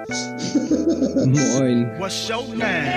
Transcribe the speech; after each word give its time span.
Moin. 1.26 1.90
Name? 2.56 2.92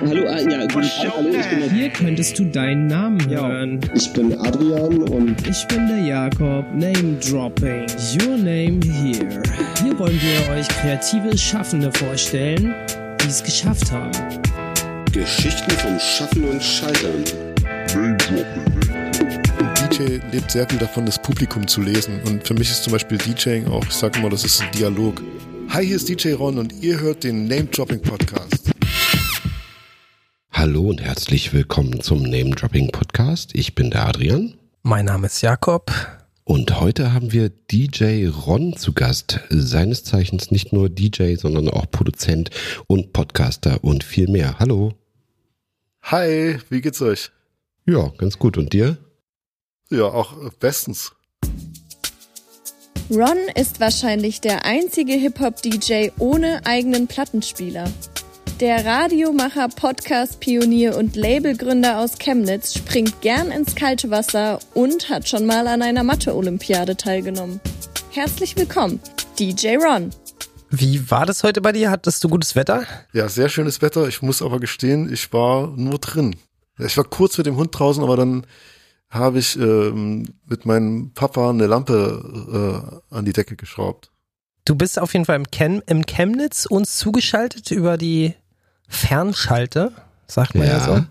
Hallo, 0.00 0.28
ah, 0.28 0.38
ja, 0.38 0.66
guten 0.66 0.82
Tag, 0.82 1.12
hallo, 1.16 1.30
ich 1.30 1.48
bin, 1.48 1.70
Hier 1.70 1.88
könntest 1.90 2.38
du 2.38 2.44
deinen 2.44 2.86
Namen 2.86 3.26
hören. 3.28 3.80
ich 3.94 4.12
bin 4.12 4.38
Adrian 4.38 5.02
und 5.04 5.46
Ich 5.48 5.66
bin 5.68 5.88
der 5.88 5.98
Jakob, 5.98 6.66
Name 6.74 7.16
Dropping. 7.20 7.86
Your 8.20 8.36
name 8.36 8.80
here. 8.84 9.42
Hier 9.82 9.98
wollen 9.98 10.20
wir 10.20 10.54
euch 10.54 10.68
kreative 10.68 11.36
Schaffende 11.36 11.90
vorstellen, 11.92 12.74
die 13.22 13.28
es 13.28 13.42
geschafft 13.42 13.90
haben. 13.90 14.12
Geschichten 15.12 15.70
vom 15.70 15.98
Schaffen 15.98 16.44
und 16.44 16.62
Scheitern. 16.62 17.24
Ein 17.94 18.18
DJ 19.90 20.20
lebt 20.30 20.50
sehr 20.50 20.68
viel 20.68 20.78
davon, 20.78 21.06
das 21.06 21.18
Publikum 21.20 21.66
zu 21.66 21.80
lesen. 21.80 22.20
Und 22.26 22.46
für 22.46 22.54
mich 22.54 22.70
ist 22.70 22.84
zum 22.84 22.92
Beispiel 22.92 23.16
DJing 23.16 23.66
auch, 23.66 23.84
ich 23.84 23.94
sage 23.94 24.18
immer, 24.18 24.28
das 24.28 24.44
ist 24.44 24.60
ein 24.60 24.70
Dialog. 24.72 25.22
Hi, 25.70 25.84
hier 25.86 25.96
ist 25.96 26.08
DJ 26.08 26.32
Ron 26.32 26.58
und 26.58 26.72
ihr 26.82 26.98
hört 27.00 27.24
den 27.24 27.46
Name 27.46 27.64
Dropping 27.66 28.00
Podcast. 28.02 28.70
Hallo 30.50 30.88
und 30.88 31.00
herzlich 31.00 31.52
willkommen 31.52 32.00
zum 32.00 32.22
Name 32.22 32.50
Dropping 32.50 32.90
Podcast. 32.90 33.54
Ich 33.54 33.74
bin 33.74 33.90
der 33.90 34.06
Adrian 34.06 34.54
Mein 34.82 35.04
Name 35.04 35.26
ist 35.26 35.40
Jakob. 35.42 35.90
und 36.44 36.80
heute 36.80 37.12
haben 37.12 37.32
wir 37.32 37.48
DJ 37.50 38.26
Ron 38.28 38.76
zu 38.76 38.92
Gast. 38.92 39.40
Seines 39.50 40.04
Zeichens 40.04 40.50
nicht 40.50 40.72
nur 40.72 40.88
DJ, 40.88 41.34
sondern 41.36 41.68
auch 41.68 41.90
Produzent 41.90 42.50
und 42.86 43.12
Podcaster 43.12 43.82
und 43.84 44.04
viel 44.04 44.28
mehr. 44.28 44.58
Hallo. 44.58 44.94
Hi, 46.02 46.58
wie 46.70 46.80
geht's 46.80 47.02
euch? 47.02 47.30
Ja, 47.86 48.12
ganz 48.18 48.38
gut. 48.38 48.56
Und 48.58 48.72
dir? 48.72 48.98
Ja, 49.90 50.04
auch 50.04 50.34
bestens. 50.58 51.12
Ron 53.10 53.38
ist 53.54 53.80
wahrscheinlich 53.80 54.42
der 54.42 54.66
einzige 54.66 55.14
Hip-Hop-DJ 55.14 56.10
ohne 56.18 56.60
eigenen 56.66 57.06
Plattenspieler. 57.06 57.90
Der 58.60 58.84
Radiomacher, 58.84 59.68
Podcast-Pionier 59.68 60.94
und 60.94 61.16
Labelgründer 61.16 62.00
aus 62.00 62.18
Chemnitz 62.18 62.74
springt 62.74 63.22
gern 63.22 63.50
ins 63.50 63.74
kalte 63.74 64.10
Wasser 64.10 64.58
und 64.74 65.08
hat 65.08 65.26
schon 65.26 65.46
mal 65.46 65.66
an 65.68 65.80
einer 65.80 66.04
Mathe-Olympiade 66.04 66.98
teilgenommen. 66.98 67.60
Herzlich 68.10 68.54
willkommen, 68.56 69.00
DJ 69.38 69.76
Ron. 69.76 70.10
Wie 70.68 71.10
war 71.10 71.24
das 71.24 71.42
heute 71.44 71.62
bei 71.62 71.72
dir? 71.72 71.90
Hattest 71.90 72.22
du 72.22 72.28
gutes 72.28 72.56
Wetter? 72.56 72.84
Ja, 73.14 73.30
sehr 73.30 73.48
schönes 73.48 73.80
Wetter. 73.80 74.06
Ich 74.06 74.20
muss 74.20 74.42
aber 74.42 74.60
gestehen, 74.60 75.10
ich 75.10 75.32
war 75.32 75.68
nur 75.68 75.98
drin. 75.98 76.36
Ich 76.78 76.98
war 76.98 77.04
kurz 77.04 77.38
mit 77.38 77.46
dem 77.46 77.56
Hund 77.56 77.70
draußen, 77.72 78.02
aber 78.02 78.18
dann 78.18 78.44
habe 79.10 79.38
ich 79.38 79.58
ähm, 79.58 80.26
mit 80.46 80.66
meinem 80.66 81.12
Papa 81.14 81.50
eine 81.50 81.66
Lampe 81.66 83.00
äh, 83.10 83.14
an 83.14 83.24
die 83.24 83.32
Decke 83.32 83.56
geschraubt. 83.56 84.10
Du 84.64 84.74
bist 84.74 84.98
auf 84.98 85.14
jeden 85.14 85.24
Fall 85.24 85.36
im, 85.36 85.50
Chem 85.50 85.82
im 85.86 86.04
Chemnitz 86.04 86.66
uns 86.66 86.96
zugeschaltet 86.96 87.70
über 87.70 87.96
die 87.96 88.34
Fernschalte, 88.86 89.92
sagt 90.26 90.54
man 90.54 90.66
ja, 90.66 90.80
so. 90.80 91.04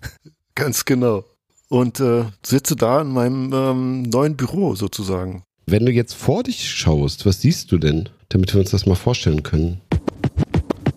Ganz 0.54 0.84
genau. 0.84 1.24
Und 1.68 2.00
äh, 2.00 2.24
sitze 2.44 2.76
da 2.76 3.00
in 3.00 3.08
meinem 3.08 3.52
ähm, 3.54 4.02
neuen 4.02 4.36
Büro 4.36 4.74
sozusagen. 4.74 5.44
Wenn 5.66 5.86
du 5.86 5.92
jetzt 5.92 6.14
vor 6.14 6.42
dich 6.42 6.68
schaust, 6.68 7.24
was 7.24 7.40
siehst 7.40 7.70
du 7.72 7.78
denn, 7.78 8.08
damit 8.28 8.52
wir 8.52 8.60
uns 8.60 8.70
das 8.70 8.86
mal 8.86 8.96
vorstellen 8.96 9.42
können? 9.42 9.80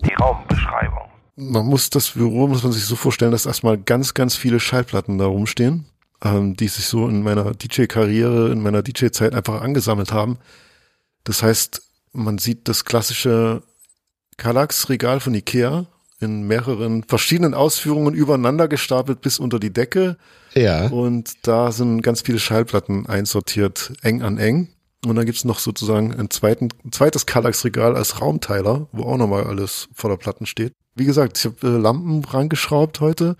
Die 0.03 0.13
Raumbeschreibung. 0.15 0.99
Man 1.35 1.65
muss 1.67 1.89
das 1.89 2.11
Büro, 2.11 2.47
muss 2.47 2.63
man 2.63 2.71
sich 2.71 2.83
so 2.85 2.95
vorstellen, 2.95 3.31
dass 3.31 3.45
erstmal 3.45 3.77
ganz, 3.77 4.13
ganz 4.13 4.35
viele 4.35 4.59
Schallplatten 4.59 5.17
da 5.17 5.25
rumstehen, 5.25 5.85
ähm, 6.23 6.55
die 6.55 6.67
sich 6.67 6.85
so 6.85 7.07
in 7.07 7.21
meiner 7.21 7.53
DJ-Karriere, 7.53 8.51
in 8.51 8.61
meiner 8.61 8.81
DJ-Zeit 8.81 9.35
einfach 9.35 9.61
angesammelt 9.61 10.11
haben. 10.11 10.37
Das 11.23 11.43
heißt, 11.43 11.81
man 12.13 12.37
sieht 12.37 12.67
das 12.67 12.85
klassische 12.85 13.63
Kallax-Regal 14.37 15.19
von 15.19 15.33
Ikea 15.33 15.85
in 16.19 16.43
mehreren 16.43 17.03
verschiedenen 17.03 17.53
Ausführungen 17.53 18.13
übereinander 18.13 18.67
gestapelt 18.67 19.21
bis 19.21 19.39
unter 19.39 19.59
die 19.59 19.73
Decke. 19.73 20.17
Ja. 20.53 20.87
Und 20.87 21.33
da 21.43 21.71
sind 21.71 22.01
ganz 22.01 22.21
viele 22.21 22.39
Schallplatten 22.39 23.05
einsortiert, 23.07 23.93
eng 24.01 24.21
an 24.21 24.37
eng. 24.37 24.69
Und 25.05 25.17
dann 25.17 25.25
gibt's 25.25 25.43
noch 25.43 25.59
sozusagen 25.59 26.13
ein, 26.17 26.29
zweiten, 26.29 26.69
ein 26.85 26.93
zweites 26.93 27.25
Kallax-Regal 27.25 27.97
als 27.97 28.21
Raumteiler, 28.21 28.87
wo 28.93 29.03
auch 29.03 29.17
nochmal 29.17 29.43
alles 29.43 29.89
voller 29.93 30.15
Platten 30.15 30.45
steht. 30.45 30.73
Wie 30.95 31.03
gesagt, 31.03 31.37
ich 31.37 31.45
habe 31.45 31.67
äh, 31.67 31.77
Lampen 31.77 32.23
rangeschraubt 32.23 33.01
heute 33.01 33.35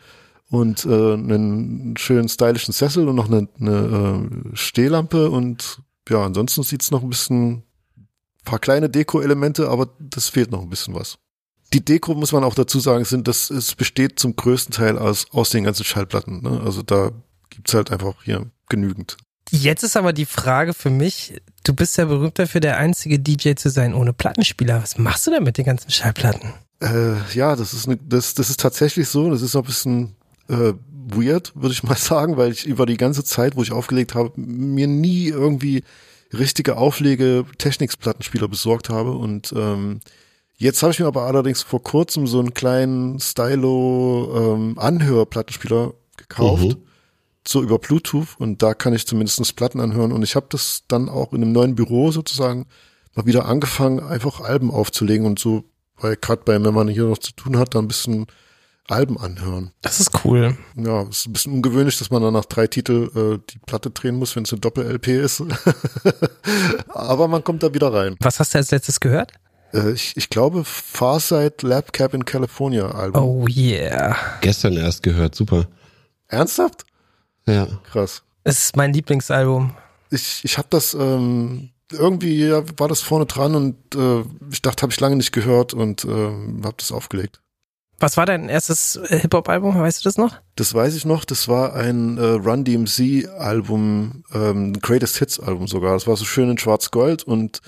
und 0.54 0.86
äh, 0.86 1.14
einen 1.14 1.98
schönen 1.98 2.30
stylischen 2.30 2.76
Sessel 2.76 3.10
und 3.10 3.16
noch 3.16 3.26
eine, 3.26 3.48
eine 3.60 4.30
äh, 4.54 4.56
Stehlampe 4.56 5.32
und 5.32 5.82
ja, 6.08 6.24
ansonsten 6.24 6.62
sieht's 6.62 6.92
noch 6.92 7.02
ein 7.02 7.10
bisschen 7.10 7.64
paar 8.46 8.60
kleine 8.60 8.88
Deko-Elemente, 8.88 9.68
aber 9.68 9.90
das 10.00 10.30
fehlt 10.30 10.52
noch 10.52 10.62
ein 10.62 10.70
bisschen 10.70 10.94
was. 10.94 11.18
Die 11.74 11.84
Deko 11.84 12.14
muss 12.14 12.34
man 12.34 12.44
auch 12.44 12.54
dazu 12.54 12.80
sagen, 12.80 13.04
sind 13.04 13.28
das 13.28 13.50
es 13.50 13.74
besteht 13.74 14.20
zum 14.20 14.36
größten 14.36 14.76
Teil 14.76 15.00
aus 15.00 15.26
aus 15.32 15.50
den 15.50 15.64
ganzen 15.64 15.86
Schallplatten. 15.86 16.44
Ne? 16.44 16.62
Also 16.64 16.84
da 16.84 17.10
gibt's 17.50 17.74
halt 17.74 17.92
einfach 17.92 18.22
hier 18.24 18.46
genügend. 18.70 19.18
Jetzt 19.50 19.82
ist 19.82 19.98
aber 19.98 20.14
die 20.14 20.28
Frage 20.28 20.76
für 20.76 20.92
mich, 20.92 21.42
du 21.64 21.74
bist 21.74 21.98
ja 21.98 22.06
berühmt 22.06 22.38
dafür, 22.38 22.62
der 22.62 22.78
einzige 22.78 23.18
DJ 23.18 23.56
zu 23.56 23.72
sein 23.72 23.96
ohne 23.96 24.14
Plattenspieler. 24.14 24.84
Was 24.84 25.00
machst 25.00 25.26
du 25.26 25.32
denn 25.32 25.44
mit 25.44 25.58
den 25.58 25.66
ganzen 25.66 25.90
Schallplatten? 25.90 26.54
Äh, 26.80 27.16
ja, 27.34 27.56
das 27.56 27.74
ist 27.74 27.88
ne, 27.88 27.98
das 27.98 28.36
das 28.36 28.52
ist 28.52 28.60
tatsächlich 28.60 29.10
so. 29.10 29.32
Das 29.32 29.42
ist 29.42 29.56
auch 29.56 29.62
ein 29.62 29.66
bisschen 29.66 30.16
äh, 30.50 30.74
weird, 30.90 31.54
würde 31.56 31.74
ich 31.74 31.84
mal 31.84 31.96
sagen, 31.98 32.38
weil 32.38 32.52
ich 32.52 32.66
über 32.66 32.86
die 32.86 32.98
ganze 32.98 33.24
Zeit, 33.24 33.56
wo 33.56 33.64
ich 33.64 33.72
aufgelegt 33.72 34.16
habe, 34.16 34.32
mir 34.36 34.88
nie 34.88 35.28
irgendwie 35.28 35.84
richtige 36.34 36.78
Auflege 36.78 37.46
Technics-Plattenspieler 37.58 38.48
besorgt 38.48 38.90
habe. 38.90 39.12
Und 39.12 39.54
ähm, 39.56 40.00
jetzt 40.58 40.82
habe 40.82 40.92
ich 40.92 41.00
mir 41.00 41.06
aber 41.06 41.24
allerdings 41.24 41.62
vor 41.62 41.84
kurzem 41.84 42.26
so 42.28 42.40
einen 42.40 42.54
kleinen 42.54 43.20
Stylo 43.20 44.56
ähm, 44.56 44.80
Anhörplattenspieler 44.80 45.94
gekauft, 46.18 46.64
Mhm. 46.64 46.78
so 47.48 47.62
über 47.62 47.78
Bluetooth. 47.80 48.36
Und 48.40 48.64
da 48.64 48.74
kann 48.74 48.94
ich 48.94 49.06
zumindest 49.06 49.56
Platten 49.56 49.80
anhören. 49.80 50.12
Und 50.12 50.24
ich 50.24 50.36
habe 50.36 50.48
das 50.50 50.84
dann 50.88 51.10
auch 51.10 51.34
in 51.34 51.44
einem 51.44 51.52
neuen 51.52 51.76
Büro 51.76 52.12
sozusagen 52.12 52.66
mal 53.16 53.26
wieder 53.28 53.46
angefangen, 53.46 54.00
einfach 54.00 54.42
Alben 54.42 54.72
aufzulegen 54.72 55.26
und 55.28 55.38
so, 55.38 55.66
weil 55.98 56.16
gerade 56.16 56.42
bei, 56.46 56.64
wenn 56.64 56.74
man 56.74 56.88
hier 56.88 57.06
noch 57.06 57.20
zu 57.20 57.34
tun 57.34 57.58
hat, 57.58 57.76
dann 57.76 57.86
ein 57.86 57.88
bisschen 57.88 58.26
Alben 58.90 59.18
anhören. 59.18 59.72
Das 59.82 60.00
ist 60.00 60.12
cool. 60.26 60.58
Ja, 60.76 61.04
ist 61.04 61.28
ein 61.28 61.34
bisschen 61.34 61.54
ungewöhnlich, 61.54 61.98
dass 61.98 62.12
man 62.12 62.22
dann 62.22 62.34
nach 62.34 62.46
drei 62.46 62.68
Titel 62.68 63.10
äh, 63.16 63.40
die 63.50 63.60
Platte 63.60 63.90
drehen 63.92 64.16
muss, 64.16 64.36
wenn 64.36 64.44
es 64.44 64.52
eine 64.52 64.60
Doppel-LP 64.60 65.08
ist. 65.08 65.42
Aber 66.90 67.28
man 67.30 67.44
kommt 67.44 67.64
da 67.64 67.74
wieder 67.74 67.94
rein. 67.94 68.18
Was 68.20 68.40
hast 68.40 68.54
du 68.54 68.58
als 68.58 68.72
letztes 68.72 69.00
gehört? 69.00 69.32
Äh, 69.74 69.92
ich, 69.92 70.18
ich 70.18 70.30
glaube, 70.30 70.64
Farsight 70.66 71.62
Lab 71.62 71.94
Cap 71.94 72.14
in 72.14 72.26
California 72.26 72.90
Album. 72.90 73.24
Oh 73.24 73.48
yeah. 73.48 74.18
Gestern 74.42 74.74
erst 74.74 75.02
gehört, 75.02 75.36
super. 75.36 75.68
Ernsthaft? 76.28 76.86
Ja. 77.48 77.68
Krass. 77.90 78.24
Es 78.44 78.66
ist 78.66 78.76
mein 78.76 78.92
Lieblingsalbum. 78.92 79.74
Ich, 80.10 80.42
ich 80.44 80.58
habe 80.58 80.68
das 80.70 80.94
ähm, 80.94 81.70
irgendwie 81.92 82.48
ja, 82.48 82.64
war 82.78 82.88
das 82.88 83.02
vorne 83.02 83.26
dran 83.26 83.56
und 83.56 83.96
äh, 83.96 84.24
ich 84.52 84.62
dachte, 84.62 84.82
habe 84.82 84.92
ich 84.92 85.00
lange 85.00 85.16
nicht 85.16 85.32
gehört 85.32 85.74
und 85.74 86.04
ähm, 86.06 86.62
habe 86.64 86.76
das 86.78 86.92
aufgelegt. 86.92 87.43
Was 88.04 88.18
war 88.18 88.26
dein 88.26 88.50
erstes 88.50 88.98
äh, 88.98 89.20
Hip-Hop-Album? 89.20 89.80
Weißt 89.80 90.02
du 90.02 90.04
das 90.04 90.18
noch? 90.18 90.36
Das 90.58 90.74
weiß 90.74 90.94
ich 90.96 91.06
noch, 91.06 91.24
das 91.24 91.48
war 91.48 91.74
ein 91.74 92.18
äh, 92.18 92.22
Run 92.22 92.66
DMC 92.66 93.30
Album, 93.38 94.26
ähm, 94.34 94.74
Greatest 94.82 95.20
Hits 95.20 95.40
Album 95.40 95.70
sogar. 95.70 95.94
Das 95.94 96.06
war 96.06 96.18
so 96.18 96.26
schön 96.26 96.50
in 96.50 96.58
schwarz-gold 96.58 97.24
und 97.24 97.62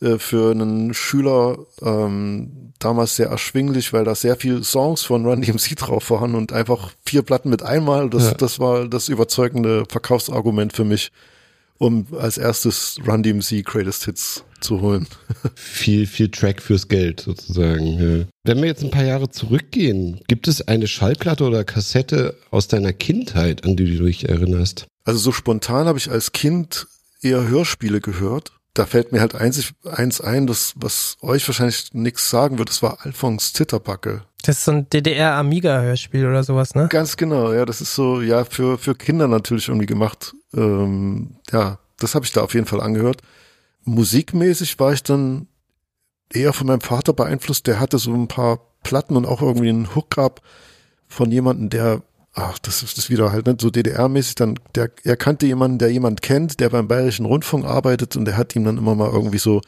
äh, 0.00 0.16
für 0.16 0.52
einen 0.52 0.94
Schüler 0.94 1.58
ähm, 1.82 2.72
damals 2.78 3.16
sehr 3.16 3.28
erschwinglich, 3.28 3.92
weil 3.92 4.04
da 4.04 4.14
sehr 4.14 4.36
viel 4.36 4.64
Songs 4.64 5.02
von 5.02 5.26
Run 5.26 5.42
DMC 5.42 5.76
drauf 5.76 6.08
waren 6.08 6.34
und 6.34 6.54
einfach 6.54 6.92
vier 7.04 7.20
Platten 7.20 7.50
mit 7.50 7.62
einmal. 7.62 8.08
Das, 8.08 8.24
Ja. 8.24 8.32
das 8.32 8.58
war 8.58 8.88
das 8.88 9.10
überzeugende 9.10 9.84
Verkaufsargument 9.90 10.72
für 10.72 10.84
mich, 10.84 11.12
um 11.76 12.06
als 12.18 12.38
erstes 12.38 12.96
Run 13.06 13.22
DMC 13.22 13.62
Greatest 13.62 14.06
Hits 14.06 14.44
zu 14.64 14.80
holen. 14.80 15.06
Viel, 15.54 16.06
viel 16.06 16.30
Track 16.30 16.60
fürs 16.60 16.88
Geld 16.88 17.20
sozusagen. 17.20 17.86
Ja. 17.86 18.24
Wenn 18.44 18.58
wir 18.58 18.66
jetzt 18.66 18.82
ein 18.82 18.90
paar 18.90 19.04
Jahre 19.04 19.30
zurückgehen, 19.30 20.20
gibt 20.26 20.48
es 20.48 20.66
eine 20.66 20.86
Schallplatte 20.88 21.44
oder 21.44 21.64
Kassette 21.64 22.36
aus 22.50 22.66
deiner 22.66 22.92
Kindheit, 22.92 23.64
an 23.64 23.76
die 23.76 23.96
du 23.96 24.04
dich 24.04 24.28
erinnerst? 24.28 24.86
Also 25.04 25.18
so 25.18 25.32
spontan 25.32 25.86
habe 25.86 25.98
ich 25.98 26.10
als 26.10 26.32
Kind 26.32 26.86
eher 27.20 27.46
Hörspiele 27.46 28.00
gehört. 28.00 28.52
Da 28.74 28.86
fällt 28.86 29.12
mir 29.12 29.20
halt 29.20 29.34
eins, 29.36 29.72
eins 29.84 30.20
ein, 30.20 30.46
das, 30.46 30.72
was 30.76 31.16
euch 31.20 31.46
wahrscheinlich 31.46 31.92
nichts 31.92 32.28
sagen 32.28 32.58
wird, 32.58 32.70
das 32.70 32.82
war 32.82 32.98
Alphons 33.02 33.52
Zitterbacke. 33.52 34.22
Das 34.42 34.58
ist 34.58 34.64
so 34.64 34.72
ein 34.72 34.90
DDR-Amiga-Hörspiel 34.90 36.26
oder 36.26 36.42
sowas, 36.42 36.74
ne? 36.74 36.88
Ganz 36.90 37.16
genau, 37.16 37.52
ja, 37.52 37.64
das 37.64 37.80
ist 37.80 37.94
so, 37.94 38.20
ja, 38.20 38.44
für, 38.44 38.76
für 38.76 38.94
Kinder 38.94 39.28
natürlich 39.28 39.68
irgendwie 39.68 39.86
gemacht. 39.86 40.34
Ähm, 40.54 41.36
ja, 41.52 41.78
das 41.98 42.14
habe 42.14 42.24
ich 42.24 42.32
da 42.32 42.42
auf 42.42 42.52
jeden 42.54 42.66
Fall 42.66 42.80
angehört. 42.80 43.22
Musikmäßig 43.84 44.78
war 44.78 44.92
ich 44.92 45.02
dann 45.02 45.48
eher 46.32 46.52
von 46.52 46.66
meinem 46.66 46.80
Vater 46.80 47.12
beeinflusst, 47.12 47.66
der 47.66 47.80
hatte 47.80 47.98
so 47.98 48.12
ein 48.12 48.28
paar 48.28 48.60
Platten 48.82 49.16
und 49.16 49.26
auch 49.26 49.42
irgendwie 49.42 49.68
einen 49.68 49.94
Hookup 49.94 50.42
von 51.08 51.30
jemandem, 51.30 51.70
der, 51.70 52.02
ach, 52.32 52.58
das 52.58 52.82
ist 52.82 52.98
das 52.98 53.10
wieder 53.10 53.32
halt 53.32 53.46
nicht 53.46 53.60
so 53.60 53.70
DDR-mäßig, 53.70 54.34
dann, 54.36 54.58
der, 54.74 54.90
er 55.04 55.16
kannte 55.16 55.46
jemanden, 55.46 55.78
der 55.78 55.90
jemand 55.90 56.22
kennt, 56.22 56.60
der 56.60 56.70
beim 56.70 56.88
Bayerischen 56.88 57.26
Rundfunk 57.26 57.64
arbeitet 57.64 58.16
und 58.16 58.24
der 58.24 58.36
hat 58.36 58.54
ihm 58.56 58.64
dann 58.64 58.78
immer 58.78 58.94
mal 58.94 59.10
irgendwie 59.10 59.38
so 59.38 59.60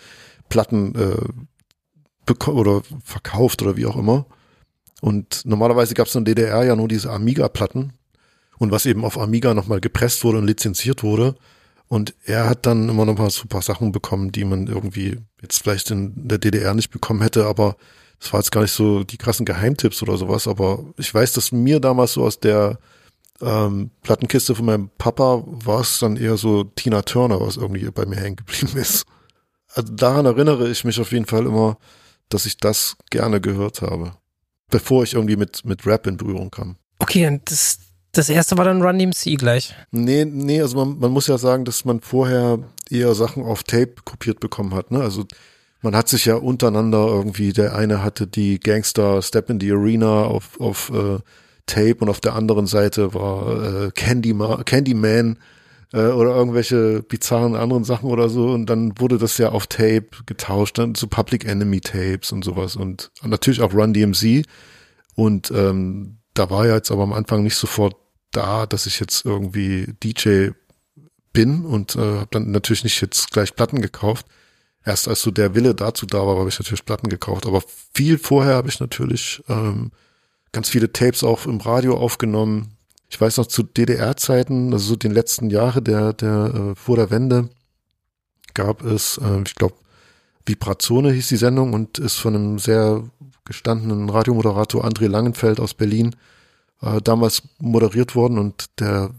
Platten 0.48 0.94
äh, 0.94 2.50
oder 2.50 2.82
verkauft 3.04 3.62
oder 3.62 3.76
wie 3.76 3.86
auch 3.86 3.96
immer. 3.96 4.26
Und 5.00 5.42
normalerweise 5.44 5.94
gab 5.94 6.06
es 6.06 6.14
in 6.14 6.24
DDR 6.24 6.64
ja 6.64 6.74
nur 6.74 6.88
diese 6.88 7.10
Amiga-Platten 7.10 7.92
und 8.58 8.70
was 8.70 8.86
eben 8.86 9.04
auf 9.04 9.18
Amiga 9.18 9.54
nochmal 9.54 9.80
gepresst 9.80 10.24
wurde 10.24 10.38
und 10.38 10.46
lizenziert 10.46 11.02
wurde. 11.02 11.36
Und 11.88 12.14
er 12.24 12.48
hat 12.48 12.66
dann 12.66 12.88
immer 12.88 13.04
noch 13.04 13.16
mal 13.16 13.30
so 13.30 13.42
ein 13.42 13.48
paar 13.48 13.62
Sachen 13.62 13.92
bekommen, 13.92 14.32
die 14.32 14.44
man 14.44 14.66
irgendwie 14.66 15.18
jetzt 15.40 15.62
vielleicht 15.62 15.90
in 15.90 16.28
der 16.28 16.38
DDR 16.38 16.74
nicht 16.74 16.90
bekommen 16.90 17.22
hätte, 17.22 17.46
aber 17.46 17.76
es 18.20 18.32
war 18.32 18.40
jetzt 18.40 18.50
gar 18.50 18.62
nicht 18.62 18.72
so 18.72 19.04
die 19.04 19.18
krassen 19.18 19.46
Geheimtipps 19.46 20.02
oder 20.02 20.16
sowas, 20.16 20.48
aber 20.48 20.84
ich 20.96 21.12
weiß, 21.12 21.34
dass 21.34 21.52
mir 21.52 21.80
damals 21.80 22.14
so 22.14 22.24
aus 22.24 22.40
der 22.40 22.78
ähm, 23.40 23.90
Plattenkiste 24.02 24.54
von 24.54 24.64
meinem 24.64 24.90
Papa 24.98 25.44
war 25.46 25.80
es 25.80 25.98
dann 25.98 26.16
eher 26.16 26.36
so 26.36 26.64
Tina 26.64 27.02
Turner, 27.02 27.40
was 27.40 27.56
irgendwie 27.56 27.88
bei 27.90 28.06
mir 28.06 28.16
hängen 28.16 28.36
geblieben 28.36 28.76
ist. 28.76 29.04
Also 29.74 29.92
daran 29.92 30.26
erinnere 30.26 30.68
ich 30.70 30.84
mich 30.84 30.98
auf 31.00 31.12
jeden 31.12 31.26
Fall 31.26 31.44
immer, 31.46 31.76
dass 32.30 32.46
ich 32.46 32.56
das 32.56 32.96
gerne 33.10 33.40
gehört 33.40 33.82
habe, 33.82 34.12
bevor 34.70 35.02
ich 35.02 35.14
irgendwie 35.14 35.36
mit, 35.36 35.64
mit 35.64 35.86
Rap 35.86 36.06
in 36.06 36.16
Berührung 36.16 36.50
kam. 36.50 36.76
Okay, 36.98 37.26
und 37.26 37.50
das, 37.50 37.78
das 38.16 38.28
erste 38.28 38.56
war 38.58 38.64
dann 38.64 38.82
Run 38.82 38.98
DMC 38.98 39.36
gleich. 39.38 39.74
Nee, 39.90 40.24
nee, 40.24 40.60
also 40.60 40.84
man, 40.84 40.98
man 40.98 41.12
muss 41.12 41.26
ja 41.26 41.38
sagen, 41.38 41.64
dass 41.64 41.84
man 41.84 42.00
vorher 42.00 42.58
eher 42.90 43.14
Sachen 43.14 43.42
auf 43.42 43.62
Tape 43.64 43.94
kopiert 44.04 44.40
bekommen 44.40 44.74
hat, 44.74 44.90
ne? 44.90 45.00
Also 45.00 45.24
man 45.82 45.94
hat 45.94 46.08
sich 46.08 46.24
ja 46.24 46.36
untereinander 46.36 47.06
irgendwie, 47.06 47.52
der 47.52 47.76
eine 47.76 48.02
hatte 48.02 48.26
die 48.26 48.58
Gangster 48.58 49.22
Step 49.22 49.50
in 49.50 49.60
the 49.60 49.70
Arena 49.70 50.24
auf, 50.24 50.60
auf 50.60 50.90
äh, 50.90 51.18
Tape 51.66 51.96
und 52.00 52.08
auf 52.08 52.20
der 52.20 52.34
anderen 52.34 52.66
Seite 52.66 53.14
war 53.14 53.86
äh, 53.86 53.90
Candyman, 53.92 54.64
Candyman 54.64 55.38
äh, 55.92 56.06
oder 56.06 56.34
irgendwelche 56.34 57.02
bizarren 57.02 57.54
anderen 57.54 57.84
Sachen 57.84 58.10
oder 58.10 58.28
so 58.28 58.50
und 58.50 58.66
dann 58.66 58.98
wurde 58.98 59.18
das 59.18 59.38
ja 59.38 59.50
auf 59.50 59.66
Tape 59.66 60.08
getauscht, 60.26 60.78
dann 60.78 60.94
zu 60.94 61.08
Public 61.08 61.44
Enemy 61.44 61.80
Tapes 61.80 62.32
und 62.32 62.44
sowas 62.44 62.76
und, 62.76 63.10
und 63.22 63.30
natürlich 63.30 63.60
auch 63.60 63.74
Run 63.74 63.92
DMC 63.92 64.44
und 65.14 65.50
ähm, 65.50 66.18
da 66.34 66.50
war 66.50 66.66
ja 66.66 66.74
jetzt 66.74 66.90
aber 66.90 67.02
am 67.02 67.12
Anfang 67.12 67.42
nicht 67.42 67.56
sofort 67.56 67.96
da, 68.32 68.67
dass 68.67 68.87
ich 68.87 69.00
jetzt 69.00 69.25
irgendwie 69.25 69.94
DJ 70.02 70.50
bin 71.32 71.64
und 71.64 71.96
äh, 71.96 72.00
habe 72.00 72.28
dann 72.31 72.50
natürlich 72.50 72.84
nicht 72.84 73.00
jetzt 73.00 73.31
gleich 73.31 73.55
Platten 73.55 73.81
gekauft. 73.81 74.26
Erst 74.84 75.08
als 75.08 75.23
so 75.23 75.31
der 75.31 75.55
Wille 75.55 75.75
dazu 75.75 76.06
da 76.06 76.26
war, 76.26 76.38
habe 76.38 76.49
ich 76.49 76.58
natürlich 76.58 76.84
Platten 76.84 77.08
gekauft. 77.08 77.46
Aber 77.46 77.62
viel 77.93 78.19
vorher 78.19 78.55
habe 78.55 78.69
ich 78.69 78.81
natürlich 78.81 79.43
ähm, 79.49 79.90
ganz 80.52 80.69
viele 80.69 80.93
Tapes 80.93 81.25
auch 81.25 81.44
im 81.46 81.61
Radio 81.61 81.96
aufgenommen. 81.96 82.76
Ich 83.11 83.20
weiß 83.20 83.37
noch 83.37 83.46
zu 83.46 83.62
DDR-Zeiten, 83.62 84.73
also 84.73 84.87
so 84.87 84.96
den 84.96 85.12
letzten 85.12 85.50
Jahre 85.50 85.82
der, 85.82 86.12
der 86.12 86.55
äh, 86.55 86.75
vor 86.75 86.96
der 86.96 87.11
Wende, 87.11 87.50
gab 88.55 88.82
es, 88.82 89.19
äh, 89.19 89.43
ich 89.46 89.55
glaube, 89.55 89.75
Vibrazone 90.46 91.12
hieß 91.12 91.28
die 91.28 91.37
Sendung 91.37 91.73
und 91.73 91.99
ist 91.99 92.14
von 92.14 92.34
einem 92.34 92.58
sehr 92.58 93.02
gestandenen 93.44 94.08
Radiomoderator 94.08 94.84
André 94.84 95.08
Langenfeld 95.08 95.61
aus 95.61 95.75
Berlin 95.75 96.17
äh, 96.82 97.00
damals 97.02 97.43
moderiert 97.58 98.14
worden 98.14 98.38
und 98.38 98.67
der, 98.78 99.11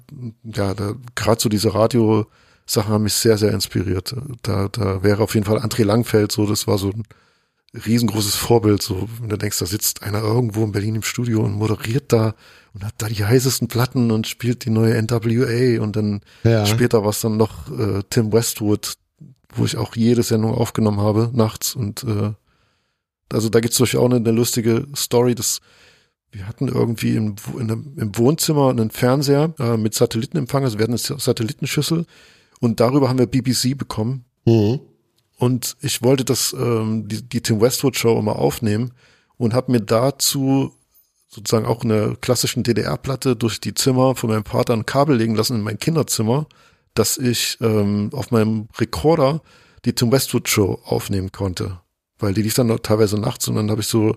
ja, 0.43 0.73
gerade 1.15 1.41
so 1.41 1.49
diese 1.49 1.73
Radio-Sachen 1.73 2.91
haben 2.93 3.03
mich 3.03 3.13
sehr, 3.13 3.37
sehr 3.37 3.51
inspiriert. 3.51 4.15
Da, 4.43 4.67
da 4.69 5.03
wäre 5.03 5.23
auf 5.23 5.33
jeden 5.33 5.45
Fall 5.45 5.59
André 5.59 5.83
Langfeld 5.83 6.31
so, 6.31 6.45
das 6.45 6.67
war 6.67 6.77
so 6.77 6.89
ein 6.89 7.03
riesengroßes 7.85 8.35
Vorbild, 8.35 8.81
so, 8.81 9.07
wenn 9.19 9.29
du 9.29 9.37
denkst, 9.37 9.59
da 9.59 9.65
sitzt 9.65 10.01
einer 10.03 10.21
irgendwo 10.21 10.63
in 10.63 10.71
Berlin 10.71 10.95
im 10.95 11.03
Studio 11.03 11.43
und 11.43 11.53
moderiert 11.53 12.11
da 12.13 12.33
und 12.73 12.83
hat 12.85 12.93
da 12.97 13.07
die 13.07 13.23
heißesten 13.25 13.67
Platten 13.67 14.09
und 14.11 14.25
spielt 14.27 14.65
die 14.65 14.69
neue 14.69 14.95
NWA 15.01 15.81
und 15.81 15.95
dann 15.95 16.21
Ja. 16.43 16.65
später 16.65 17.03
war 17.03 17.09
es 17.09 17.21
dann 17.21 17.37
noch 17.37 17.69
äh, 17.77 18.03
Tim 18.09 18.31
Westwood, 18.31 18.93
wo 19.53 19.65
ich 19.65 19.77
auch 19.77 19.95
jede 19.95 20.23
Sendung 20.23 20.53
aufgenommen 20.53 21.01
habe, 21.01 21.29
nachts 21.33 21.75
und 21.75 22.03
äh, 22.03 22.31
also 23.31 23.49
da 23.49 23.59
gibt's 23.59 23.77
durchaus 23.77 23.99
auch 24.01 24.05
eine, 24.05 24.15
eine 24.15 24.31
lustige 24.31 24.87
Story, 24.95 25.35
dass 25.35 25.59
wir 26.37 26.47
hatten 26.47 26.67
irgendwie 26.67 27.15
im, 27.15 27.35
einem, 27.59 27.93
im 27.97 28.15
Wohnzimmer 28.17 28.69
einen 28.69 28.91
Fernseher 28.91 29.53
äh, 29.59 29.75
mit 29.75 29.95
Satellitenempfang, 29.95 30.63
also 30.63 30.77
wir 30.77 30.83
hatten 30.83 30.93
eine 30.93 31.19
Satellitenschüssel 31.19 32.05
und 32.59 32.79
darüber 32.79 33.09
haben 33.09 33.19
wir 33.19 33.25
BBC 33.27 33.77
bekommen 33.77 34.23
Mhm. 34.45 34.79
und 35.39 35.75
ich 35.81 36.01
wollte 36.03 36.23
das 36.23 36.53
ähm, 36.57 37.07
die, 37.07 37.21
die 37.21 37.41
Tim 37.41 37.59
Westwood 37.59 37.97
Show 37.97 38.17
immer 38.17 38.37
aufnehmen 38.37 38.93
und 39.37 39.53
habe 39.53 39.73
mir 39.73 39.81
dazu 39.81 40.71
sozusagen 41.27 41.65
auch 41.65 41.83
eine 41.83 42.15
klassischen 42.21 42.63
DDR-Platte 42.63 43.35
durch 43.35 43.59
die 43.59 43.73
Zimmer 43.73 44.15
von 44.15 44.29
meinem 44.29 44.45
Vater 44.45 44.73
ein 44.73 44.85
Kabel 44.85 45.17
legen 45.17 45.35
lassen 45.35 45.57
in 45.57 45.63
mein 45.63 45.79
Kinderzimmer, 45.79 46.47
dass 46.93 47.17
ich 47.17 47.57
ähm, 47.59 48.09
auf 48.13 48.31
meinem 48.31 48.69
Rekorder 48.79 49.41
die 49.83 49.93
Tim 49.93 50.13
Westwood 50.13 50.47
Show 50.47 50.79
aufnehmen 50.85 51.33
konnte, 51.33 51.81
weil 52.19 52.33
die 52.33 52.43
lief 52.43 52.53
dann 52.53 52.69
teilweise 52.81 53.19
nachts 53.19 53.49
und 53.49 53.55
dann 53.55 53.69
habe 53.69 53.81
ich 53.81 53.87
so 53.87 54.15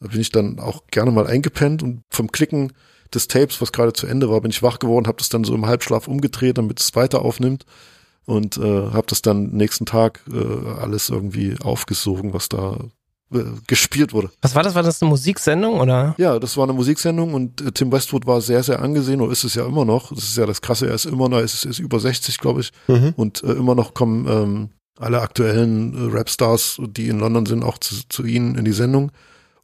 da 0.00 0.08
bin 0.08 0.20
ich 0.20 0.30
dann 0.30 0.58
auch 0.58 0.86
gerne 0.90 1.10
mal 1.10 1.26
eingepennt 1.26 1.82
und 1.82 2.02
vom 2.10 2.32
Klicken 2.32 2.72
des 3.12 3.28
Tapes, 3.28 3.60
was 3.60 3.72
gerade 3.72 3.92
zu 3.92 4.06
Ende 4.06 4.30
war, 4.30 4.40
bin 4.40 4.50
ich 4.50 4.62
wach 4.62 4.78
geworden, 4.78 5.06
habe 5.06 5.18
das 5.18 5.28
dann 5.28 5.44
so 5.44 5.54
im 5.54 5.66
Halbschlaf 5.66 6.08
umgedreht, 6.08 6.58
damit 6.58 6.80
es 6.80 6.94
weiter 6.94 7.22
aufnimmt 7.22 7.66
und 8.24 8.56
äh, 8.56 8.90
habe 8.90 9.06
das 9.08 9.22
dann 9.22 9.50
nächsten 9.50 9.86
Tag 9.86 10.20
äh, 10.32 10.80
alles 10.80 11.10
irgendwie 11.10 11.56
aufgesogen, 11.60 12.32
was 12.32 12.48
da 12.48 12.78
äh, 13.32 13.44
gespielt 13.66 14.12
wurde. 14.12 14.30
Was 14.42 14.54
war 14.54 14.62
das? 14.62 14.74
War 14.74 14.82
das 14.82 15.02
eine 15.02 15.08
Musiksendung 15.08 15.80
oder? 15.80 16.14
Ja, 16.18 16.38
das 16.38 16.56
war 16.56 16.64
eine 16.64 16.72
Musiksendung 16.72 17.34
und 17.34 17.60
äh, 17.60 17.72
Tim 17.72 17.92
Westwood 17.92 18.26
war 18.26 18.40
sehr, 18.40 18.62
sehr 18.62 18.80
angesehen 18.80 19.20
oder 19.20 19.32
ist 19.32 19.44
es 19.44 19.54
ja 19.54 19.66
immer 19.66 19.84
noch. 19.84 20.10
Das 20.10 20.24
ist 20.24 20.36
ja 20.36 20.46
das 20.46 20.62
Krasse, 20.62 20.86
er 20.86 20.94
ist 20.94 21.06
immer 21.06 21.28
noch, 21.28 21.38
er 21.38 21.44
ist, 21.44 21.64
ist 21.64 21.78
über 21.78 22.00
60, 22.00 22.38
glaube 22.38 22.60
ich. 22.60 22.72
Mhm. 22.88 23.14
Und 23.16 23.42
äh, 23.42 23.52
immer 23.52 23.74
noch 23.74 23.94
kommen 23.94 24.26
ähm, 24.28 24.70
alle 24.98 25.20
aktuellen 25.20 25.94
äh, 25.94 26.16
Rapstars, 26.16 26.80
die 26.88 27.08
in 27.08 27.18
London 27.18 27.46
sind, 27.46 27.64
auch 27.64 27.78
zu, 27.78 27.96
zu 28.08 28.24
ihnen 28.24 28.56
in 28.56 28.64
die 28.64 28.72
Sendung. 28.72 29.10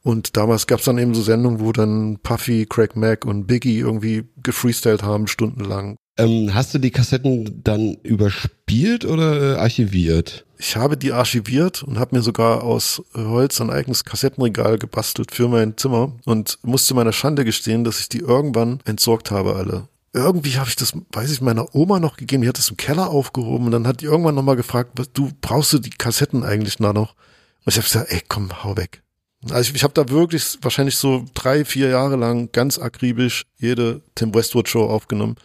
Und 0.06 0.36
damals 0.36 0.68
gab's 0.68 0.84
dann 0.84 0.98
eben 0.98 1.14
so 1.14 1.22
Sendungen, 1.22 1.58
wo 1.58 1.72
dann 1.72 2.18
Puffy, 2.22 2.64
Craig 2.64 2.94
Mack 2.94 3.24
und 3.24 3.48
Biggie 3.48 3.80
irgendwie 3.80 4.22
gefreestylt 4.40 5.02
haben, 5.02 5.26
stundenlang. 5.26 5.96
Ähm, 6.16 6.54
hast 6.54 6.72
du 6.72 6.78
die 6.78 6.92
Kassetten 6.92 7.64
dann 7.64 7.96
überspielt 8.04 9.04
oder 9.04 9.56
äh, 9.56 9.58
archiviert? 9.58 10.46
Ich 10.58 10.76
habe 10.76 10.96
die 10.96 11.10
archiviert 11.10 11.82
und 11.82 11.98
habe 11.98 12.14
mir 12.14 12.22
sogar 12.22 12.62
aus 12.62 13.02
Holz 13.16 13.60
ein 13.60 13.68
eigenes 13.68 14.04
Kassettenregal 14.04 14.78
gebastelt 14.78 15.32
für 15.32 15.48
mein 15.48 15.76
Zimmer 15.76 16.12
und 16.24 16.60
musste 16.62 16.94
meiner 16.94 17.12
Schande 17.12 17.44
gestehen, 17.44 17.82
dass 17.82 17.98
ich 17.98 18.08
die 18.08 18.20
irgendwann 18.20 18.78
entsorgt 18.84 19.32
habe 19.32 19.56
alle. 19.56 19.88
Irgendwie 20.12 20.56
habe 20.56 20.68
ich 20.68 20.76
das, 20.76 20.92
weiß 21.10 21.32
ich, 21.32 21.40
meiner 21.40 21.74
Oma 21.74 21.98
noch 21.98 22.16
gegeben, 22.16 22.42
die 22.42 22.48
hat 22.48 22.58
das 22.58 22.70
im 22.70 22.76
Keller 22.76 23.10
aufgehoben 23.10 23.66
und 23.66 23.72
dann 23.72 23.88
hat 23.88 24.02
die 24.02 24.06
irgendwann 24.06 24.36
nochmal 24.36 24.54
gefragt, 24.54 24.92
du 25.14 25.30
brauchst 25.40 25.72
du 25.72 25.80
die 25.80 25.90
Kassetten 25.90 26.44
eigentlich 26.44 26.76
da 26.76 26.92
noch? 26.92 27.16
Und 27.64 27.72
ich 27.72 27.76
habe 27.76 27.88
gesagt, 27.88 28.12
ey, 28.12 28.22
komm, 28.28 28.62
hau 28.62 28.76
weg. 28.76 29.02
Also 29.50 29.70
ich, 29.70 29.76
ich 29.76 29.84
habe 29.84 29.94
da 29.94 30.08
wirklich 30.08 30.58
wahrscheinlich 30.62 30.96
so 30.96 31.24
drei, 31.34 31.64
vier 31.64 31.88
Jahre 31.88 32.16
lang 32.16 32.50
ganz 32.52 32.78
akribisch 32.78 33.44
jede 33.58 34.02
Tim 34.14 34.34
Westwood 34.34 34.68
Show 34.68 34.84
aufgenommen. 34.84 35.36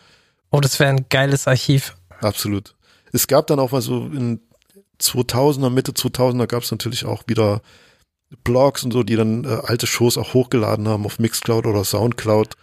Oh, 0.52 0.60
das 0.60 0.80
wäre 0.80 0.90
ein 0.90 1.06
geiles 1.10 1.48
Archiv. 1.48 1.96
Absolut. 2.20 2.76
Es 3.14 3.28
gab 3.28 3.48
dann 3.48 3.60
auch 3.60 3.72
mal 3.72 3.82
so 3.82 4.06
in 4.06 4.42
2000er, 5.02 5.70
Mitte 5.70 5.92
2000er 5.92 6.48
gab 6.48 6.64
es 6.64 6.72
natürlich 6.72 7.06
auch 7.06 7.24
wieder 7.28 7.62
Blogs 8.44 8.84
und 8.84 8.92
so, 8.92 9.04
die 9.04 9.16
dann 9.16 9.44
äh, 9.44 9.60
alte 9.64 9.88
Shows 9.88 10.18
auch 10.18 10.34
hochgeladen 10.34 10.88
haben 10.88 11.06
auf 11.06 11.20
Mixcloud 11.20 11.66
oder 11.66 11.84
Soundcloud. 11.84 12.56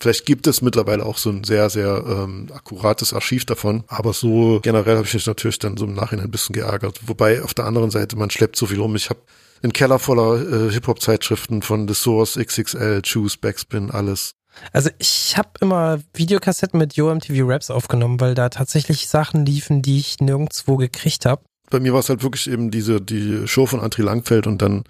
Vielleicht 0.00 0.26
gibt 0.26 0.48
es 0.48 0.60
mittlerweile 0.60 1.06
auch 1.06 1.18
so 1.18 1.30
ein 1.30 1.44
sehr, 1.44 1.70
sehr 1.70 2.04
ähm, 2.06 2.48
akkurates 2.52 3.12
Archiv 3.12 3.44
davon. 3.44 3.84
Aber 3.86 4.12
so 4.12 4.58
generell 4.60 4.96
habe 4.96 5.06
ich 5.06 5.14
mich 5.14 5.26
natürlich 5.26 5.60
dann 5.60 5.76
so 5.76 5.84
im 5.84 5.94
Nachhinein 5.94 6.26
ein 6.26 6.30
bisschen 6.32 6.52
geärgert. 6.52 7.00
Wobei 7.06 7.42
auf 7.42 7.54
der 7.54 7.66
anderen 7.66 7.90
Seite, 7.92 8.16
man 8.16 8.30
schleppt 8.30 8.56
so 8.56 8.66
viel 8.66 8.80
um. 8.80 8.96
Ich 8.96 9.08
habe 9.08 9.20
einen 9.64 9.72
Keller 9.72 9.98
voller 9.98 10.68
äh, 10.68 10.70
Hip-Hop-Zeitschriften 10.70 11.62
von 11.62 11.88
The 11.88 11.94
Source, 11.94 12.36
XXL, 12.36 13.02
Choose, 13.02 13.38
Backspin, 13.40 13.90
alles. 13.90 14.34
Also 14.72 14.90
ich 14.98 15.36
habe 15.36 15.50
immer 15.60 16.00
Videokassetten 16.12 16.78
mit 16.78 16.94
YoMTV 16.94 17.48
Raps 17.48 17.70
aufgenommen, 17.70 18.20
weil 18.20 18.34
da 18.34 18.50
tatsächlich 18.50 19.08
Sachen 19.08 19.44
liefen, 19.44 19.82
die 19.82 19.98
ich 19.98 20.20
nirgendwo 20.20 20.76
gekriegt 20.76 21.26
habe. 21.26 21.42
bei 21.70 21.80
mir 21.80 21.92
war 21.92 22.00
es 22.00 22.08
halt 22.08 22.22
wirklich 22.22 22.48
eben 22.48 22.70
diese, 22.70 23.00
die 23.00 23.48
Show 23.48 23.66
von 23.66 23.80
André 23.80 24.02
Langfeld 24.02 24.46
und 24.46 24.62
dann 24.62 24.84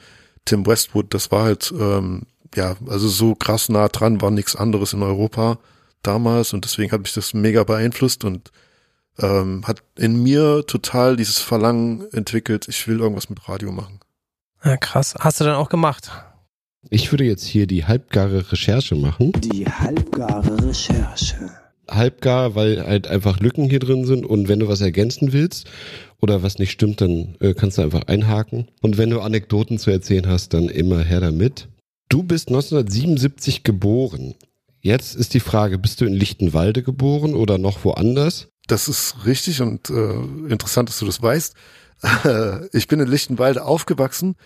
Tim 0.44 0.66
Westwood, 0.66 1.14
das 1.14 1.30
war 1.30 1.44
halt, 1.44 1.72
ähm, 1.78 2.22
ja, 2.54 2.76
also 2.88 3.08
so 3.08 3.34
krass 3.34 3.70
nah 3.70 3.88
dran 3.88 4.20
war 4.20 4.30
nichts 4.30 4.54
anderes 4.54 4.92
in 4.92 5.02
Europa 5.02 5.58
damals 6.02 6.52
und 6.52 6.64
deswegen 6.64 6.92
hat 6.92 7.00
mich 7.00 7.14
das 7.14 7.32
mega 7.32 7.64
beeinflusst 7.64 8.24
und 8.24 8.50
ähm, 9.18 9.66
hat 9.66 9.82
in 9.96 10.22
mir 10.22 10.66
total 10.66 11.16
dieses 11.16 11.38
Verlangen 11.38 12.12
entwickelt, 12.12 12.68
ich 12.68 12.86
will 12.86 13.00
irgendwas 13.00 13.30
mit 13.30 13.48
Radio 13.48 13.72
machen. 13.72 14.00
Ja, 14.64 14.76
krass. 14.76 15.14
Hast 15.18 15.40
du 15.40 15.44
dann 15.44 15.56
auch 15.56 15.68
gemacht? 15.68 16.10
Ich 16.90 17.12
würde 17.12 17.24
jetzt 17.24 17.44
hier 17.44 17.66
die 17.66 17.84
halbgare 17.84 18.50
Recherche 18.52 18.94
machen. 18.94 19.32
Die 19.32 19.66
halbgare 19.66 20.66
Recherche. 20.66 21.50
Halbgar, 21.88 22.54
weil 22.54 22.84
halt 22.86 23.06
einfach 23.06 23.40
Lücken 23.40 23.68
hier 23.68 23.78
drin 23.78 24.06
sind 24.06 24.24
und 24.24 24.48
wenn 24.48 24.60
du 24.60 24.68
was 24.68 24.80
ergänzen 24.80 25.32
willst 25.32 25.70
oder 26.20 26.42
was 26.42 26.58
nicht 26.58 26.70
stimmt, 26.70 27.02
dann 27.02 27.36
äh, 27.40 27.52
kannst 27.52 27.76
du 27.76 27.82
einfach 27.82 28.04
einhaken. 28.06 28.68
Und 28.80 28.96
wenn 28.96 29.10
du 29.10 29.20
Anekdoten 29.20 29.78
zu 29.78 29.90
erzählen 29.90 30.26
hast, 30.26 30.54
dann 30.54 30.68
immer 30.68 31.00
her 31.00 31.20
damit. 31.20 31.68
Du 32.08 32.22
bist 32.22 32.48
1977 32.48 33.64
geboren. 33.64 34.34
Jetzt 34.80 35.14
ist 35.14 35.34
die 35.34 35.40
Frage, 35.40 35.78
bist 35.78 36.00
du 36.00 36.06
in 36.06 36.14
Lichtenwalde 36.14 36.82
geboren 36.82 37.34
oder 37.34 37.58
noch 37.58 37.84
woanders? 37.84 38.48
Das 38.66 38.88
ist 38.88 39.26
richtig 39.26 39.60
und 39.60 39.90
äh, 39.90 40.14
interessant, 40.48 40.88
dass 40.88 40.98
du 40.98 41.06
das 41.06 41.20
weißt. 41.20 41.54
Ich 42.72 42.88
bin 42.88 43.00
in 43.00 43.08
Lichtenwalde 43.08 43.64
aufgewachsen, 43.64 44.36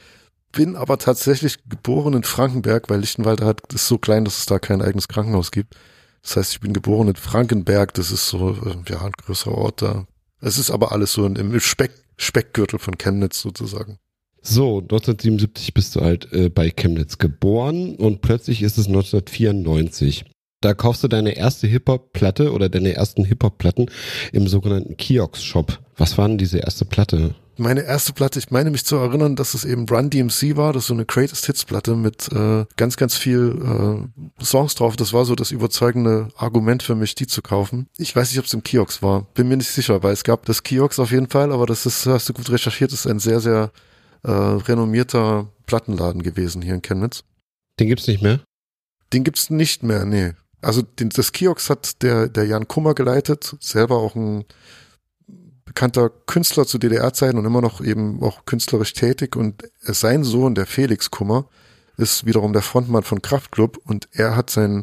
bin 0.53 0.77
aber 0.77 0.99
tatsächlich 0.99 1.59
geboren 1.69 2.15
in 2.15 2.23
Frankenberg, 2.23 2.89
weil 2.89 3.01
Lichtenwalde 3.01 3.45
hat, 3.45 3.73
ist 3.73 3.89
so 3.89 3.99
klein, 3.99 4.25
dass 4.25 4.39
es 4.39 4.47
da 4.47 4.59
kein 4.59 4.83
eigenes 4.83 5.09
Krankenhaus 5.09 5.51
gibt. 5.51 5.75
Das 6.23 6.37
heißt, 6.37 6.53
ich 6.53 6.61
bin 6.61 6.73
geboren 6.73 7.09
in 7.09 7.17
Frankenberg, 7.17 7.95
das 7.95 8.11
ist 8.11 8.29
so, 8.29 8.51
äh, 8.51 8.91
ja, 8.91 9.03
ein 9.03 9.13
größerer 9.13 9.57
Ort 9.57 9.83
da. 9.83 10.07
Es 10.41 10.59
ist 10.59 10.71
aber 10.71 10.93
alles 10.93 11.13
so 11.13 11.27
im 11.27 11.61
Speck, 11.61 11.93
Speckgürtel 12.17 12.79
von 12.79 12.97
Chemnitz 12.99 13.41
sozusagen. 13.41 13.99
So, 14.41 14.79
1977 14.79 15.75
bist 15.75 15.97
du 15.97 16.01
halt 16.01 16.33
äh, 16.33 16.49
bei 16.49 16.71
Chemnitz 16.71 17.19
geboren 17.19 17.97
und 17.97 18.23
plötzlich 18.23 18.63
ist 18.63 18.79
es 18.79 18.87
1994. 18.87 20.25
Da 20.61 20.75
kaufst 20.75 21.05
du 21.05 21.09
deine 21.09 21.37
erste 21.37 21.67
Hip-Hop-Platte 21.67 22.53
oder 22.53 22.69
deine 22.69 22.95
ersten 22.95 23.25
Hip-Hop-Platten 23.25 23.91
im 24.33 24.49
sogenannten 24.49 24.97
Kiosk-Shop. 24.97 25.79
Was 25.99 26.17
war 26.17 26.29
denn 26.29 26.39
diese 26.39 26.59
erste 26.59 26.85
Platte? 26.85 27.35
Meine 27.57 27.83
erste 27.83 28.13
Platte, 28.13 28.39
ich 28.39 28.53
meine 28.53 28.71
mich 28.71 28.85
zu 28.85 28.95
erinnern, 28.95 29.35
dass 29.35 29.55
es 29.55 29.65
eben 29.65 29.89
Run 29.89 30.11
DMC 30.11 30.57
war, 30.57 30.73
das 30.73 30.85
ist 30.85 30.89
so 30.89 30.95
eine 30.95 31.05
Greatest 31.05 31.45
Hits 31.47 31.65
Platte 31.65 31.97
mit 31.97 32.31
äh, 32.33 32.65
ganz, 32.77 32.97
ganz 32.97 33.17
viel 33.17 34.09
äh, 34.41 34.45
Songs 34.45 34.77
drauf. 34.77 34.95
Das 34.95 35.13
war 35.13 35.25
so 35.25 35.35
das 35.35 35.51
überzeugende 35.51 36.29
Argument 36.37 36.85
für 36.85 36.95
mich, 36.95 37.17
die 37.17 37.27
zu 37.27 37.43
kaufen. 37.43 37.89
Ich 37.99 38.15
weiß 38.15 38.31
nicht, 38.31 38.39
ob 38.39 38.45
es 38.45 38.55
im 38.55 38.63
Kiosk 38.63 39.03
war, 39.03 39.27
bin 39.35 39.49
mir 39.49 39.57
nicht 39.57 39.71
sicher, 39.71 40.01
weil 40.05 40.13
es 40.13 40.23
gab 40.23 40.47
das 40.47 40.63
Kiosk 40.63 41.01
auf 41.01 41.11
jeden 41.11 41.29
Fall, 41.29 41.51
aber 41.53 41.67
das 41.67 41.85
ist, 41.85 42.07
hast 42.07 42.29
du 42.29 42.33
gut 42.33 42.49
recherchiert, 42.49 42.93
ist 42.93 43.09
ein 43.09 43.19
sehr, 43.19 43.41
sehr 43.41 43.73
äh, 44.23 44.31
renommierter 44.31 45.49
Plattenladen 45.67 46.23
gewesen 46.23 46.63
hier 46.63 46.75
in 46.75 46.83
Chemnitz. 46.83 47.25
Den 47.81 47.89
gibt's 47.89 48.07
nicht 48.07 48.23
mehr? 48.23 48.39
Den 49.13 49.25
gibt's 49.25 49.51
nicht 49.51 49.83
mehr, 49.83 50.05
nee. 50.05 50.33
Also 50.63 50.83
den, 50.83 51.09
das 51.09 51.33
Kiosk 51.33 51.71
hat 51.71 52.03
der, 52.03 52.29
der 52.29 52.45
Jan 52.45 52.69
Kummer 52.69 52.95
geleitet, 52.95 53.57
selber 53.59 53.97
auch 53.97 54.15
ein 54.15 54.45
bekannter 55.79 56.11
Künstler 56.27 56.67
zu 56.67 56.79
DDR-Zeiten 56.79 57.39
und 57.39 57.45
immer 57.45 57.61
noch 57.61 57.81
eben 57.81 58.21
auch 58.21 58.45
künstlerisch 58.47 58.95
tätig. 58.95 59.37
Und 59.37 59.63
sein 59.81 60.25
Sohn, 60.25 60.57
der 60.57 60.67
Felix 60.67 61.13
Kummer, 61.13 61.45
ist 61.97 62.27
wiederum 62.27 62.53
der 62.53 62.63
Frontmann 62.63 63.05
von 63.05 63.23
Kraftklub 63.23 63.79
und 63.85 64.09
er 64.11 64.35
hat 64.35 64.51
sein 64.51 64.81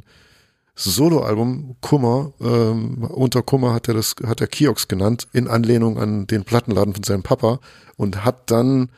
Soloalbum 0.74 1.75
Kummer, 1.82 2.32
ähm, 2.40 3.04
unter 3.04 3.42
Kummer 3.42 3.74
hat 3.74 3.90
er 3.90 3.94
das, 3.94 4.16
hat 4.25 4.40
er 4.40 4.48
Kiosk 4.48 4.88
genannt, 4.88 5.28
in 5.34 5.50
Anlehnung 5.50 6.00
an 6.00 6.28
den 6.28 6.46
Plattenladen 6.46 6.94
von 6.94 7.04
seinem 7.04 7.24
Papa 7.24 7.60
und 7.98 8.24
hat 8.24 8.50
dann 8.50 8.90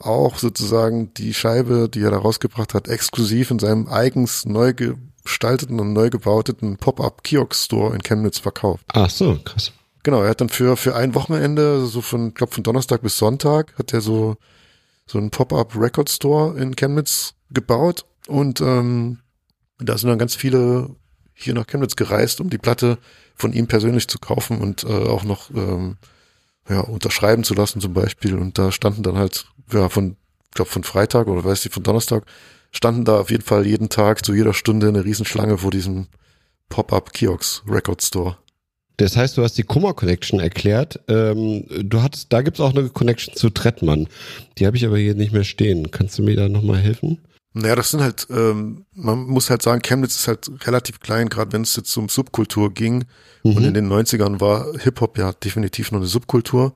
auch 0.00 0.38
sozusagen 0.38 1.14
die 1.14 1.34
Scheibe, 1.34 1.88
die 1.88 2.02
er 2.02 2.10
da 2.10 2.18
rausgebracht 2.18 2.74
hat, 2.74 2.88
exklusiv 2.88 3.52
in 3.52 3.60
seinem 3.60 3.86
eigens 3.86 4.44
neu 4.44 4.74
gestalteten 4.74 5.78
und 5.78 5.92
neu 5.92 6.10
gebauten 6.10 6.78
Pop-up-Kiosk-Store 6.78 7.94
in 7.94 8.02
Chemnitz 8.02 8.40
verkauft. 8.40 8.84
Ach 8.92 9.10
so, 9.10 9.38
krass. 9.44 9.72
Genau, 10.04 10.22
er 10.22 10.30
hat 10.30 10.40
dann 10.40 10.50
für, 10.50 10.76
für 10.76 10.94
ein 10.94 11.14
Wochenende, 11.14 11.86
so 11.86 12.02
von, 12.02 12.34
glaub 12.34 12.54
von 12.54 12.62
Donnerstag 12.62 13.00
bis 13.02 13.16
Sonntag, 13.16 13.76
hat 13.78 13.92
er 13.92 14.02
so, 14.02 14.36
so 15.06 15.18
einen 15.18 15.30
Pop-up-Record-Store 15.30 16.58
in 16.58 16.76
Chemnitz 16.76 17.34
gebaut 17.50 18.04
und 18.28 18.60
ähm, 18.60 19.20
da 19.78 19.96
sind 19.96 20.10
dann 20.10 20.18
ganz 20.18 20.34
viele 20.34 20.94
hier 21.32 21.54
nach 21.54 21.66
Chemnitz 21.66 21.96
gereist, 21.96 22.40
um 22.40 22.50
die 22.50 22.58
Platte 22.58 22.98
von 23.34 23.54
ihm 23.54 23.66
persönlich 23.66 24.06
zu 24.06 24.18
kaufen 24.18 24.60
und 24.60 24.84
äh, 24.84 24.88
auch 24.88 25.24
noch 25.24 25.50
ähm, 25.50 25.96
ja, 26.68 26.80
unterschreiben 26.80 27.42
zu 27.42 27.54
lassen 27.54 27.80
zum 27.80 27.94
Beispiel. 27.94 28.36
Und 28.36 28.58
da 28.58 28.72
standen 28.72 29.02
dann 29.02 29.16
halt, 29.16 29.46
ja, 29.72 29.88
von, 29.88 30.16
glaube 30.52 30.70
von 30.70 30.84
Freitag 30.84 31.26
oder 31.26 31.44
weiß 31.44 31.64
ich, 31.66 31.72
von 31.72 31.82
Donnerstag, 31.82 32.24
standen 32.70 33.04
da 33.04 33.20
auf 33.20 33.30
jeden 33.30 33.42
Fall 33.42 33.66
jeden 33.66 33.88
Tag 33.88 34.24
zu 34.24 34.34
jeder 34.34 34.54
Stunde 34.54 34.88
eine 34.88 35.04
Riesenschlange 35.04 35.58
vor 35.58 35.70
diesem 35.70 36.08
Pop-up 36.68 37.12
Kiosk 37.12 37.62
Record 37.66 38.02
Store. 38.02 38.36
Das 38.96 39.16
heißt, 39.16 39.36
du 39.36 39.42
hast 39.42 39.58
die 39.58 39.64
Kummer 39.64 39.94
Connection 39.94 40.38
erklärt. 40.40 41.00
Ähm, 41.08 41.64
du 41.68 42.02
hattest, 42.02 42.32
da 42.32 42.42
gibt's 42.42 42.60
auch 42.60 42.74
eine 42.74 42.88
Connection 42.88 43.34
zu 43.34 43.50
Trettmann. 43.50 44.08
Die 44.58 44.66
habe 44.66 44.76
ich 44.76 44.86
aber 44.86 44.98
hier 44.98 45.14
nicht 45.14 45.32
mehr 45.32 45.44
stehen. 45.44 45.90
Kannst 45.90 46.18
du 46.18 46.22
mir 46.22 46.36
da 46.36 46.48
nochmal 46.48 46.78
helfen? 46.78 47.18
Naja, 47.54 47.76
das 47.76 47.92
sind 47.92 48.00
halt, 48.00 48.26
ähm, 48.30 48.84
man 48.94 49.26
muss 49.26 49.48
halt 49.48 49.62
sagen, 49.62 49.80
Chemnitz 49.80 50.16
ist 50.16 50.28
halt 50.28 50.50
relativ 50.66 51.00
klein, 51.00 51.28
gerade 51.28 51.52
wenn 51.52 51.62
es 51.62 51.76
jetzt 51.76 51.96
um 51.96 52.08
Subkultur 52.08 52.72
ging. 52.72 53.04
Mhm. 53.44 53.56
Und 53.56 53.64
in 53.64 53.74
den 53.74 53.88
90ern 53.88 54.40
war 54.40 54.66
Hip-Hop 54.78 55.18
ja 55.18 55.32
definitiv 55.32 55.92
noch 55.92 56.00
eine 56.00 56.08
Subkultur. 56.08 56.74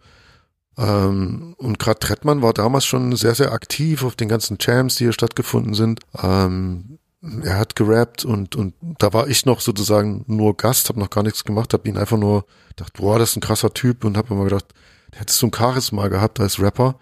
Ähm, 0.77 1.55
und 1.59 1.81
gerade 1.81 1.99
Trettmann 1.99 2.43
war 2.43 2.53
damals 2.53 2.85
schon 2.85 3.15
sehr, 3.17 3.35
sehr 3.35 3.53
aktiv 3.53 4.05
auf 4.05 4.15
den 4.15 4.29
ganzen 4.29 4.57
Jams, 4.61 4.95
die 4.95 5.05
hier 5.05 5.13
stattgefunden 5.13 5.75
sind. 5.75 6.01
Ähm, 6.23 6.99
er 7.21 7.59
hat 7.59 7.75
gerappt 7.75 8.25
und, 8.25 8.55
und 8.55 8.75
da 8.81 9.13
war 9.13 9.29
ich 9.29 9.45
noch 9.45 9.61
sozusagen 9.61 10.25
nur 10.29 10.57
Gast, 10.57 10.89
habe 10.89 11.01
noch 11.01 11.11
gar 11.11 11.25
nichts 11.25 11.45
gemacht, 11.45 11.73
habe 11.73 11.89
ihn 11.89 11.99
einfach 11.99 12.17
nur 12.17 12.45
gedacht, 12.71 12.93
boah, 12.95 13.19
das 13.19 13.31
ist 13.31 13.37
ein 13.37 13.41
krasser 13.41 13.75
Typ 13.75 14.05
und 14.05 14.17
habe 14.17 14.35
immer 14.35 14.45
gedacht, 14.45 14.67
der 15.13 15.21
hat 15.21 15.31
so 15.31 15.47
ein 15.47 15.53
Charisma 15.55 16.09
gehabt 16.09 16.39
als 16.39 16.61
Rapper 16.61 16.99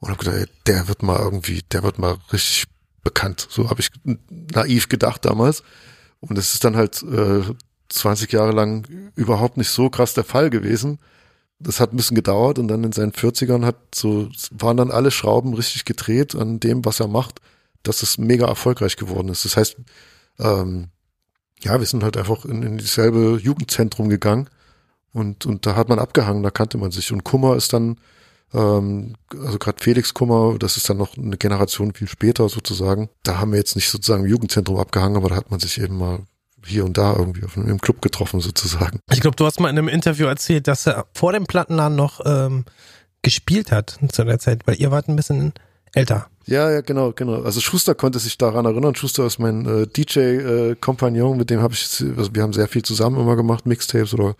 und 0.00 0.10
habe 0.10 0.18
gedacht, 0.18 0.36
ey, 0.36 0.46
der 0.66 0.88
wird 0.88 1.02
mal 1.02 1.18
irgendwie, 1.18 1.62
der 1.72 1.82
wird 1.82 1.98
mal 1.98 2.16
richtig 2.32 2.66
bekannt. 3.02 3.46
So 3.48 3.70
habe 3.70 3.80
ich 3.80 3.90
naiv 4.28 4.88
gedacht 4.88 5.24
damals. 5.24 5.62
Und 6.20 6.36
es 6.36 6.54
ist 6.54 6.64
dann 6.64 6.76
halt 6.76 7.02
äh, 7.02 7.42
20 7.88 8.32
Jahre 8.32 8.52
lang 8.52 9.10
überhaupt 9.14 9.56
nicht 9.56 9.70
so 9.70 9.88
krass 9.88 10.12
der 10.12 10.24
Fall 10.24 10.50
gewesen. 10.50 10.98
Das 11.58 11.80
hat 11.80 11.92
ein 11.92 11.96
bisschen 11.96 12.16
gedauert 12.16 12.58
und 12.58 12.68
dann 12.68 12.84
in 12.84 12.92
seinen 12.92 13.12
40ern 13.12 13.64
hat 13.64 13.76
so, 13.94 14.28
waren 14.50 14.76
dann 14.76 14.90
alle 14.90 15.10
Schrauben 15.10 15.54
richtig 15.54 15.84
gedreht 15.84 16.34
an 16.34 16.60
dem, 16.60 16.84
was 16.84 17.00
er 17.00 17.08
macht, 17.08 17.40
dass 17.88 18.02
es 18.02 18.18
mega 18.18 18.46
erfolgreich 18.46 18.96
geworden 18.96 19.28
ist. 19.28 19.44
Das 19.44 19.56
heißt, 19.56 19.76
ähm, 20.38 20.88
ja, 21.60 21.78
wir 21.78 21.86
sind 21.86 22.02
halt 22.02 22.16
einfach 22.16 22.44
in, 22.44 22.62
in 22.62 22.78
dieselbe 22.78 23.38
Jugendzentrum 23.42 24.08
gegangen 24.08 24.48
und, 25.12 25.46
und 25.46 25.66
da 25.66 25.76
hat 25.76 25.88
man 25.88 25.98
abgehangen, 25.98 26.42
da 26.42 26.50
kannte 26.50 26.78
man 26.78 26.90
sich. 26.90 27.12
Und 27.12 27.24
Kummer 27.24 27.56
ist 27.56 27.72
dann 27.72 27.96
ähm, 28.54 29.14
also 29.32 29.58
gerade 29.58 29.82
Felix 29.82 30.14
Kummer, 30.14 30.56
das 30.58 30.76
ist 30.76 30.88
dann 30.88 30.98
noch 30.98 31.16
eine 31.16 31.36
Generation 31.36 31.94
viel 31.94 32.08
später 32.08 32.48
sozusagen. 32.48 33.08
Da 33.22 33.38
haben 33.38 33.52
wir 33.52 33.58
jetzt 33.58 33.76
nicht 33.76 33.88
sozusagen 33.88 34.24
im 34.24 34.30
Jugendzentrum 34.30 34.78
abgehangen, 34.78 35.16
aber 35.16 35.30
da 35.30 35.36
hat 35.36 35.50
man 35.50 35.60
sich 35.60 35.80
eben 35.80 35.98
mal 35.98 36.20
hier 36.64 36.84
und 36.84 36.98
da 36.98 37.14
irgendwie 37.14 37.44
auf 37.44 37.56
einem, 37.56 37.68
im 37.68 37.80
Club 37.80 38.02
getroffen 38.02 38.40
sozusagen. 38.40 39.00
Ich 39.12 39.20
glaube, 39.20 39.36
du 39.36 39.46
hast 39.46 39.60
mal 39.60 39.70
in 39.70 39.78
einem 39.78 39.88
Interview 39.88 40.26
erzählt, 40.26 40.68
dass 40.68 40.86
er 40.86 41.06
vor 41.14 41.32
dem 41.32 41.46
Plattenladen 41.46 41.96
noch 41.96 42.20
ähm, 42.24 42.64
gespielt 43.22 43.72
hat 43.72 43.98
zu 44.10 44.24
der 44.24 44.38
Zeit, 44.38 44.66
weil 44.66 44.80
ihr 44.80 44.90
wart 44.90 45.08
ein 45.08 45.16
bisschen 45.16 45.52
älter. 45.96 46.28
Ja, 46.46 46.70
ja, 46.70 46.80
genau, 46.80 47.12
genau. 47.12 47.42
Also 47.42 47.60
Schuster 47.60 47.94
konnte 47.94 48.18
sich 48.18 48.38
daran 48.38 48.66
erinnern. 48.66 48.94
Schuster 48.94 49.26
ist 49.26 49.38
mein 49.38 49.66
äh, 49.66 49.86
DJ-Kompagnon, 49.86 51.34
äh, 51.34 51.38
mit 51.38 51.50
dem 51.50 51.60
habe 51.60 51.74
ich, 51.74 52.04
also 52.16 52.34
wir 52.34 52.42
haben 52.42 52.52
sehr 52.52 52.68
viel 52.68 52.82
zusammen 52.82 53.18
immer 53.18 53.34
gemacht, 53.34 53.66
Mixtapes 53.66 54.14
oder 54.14 54.36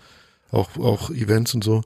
auch, 0.53 0.77
auch 0.79 1.11
Events 1.11 1.55
und 1.55 1.65
so. 1.65 1.83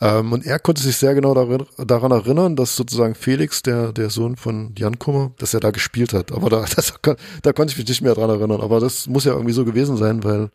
Ähm, 0.00 0.32
und 0.32 0.44
er 0.44 0.58
konnte 0.58 0.82
sich 0.82 0.96
sehr 0.96 1.14
genau 1.14 1.34
darin, 1.34 1.66
daran 1.78 2.12
erinnern, 2.12 2.56
dass 2.56 2.76
sozusagen 2.76 3.14
Felix, 3.14 3.62
der, 3.62 3.92
der 3.92 4.10
Sohn 4.10 4.36
von 4.36 4.74
Jan 4.76 4.98
Kummer, 4.98 5.32
dass 5.38 5.54
er 5.54 5.60
da 5.60 5.70
gespielt 5.70 6.12
hat. 6.12 6.30
Aber 6.30 6.50
da, 6.50 6.64
das, 6.76 6.92
da 7.42 7.52
konnte 7.52 7.72
ich 7.72 7.78
mich 7.78 7.88
nicht 7.88 8.02
mehr 8.02 8.14
dran 8.14 8.30
erinnern. 8.30 8.60
Aber 8.60 8.80
das 8.80 9.06
muss 9.06 9.24
ja 9.24 9.32
irgendwie 9.32 9.54
so 9.54 9.64
gewesen 9.64 9.96
sein, 9.96 10.22
weil, 10.22 10.50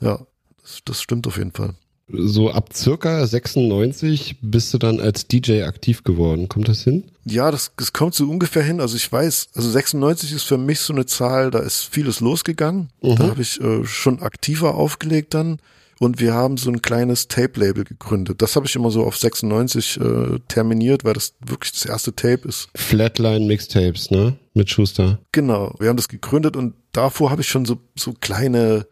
ja, 0.00 0.18
das, 0.62 0.80
das 0.84 1.02
stimmt 1.02 1.26
auf 1.26 1.36
jeden 1.36 1.52
Fall. 1.52 1.74
So 2.10 2.50
ab 2.50 2.70
circa 2.74 3.26
96 3.26 4.36
bist 4.40 4.72
du 4.72 4.78
dann 4.78 5.00
als 5.00 5.26
DJ 5.26 5.64
aktiv 5.64 6.04
geworden. 6.04 6.48
Kommt 6.48 6.68
das 6.68 6.82
hin? 6.82 7.04
Ja, 7.24 7.50
das, 7.50 7.72
das 7.76 7.92
kommt 7.92 8.14
so 8.14 8.24
ungefähr 8.28 8.62
hin. 8.62 8.80
Also 8.80 8.96
ich 8.96 9.10
weiß, 9.10 9.48
also 9.54 9.70
96 9.70 10.32
ist 10.32 10.44
für 10.44 10.58
mich 10.58 10.80
so 10.80 10.92
eine 10.94 11.06
Zahl, 11.06 11.50
da 11.50 11.58
ist 11.58 11.88
vieles 11.90 12.20
losgegangen. 12.20 12.90
Mhm. 13.02 13.16
Da 13.16 13.28
habe 13.28 13.42
ich 13.42 13.60
äh, 13.60 13.84
schon 13.84 14.22
aktiver 14.22 14.74
aufgelegt 14.74 15.34
dann 15.34 15.58
und 15.98 16.20
wir 16.20 16.32
haben 16.32 16.56
so 16.56 16.70
ein 16.70 16.80
kleines 16.80 17.28
Tape-Label 17.28 17.84
gegründet. 17.84 18.40
Das 18.40 18.56
habe 18.56 18.66
ich 18.66 18.76
immer 18.76 18.90
so 18.90 19.04
auf 19.04 19.16
96 19.16 20.00
äh, 20.00 20.38
terminiert, 20.48 21.04
weil 21.04 21.14
das 21.14 21.34
wirklich 21.40 21.72
das 21.72 21.84
erste 21.84 22.14
Tape 22.14 22.48
ist. 22.48 22.68
Flatline 22.74 23.46
Mixtapes, 23.46 24.10
ne? 24.10 24.36
Mit 24.54 24.70
Schuster. 24.70 25.18
Genau, 25.32 25.74
wir 25.78 25.88
haben 25.88 25.96
das 25.96 26.08
gegründet 26.08 26.56
und 26.56 26.74
davor 26.92 27.30
habe 27.30 27.42
ich 27.42 27.48
schon 27.48 27.64
so, 27.64 27.78
so 27.96 28.12
kleine 28.12 28.86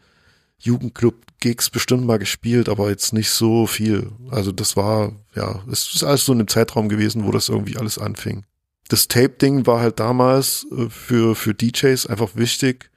Jugendclub-Gigs 1.46 1.70
bestimmt 1.70 2.04
mal 2.06 2.18
gespielt, 2.18 2.68
aber 2.68 2.90
jetzt 2.90 3.12
nicht 3.12 3.30
so 3.30 3.66
viel. 3.66 4.10
Also 4.30 4.52
das 4.52 4.76
war, 4.76 5.12
ja, 5.34 5.62
es 5.70 5.94
ist 5.94 6.04
alles 6.04 6.24
so 6.24 6.32
in 6.32 6.38
dem 6.38 6.48
Zeitraum 6.48 6.88
gewesen, 6.88 7.24
wo 7.24 7.30
das 7.30 7.48
irgendwie 7.48 7.76
alles 7.76 7.98
anfing. 7.98 8.44
Das 8.88 9.08
Tape-Ding 9.08 9.66
war 9.66 9.80
halt 9.80 10.00
damals 10.00 10.66
äh, 10.70 10.88
für, 10.88 11.34
für 11.34 11.54
DJs 11.54 12.06
einfach 12.06 12.30
wichtig, 12.34 12.90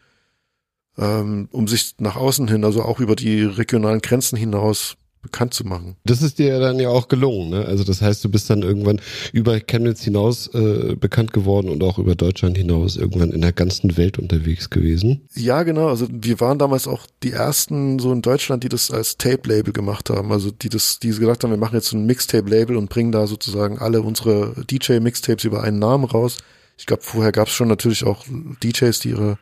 ähm, 0.97 1.47
um 1.51 1.67
sich 1.67 1.95
nach 1.99 2.15
außen 2.15 2.47
hin, 2.47 2.63
also 2.63 2.83
auch 2.83 2.99
über 2.99 3.15
die 3.15 3.43
regionalen 3.43 4.01
Grenzen 4.01 4.37
hinaus 4.37 4.97
bekannt 5.21 5.53
zu 5.53 5.65
machen. 5.65 5.97
Das 6.05 6.21
ist 6.21 6.39
dir 6.39 6.59
dann 6.59 6.79
ja 6.79 6.89
auch 6.89 7.09
gelungen, 7.09 7.49
ne? 7.49 7.65
Also 7.65 7.83
das 7.83 8.01
heißt, 8.01 8.23
du 8.23 8.29
bist 8.29 8.49
dann 8.49 8.61
irgendwann 8.61 9.01
über 9.33 9.59
Chemnitz 9.59 10.01
hinaus 10.01 10.47
äh, 10.53 10.95
bekannt 10.95 11.33
geworden 11.33 11.69
und 11.69 11.83
auch 11.83 11.99
über 11.99 12.15
Deutschland 12.15 12.57
hinaus 12.57 12.95
irgendwann 12.95 13.31
in 13.31 13.41
der 13.41 13.51
ganzen 13.51 13.97
Welt 13.97 14.17
unterwegs 14.17 14.69
gewesen. 14.69 15.27
Ja, 15.35 15.63
genau. 15.63 15.89
Also 15.89 16.07
wir 16.09 16.39
waren 16.39 16.57
damals 16.57 16.87
auch 16.87 17.05
die 17.21 17.31
ersten 17.31 17.99
so 17.99 18.13
in 18.13 18.21
Deutschland, 18.21 18.63
die 18.63 18.69
das 18.69 18.91
als 18.91 19.17
Tape-Label 19.17 19.73
gemacht 19.73 20.09
haben. 20.09 20.31
Also 20.31 20.51
die 20.51 20.69
das, 20.69 20.99
die 20.99 21.09
gesagt 21.09 21.43
haben, 21.43 21.51
wir 21.51 21.57
machen 21.57 21.75
jetzt 21.75 21.91
ein 21.91 22.05
Mixtape-Label 22.05 22.77
und 22.77 22.89
bringen 22.89 23.11
da 23.11 23.27
sozusagen 23.27 23.77
alle 23.79 24.01
unsere 24.01 24.53
DJ-Mixtapes 24.71 25.43
über 25.43 25.63
einen 25.63 25.79
Namen 25.79 26.05
raus. 26.05 26.37
Ich 26.77 26.85
glaube, 26.85 27.03
vorher 27.03 27.33
gab 27.33 27.49
es 27.49 27.53
schon 27.53 27.67
natürlich 27.67 28.05
auch 28.05 28.25
DJs, 28.63 28.97
die 29.01 29.09
ihre 29.09 29.37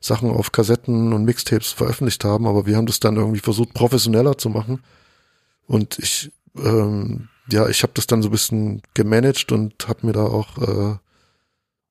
Sachen 0.00 0.30
auf 0.30 0.50
Kassetten 0.50 1.12
und 1.12 1.24
Mixtapes 1.24 1.70
veröffentlicht 1.70 2.24
haben, 2.24 2.46
aber 2.46 2.66
wir 2.66 2.76
haben 2.76 2.86
das 2.86 3.00
dann 3.00 3.16
irgendwie 3.16 3.40
versucht, 3.40 3.74
professioneller 3.74 4.38
zu 4.38 4.48
machen. 4.48 4.80
Und 5.70 6.00
ich, 6.00 6.32
ähm, 6.56 7.28
ja, 7.48 7.68
ich 7.68 7.84
habe 7.84 7.92
das 7.94 8.08
dann 8.08 8.22
so 8.22 8.28
ein 8.28 8.32
bisschen 8.32 8.82
gemanagt 8.94 9.52
und 9.52 9.86
habe 9.86 10.04
mir 10.04 10.12
da 10.12 10.24
auch 10.24 10.58
äh, 10.58 10.96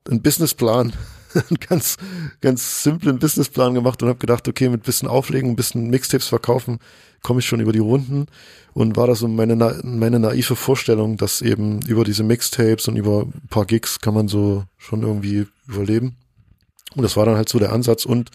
einen 0.10 0.22
Businessplan, 0.22 0.92
einen 1.34 1.60
ganz, 1.66 1.96
ganz 2.42 2.84
simplen 2.84 3.20
Businessplan 3.20 3.74
gemacht 3.74 4.04
und 4.04 4.10
habe 4.10 4.20
gedacht, 4.20 4.50
okay, 4.50 4.68
mit 4.68 4.84
bisschen 4.84 5.08
Auflegen, 5.08 5.50
ein 5.52 5.56
bisschen 5.56 5.90
Mixtapes 5.90 6.28
verkaufen, 6.28 6.80
komme 7.24 7.40
ich 7.40 7.46
schon 7.46 7.62
über 7.62 7.72
die 7.72 7.80
Runden 7.80 8.26
und 8.74 8.98
war 8.98 9.08
das 9.08 9.20
so 9.20 9.30
meine, 9.30 9.56
meine 9.56 10.20
naive 10.20 10.58
Vorstellung, 10.58 11.16
dass 11.16 11.42
eben 11.42 11.82
über 11.84 12.04
diese 12.04 12.24
Mixtapes 12.24 12.90
und 12.90 12.98
über 12.98 13.22
ein 13.22 13.48
paar 13.50 13.66
Gigs 13.66 14.02
kann 14.02 14.14
man 14.14 14.28
so 14.28 14.66
schon 14.76 15.04
irgendwie 15.04 15.48
überleben. 15.70 16.18
Und 16.98 17.04
das 17.04 17.16
war 17.16 17.26
dann 17.26 17.38
halt 17.38 17.48
so 17.48 17.60
der 17.60 17.72
Ansatz 17.72 18.06
und 18.06 18.30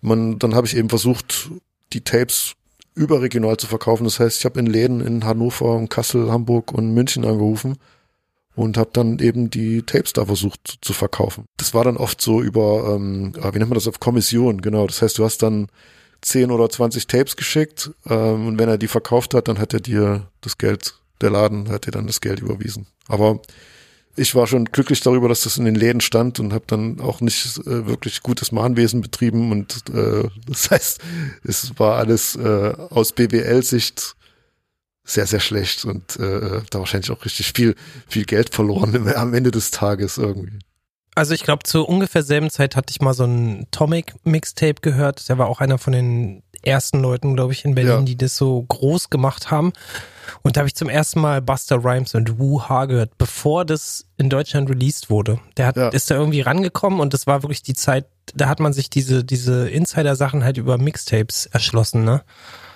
man, 0.00 0.38
dann 0.38 0.54
habe 0.54 0.66
ich 0.66 0.74
eben 0.78 0.88
versucht, 0.88 1.50
die 1.92 2.04
Tapes 2.04 2.54
überregional 2.98 3.56
zu 3.56 3.66
verkaufen. 3.66 4.04
Das 4.04 4.20
heißt, 4.20 4.38
ich 4.38 4.44
habe 4.44 4.60
in 4.60 4.66
Läden 4.66 5.00
in 5.00 5.24
Hannover, 5.24 5.76
und 5.76 5.88
Kassel, 5.88 6.30
Hamburg 6.30 6.72
und 6.72 6.92
München 6.92 7.24
angerufen 7.24 7.76
und 8.54 8.76
habe 8.76 8.90
dann 8.92 9.20
eben 9.20 9.50
die 9.50 9.82
Tapes 9.82 10.12
da 10.12 10.26
versucht 10.26 10.78
zu 10.80 10.92
verkaufen. 10.92 11.44
Das 11.56 11.74
war 11.74 11.84
dann 11.84 11.96
oft 11.96 12.20
so 12.20 12.42
über, 12.42 12.94
ähm, 12.94 13.32
ah, 13.40 13.54
wie 13.54 13.58
nennt 13.58 13.70
man 13.70 13.76
das 13.76 13.86
auf 13.86 14.00
Kommission, 14.00 14.60
genau. 14.60 14.86
Das 14.86 15.00
heißt, 15.00 15.16
du 15.16 15.24
hast 15.24 15.42
dann 15.42 15.68
10 16.22 16.50
oder 16.50 16.68
20 16.68 17.06
Tapes 17.06 17.36
geschickt 17.36 17.92
ähm, 18.08 18.48
und 18.48 18.58
wenn 18.58 18.68
er 18.68 18.76
die 18.76 18.88
verkauft 18.88 19.34
hat, 19.34 19.46
dann 19.46 19.60
hat 19.60 19.74
er 19.74 19.80
dir 19.80 20.28
das 20.40 20.58
Geld, 20.58 20.94
der 21.20 21.30
Laden 21.30 21.68
hat 21.68 21.86
dir 21.86 21.92
dann 21.92 22.08
das 22.08 22.20
Geld 22.20 22.40
überwiesen. 22.40 22.88
Aber 23.06 23.40
ich 24.18 24.34
war 24.34 24.46
schon 24.46 24.66
glücklich 24.66 25.00
darüber, 25.00 25.28
dass 25.28 25.42
das 25.42 25.56
in 25.58 25.64
den 25.64 25.74
Läden 25.74 26.00
stand 26.00 26.40
und 26.40 26.52
habe 26.52 26.64
dann 26.66 27.00
auch 27.00 27.20
nicht 27.20 27.58
äh, 27.66 27.86
wirklich 27.86 28.22
gutes 28.22 28.52
Mahnwesen 28.52 29.00
betrieben 29.00 29.52
und 29.52 29.84
äh, 29.94 30.28
das 30.46 30.70
heißt, 30.70 31.00
es 31.44 31.78
war 31.78 31.96
alles 31.96 32.36
äh, 32.36 32.74
aus 32.90 33.12
BWL-Sicht 33.12 34.14
sehr, 35.04 35.26
sehr 35.26 35.40
schlecht 35.40 35.84
und 35.84 36.16
äh, 36.16 36.60
da 36.70 36.78
wahrscheinlich 36.80 37.10
auch 37.10 37.24
richtig 37.24 37.52
viel, 37.54 37.74
viel 38.08 38.24
Geld 38.24 38.54
verloren 38.54 39.08
am 39.14 39.32
Ende 39.34 39.50
des 39.50 39.70
Tages 39.70 40.18
irgendwie. 40.18 40.58
Also 41.14 41.34
ich 41.34 41.42
glaube, 41.42 41.64
zu 41.64 41.84
ungefähr 41.84 42.22
selben 42.22 42.50
Zeit 42.50 42.76
hatte 42.76 42.90
ich 42.90 43.00
mal 43.00 43.14
so 43.14 43.24
ein 43.24 43.66
Tomic-Mixtape 43.72 44.80
gehört. 44.82 45.28
Der 45.28 45.36
war 45.38 45.48
auch 45.48 45.60
einer 45.60 45.78
von 45.78 45.92
den 45.92 46.42
ersten 46.62 47.00
Leuten, 47.00 47.34
glaube 47.34 47.52
ich, 47.52 47.64
in 47.64 47.74
Berlin, 47.74 47.90
Ja. 47.90 48.02
die 48.02 48.16
das 48.16 48.36
so 48.36 48.62
groß 48.62 49.10
gemacht 49.10 49.50
haben. 49.50 49.72
Und 50.42 50.56
da 50.56 50.60
habe 50.60 50.68
ich 50.68 50.74
zum 50.74 50.88
ersten 50.88 51.20
Mal 51.20 51.40
Buster 51.42 51.84
Rhymes 51.84 52.14
und 52.14 52.38
Wu 52.38 52.62
Ha 52.62 52.84
gehört, 52.86 53.16
bevor 53.18 53.64
das 53.64 54.06
in 54.16 54.28
Deutschland 54.30 54.68
released 54.70 55.10
wurde. 55.10 55.38
Der 55.56 55.66
hat, 55.66 55.76
Ja. 55.76 55.88
ist 55.88 56.10
da 56.10 56.16
irgendwie 56.16 56.40
rangekommen 56.40 57.00
und 57.00 57.14
das 57.14 57.26
war 57.26 57.42
wirklich 57.42 57.62
die 57.62 57.74
Zeit, 57.74 58.06
da 58.34 58.48
hat 58.48 58.60
man 58.60 58.72
sich 58.72 58.90
diese, 58.90 59.24
diese 59.24 59.68
Insider-Sachen 59.68 60.44
halt 60.44 60.56
über 60.58 60.76
Mixtapes 60.78 61.46
erschlossen, 61.46 62.04
ne? 62.04 62.22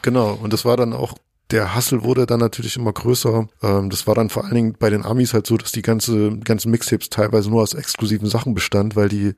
Genau, 0.02 0.32
und 0.42 0.52
das 0.52 0.64
war 0.64 0.76
dann 0.76 0.92
auch, 0.92 1.14
der 1.50 1.75
Hassel 1.75 2.02
wurde 2.02 2.25
dann 2.26 2.40
natürlich 2.40 2.76
immer 2.76 2.92
größer. 2.92 3.47
Ähm, 3.62 3.90
das 3.90 4.06
war 4.06 4.14
dann 4.14 4.30
vor 4.30 4.44
allen 4.44 4.54
Dingen 4.54 4.76
bei 4.78 4.88
den 4.88 5.04
Amis 5.04 5.35
halt 5.35 5.47
so, 5.47 5.56
dass 5.59 5.71
die 5.73 5.82
ganze, 5.82 6.38
ganzen 6.38 6.71
Mixtapes 6.71 7.11
teilweise 7.11 7.50
nur 7.50 7.62
aus 7.62 7.75
exklusiven 7.75 8.28
Sachen 8.28 8.54
bestand, 8.54 8.97
weil 8.97 9.09
die 9.11 9.35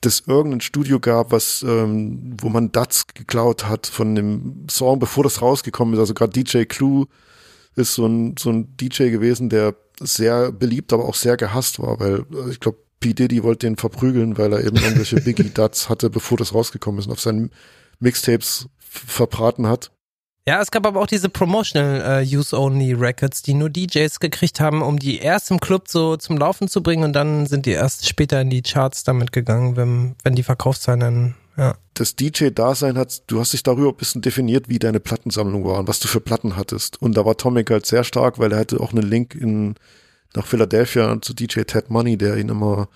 das 0.00 0.24
irgendein 0.26 0.60
Studio 0.60 1.00
gab, 1.00 1.32
was, 1.32 1.64
ähm, 1.66 2.36
wo 2.40 2.48
man 2.48 2.70
Duts 2.70 3.06
geklaut 3.08 3.66
hat 3.66 3.86
von 3.86 4.14
dem 4.14 4.66
Song, 4.70 4.98
bevor 4.98 5.24
das 5.24 5.42
rausgekommen 5.42 5.94
ist. 5.94 6.00
Also 6.00 6.14
gerade 6.14 6.32
DJ 6.32 6.64
Clue 6.64 7.06
ist 7.74 7.94
so 7.94 8.06
ein, 8.06 8.36
so 8.38 8.50
ein 8.50 8.76
DJ 8.76 9.10
gewesen, 9.10 9.48
der 9.48 9.74
sehr 10.00 10.52
beliebt, 10.52 10.92
aber 10.92 11.04
auch 11.04 11.14
sehr 11.14 11.36
gehasst 11.36 11.80
war, 11.80 11.98
weil 11.98 12.24
äh, 12.32 12.50
ich 12.50 12.60
glaube, 12.60 12.78
P. 13.00 13.14
Diddy 13.14 13.42
wollte 13.42 13.66
den 13.66 13.76
verprügeln, 13.76 14.38
weil 14.38 14.52
er 14.52 14.64
eben 14.64 14.76
irgendwelche 14.76 15.16
Biggie 15.20 15.50
Duts 15.50 15.88
hatte, 15.88 16.10
bevor 16.10 16.36
das 16.36 16.54
rausgekommen 16.54 16.98
ist 17.00 17.06
und 17.06 17.12
auf 17.12 17.20
seinen 17.20 17.50
Mixtapes 18.00 18.68
verbraten 18.78 19.66
hat. 19.66 19.92
Ja, 20.48 20.62
es 20.62 20.70
gab 20.70 20.86
aber 20.86 20.98
auch 20.98 21.06
diese 21.06 21.28
Promotional 21.28 22.22
äh, 22.22 22.26
Use-Only 22.26 22.94
Records, 22.94 23.42
die 23.42 23.52
nur 23.52 23.68
DJs 23.68 24.18
gekriegt 24.18 24.60
haben, 24.60 24.80
um 24.80 24.98
die 24.98 25.18
erst 25.18 25.50
im 25.50 25.60
Club 25.60 25.88
so 25.88 26.16
zum 26.16 26.38
Laufen 26.38 26.68
zu 26.68 26.82
bringen 26.82 27.04
und 27.04 27.12
dann 27.12 27.44
sind 27.44 27.66
die 27.66 27.72
erst 27.72 28.08
später 28.08 28.40
in 28.40 28.48
die 28.48 28.62
Charts 28.62 29.04
damit 29.04 29.32
gegangen, 29.32 29.76
wenn, 29.76 30.16
wenn 30.24 30.34
die 30.34 30.42
Verkaufszahlen 30.42 31.00
dann, 31.00 31.34
ja. 31.58 31.76
das 31.92 32.16
DJ-Dasein 32.16 32.96
hat, 32.96 33.24
du 33.26 33.40
hast 33.40 33.52
dich 33.52 33.62
darüber 33.62 33.90
ein 33.90 33.96
bisschen 33.96 34.22
definiert, 34.22 34.70
wie 34.70 34.78
deine 34.78 35.00
Plattensammlung 35.00 35.66
war 35.66 35.80
und 35.80 35.86
was 35.86 36.00
du 36.00 36.08
für 36.08 36.20
Platten 36.20 36.56
hattest. 36.56 37.02
Und 37.02 37.14
da 37.18 37.26
war 37.26 37.36
Tomic 37.36 37.70
halt 37.70 37.84
sehr 37.84 38.02
stark, 38.02 38.38
weil 38.38 38.50
er 38.50 38.60
hatte 38.60 38.80
auch 38.80 38.92
einen 38.92 39.06
Link 39.06 39.34
in, 39.34 39.74
nach 40.34 40.46
Philadelphia 40.46 41.20
zu 41.20 41.34
DJ 41.34 41.64
Ted 41.64 41.90
Money, 41.90 42.16
der 42.16 42.38
ihn 42.38 42.48
immer 42.48 42.88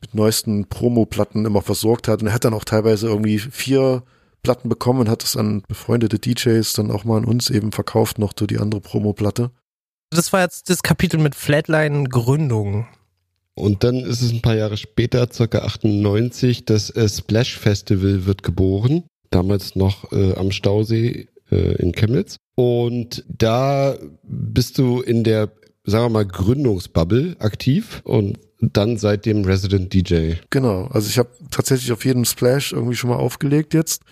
mit 0.00 0.14
neuesten 0.14 0.68
Promo-Platten 0.68 1.44
immer 1.44 1.62
versorgt 1.62 2.06
hat. 2.06 2.22
Und 2.22 2.28
er 2.28 2.34
hat 2.34 2.44
dann 2.44 2.54
auch 2.54 2.64
teilweise 2.64 3.08
irgendwie 3.08 3.40
vier 3.40 4.04
Platten 4.42 4.68
bekommen 4.68 5.00
und 5.00 5.08
hat 5.08 5.24
es 5.24 5.36
an 5.36 5.62
befreundete 5.68 6.18
DJs 6.18 6.72
dann 6.74 6.90
auch 6.90 7.04
mal 7.04 7.18
an 7.18 7.24
uns 7.24 7.50
eben 7.50 7.72
verkauft, 7.72 8.18
noch 8.18 8.32
so 8.38 8.46
die 8.46 8.58
andere 8.58 8.80
Promo-Platte. 8.80 9.50
Das 10.10 10.32
war 10.32 10.42
jetzt 10.42 10.70
das 10.70 10.82
Kapitel 10.82 11.18
mit 11.18 11.34
Flatline 11.34 12.04
Gründung. 12.04 12.86
Und 13.54 13.84
dann 13.84 13.96
ist 13.96 14.22
es 14.22 14.32
ein 14.32 14.42
paar 14.42 14.56
Jahre 14.56 14.76
später, 14.76 15.28
circa 15.30 15.58
98, 15.60 16.64
das 16.64 16.90
äh, 16.90 17.08
Splash 17.08 17.58
Festival 17.58 18.26
wird 18.26 18.42
geboren. 18.42 19.04
Damals 19.30 19.76
noch 19.76 20.10
äh, 20.12 20.34
am 20.34 20.50
Stausee 20.50 21.28
äh, 21.50 21.74
in 21.76 21.92
Chemnitz. 21.92 22.36
Und 22.54 23.24
da 23.28 23.96
bist 24.22 24.78
du 24.78 25.00
in 25.00 25.24
der, 25.24 25.52
sagen 25.84 26.06
wir 26.06 26.10
mal, 26.10 26.26
Gründungsbubble 26.26 27.36
aktiv 27.38 28.00
und 28.04 28.38
dann 28.60 28.96
seitdem 28.96 29.44
Resident 29.44 29.92
DJ. 29.92 30.34
Genau, 30.50 30.86
also 30.86 31.08
ich 31.08 31.18
habe 31.18 31.30
tatsächlich 31.50 31.92
auf 31.92 32.04
jeden 32.04 32.24
Splash 32.24 32.72
irgendwie 32.72 32.96
schon 32.96 33.10
mal 33.10 33.16
aufgelegt 33.16 33.74
jetzt. 33.74 34.02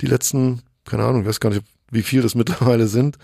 Die 0.00 0.06
letzten, 0.06 0.62
keine 0.84 1.04
Ahnung, 1.04 1.22
ich 1.22 1.28
weiß 1.28 1.40
gar 1.40 1.50
nicht, 1.50 1.64
wie 1.90 2.02
viel 2.02 2.22
das 2.22 2.34
mittlerweile 2.36 2.86
sind. 2.86 3.18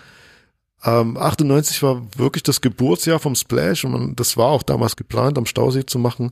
Ähm, 0.83 1.17
98 1.17 1.81
war 1.83 2.05
wirklich 2.17 2.43
das 2.43 2.61
Geburtsjahr 2.61 3.19
vom 3.19 3.35
Splash 3.35 3.85
und 3.85 3.91
man, 3.91 4.15
das 4.15 4.37
war 4.37 4.47
auch 4.47 4.63
damals 4.63 4.95
geplant, 4.95 5.37
am 5.37 5.45
Stausee 5.45 5.85
zu 5.85 5.99
machen. 5.99 6.31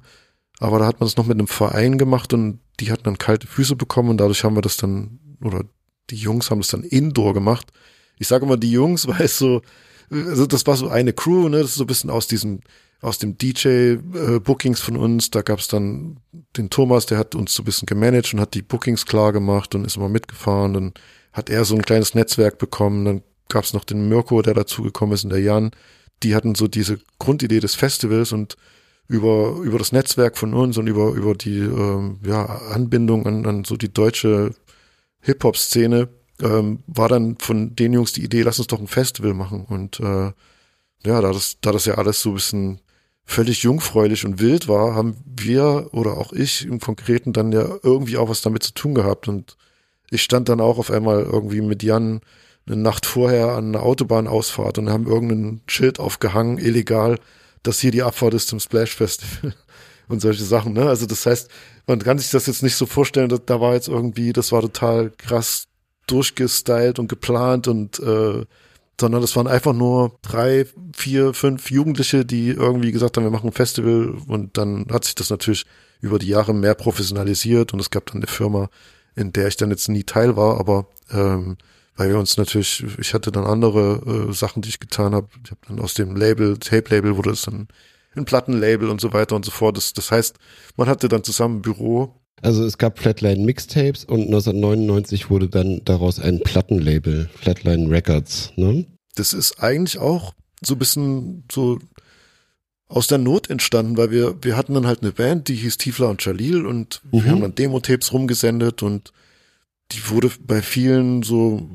Aber 0.59 0.79
da 0.79 0.85
hat 0.85 0.99
man 0.99 1.07
es 1.07 1.17
noch 1.17 1.25
mit 1.25 1.37
einem 1.37 1.47
Verein 1.47 1.97
gemacht 1.97 2.33
und 2.33 2.59
die 2.79 2.91
hatten 2.91 3.03
dann 3.03 3.17
kalte 3.17 3.47
Füße 3.47 3.75
bekommen 3.75 4.09
und 4.09 4.17
dadurch 4.17 4.43
haben 4.43 4.55
wir 4.55 4.61
das 4.61 4.77
dann, 4.77 5.19
oder 5.41 5.63
die 6.09 6.15
Jungs 6.15 6.51
haben 6.51 6.59
das 6.59 6.69
dann 6.69 6.83
indoor 6.83 7.33
gemacht. 7.33 7.71
Ich 8.19 8.27
sage 8.27 8.45
immer 8.45 8.57
die 8.57 8.71
Jungs, 8.71 9.07
weil 9.07 9.23
es 9.23 9.37
so, 9.37 9.61
also 10.11 10.45
das 10.45 10.67
war 10.67 10.75
so 10.75 10.89
eine 10.89 11.13
Crew, 11.13 11.49
ne, 11.49 11.59
das 11.59 11.71
ist 11.71 11.75
so 11.75 11.85
ein 11.85 11.87
bisschen 11.87 12.09
aus 12.09 12.27
diesem, 12.27 12.59
aus 13.03 13.17
dem 13.17 13.37
DJ-Bookings 13.37 14.79
von 14.79 14.95
uns. 14.95 15.29
Da 15.29 15.41
gab 15.41 15.59
es 15.59 15.67
dann 15.67 16.17
den 16.57 16.69
Thomas, 16.69 17.05
der 17.05 17.17
hat 17.17 17.35
uns 17.35 17.53
so 17.53 17.61
ein 17.61 17.65
bisschen 17.65 17.85
gemanagt 17.85 18.33
und 18.33 18.39
hat 18.39 18.53
die 18.53 18.61
Bookings 18.61 19.05
klar 19.05 19.33
gemacht 19.33 19.75
und 19.75 19.85
ist 19.85 19.97
immer 19.97 20.09
mitgefahren. 20.09 20.73
Dann 20.73 20.93
hat 21.33 21.49
er 21.49 21.65
so 21.65 21.75
ein 21.75 21.81
kleines 21.81 22.15
Netzwerk 22.15 22.57
bekommen. 22.57 23.05
Dann 23.05 23.21
gab 23.49 23.65
es 23.65 23.73
noch 23.73 23.83
den 23.83 24.07
Mirko, 24.07 24.41
der 24.41 24.53
dazugekommen 24.53 25.13
ist 25.13 25.25
und 25.25 25.31
der 25.31 25.41
Jan. 25.41 25.71
Die 26.23 26.33
hatten 26.33 26.55
so 26.55 26.67
diese 26.67 26.99
Grundidee 27.19 27.59
des 27.59 27.75
Festivals 27.75 28.31
und 28.31 28.55
über, 29.09 29.57
über 29.63 29.79
das 29.79 29.91
Netzwerk 29.91 30.37
von 30.37 30.53
uns 30.53 30.77
und 30.77 30.87
über, 30.87 31.11
über 31.11 31.35
die 31.35 31.59
ähm, 31.59 32.19
ja, 32.25 32.45
Anbindung 32.45 33.27
an, 33.27 33.45
an 33.45 33.65
so 33.65 33.75
die 33.75 33.91
deutsche 33.91 34.55
Hip-Hop-Szene 35.19 36.07
ähm, 36.41 36.83
war 36.87 37.09
dann 37.09 37.37
von 37.37 37.75
den 37.75 37.91
Jungs 37.91 38.13
die 38.13 38.23
Idee, 38.23 38.43
lass 38.43 38.59
uns 38.59 38.67
doch 38.67 38.79
ein 38.79 38.87
Festival 38.87 39.33
machen. 39.33 39.65
Und 39.65 39.99
äh, 39.99 40.31
ja, 41.05 41.21
da 41.21 41.33
das, 41.33 41.57
da 41.59 41.73
das 41.73 41.85
ja 41.85 41.95
alles 41.95 42.21
so 42.21 42.29
ein 42.29 42.35
bisschen 42.35 42.79
völlig 43.25 43.63
jungfräulich 43.63 44.25
und 44.25 44.39
wild 44.39 44.67
war, 44.67 44.95
haben 44.95 45.15
wir 45.25 45.89
oder 45.91 46.17
auch 46.17 46.33
ich 46.33 46.65
im 46.65 46.79
Konkreten 46.79 47.33
dann 47.33 47.51
ja 47.51 47.67
irgendwie 47.81 48.17
auch 48.17 48.29
was 48.29 48.41
damit 48.41 48.63
zu 48.63 48.73
tun 48.73 48.93
gehabt. 48.93 49.27
Und 49.27 49.57
ich 50.09 50.21
stand 50.21 50.49
dann 50.49 50.61
auch 50.61 50.77
auf 50.77 50.91
einmal 50.91 51.23
irgendwie 51.23 51.61
mit 51.61 51.83
Jan 51.83 52.21
eine 52.65 52.75
Nacht 52.77 53.05
vorher 53.05 53.49
an 53.53 53.69
einer 53.69 53.83
Autobahnausfahrt 53.83 54.77
und 54.77 54.89
haben 54.89 55.07
irgendein 55.07 55.61
Schild 55.67 55.99
aufgehangen, 55.99 56.57
illegal, 56.57 57.19
dass 57.61 57.79
hier 57.79 57.91
die 57.91 58.03
Abfahrt 58.03 58.33
ist 58.33 58.47
zum 58.47 58.59
Splash 58.59 58.95
Festival 58.95 59.53
und 60.07 60.21
solche 60.21 60.43
Sachen. 60.43 60.73
Ne? 60.73 60.87
Also 60.87 61.05
das 61.05 61.25
heißt, 61.25 61.49
man 61.87 61.99
kann 61.99 62.19
sich 62.19 62.31
das 62.31 62.47
jetzt 62.47 62.63
nicht 62.63 62.75
so 62.75 62.85
vorstellen, 62.85 63.29
dass, 63.29 63.41
da 63.45 63.59
war 63.59 63.73
jetzt 63.73 63.87
irgendwie, 63.87 64.33
das 64.33 64.51
war 64.51 64.61
total 64.61 65.11
krass 65.11 65.65
durchgestylt 66.07 66.99
und 66.99 67.07
geplant 67.07 67.67
und 67.67 67.99
äh, 67.99 68.45
sondern 68.99 69.21
das 69.21 69.35
waren 69.35 69.47
einfach 69.47 69.73
nur 69.73 70.17
drei, 70.21 70.65
vier, 70.95 71.33
fünf 71.33 71.71
Jugendliche, 71.71 72.25
die 72.25 72.49
irgendwie 72.49 72.91
gesagt 72.91 73.17
haben, 73.17 73.23
wir 73.23 73.31
machen 73.31 73.49
ein 73.49 73.53
Festival 73.53 74.15
und 74.27 74.57
dann 74.57 74.87
hat 74.91 75.05
sich 75.05 75.15
das 75.15 75.29
natürlich 75.29 75.65
über 76.01 76.19
die 76.19 76.27
Jahre 76.27 76.53
mehr 76.53 76.75
professionalisiert 76.75 77.73
und 77.73 77.79
es 77.79 77.89
gab 77.89 78.05
dann 78.07 78.17
eine 78.17 78.27
Firma, 78.27 78.69
in 79.15 79.33
der 79.33 79.47
ich 79.47 79.57
dann 79.57 79.71
jetzt 79.71 79.89
nie 79.89 80.03
Teil 80.03 80.35
war, 80.35 80.59
aber 80.59 80.87
ähm, 81.11 81.57
weil 81.95 82.09
wir 82.09 82.17
uns 82.17 82.37
natürlich, 82.37 82.83
ich 82.97 83.13
hatte 83.13 83.31
dann 83.31 83.45
andere 83.45 84.29
äh, 84.29 84.33
Sachen, 84.33 84.61
die 84.61 84.69
ich 84.69 84.79
getan 84.79 85.13
habe. 85.13 85.27
Ich 85.43 85.51
habe 85.51 85.61
dann 85.67 85.79
aus 85.79 85.93
dem 85.93 86.15
Label, 86.15 86.57
Tape-Label 86.57 87.17
wurde 87.17 87.31
es 87.31 87.43
dann 87.43 87.67
ein 88.15 88.25
Plattenlabel 88.25 88.89
und 88.89 89.01
so 89.01 89.13
weiter 89.13 89.35
und 89.35 89.45
so 89.45 89.51
fort. 89.51 89.77
Das, 89.77 89.93
das 89.93 90.11
heißt, 90.11 90.37
man 90.75 90.87
hatte 90.87 91.07
dann 91.07 91.23
zusammen 91.23 91.57
ein 91.57 91.61
Büro. 91.61 92.15
Also 92.43 92.65
es 92.65 92.77
gab 92.77 92.99
Flatline 92.99 93.43
Mixtapes 93.45 94.05
und 94.05 94.21
1999 94.23 95.29
wurde 95.29 95.47
dann 95.47 95.81
daraus 95.85 96.19
ein 96.19 96.41
Plattenlabel, 96.41 97.29
Flatline 97.35 97.89
Records. 97.89 98.51
Ne? 98.55 98.85
Das 99.15 99.33
ist 99.33 99.63
eigentlich 99.63 99.97
auch 99.97 100.33
so 100.63 100.75
ein 100.75 100.79
bisschen 100.79 101.43
so 101.51 101.79
aus 102.87 103.07
der 103.07 103.17
Not 103.17 103.49
entstanden, 103.49 103.97
weil 103.97 104.11
wir, 104.11 104.35
wir 104.41 104.55
hatten 104.55 104.73
dann 104.73 104.85
halt 104.85 105.01
eine 105.01 105.11
Band, 105.11 105.47
die 105.47 105.55
hieß 105.55 105.77
Tiefler 105.77 106.09
und 106.09 106.23
Jalil 106.23 106.65
und 106.65 107.01
Mhm. 107.11 107.23
wir 107.23 107.31
haben 107.31 107.41
dann 107.41 107.55
Demo-Tapes 107.55 108.13
rumgesendet 108.13 108.83
und 108.83 109.13
die 109.91 110.09
wurde 110.09 110.29
bei 110.45 110.61
vielen 110.61 111.23
so 111.23 111.67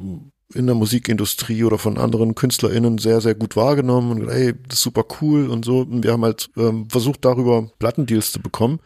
in 0.55 0.67
der 0.67 0.75
Musikindustrie 0.75 1.65
oder 1.65 1.79
von 1.79 1.99
anderen 1.99 2.35
KünstlerInnen 2.35 2.99
sehr, 2.99 3.21
sehr 3.21 3.35
gut 3.35 3.57
wahrgenommen 3.57 4.13
und 4.23 4.29
ey, 4.29 4.55
das 4.69 4.79
ist 4.79 4.83
super 4.83 5.05
cool 5.21 5.49
und 5.49 5.65
so. 5.65 5.81
Und 5.81 6.05
wir 6.05 6.13
haben 6.13 6.25
halt 6.25 6.51
ähm, 6.57 6.89
versucht, 6.89 7.25
darüber 7.25 7.71
Plattendeals 7.79 8.33
zu 8.33 8.41
bekommen. 8.41 8.81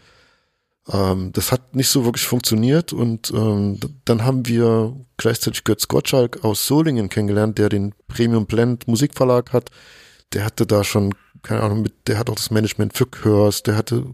Ähm, 0.91 1.31
das 1.33 1.53
hat 1.53 1.77
nicht 1.77 1.89
so 1.89 2.05
wirklich 2.05 2.27
funktioniert 2.27 2.93
und 2.93 3.33
ähm, 3.35 3.79
dann 4.05 4.25
haben 4.25 4.47
wir 4.47 4.97
gleichzeitig 5.17 5.65
Götz 5.65 5.87
Gottschalk 5.87 6.45
aus 6.45 6.67
Solingen 6.67 7.09
kennengelernt, 7.09 7.59
der 7.59 7.69
den 7.69 7.95
Premium 8.09 8.47
Blend 8.47 8.89
Musikverlag 8.89 9.53
hat. 9.53 9.71
Der 10.33 10.45
hatte 10.45 10.67
da 10.67 10.83
schon, 10.83 11.15
keine 11.43 11.63
Ahnung, 11.63 11.83
mit, 11.83 12.09
der 12.09 12.19
hat 12.19 12.29
auch 12.31 12.35
das 12.35 12.51
Management 12.51 12.97
für 12.97 13.07
Curse, 13.07 13.63
der 13.63 13.77
hatte 13.77 14.07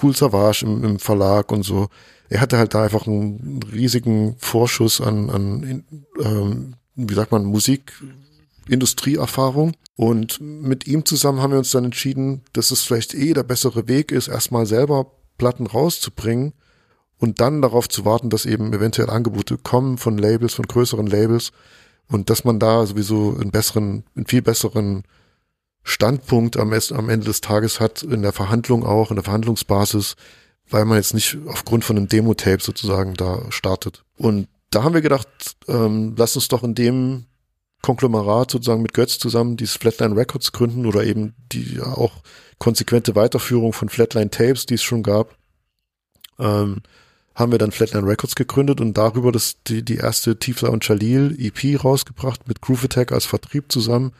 Cool 0.00 0.14
Savage 0.14 0.64
im, 0.64 0.84
im 0.84 1.00
Verlag 1.00 1.50
und 1.50 1.64
so. 1.64 1.88
Er 2.28 2.40
hatte 2.40 2.56
halt 2.56 2.72
da 2.74 2.84
einfach 2.84 3.04
einen 3.06 3.60
riesigen 3.72 4.36
Vorschuss 4.38 5.00
an, 5.00 5.28
an 5.28 5.84
ähm, 6.20 6.76
wie 6.94 7.14
sagt 7.14 7.32
man, 7.32 7.44
Musikindustrieerfahrung. 7.44 9.72
Und 9.96 10.40
mit 10.40 10.86
ihm 10.86 11.04
zusammen 11.04 11.40
haben 11.40 11.50
wir 11.50 11.58
uns 11.58 11.72
dann 11.72 11.84
entschieden, 11.84 12.42
dass 12.52 12.70
es 12.70 12.82
vielleicht 12.82 13.14
eh 13.14 13.34
der 13.34 13.42
bessere 13.42 13.88
Weg 13.88 14.12
ist, 14.12 14.28
erstmal 14.28 14.66
selber 14.66 15.10
Platten 15.38 15.66
rauszubringen 15.66 16.52
und 17.18 17.40
dann 17.40 17.62
darauf 17.62 17.88
zu 17.88 18.04
warten, 18.04 18.30
dass 18.30 18.46
eben 18.46 18.72
eventuell 18.72 19.10
Angebote 19.10 19.58
kommen 19.58 19.98
von 19.98 20.18
Labels, 20.18 20.54
von 20.54 20.66
größeren 20.66 21.06
Labels 21.06 21.52
und 22.08 22.30
dass 22.30 22.44
man 22.44 22.58
da 22.58 22.84
sowieso 22.86 23.36
einen 23.40 23.50
besseren, 23.50 24.04
einen 24.16 24.26
viel 24.26 24.42
besseren 24.42 25.04
Standpunkt 25.84 26.56
am, 26.56 26.72
am 26.72 27.08
Ende 27.08 27.26
des 27.26 27.40
Tages 27.40 27.80
hat, 27.80 28.02
in 28.02 28.22
der 28.22 28.32
Verhandlung 28.32 28.84
auch, 28.84 29.10
in 29.10 29.16
der 29.16 29.24
Verhandlungsbasis, 29.24 30.16
weil 30.68 30.84
man 30.84 30.98
jetzt 30.98 31.14
nicht 31.14 31.38
aufgrund 31.46 31.84
von 31.84 31.96
einem 31.96 32.08
Demo-Tape 32.08 32.62
sozusagen 32.62 33.14
da 33.14 33.42
startet. 33.50 34.04
Und 34.16 34.48
da 34.70 34.84
haben 34.84 34.94
wir 34.94 35.00
gedacht, 35.00 35.28
ähm, 35.68 36.14
lass 36.16 36.36
uns 36.36 36.48
doch 36.48 36.62
in 36.62 36.74
dem 36.74 37.26
Konglomerat 37.82 38.50
sozusagen 38.52 38.82
mit 38.82 38.94
Götz 38.94 39.18
zusammen 39.18 39.56
dieses 39.56 39.76
Flatline 39.76 40.16
Records 40.16 40.52
gründen 40.52 40.86
oder 40.86 41.04
eben 41.04 41.34
die 41.52 41.80
auch 41.80 42.22
konsequente 42.58 43.16
Weiterführung 43.16 43.72
von 43.72 43.88
Flatline 43.88 44.30
Tapes, 44.30 44.66
die 44.66 44.74
es 44.74 44.82
schon 44.82 45.02
gab, 45.02 45.36
ähm, 46.38 46.82
haben 47.34 47.50
wir 47.50 47.58
dann 47.58 47.72
Flatline 47.72 48.06
Records 48.06 48.34
gegründet 48.34 48.80
und 48.80 48.96
darüber 48.96 49.32
das, 49.32 49.56
die, 49.66 49.82
die 49.82 49.96
erste 49.96 50.38
Tifla 50.38 50.68
und 50.68 50.86
Jalil 50.86 51.36
EP 51.38 51.82
rausgebracht 51.82 52.46
mit 52.46 52.60
Groove 52.60 52.84
Attack 52.84 53.10
als 53.10 53.24
Vertrieb 53.24 53.72
zusammen. 53.72 54.12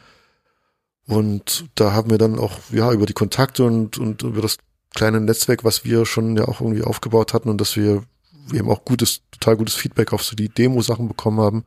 Und 1.07 1.65
da 1.75 1.93
haben 1.93 2.09
wir 2.09 2.17
dann 2.17 2.39
auch, 2.39 2.59
ja, 2.71 2.91
über 2.91 3.05
die 3.05 3.13
Kontakte 3.13 3.63
und, 3.63 3.97
und 3.97 4.23
über 4.23 4.41
das 4.41 4.57
kleine 4.93 5.21
Netzwerk, 5.21 5.63
was 5.63 5.85
wir 5.85 6.05
schon 6.05 6.35
ja 6.37 6.47
auch 6.47 6.61
irgendwie 6.61 6.83
aufgebaut 6.83 7.33
hatten 7.33 7.49
und 7.49 7.59
dass 7.59 7.75
wir 7.75 8.03
eben 8.53 8.69
auch 8.69 8.83
gutes, 8.83 9.21
total 9.31 9.57
gutes 9.57 9.75
Feedback 9.75 10.13
auf 10.13 10.23
so 10.23 10.35
die 10.35 10.49
Demo-Sachen 10.49 11.07
bekommen 11.07 11.39
haben, 11.39 11.65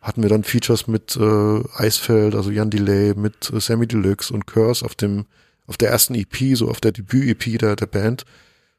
hatten 0.00 0.22
wir 0.22 0.30
dann 0.30 0.44
Features 0.44 0.86
mit 0.86 1.16
äh, 1.16 1.62
Eisfeld, 1.74 2.34
also 2.34 2.50
Jan 2.50 2.70
Delay, 2.70 3.14
mit 3.14 3.52
äh, 3.52 3.60
Sammy 3.60 3.86
Deluxe 3.86 4.32
und 4.32 4.46
Curse 4.46 4.84
auf 4.84 4.94
dem 4.94 5.26
auf 5.66 5.76
der 5.76 5.90
ersten 5.90 6.16
EP, 6.16 6.56
so 6.56 6.68
auf 6.68 6.80
der 6.80 6.90
Debüt-EP 6.90 7.58
der, 7.58 7.76
der 7.76 7.86
Band. 7.86 8.24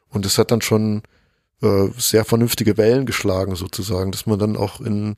Und 0.09 0.25
es 0.25 0.37
hat 0.37 0.51
dann 0.51 0.61
schon 0.61 1.03
äh, 1.61 1.87
sehr 1.97 2.25
vernünftige 2.25 2.75
Wellen 2.75 3.05
geschlagen, 3.05 3.55
sozusagen, 3.55 4.11
dass 4.11 4.25
man 4.25 4.37
dann 4.37 4.57
auch 4.57 4.81
in 4.81 5.15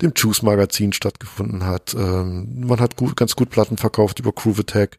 dem 0.00 0.12
Juice-Magazin 0.16 0.92
stattgefunden 0.92 1.64
hat. 1.64 1.94
Ähm, 1.94 2.66
man 2.66 2.80
hat 2.80 2.96
gut, 2.96 3.16
ganz 3.16 3.36
gut 3.36 3.50
Platten 3.50 3.76
verkauft 3.76 4.18
über 4.18 4.32
Groove 4.32 4.60
Attack. 4.60 4.98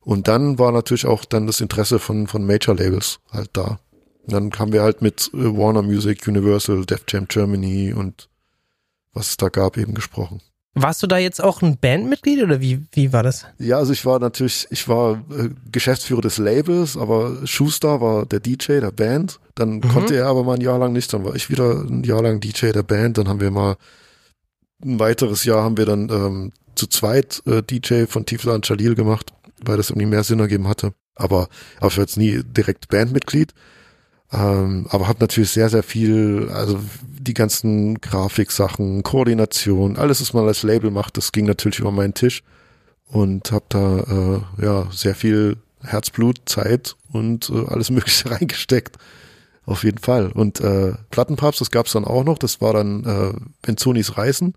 Und 0.00 0.28
dann 0.28 0.58
war 0.58 0.72
natürlich 0.72 1.06
auch 1.06 1.24
dann 1.24 1.46
das 1.46 1.62
Interesse 1.62 1.98
von, 1.98 2.26
von 2.26 2.44
Major-Labels 2.44 3.20
halt 3.30 3.50
da. 3.54 3.78
Und 4.24 4.32
dann 4.32 4.52
haben 4.58 4.72
wir 4.72 4.82
halt 4.82 5.00
mit 5.00 5.30
äh, 5.32 5.56
Warner 5.56 5.82
Music, 5.82 6.26
Universal, 6.28 6.84
Def 6.84 7.04
Jam 7.08 7.28
Germany 7.28 7.94
und 7.94 8.28
was 9.12 9.30
es 9.30 9.36
da 9.36 9.48
gab 9.48 9.76
eben 9.76 9.94
gesprochen. 9.94 10.40
Warst 10.74 11.02
du 11.02 11.06
da 11.06 11.18
jetzt 11.18 11.42
auch 11.42 11.60
ein 11.60 11.76
Bandmitglied 11.76 12.42
oder 12.42 12.62
wie, 12.62 12.86
wie 12.92 13.12
war 13.12 13.22
das? 13.22 13.44
Ja, 13.58 13.76
also 13.76 13.92
ich 13.92 14.06
war 14.06 14.18
natürlich, 14.18 14.66
ich 14.70 14.88
war 14.88 15.22
äh, 15.30 15.50
Geschäftsführer 15.70 16.22
des 16.22 16.38
Labels, 16.38 16.96
aber 16.96 17.46
Schuster 17.46 18.00
war 18.00 18.24
der 18.24 18.40
DJ 18.40 18.80
der 18.80 18.90
Band. 18.90 19.38
Dann 19.54 19.76
mhm. 19.76 19.80
konnte 19.82 20.16
er 20.16 20.26
aber 20.28 20.44
mal 20.44 20.54
ein 20.54 20.62
Jahr 20.62 20.78
lang 20.78 20.94
nicht, 20.94 21.12
dann 21.12 21.26
war 21.26 21.34
ich 21.34 21.50
wieder 21.50 21.82
ein 21.82 22.04
Jahr 22.04 22.22
lang 22.22 22.40
DJ 22.40 22.70
der 22.70 22.84
Band. 22.84 23.18
Dann 23.18 23.28
haben 23.28 23.40
wir 23.40 23.50
mal 23.50 23.76
ein 24.82 24.98
weiteres 24.98 25.44
Jahr 25.44 25.62
haben 25.62 25.76
wir 25.76 25.84
dann 25.84 26.08
ähm, 26.08 26.52
zu 26.74 26.86
zweit 26.86 27.42
äh, 27.46 27.62
DJ 27.62 28.06
von 28.06 28.24
Tifla 28.24 28.54
und 28.54 28.66
Jalil 28.66 28.94
gemacht, 28.94 29.32
weil 29.62 29.76
das 29.76 29.90
irgendwie 29.90 30.06
mehr 30.06 30.24
Sinn 30.24 30.40
ergeben 30.40 30.68
hatte. 30.68 30.94
Aber, 31.14 31.48
aber 31.78 31.88
ich 31.88 31.96
war 31.98 32.04
jetzt 32.04 32.16
nie 32.16 32.42
direkt 32.42 32.88
Bandmitglied. 32.88 33.52
Ähm, 34.32 34.86
aber 34.88 35.08
habe 35.08 35.20
natürlich 35.20 35.50
sehr, 35.50 35.68
sehr 35.68 35.82
viel, 35.82 36.48
also 36.52 36.80
die 37.02 37.34
ganzen 37.34 38.00
Grafiksachen, 38.00 39.02
Koordination, 39.02 39.96
alles, 39.96 40.20
was 40.20 40.32
man 40.32 40.46
als 40.46 40.62
Label 40.62 40.90
macht, 40.90 41.16
das 41.16 41.32
ging 41.32 41.44
natürlich 41.44 41.80
über 41.80 41.92
meinen 41.92 42.14
Tisch 42.14 42.42
und 43.08 43.52
habe 43.52 43.64
da 43.68 43.98
äh, 44.58 44.64
ja 44.64 44.86
sehr 44.90 45.14
viel 45.14 45.58
Herzblut, 45.82 46.40
Zeit 46.46 46.96
und 47.12 47.50
äh, 47.50 47.66
alles 47.66 47.90
Mögliche 47.90 48.30
reingesteckt. 48.30 48.96
Auf 49.64 49.84
jeden 49.84 49.98
Fall. 49.98 50.32
Und 50.32 50.60
äh, 50.60 50.94
Plattenpapst, 51.10 51.60
das 51.60 51.70
gab's 51.70 51.92
dann 51.92 52.04
auch 52.04 52.24
noch. 52.24 52.38
Das 52.38 52.60
war 52.60 52.72
dann 52.72 53.04
äh, 53.04 53.32
Benzonis 53.62 54.18
Reisen. 54.18 54.54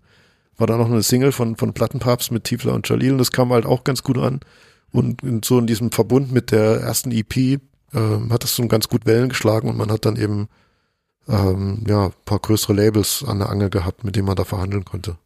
War 0.56 0.66
dann 0.66 0.78
noch 0.78 0.90
eine 0.90 1.02
Single 1.02 1.30
von, 1.30 1.54
von 1.56 1.74
Plattenpapst 1.74 2.32
mit 2.32 2.44
Tiefler 2.44 2.74
und 2.74 2.88
Jalil. 2.88 3.12
Und 3.12 3.18
das 3.18 3.30
kam 3.30 3.52
halt 3.52 3.66
auch 3.66 3.84
ganz 3.84 4.02
gut 4.02 4.18
an. 4.18 4.40
Und 4.90 5.22
in, 5.22 5.42
so 5.44 5.60
in 5.60 5.68
diesem 5.68 5.92
Verbund 5.92 6.32
mit 6.32 6.50
der 6.50 6.80
ersten 6.80 7.12
EP 7.12 7.60
ähm, 7.96 8.32
hat 8.32 8.44
das 8.44 8.54
so 8.54 8.66
ganz 8.68 8.88
gut 8.88 9.06
Wellen 9.06 9.30
geschlagen 9.30 9.68
und 9.68 9.76
man 9.76 9.90
hat 9.90 10.04
dann 10.04 10.16
eben 10.16 10.48
ähm, 11.28 11.82
ja, 11.88 12.10
paar 12.24 12.38
größere 12.38 12.74
Labels 12.74 13.24
an 13.26 13.40
der 13.40 13.48
Angel 13.48 13.70
gehabt, 13.70 14.04
mit 14.04 14.14
denen 14.14 14.26
man 14.26 14.36
da 14.36 14.44
verhandeln 14.44 14.84
konnte. 14.84 15.16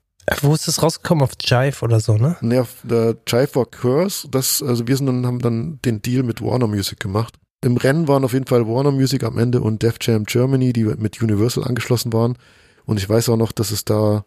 Wo 0.43 0.55
ist 0.55 0.69
das 0.69 0.83
rausgekommen? 0.83 1.25
Auf 1.25 1.33
Jive 1.43 1.83
oder 1.83 1.99
so, 1.99 2.17
ne? 2.17 2.37
Ne, 2.41 2.61
auf 2.61 2.77
der 2.85 3.17
Jive 3.27 3.55
war 3.57 3.67
Curse. 3.67 4.29
Das, 4.31 4.63
also 4.63 4.87
wir 4.87 4.97
sind 4.97 5.07
dann, 5.07 5.27
haben 5.27 5.41
dann 5.41 5.81
den 5.85 6.03
Deal 6.03 6.23
mit 6.23 6.41
Warner 6.41 6.69
Music 6.69 7.01
gemacht. 7.01 7.35
Im 7.63 7.77
Rennen 7.77 8.07
waren 8.07 8.25
auf 8.25 8.33
jeden 8.33 8.47
Fall 8.47 8.67
Warner 8.67 8.93
Music 8.93 9.25
am 9.25 9.39
Ende 9.39 9.61
und 9.61 9.83
Def 9.83 9.97
Jam 10.01 10.25
Germany, 10.25 10.73
die 10.73 10.85
mit 10.85 11.21
Universal 11.21 11.65
angeschlossen 11.65 12.13
waren. 12.13 12.39
Und 12.87 12.99
ich 12.99 13.09
weiß 13.09 13.29
auch 13.29 13.37
noch, 13.37 13.53
dass 13.53 13.71
es 13.71 13.85
da 13.85 14.25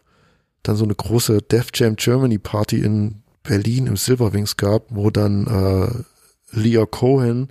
dann 0.62 0.76
so 0.76 0.84
eine 0.84 0.94
große 0.94 1.42
Def 1.42 1.68
Jam 1.74 1.96
Germany 1.96 2.38
Party 2.38 2.80
in 2.80 3.22
Berlin 3.42 3.86
im 3.86 3.96
Silverwings 3.96 4.56
gab, 4.56 4.84
wo 4.90 5.10
dann 5.10 5.46
äh, 5.46 6.58
Leah 6.58 6.86
Cohen 6.86 7.48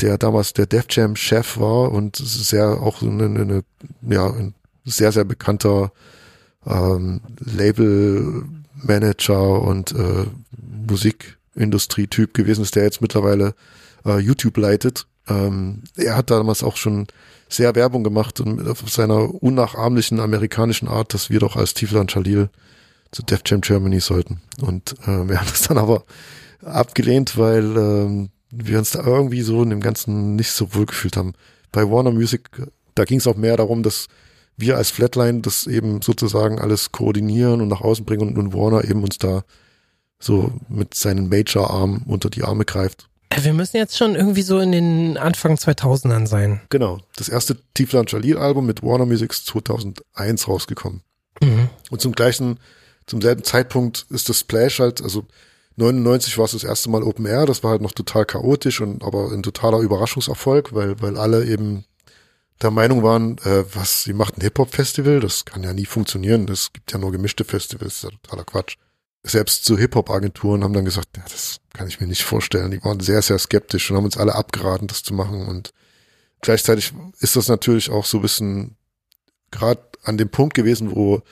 der 0.00 0.18
damals 0.18 0.52
der 0.52 0.66
Def 0.66 0.86
Jam 0.90 1.16
Chef 1.16 1.58
war 1.58 1.92
und 1.92 2.16
sehr 2.16 2.80
auch 2.82 3.02
eine, 3.02 3.24
eine 3.24 3.64
ja 4.02 4.26
ein 4.26 4.54
sehr 4.84 5.12
sehr 5.12 5.24
bekannter 5.24 5.92
ähm, 6.66 7.20
Label 7.38 8.44
Manager 8.74 9.62
und 9.62 9.92
äh, 9.92 10.26
Musikindustrie-Typ 10.88 12.34
gewesen 12.34 12.62
ist, 12.62 12.76
der 12.76 12.84
jetzt 12.84 13.02
mittlerweile 13.02 13.54
äh, 14.04 14.18
YouTube 14.18 14.56
leitet. 14.56 15.06
Ähm, 15.28 15.84
er 15.96 16.16
hat 16.16 16.30
damals 16.30 16.62
auch 16.62 16.76
schon 16.76 17.06
sehr 17.48 17.74
Werbung 17.74 18.04
gemacht 18.04 18.40
und 18.40 18.66
auf 18.68 18.88
seiner 18.88 19.42
unnachahmlichen 19.42 20.20
amerikanischen 20.20 20.88
Art, 20.88 21.14
dass 21.14 21.30
wir 21.30 21.40
doch 21.40 21.56
als 21.56 21.74
Tiefler 21.74 22.00
und 22.00 22.14
Jalil 22.14 22.48
zu 23.10 23.22
Def 23.22 23.42
Jam 23.44 23.60
Germany 23.60 24.00
sollten. 24.00 24.40
Und 24.60 24.94
äh, 25.02 25.28
wir 25.28 25.40
haben 25.40 25.48
das 25.50 25.62
dann 25.62 25.78
aber 25.78 26.04
abgelehnt, 26.64 27.36
weil 27.36 27.76
ähm, 27.76 28.30
wir 28.50 28.78
uns 28.78 28.90
da 28.90 29.04
irgendwie 29.04 29.42
so 29.42 29.62
in 29.62 29.70
dem 29.70 29.80
Ganzen 29.80 30.36
nicht 30.36 30.50
so 30.50 30.74
wohl 30.74 30.86
gefühlt 30.86 31.16
haben. 31.16 31.34
Bei 31.72 31.88
Warner 31.88 32.10
Music, 32.10 32.50
da 32.94 33.04
ging 33.04 33.18
es 33.18 33.26
auch 33.26 33.36
mehr 33.36 33.56
darum, 33.56 33.82
dass 33.82 34.08
wir 34.56 34.76
als 34.76 34.90
Flatline 34.90 35.40
das 35.40 35.66
eben 35.66 36.02
sozusagen 36.02 36.58
alles 36.58 36.92
koordinieren 36.92 37.60
und 37.60 37.68
nach 37.68 37.80
außen 37.80 38.04
bringen 38.04 38.28
und, 38.28 38.38
und 38.38 38.52
Warner 38.52 38.84
eben 38.84 39.02
uns 39.02 39.18
da 39.18 39.44
so 40.18 40.52
mit 40.68 40.94
seinen 40.94 41.28
Major-Arm 41.28 42.02
unter 42.06 42.28
die 42.28 42.42
Arme 42.42 42.64
greift. 42.64 43.08
Äh, 43.30 43.44
wir 43.44 43.54
müssen 43.54 43.78
jetzt 43.78 43.96
schon 43.96 44.14
irgendwie 44.14 44.42
so 44.42 44.58
in 44.58 44.72
den 44.72 45.16
Anfang 45.16 45.54
2000ern 45.54 46.26
sein. 46.26 46.60
Genau. 46.68 46.98
Das 47.16 47.28
erste 47.28 47.56
Tiflan 47.74 48.06
Jalil 48.06 48.36
Album 48.36 48.66
mit 48.66 48.82
Warner 48.82 49.06
Music 49.06 49.32
ist 49.32 49.46
2001 49.46 50.46
rausgekommen. 50.46 51.02
Mhm. 51.42 51.70
Und 51.90 52.00
zum 52.00 52.12
gleichen, 52.12 52.58
zum 53.06 53.22
selben 53.22 53.44
Zeitpunkt 53.44 54.06
ist 54.10 54.28
das 54.28 54.40
Splash 54.40 54.80
halt, 54.80 55.00
also 55.00 55.24
99 55.80 56.36
war 56.38 56.44
es 56.44 56.52
das 56.52 56.64
erste 56.64 56.90
Mal 56.90 57.02
Open 57.02 57.26
Air, 57.26 57.46
das 57.46 57.64
war 57.64 57.70
halt 57.72 57.82
noch 57.82 57.92
total 57.92 58.24
chaotisch 58.24 58.80
und 58.80 59.02
aber 59.02 59.32
ein 59.32 59.42
totaler 59.42 59.78
Überraschungserfolg, 59.78 60.74
weil, 60.74 61.00
weil 61.00 61.16
alle 61.16 61.44
eben 61.46 61.84
der 62.60 62.70
Meinung 62.70 63.02
waren, 63.02 63.38
äh, 63.38 63.64
was, 63.74 64.04
sie 64.04 64.12
macht 64.12 64.36
ein 64.36 64.42
Hip-Hop-Festival, 64.42 65.20
das 65.20 65.46
kann 65.46 65.62
ja 65.62 65.72
nie 65.72 65.86
funktionieren, 65.86 66.46
es 66.48 66.72
gibt 66.72 66.92
ja 66.92 66.98
nur 66.98 67.12
gemischte 67.12 67.44
Festivals, 67.44 68.00
das 68.00 68.04
ist 68.04 68.12
ja 68.12 68.18
totaler 68.22 68.44
Quatsch. 68.44 68.76
Selbst 69.22 69.64
so 69.64 69.76
Hip-Hop-Agenturen 69.76 70.62
haben 70.62 70.72
dann 70.72 70.84
gesagt, 70.84 71.16
ja, 71.16 71.22
das 71.30 71.60
kann 71.72 71.88
ich 71.88 72.00
mir 72.00 72.06
nicht 72.06 72.22
vorstellen. 72.22 72.70
Die 72.70 72.82
waren 72.82 73.00
sehr, 73.00 73.20
sehr 73.20 73.38
skeptisch 73.38 73.90
und 73.90 73.96
haben 73.98 74.04
uns 74.04 74.16
alle 74.16 74.34
abgeraten, 74.34 74.86
das 74.86 75.02
zu 75.02 75.12
machen. 75.12 75.46
Und 75.46 75.72
gleichzeitig 76.40 76.94
ist 77.18 77.36
das 77.36 77.48
natürlich 77.48 77.90
auch 77.90 78.06
so 78.06 78.18
ein 78.18 78.22
bisschen 78.22 78.76
gerade 79.50 79.82
an 80.04 80.16
dem 80.16 80.30
Punkt 80.30 80.54
gewesen, 80.54 80.94
wo 80.94 81.22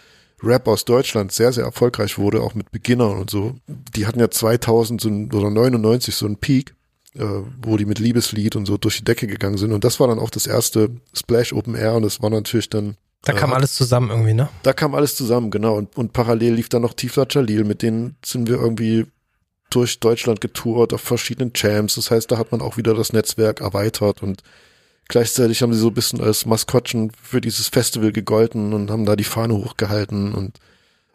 Rap 0.42 0.68
aus 0.68 0.84
Deutschland 0.84 1.32
sehr, 1.32 1.52
sehr 1.52 1.64
erfolgreich 1.64 2.18
wurde, 2.18 2.42
auch 2.42 2.54
mit 2.54 2.70
Beginnern 2.70 3.18
und 3.18 3.30
so. 3.30 3.56
Die 3.66 4.06
hatten 4.06 4.20
ja 4.20 4.30
2000 4.30 5.00
so 5.00 5.08
ein, 5.08 5.32
oder 5.32 5.50
99 5.50 6.14
so 6.14 6.26
einen 6.26 6.36
Peak, 6.36 6.74
äh, 7.14 7.24
wo 7.62 7.76
die 7.76 7.86
mit 7.86 7.98
Liebeslied 7.98 8.56
und 8.56 8.66
so 8.66 8.76
durch 8.76 8.98
die 8.98 9.04
Decke 9.04 9.26
gegangen 9.26 9.58
sind. 9.58 9.72
Und 9.72 9.84
das 9.84 9.98
war 10.00 10.08
dann 10.08 10.18
auch 10.18 10.30
das 10.30 10.46
erste 10.46 10.90
Splash 11.12 11.52
Open 11.52 11.74
Air 11.74 11.94
und 11.94 12.02
das 12.02 12.22
war 12.22 12.30
natürlich 12.30 12.70
dann 12.70 12.96
Da 13.24 13.32
kam 13.32 13.50
äh, 13.50 13.54
alles 13.54 13.74
zusammen 13.74 14.10
irgendwie, 14.10 14.34
ne? 14.34 14.48
Da 14.62 14.72
kam 14.72 14.94
alles 14.94 15.16
zusammen, 15.16 15.50
genau. 15.50 15.76
Und, 15.76 15.96
und 15.96 16.12
parallel 16.12 16.54
lief 16.54 16.68
dann 16.68 16.82
noch 16.82 16.94
Tifla 16.94 17.26
Jalil, 17.28 17.64
mit 17.64 17.82
denen 17.82 18.16
sind 18.24 18.48
wir 18.48 18.56
irgendwie 18.56 19.06
durch 19.70 20.00
Deutschland 20.00 20.40
getourt 20.40 20.94
auf 20.94 21.00
verschiedenen 21.00 21.52
Champs. 21.52 21.96
Das 21.96 22.10
heißt, 22.10 22.30
da 22.30 22.38
hat 22.38 22.52
man 22.52 22.60
auch 22.60 22.76
wieder 22.76 22.94
das 22.94 23.12
Netzwerk 23.12 23.60
erweitert 23.60 24.22
und 24.22 24.42
gleichzeitig 25.08 25.62
haben 25.62 25.72
sie 25.72 25.80
so 25.80 25.88
ein 25.88 25.94
bisschen 25.94 26.20
als 26.20 26.46
Maskottchen 26.46 27.10
für 27.22 27.40
dieses 27.40 27.68
Festival 27.68 28.12
gegolten 28.12 28.72
und 28.72 28.90
haben 28.90 29.06
da 29.06 29.16
die 29.16 29.24
Fahne 29.24 29.54
hochgehalten 29.54 30.34
und 30.34 30.58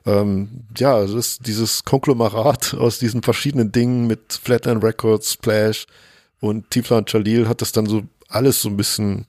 ähm, 0.05 0.65
ja, 0.77 1.01
das 1.01 1.13
ist 1.13 1.47
dieses 1.47 1.85
Konglomerat 1.85 2.73
aus 2.73 2.99
diesen 2.99 3.23
verschiedenen 3.23 3.71
Dingen 3.71 4.05
mit 4.05 4.33
Flatland 4.43 4.83
Records, 4.83 5.33
Splash 5.33 5.85
und 6.39 6.69
Tifla 6.71 6.97
und 6.97 7.11
Jalil 7.11 7.47
hat 7.47 7.61
das 7.61 7.71
dann 7.71 7.85
so 7.85 8.03
alles 8.27 8.61
so 8.61 8.69
ein 8.69 8.75
bisschen 8.75 9.27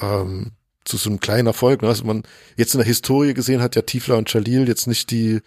ähm, 0.00 0.52
zu 0.84 0.98
so 0.98 1.10
einem 1.10 1.18
kleinen 1.18 1.48
Erfolg. 1.48 1.82
Ne? 1.82 1.88
Also 1.88 2.04
man 2.04 2.22
jetzt 2.56 2.74
in 2.74 2.78
der 2.78 2.86
Historie 2.86 3.34
gesehen 3.34 3.62
hat 3.62 3.74
ja 3.74 3.82
Tifla 3.82 4.14
und 4.16 4.32
Jalil 4.32 4.68
jetzt 4.68 4.86
nicht 4.86 5.10
die 5.10 5.40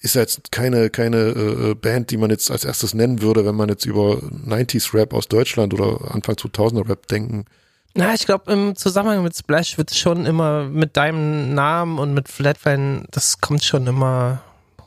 ist 0.00 0.16
ja 0.16 0.20
jetzt 0.20 0.52
keine, 0.52 0.90
keine 0.90 1.16
äh, 1.16 1.74
Band, 1.74 2.10
die 2.10 2.18
man 2.18 2.28
jetzt 2.28 2.50
als 2.50 2.64
erstes 2.64 2.92
nennen 2.92 3.22
würde, 3.22 3.46
wenn 3.46 3.54
man 3.54 3.70
jetzt 3.70 3.86
über 3.86 4.18
90s 4.18 4.92
Rap 4.92 5.14
aus 5.14 5.28
Deutschland 5.28 5.72
oder 5.72 6.14
Anfang 6.14 6.34
2000er 6.34 6.88
Rap 6.88 7.08
denken. 7.08 7.46
Na, 7.96 8.12
ich 8.14 8.26
glaube, 8.26 8.52
im 8.52 8.74
Zusammenhang 8.74 9.22
mit 9.22 9.36
Splash 9.36 9.78
wird 9.78 9.94
schon 9.94 10.26
immer 10.26 10.64
mit 10.64 10.96
deinem 10.96 11.54
Namen 11.54 11.98
und 11.98 12.12
mit 12.12 12.28
Flatline, 12.28 13.04
das 13.10 13.40
kommt 13.40 13.62
schon 13.62 13.86
immer 13.86 14.42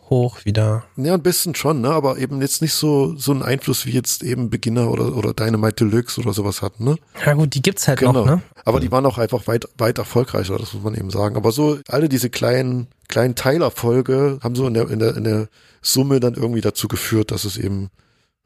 hoch 0.10 0.44
wieder. 0.46 0.84
Ja, 0.98 1.14
ein 1.14 1.24
bisschen 1.24 1.56
schon, 1.56 1.82
ne? 1.82 1.90
aber 1.90 2.18
eben 2.18 2.42
jetzt 2.42 2.62
nicht 2.62 2.74
so 2.74 3.16
so 3.18 3.34
ein 3.34 3.44
Einfluss 3.44 3.86
wie 3.86 3.92
jetzt 3.92 4.24
eben 4.24 4.50
Beginner 4.50 4.90
oder 4.90 5.16
oder 5.16 5.34
Dynamite 5.34 5.86
Deluxe 5.86 6.20
oder 6.22 6.34
sowas 6.34 6.62
hatten, 6.62 6.86
ne? 6.86 6.96
Ja 7.26 7.34
gut, 7.34 7.54
die 7.54 7.62
gibt's 7.62 7.88
halt 7.88 8.00
Genau. 8.00 8.14
noch, 8.14 8.26
ne? 8.26 8.42
Aber 8.64 8.80
die 8.80 8.92
waren 8.92 9.06
auch 9.06 9.18
einfach 9.18 9.48
weit 9.48 9.68
weit 9.78 9.98
erfolgreicher, 9.98 10.58
das 10.58 10.74
muss 10.74 10.84
man 10.84 10.96
eben 10.96 11.10
sagen. 11.10 11.36
Aber 11.36 11.52
so 11.52 11.80
alle 11.90 12.08
diese 12.10 12.30
kleinen 12.30 12.88
kleinen 13.10 13.36
Teilerfolge 13.36 14.40
haben 14.42 14.56
so 14.56 14.66
in 14.68 14.74
der 14.76 14.90
in 14.90 15.00
der 15.00 15.16
in 15.18 15.24
der 15.26 15.48
Summe 15.82 16.20
dann 16.22 16.36
irgendwie 16.36 16.62
dazu 16.62 16.88
geführt, 16.88 17.32
dass 17.32 17.44
es 17.44 17.58
eben 17.58 17.90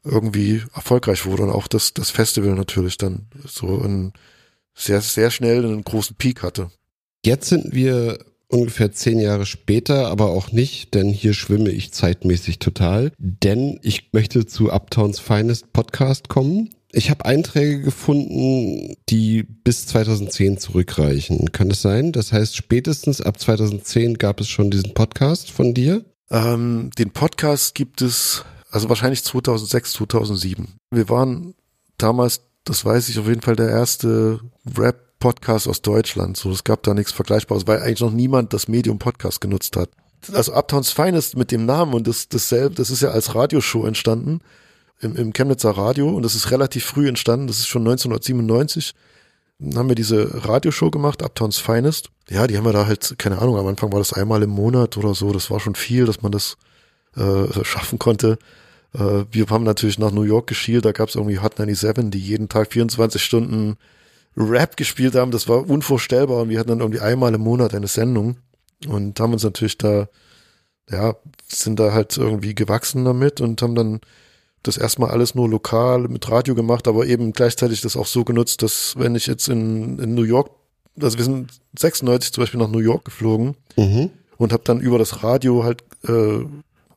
irgendwie 0.04 0.62
erfolgreich 0.74 1.26
wurde 1.26 1.44
und 1.44 1.50
auch 1.50 1.68
das 1.68 1.94
das 1.94 2.10
Festival 2.10 2.54
natürlich 2.54 2.98
dann 2.98 3.26
so 3.46 3.80
ein 3.82 4.12
sehr 4.74 5.00
sehr 5.00 5.30
schnell 5.30 5.64
einen 5.64 5.84
großen 5.84 6.16
Peak 6.16 6.42
hatte. 6.42 6.70
Jetzt 7.24 7.48
sind 7.48 7.74
wir 7.74 8.18
ungefähr 8.48 8.92
zehn 8.92 9.18
Jahre 9.18 9.46
später, 9.46 10.08
aber 10.08 10.30
auch 10.30 10.52
nicht, 10.52 10.94
denn 10.94 11.08
hier 11.08 11.34
schwimme 11.34 11.70
ich 11.70 11.92
zeitmäßig 11.92 12.58
total. 12.58 13.12
Denn 13.18 13.78
ich 13.82 14.12
möchte 14.12 14.46
zu 14.46 14.70
Uptowns 14.70 15.18
Finest 15.18 15.72
Podcast 15.72 16.28
kommen. 16.28 16.70
Ich 16.94 17.08
habe 17.08 17.24
Einträge 17.24 17.80
gefunden, 17.80 18.96
die 19.08 19.44
bis 19.44 19.86
2010 19.86 20.58
zurückreichen. 20.58 21.50
Kann 21.50 21.70
es 21.70 21.80
sein? 21.80 22.12
Das 22.12 22.32
heißt, 22.32 22.54
spätestens 22.54 23.22
ab 23.22 23.40
2010 23.40 24.18
gab 24.18 24.40
es 24.40 24.48
schon 24.48 24.70
diesen 24.70 24.92
Podcast 24.92 25.50
von 25.50 25.72
dir? 25.72 26.04
Ähm, 26.30 26.90
den 26.98 27.10
Podcast 27.10 27.74
gibt 27.74 28.02
es 28.02 28.44
also 28.70 28.90
wahrscheinlich 28.90 29.24
2006, 29.24 29.92
2007. 29.94 30.68
Wir 30.90 31.08
waren 31.08 31.54
damals, 31.96 32.42
das 32.64 32.84
weiß 32.84 33.08
ich 33.08 33.18
auf 33.18 33.26
jeden 33.26 33.42
Fall, 33.42 33.56
der 33.56 33.68
erste 33.68 34.40
Rap-Podcast 34.76 35.68
aus 35.68 35.82
Deutschland. 35.82 36.36
So, 36.36 36.50
es 36.50 36.64
gab 36.64 36.82
da 36.82 36.94
nichts 36.94 37.12
Vergleichbares, 37.12 37.66
weil 37.66 37.80
eigentlich 37.80 38.00
noch 38.00 38.12
niemand 38.12 38.52
das 38.52 38.68
Medium 38.68 38.98
Podcast 38.98 39.40
genutzt 39.40 39.76
hat. 39.76 39.90
Also 40.32 40.52
Uptowns 40.54 40.92
Finest 40.92 41.36
mit 41.36 41.50
dem 41.50 41.66
Namen 41.66 41.94
und 41.94 42.06
das, 42.06 42.28
dasselbe, 42.28 42.76
das 42.76 42.90
ist 42.90 43.02
ja 43.02 43.10
als 43.10 43.34
Radioshow 43.34 43.84
entstanden 43.84 44.40
im, 45.00 45.16
im 45.16 45.32
Chemnitzer 45.32 45.70
Radio 45.70 46.10
und 46.10 46.22
das 46.22 46.36
ist 46.36 46.52
relativ 46.52 46.84
früh 46.84 47.08
entstanden, 47.08 47.48
das 47.48 47.58
ist 47.58 47.66
schon 47.66 47.82
1997. 47.82 48.94
Dann 49.58 49.78
haben 49.78 49.88
wir 49.88 49.96
diese 49.96 50.44
Radioshow 50.46 50.90
gemacht, 50.90 51.22
Uptowns 51.22 51.58
Finest. 51.58 52.10
Ja, 52.28 52.46
die 52.46 52.56
haben 52.56 52.64
wir 52.64 52.72
da 52.72 52.86
halt, 52.86 53.16
keine 53.18 53.38
Ahnung, 53.38 53.56
am 53.56 53.66
Anfang 53.66 53.92
war 53.92 53.98
das 53.98 54.12
einmal 54.12 54.42
im 54.42 54.50
Monat 54.50 54.96
oder 54.96 55.14
so, 55.14 55.32
das 55.32 55.50
war 55.50 55.58
schon 55.58 55.74
viel, 55.74 56.06
dass 56.06 56.22
man 56.22 56.30
das 56.30 56.56
äh, 57.16 57.64
schaffen 57.64 57.98
konnte. 57.98 58.38
Äh, 58.94 59.24
wir 59.30 59.46
haben 59.48 59.64
natürlich 59.64 59.98
nach 59.98 60.10
New 60.12 60.22
York 60.22 60.46
geschielt, 60.46 60.84
da 60.84 60.92
gab 60.92 61.08
es 61.08 61.14
irgendwie 61.14 61.38
Hot 61.40 61.56
97, 61.56 62.10
die 62.10 62.18
jeden 62.18 62.48
Tag 62.48 62.72
24 62.72 63.22
Stunden 63.22 63.76
Rap 64.36 64.76
gespielt 64.76 65.14
haben, 65.14 65.30
das 65.30 65.48
war 65.48 65.68
unvorstellbar 65.68 66.42
und 66.42 66.48
wir 66.48 66.58
hatten 66.58 66.70
dann 66.70 66.80
irgendwie 66.80 67.00
einmal 67.00 67.34
im 67.34 67.42
Monat 67.42 67.74
eine 67.74 67.86
Sendung 67.88 68.36
und 68.88 69.20
haben 69.20 69.34
uns 69.34 69.44
natürlich 69.44 69.76
da, 69.76 70.08
ja, 70.90 71.14
sind 71.48 71.78
da 71.78 71.92
halt 71.92 72.16
irgendwie 72.16 72.54
gewachsen 72.54 73.04
damit 73.04 73.40
und 73.42 73.60
haben 73.60 73.74
dann 73.74 74.00
das 74.62 74.78
erstmal 74.78 75.10
alles 75.10 75.34
nur 75.34 75.48
lokal 75.48 76.08
mit 76.08 76.30
Radio 76.30 76.54
gemacht, 76.54 76.88
aber 76.88 77.04
eben 77.06 77.32
gleichzeitig 77.32 77.80
das 77.82 77.96
auch 77.96 78.06
so 78.06 78.24
genutzt, 78.24 78.62
dass 78.62 78.94
wenn 78.96 79.14
ich 79.16 79.26
jetzt 79.26 79.48
in, 79.48 79.98
in 79.98 80.14
New 80.14 80.22
York, 80.22 80.50
also 81.00 81.18
wir 81.18 81.24
sind 81.24 81.50
96 81.78 82.32
zum 82.32 82.42
Beispiel 82.42 82.60
nach 82.60 82.68
New 82.68 82.78
York 82.78 83.04
geflogen 83.04 83.56
Mhm. 83.76 84.10
und 84.38 84.52
habe 84.52 84.62
dann 84.64 84.80
über 84.80 84.98
das 84.98 85.22
Radio 85.22 85.64
halt 85.64 85.82
äh, 86.06 86.44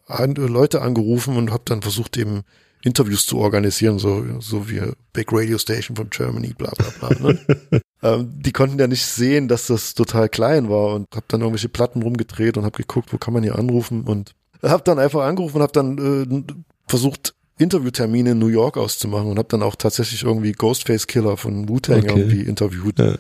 Leute 0.08 0.82
angerufen 0.82 1.38
und 1.38 1.52
habe 1.52 1.64
dann 1.66 1.82
versucht 1.82 2.18
eben 2.18 2.42
Interviews 2.84 3.26
zu 3.26 3.38
organisieren, 3.40 3.98
so 3.98 4.24
so 4.40 4.70
wie 4.70 4.82
Big 5.14 5.28
Radio 5.32 5.58
Station 5.58 5.96
von 5.98 6.10
Germany, 6.12 6.54
bla 6.54 6.72
bla 6.78 6.90
bla. 7.10 7.32
Ne? 7.32 7.40
ähm, 8.04 8.32
die 8.36 8.52
konnten 8.52 8.78
ja 8.78 8.86
nicht 8.88 9.06
sehen, 9.06 9.48
dass 9.48 9.68
das 9.68 9.96
total 9.96 10.30
klein 10.30 10.70
war 10.70 10.94
und 10.94 11.08
habe 11.16 11.26
dann 11.28 11.42
irgendwelche 11.42 11.70
Platten 11.70 12.04
rumgedreht 12.04 12.58
und 12.58 12.64
habe 12.66 12.78
geguckt, 12.78 13.12
wo 13.12 13.18
kann 13.18 13.34
man 13.34 13.42
hier 13.44 13.58
anrufen 13.58 14.04
und 14.04 14.36
habe 14.62 14.84
dann 14.84 15.00
einfach 15.00 15.24
angerufen 15.24 15.58
und 15.58 15.64
habe 15.64 15.74
dann 15.74 15.98
äh, 15.98 16.54
versucht 16.88 17.34
Interviewtermine 17.58 18.32
in 18.32 18.40
New 18.40 18.48
York 18.48 18.78
auszumachen 18.78 19.28
und 19.32 19.38
habe 19.40 19.48
dann 19.48 19.64
auch 19.64 19.76
tatsächlich 19.76 20.24
irgendwie 20.24 20.52
Ghostface 20.52 21.08
Killer 21.08 21.38
von 21.38 21.68
Wu-Tang 21.70 22.00
Okay. 22.04 22.08
irgendwie 22.10 22.42
interviewt 22.42 23.00
Ja. 23.00 23.16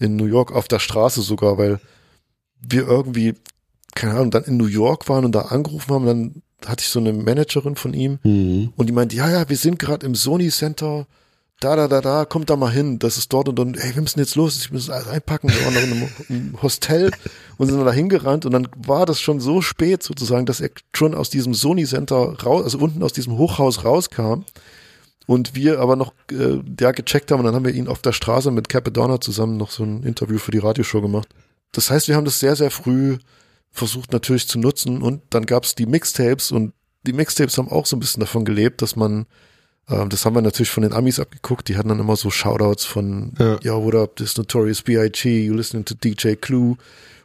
in 0.00 0.16
New 0.16 0.24
York 0.24 0.50
auf 0.50 0.66
der 0.66 0.78
Straße 0.80 1.22
sogar, 1.22 1.58
weil 1.58 1.78
wir 2.60 2.88
irgendwie, 2.88 3.34
keine 3.96 4.14
Ahnung, 4.14 4.30
dann 4.30 4.44
in 4.44 4.56
New 4.56 4.66
York 4.66 5.08
waren 5.08 5.24
und 5.24 5.32
da 5.34 5.40
angerufen 5.42 5.92
haben, 5.92 6.06
dann 6.06 6.42
hatte 6.64 6.82
ich 6.82 6.88
so 6.88 7.00
eine 7.00 7.12
Managerin 7.12 7.74
von 7.76 7.92
ihm 7.92 8.18
Mhm. 8.22 8.72
und 8.76 8.86
die 8.86 8.92
meinte, 8.92 9.16
ja, 9.16 9.28
ja, 9.28 9.48
wir 9.48 9.56
sind 9.56 9.78
gerade 9.78 10.06
im 10.06 10.14
Sony 10.14 10.48
Center, 10.50 11.06
da, 11.60 11.74
da, 11.74 11.88
da, 11.88 12.00
da, 12.02 12.24
kommt 12.26 12.50
da 12.50 12.56
mal 12.56 12.70
hin, 12.70 12.98
das 12.98 13.16
ist 13.16 13.32
dort 13.32 13.48
und 13.48 13.58
dann, 13.58 13.74
ey, 13.74 13.94
wir 13.94 14.02
müssen 14.02 14.18
jetzt 14.20 14.34
los, 14.36 14.58
ich 14.58 14.70
muss 14.70 14.90
alles 14.90 15.08
einpacken, 15.08 15.48
wir 15.48 15.64
waren 15.64 15.74
noch 15.74 15.82
in 16.28 16.36
einem 16.36 16.58
Hostel 16.62 17.10
und 17.56 17.66
sind 17.66 17.76
dann 17.78 17.86
da 17.86 17.92
hingerannt 17.92 18.44
und 18.44 18.52
dann 18.52 18.68
war 18.76 19.06
das 19.06 19.20
schon 19.20 19.40
so 19.40 19.62
spät 19.62 20.02
sozusagen, 20.02 20.44
dass 20.46 20.60
er 20.60 20.70
schon 20.94 21.14
aus 21.14 21.30
diesem 21.30 21.54
Sony 21.54 21.84
Center 21.86 22.36
raus, 22.44 22.64
also 22.64 22.78
unten 22.78 23.02
aus 23.02 23.14
diesem 23.14 23.38
Hochhaus 23.38 23.84
rauskam 23.84 24.44
und 25.26 25.54
wir 25.54 25.80
aber 25.80 25.96
noch 25.96 26.12
äh, 26.30 26.60
ja, 26.78 26.92
gecheckt 26.92 27.30
haben 27.32 27.40
und 27.40 27.46
dann 27.46 27.54
haben 27.54 27.64
wir 27.64 27.72
ihn 27.74 27.88
auf 27.88 28.02
der 28.02 28.12
Straße 28.12 28.50
mit 28.50 28.68
Capadonna 28.68 29.20
zusammen 29.20 29.56
noch 29.56 29.70
so 29.70 29.82
ein 29.82 30.02
Interview 30.02 30.38
für 30.38 30.50
die 30.52 30.58
Radioshow 30.58 31.00
gemacht. 31.00 31.28
Das 31.72 31.90
heißt, 31.90 32.08
wir 32.08 32.16
haben 32.16 32.24
das 32.26 32.38
sehr, 32.38 32.54
sehr 32.56 32.70
früh 32.70 33.16
versucht 33.76 34.12
natürlich 34.12 34.48
zu 34.48 34.58
nutzen 34.58 35.02
und 35.02 35.22
dann 35.30 35.46
gab's 35.46 35.74
die 35.74 35.86
Mixtapes 35.86 36.50
und 36.52 36.72
die 37.06 37.12
Mixtapes 37.12 37.56
haben 37.58 37.68
auch 37.70 37.86
so 37.86 37.96
ein 37.96 38.00
bisschen 38.00 38.20
davon 38.20 38.44
gelebt, 38.44 38.82
dass 38.82 38.96
man, 38.96 39.26
ähm, 39.88 40.08
das 40.08 40.24
haben 40.24 40.34
wir 40.34 40.42
natürlich 40.42 40.70
von 40.70 40.82
den 40.82 40.92
Amis 40.92 41.20
abgeguckt, 41.20 41.68
die 41.68 41.76
hatten 41.76 41.88
dann 41.88 42.00
immer 42.00 42.16
so 42.16 42.30
Shoutouts 42.30 42.84
von, 42.84 43.34
Ja. 43.38 43.58
ja, 43.62 43.74
what 43.74 43.94
up, 43.94 44.16
this 44.16 44.36
Notorious 44.36 44.82
B.I.G., 44.82 45.44
you 45.44 45.54
listening 45.54 45.84
to 45.84 45.94
DJ 45.94 46.34
Clue 46.34 46.76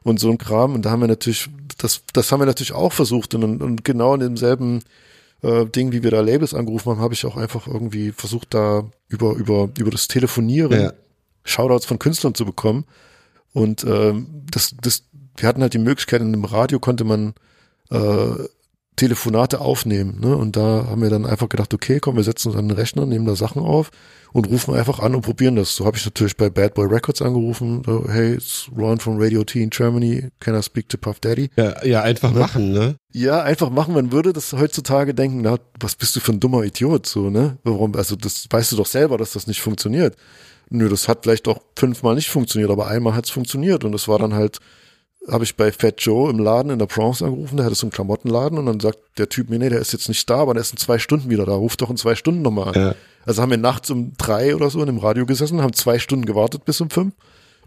und 0.03 0.19
so 0.19 0.29
ein 0.29 0.37
Kram 0.37 0.75
und 0.75 0.83
da 0.85 0.91
haben 0.91 1.01
wir 1.01 1.07
natürlich, 1.07 1.49
das, 1.77 2.01
das 2.13 2.31
haben 2.31 2.41
wir 2.41 2.45
natürlich 2.45 2.73
auch 2.73 2.93
versucht 2.93 3.33
und, 3.33 3.61
und 3.61 3.83
genau 3.83 4.13
in 4.13 4.19
demselben 4.19 4.83
äh, 5.41 5.65
Ding, 5.65 5.91
wie 5.91 6.03
wir 6.03 6.11
da 6.11 6.21
Labels 6.21 6.53
angerufen 6.53 6.91
haben, 6.91 6.99
habe 6.99 7.13
ich 7.13 7.25
auch 7.25 7.37
einfach 7.37 7.65
irgendwie 7.67 8.11
versucht, 8.11 8.53
da 8.53 8.83
über, 9.07 9.33
über, 9.33 9.69
über 9.79 9.89
das 9.91 10.07
Telefonieren 10.07 10.79
Ja. 10.79 10.93
Shoutouts 11.43 11.85
von 11.85 11.97
Künstlern 11.97 12.35
zu 12.35 12.45
bekommen. 12.45 12.85
Und 13.53 13.83
ähm, 13.83 14.27
das, 14.49 14.75
das, 14.81 15.03
wir 15.37 15.47
hatten 15.47 15.61
halt 15.61 15.73
die 15.73 15.79
Möglichkeit, 15.79 16.21
in 16.21 16.27
einem 16.27 16.45
Radio 16.45 16.79
konnte 16.79 17.03
man 17.03 17.33
äh, 17.89 18.45
Telefonate 18.97 19.61
aufnehmen. 19.61 20.19
Ne? 20.19 20.35
Und 20.35 20.55
da 20.57 20.85
haben 20.89 21.01
wir 21.01 21.09
dann 21.09 21.25
einfach 21.25 21.49
gedacht, 21.49 21.73
okay, 21.73 21.99
komm, 21.99 22.17
wir 22.17 22.23
setzen 22.23 22.49
uns 22.49 22.57
an 22.57 22.67
den 22.67 22.77
Rechner, 22.77 23.05
nehmen 23.05 23.25
da 23.25 23.35
Sachen 23.35 23.61
auf 23.61 23.89
und 24.33 24.49
rufen 24.49 24.75
einfach 24.75 24.99
an 24.99 25.15
und 25.15 25.21
probieren 25.21 25.55
das. 25.55 25.75
So 25.75 25.85
habe 25.85 25.97
ich 25.97 26.05
natürlich 26.05 26.37
bei 26.37 26.49
Bad 26.49 26.75
Boy 26.75 26.87
Records 26.87 27.21
angerufen. 27.21 27.81
So, 27.85 28.05
hey, 28.07 28.33
it's 28.33 28.69
Ron 28.77 28.99
from 28.99 29.17
Radio 29.17 29.43
T 29.43 29.63
in 29.63 29.69
Germany. 29.69 30.29
Can 30.39 30.55
I 30.55 30.61
speak 30.61 30.89
to 30.89 30.97
Puff 30.97 31.19
Daddy? 31.19 31.49
Ja, 31.55 31.83
ja, 31.83 32.01
einfach 32.03 32.31
machen, 32.33 32.73
ne? 32.73 32.97
Ja, 33.11 33.41
einfach 33.41 33.69
machen. 33.69 33.93
Man 33.93 34.11
würde 34.11 34.33
das 34.33 34.53
heutzutage 34.53 35.13
denken, 35.13 35.41
na, 35.41 35.57
was 35.79 35.95
bist 35.95 36.15
du 36.15 36.19
für 36.19 36.33
ein 36.33 36.39
dummer 36.39 36.63
Idiot, 36.63 37.07
so, 37.07 37.29
ne? 37.29 37.57
Warum, 37.63 37.95
also 37.95 38.15
das 38.15 38.45
weißt 38.49 38.73
du 38.73 38.75
doch 38.75 38.85
selber, 38.85 39.17
dass 39.17 39.31
das 39.31 39.47
nicht 39.47 39.61
funktioniert. 39.61 40.15
Nö, 40.69 40.89
das 40.89 41.07
hat 41.07 41.23
vielleicht 41.23 41.47
auch 41.47 41.61
fünfmal 41.75 42.15
nicht 42.15 42.29
funktioniert, 42.29 42.69
aber 42.69 42.87
einmal 42.87 43.15
hat's 43.15 43.29
funktioniert 43.29 43.83
und 43.83 43.93
das 43.93 44.07
war 44.07 44.19
dann 44.19 44.33
halt, 44.33 44.59
habe 45.29 45.43
ich 45.43 45.55
bei 45.55 45.71
Fat 45.71 46.01
Joe 46.01 46.29
im 46.29 46.39
Laden 46.39 46.71
in 46.71 46.79
der 46.79 46.87
Bronx 46.87 47.21
angerufen, 47.21 47.57
der 47.57 47.65
hatte 47.65 47.75
so 47.75 47.85
einen 47.85 47.91
Klamottenladen 47.91 48.57
und 48.57 48.65
dann 48.65 48.79
sagt 48.79 48.99
der 49.17 49.29
Typ 49.29 49.49
mir, 49.49 49.59
nee, 49.59 49.69
der 49.69 49.79
ist 49.79 49.93
jetzt 49.93 50.07
nicht 50.09 50.29
da, 50.29 50.37
aber 50.37 50.53
der 50.53 50.61
ist 50.61 50.71
in 50.71 50.77
zwei 50.77 50.97
Stunden 50.97 51.29
wieder 51.29 51.45
da, 51.45 51.53
ruf 51.53 51.77
doch 51.77 51.89
in 51.89 51.97
zwei 51.97 52.15
Stunden 52.15 52.41
nochmal 52.41 52.69
an. 52.69 52.81
Ja. 52.81 52.95
Also 53.25 53.41
haben 53.41 53.51
wir 53.51 53.57
nachts 53.57 53.91
um 53.91 54.13
drei 54.17 54.55
oder 54.55 54.69
so 54.69 54.79
in 54.79 54.87
dem 54.87 54.97
Radio 54.97 55.25
gesessen, 55.25 55.61
haben 55.61 55.73
zwei 55.73 55.99
Stunden 55.99 56.25
gewartet 56.25 56.65
bis 56.65 56.81
um 56.81 56.89
fünf. 56.89 57.13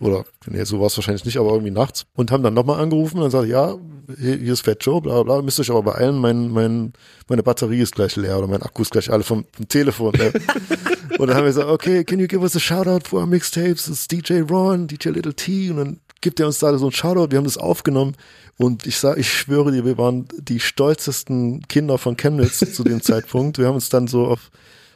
Oder, 0.01 0.25
nee, 0.47 0.65
so 0.65 0.81
war 0.81 0.89
es 0.89 0.97
wahrscheinlich 0.97 1.25
nicht, 1.25 1.39
aber 1.39 1.53
irgendwie 1.53 1.71
nachts. 1.71 2.07
Und 2.15 2.33
haben 2.33 2.43
dann 2.43 2.55
nochmal 2.55 2.81
angerufen 2.81 3.19
und 3.19 3.23
dann 3.23 3.31
sagt, 3.31 3.49
ja, 3.49 3.77
hier, 4.19 4.53
ist 4.53 4.65
Fat 4.65 4.85
Joe, 4.85 5.01
bla 5.01 5.23
bla, 5.23 5.41
müsst 5.41 5.61
euch 5.61 5.71
aber 5.71 5.85
beeilen, 5.85 6.19
mein, 6.19 6.51
mein, 6.51 6.93
meine 7.29 7.45
Batterie 7.45 7.81
ist 7.81 7.95
gleich 7.95 8.17
leer 8.17 8.39
oder 8.39 8.49
mein 8.49 8.63
Akku 8.63 8.83
ist 8.83 8.91
gleich 8.91 9.11
alle 9.13 9.23
vom, 9.23 9.45
vom 9.53 9.69
Telefon. 9.69 10.13
Ne? 10.19 10.33
und 11.19 11.29
dann 11.29 11.37
haben 11.37 11.45
wir 11.45 11.53
gesagt, 11.53 11.69
okay, 11.69 12.03
can 12.03 12.19
you 12.19 12.27
give 12.27 12.43
us 12.43 12.57
a 12.57 12.61
shout 12.61 12.89
out 12.89 13.07
for 13.07 13.21
our 13.21 13.27
mixtapes? 13.27 13.89
It's 13.89 14.09
DJ 14.09 14.41
Ron, 14.41 14.89
DJ 14.89 15.11
Little 15.11 15.35
T 15.35 15.71
und 15.71 15.77
dann 15.77 16.01
gibt 16.25 16.41
er 16.41 16.47
uns 16.47 16.59
da 16.59 16.77
so 16.79 16.87
ein 16.87 16.93
Shoutout, 16.93 17.31
wir 17.31 17.39
haben 17.39 17.45
das 17.45 17.59
aufgenommen 17.59 18.17
und 18.57 18.87
ich 18.87 18.97
sag, 18.97 19.19
ich 19.19 19.31
schwöre 19.31 19.71
dir, 19.71 19.85
wir 19.85 19.99
waren 19.99 20.27
die 20.41 20.59
stolzesten 20.59 21.61
Kinder 21.69 21.99
von 21.99 22.17
Chemnitz 22.17 22.61
zu 22.75 22.83
dem 22.83 23.03
Zeitpunkt. 23.03 23.59
Wir 23.59 23.67
haben 23.67 23.75
uns 23.75 23.91
dann 23.91 24.09
so 24.09 24.27
auf, 24.27 24.51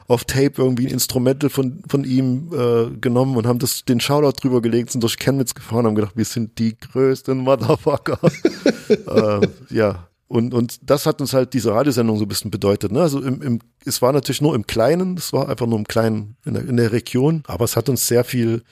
auf 0.06 0.24
Tape 0.24 0.54
irgendwie 0.56 0.86
ein 0.86 0.92
Instrumental 0.92 1.50
von, 1.50 1.82
von 1.86 2.04
ihm 2.04 2.50
äh, 2.54 2.96
genommen 2.98 3.36
und 3.36 3.46
haben 3.46 3.58
das 3.58 3.84
den 3.84 4.00
Shoutout 4.00 4.40
drüber 4.40 4.62
gelegt, 4.62 4.90
sind 4.90 5.02
durch 5.02 5.18
Chemnitz 5.18 5.54
gefahren 5.54 5.80
und 5.80 5.86
haben 5.88 5.94
gedacht, 5.96 6.16
wir 6.16 6.24
sind 6.24 6.58
die 6.58 6.78
größten 6.78 7.36
Motherfucker. 7.36 8.18
äh, 8.88 9.46
ja. 9.68 10.08
Und, 10.28 10.54
und 10.54 10.78
das 10.82 11.04
hat 11.04 11.20
uns 11.20 11.34
halt 11.34 11.52
diese 11.52 11.72
Radiosendung 11.72 12.16
so 12.16 12.24
ein 12.24 12.28
bisschen 12.28 12.50
bedeutet. 12.50 12.90
Ne? 12.90 13.02
Also 13.02 13.20
im, 13.20 13.42
im, 13.42 13.58
es 13.84 14.00
war 14.00 14.12
natürlich 14.12 14.40
nur 14.40 14.54
im 14.54 14.66
Kleinen, 14.66 15.18
es 15.18 15.34
war 15.34 15.50
einfach 15.50 15.66
nur 15.66 15.78
im 15.78 15.86
Kleinen 15.86 16.36
in 16.46 16.54
der, 16.54 16.66
in 16.66 16.76
der 16.78 16.92
Region, 16.92 17.42
aber 17.46 17.66
es 17.66 17.76
hat 17.76 17.90
uns 17.90 18.06
sehr 18.06 18.24
viel 18.24 18.62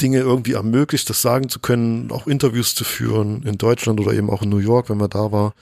Dinge 0.00 0.18
irgendwie 0.18 0.52
ermöglicht, 0.52 1.10
das 1.10 1.22
sagen 1.22 1.48
zu 1.48 1.60
können, 1.60 2.10
auch 2.10 2.26
Interviews 2.26 2.74
zu 2.74 2.84
führen 2.84 3.42
in 3.42 3.58
Deutschland 3.58 4.00
oder 4.00 4.12
eben 4.12 4.30
auch 4.30 4.42
in 4.42 4.48
New 4.48 4.58
York, 4.58 4.90
wenn 4.90 4.98
man 4.98 5.10
da 5.10 5.32
war. 5.32 5.54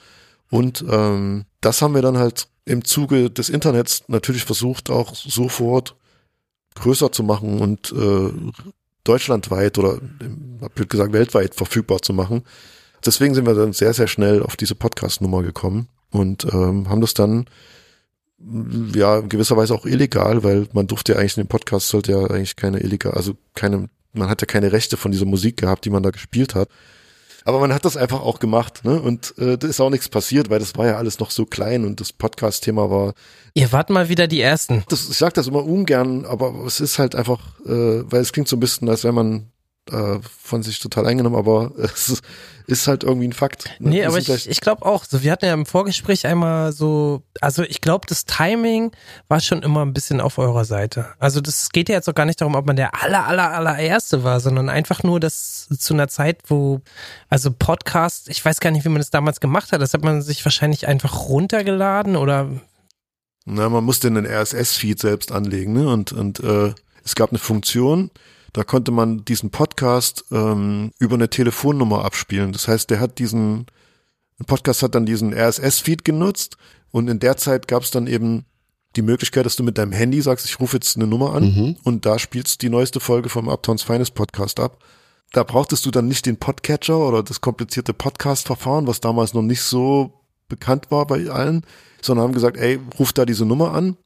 Und 0.49 0.85
ähm, 0.89 1.45
das 1.61 1.81
haben 1.81 1.95
wir 1.95 2.01
dann 2.01 2.17
halt 2.17 2.47
im 2.65 2.83
Zuge 2.83 3.29
des 3.29 3.49
Internets 3.49 4.03
natürlich 4.07 4.43
versucht, 4.43 4.89
auch 4.89 5.15
sofort 5.15 5.95
größer 6.75 7.11
zu 7.11 7.23
machen 7.23 7.59
und 7.59 7.91
äh, 7.91 8.31
deutschlandweit 9.03 9.77
oder 9.77 9.99
blöd 10.75 10.89
gesagt 10.89 11.13
weltweit 11.13 11.55
verfügbar 11.55 12.01
zu 12.01 12.13
machen. 12.13 12.43
Deswegen 13.05 13.33
sind 13.33 13.45
wir 13.45 13.55
dann 13.55 13.73
sehr, 13.73 13.93
sehr 13.93 14.07
schnell 14.07 14.43
auf 14.43 14.55
diese 14.55 14.75
Podcast-Nummer 14.75 15.43
gekommen 15.43 15.87
und 16.11 16.45
ähm, 16.45 16.89
haben 16.89 17.01
das 17.01 17.13
dann 17.13 17.45
ja 18.93 19.21
gewisserweise 19.21 19.73
auch 19.73 19.85
illegal, 19.85 20.43
weil 20.43 20.67
man 20.73 20.87
durfte 20.87 21.13
ja 21.13 21.19
eigentlich 21.19 21.37
in 21.37 21.43
dem 21.43 21.49
Podcast 21.49 21.87
sollte 21.87 22.11
ja 22.11 22.19
eigentlich 22.25 22.55
keine 22.55 22.79
illegal, 22.79 23.13
also 23.13 23.35
keine 23.55 23.89
man 24.13 24.29
hat 24.29 24.41
ja 24.41 24.45
keine 24.45 24.71
Rechte 24.71 24.97
von 24.97 25.11
dieser 25.11 25.25
Musik 25.25 25.57
gehabt, 25.57 25.85
die 25.85 25.89
man 25.89 26.03
da 26.03 26.09
gespielt 26.09 26.55
hat. 26.55 26.69
Aber 27.45 27.61
man 27.61 27.73
hat 27.73 27.85
das 27.85 27.95
einfach 27.95 28.19
auch 28.21 28.39
gemacht, 28.39 28.83
ne? 28.83 29.01
Und 29.01 29.33
äh, 29.37 29.57
da 29.57 29.67
ist 29.67 29.79
auch 29.79 29.89
nichts 29.89 30.09
passiert, 30.09 30.49
weil 30.49 30.59
das 30.59 30.75
war 30.75 30.85
ja 30.85 30.97
alles 30.97 31.19
noch 31.19 31.31
so 31.31 31.45
klein 31.45 31.85
und 31.85 32.01
das 32.01 32.11
Podcast-Thema 32.11 32.89
war. 32.89 33.13
Ihr 33.53 33.71
wart 33.71 33.89
mal 33.89 34.09
wieder 34.09 34.27
die 34.27 34.41
Ersten. 34.41 34.83
Das, 34.89 35.09
ich 35.09 35.17
sag 35.17 35.33
das 35.33 35.47
immer 35.47 35.63
ungern, 35.63 36.25
aber 36.25 36.65
es 36.65 36.81
ist 36.81 36.99
halt 36.99 37.15
einfach, 37.15 37.39
äh, 37.65 38.03
weil 38.11 38.19
es 38.19 38.33
klingt 38.33 38.49
so 38.49 38.57
ein 38.57 38.59
bisschen, 38.59 38.89
als 38.89 39.05
wenn 39.05 39.15
man 39.15 39.49
äh, 39.91 40.19
von 40.41 40.63
sich 40.63 40.79
total 40.79 41.07
eingenommen, 41.07 41.35
aber 41.35 41.71
es 41.77 42.21
ist, 42.67 42.87
halt 42.87 43.03
irgendwie 43.03 43.27
ein 43.27 43.33
Fakt. 43.33 43.65
Ne? 43.79 43.89
Nee, 43.89 44.05
aber 44.05 44.17
ich, 44.17 44.49
ich 44.49 44.61
glaube 44.61 44.85
auch, 44.85 45.05
so 45.05 45.23
wir 45.23 45.31
hatten 45.31 45.45
ja 45.45 45.53
im 45.53 45.65
Vorgespräch 45.65 46.25
einmal 46.25 46.73
so, 46.73 47.23
also 47.41 47.63
ich 47.63 47.81
glaube, 47.81 48.05
das 48.07 48.25
Timing 48.25 48.91
war 49.27 49.39
schon 49.39 49.63
immer 49.63 49.85
ein 49.85 49.93
bisschen 49.93 50.21
auf 50.21 50.37
eurer 50.37 50.65
Seite. 50.65 51.07
Also 51.19 51.41
das 51.41 51.69
geht 51.69 51.89
ja 51.89 51.95
jetzt 51.95 52.09
auch 52.09 52.15
gar 52.15 52.25
nicht 52.25 52.41
darum, 52.41 52.55
ob 52.55 52.65
man 52.65 52.75
der 52.75 53.01
aller, 53.01 53.25
aller, 53.25 53.53
allererste 53.53 54.23
war, 54.23 54.39
sondern 54.39 54.69
einfach 54.69 55.03
nur, 55.03 55.19
dass 55.19 55.67
zu 55.77 55.93
einer 55.93 56.07
Zeit, 56.07 56.39
wo, 56.47 56.81
also 57.29 57.51
Podcast, 57.51 58.29
ich 58.29 58.43
weiß 58.43 58.59
gar 58.59 58.71
nicht, 58.71 58.85
wie 58.85 58.89
man 58.89 58.99
das 58.99 59.09
damals 59.09 59.39
gemacht 59.39 59.71
hat, 59.71 59.81
das 59.81 59.93
hat 59.93 60.03
man 60.03 60.21
sich 60.21 60.43
wahrscheinlich 60.43 60.87
einfach 60.87 61.29
runtergeladen 61.29 62.15
oder 62.15 62.49
na, 63.49 63.69
man 63.69 63.85
musste 63.85 64.07
einen 64.07 64.25
RSS-Feed 64.25 64.99
selbst 64.99 65.31
anlegen, 65.31 65.71
ne? 65.71 65.87
Und, 65.87 66.11
und 66.11 66.41
äh, 66.41 66.73
es 67.05 67.15
gab 67.15 67.29
eine 67.29 67.39
Funktion, 67.39 68.11
da 68.53 68.63
konnte 68.63 68.91
man 68.91 69.25
diesen 69.25 69.49
Podcast 69.51 70.25
ähm, 70.31 70.91
über 70.99 71.15
eine 71.15 71.29
Telefonnummer 71.29 72.05
abspielen. 72.05 72.53
Das 72.53 72.67
heißt, 72.67 72.89
der 72.89 72.99
hat 72.99 73.19
diesen 73.19 73.67
Podcast 74.45 74.83
hat 74.83 74.93
dann 74.93 75.05
diesen 75.05 75.33
RSS-Feed 75.33 76.05
genutzt 76.05 76.57
und 76.91 77.07
in 77.07 77.19
der 77.19 77.37
Zeit 77.37 77.67
gab 77.67 77.83
es 77.83 77.91
dann 77.91 78.07
eben 78.07 78.45
die 78.95 79.01
Möglichkeit, 79.01 79.45
dass 79.45 79.55
du 79.55 79.63
mit 79.63 79.77
deinem 79.77 79.91
Handy 79.91 80.21
sagst, 80.21 80.45
ich 80.45 80.59
rufe 80.59 80.77
jetzt 80.77 80.95
eine 80.95 81.07
Nummer 81.07 81.33
an 81.33 81.43
mhm. 81.43 81.77
und 81.83 82.05
da 82.05 82.19
spielst 82.19 82.61
die 82.61 82.69
neueste 82.69 82.99
Folge 82.99 83.29
vom 83.29 83.49
Uptowns 83.49 83.83
Finest 83.83 84.13
Podcast 84.13 84.59
ab. 84.59 84.83
Da 85.33 85.43
brauchtest 85.43 85.85
du 85.85 85.91
dann 85.91 86.07
nicht 86.07 86.25
den 86.25 86.37
Podcatcher 86.37 86.97
oder 86.97 87.21
das 87.21 87.41
komplizierte 87.41 87.93
Podcast-Verfahren, 87.93 88.87
was 88.87 89.01
damals 89.01 89.33
noch 89.33 89.41
nicht 89.41 89.61
so 89.61 90.13
bekannt 90.47 90.89
war 90.89 91.05
bei 91.05 91.29
allen, 91.29 91.63
sondern 92.01 92.25
haben 92.25 92.33
gesagt, 92.33 92.57
ey, 92.57 92.79
ruf 92.97 93.11
da 93.11 93.25
diese 93.25 93.45
Nummer 93.45 93.73
an 93.73 93.97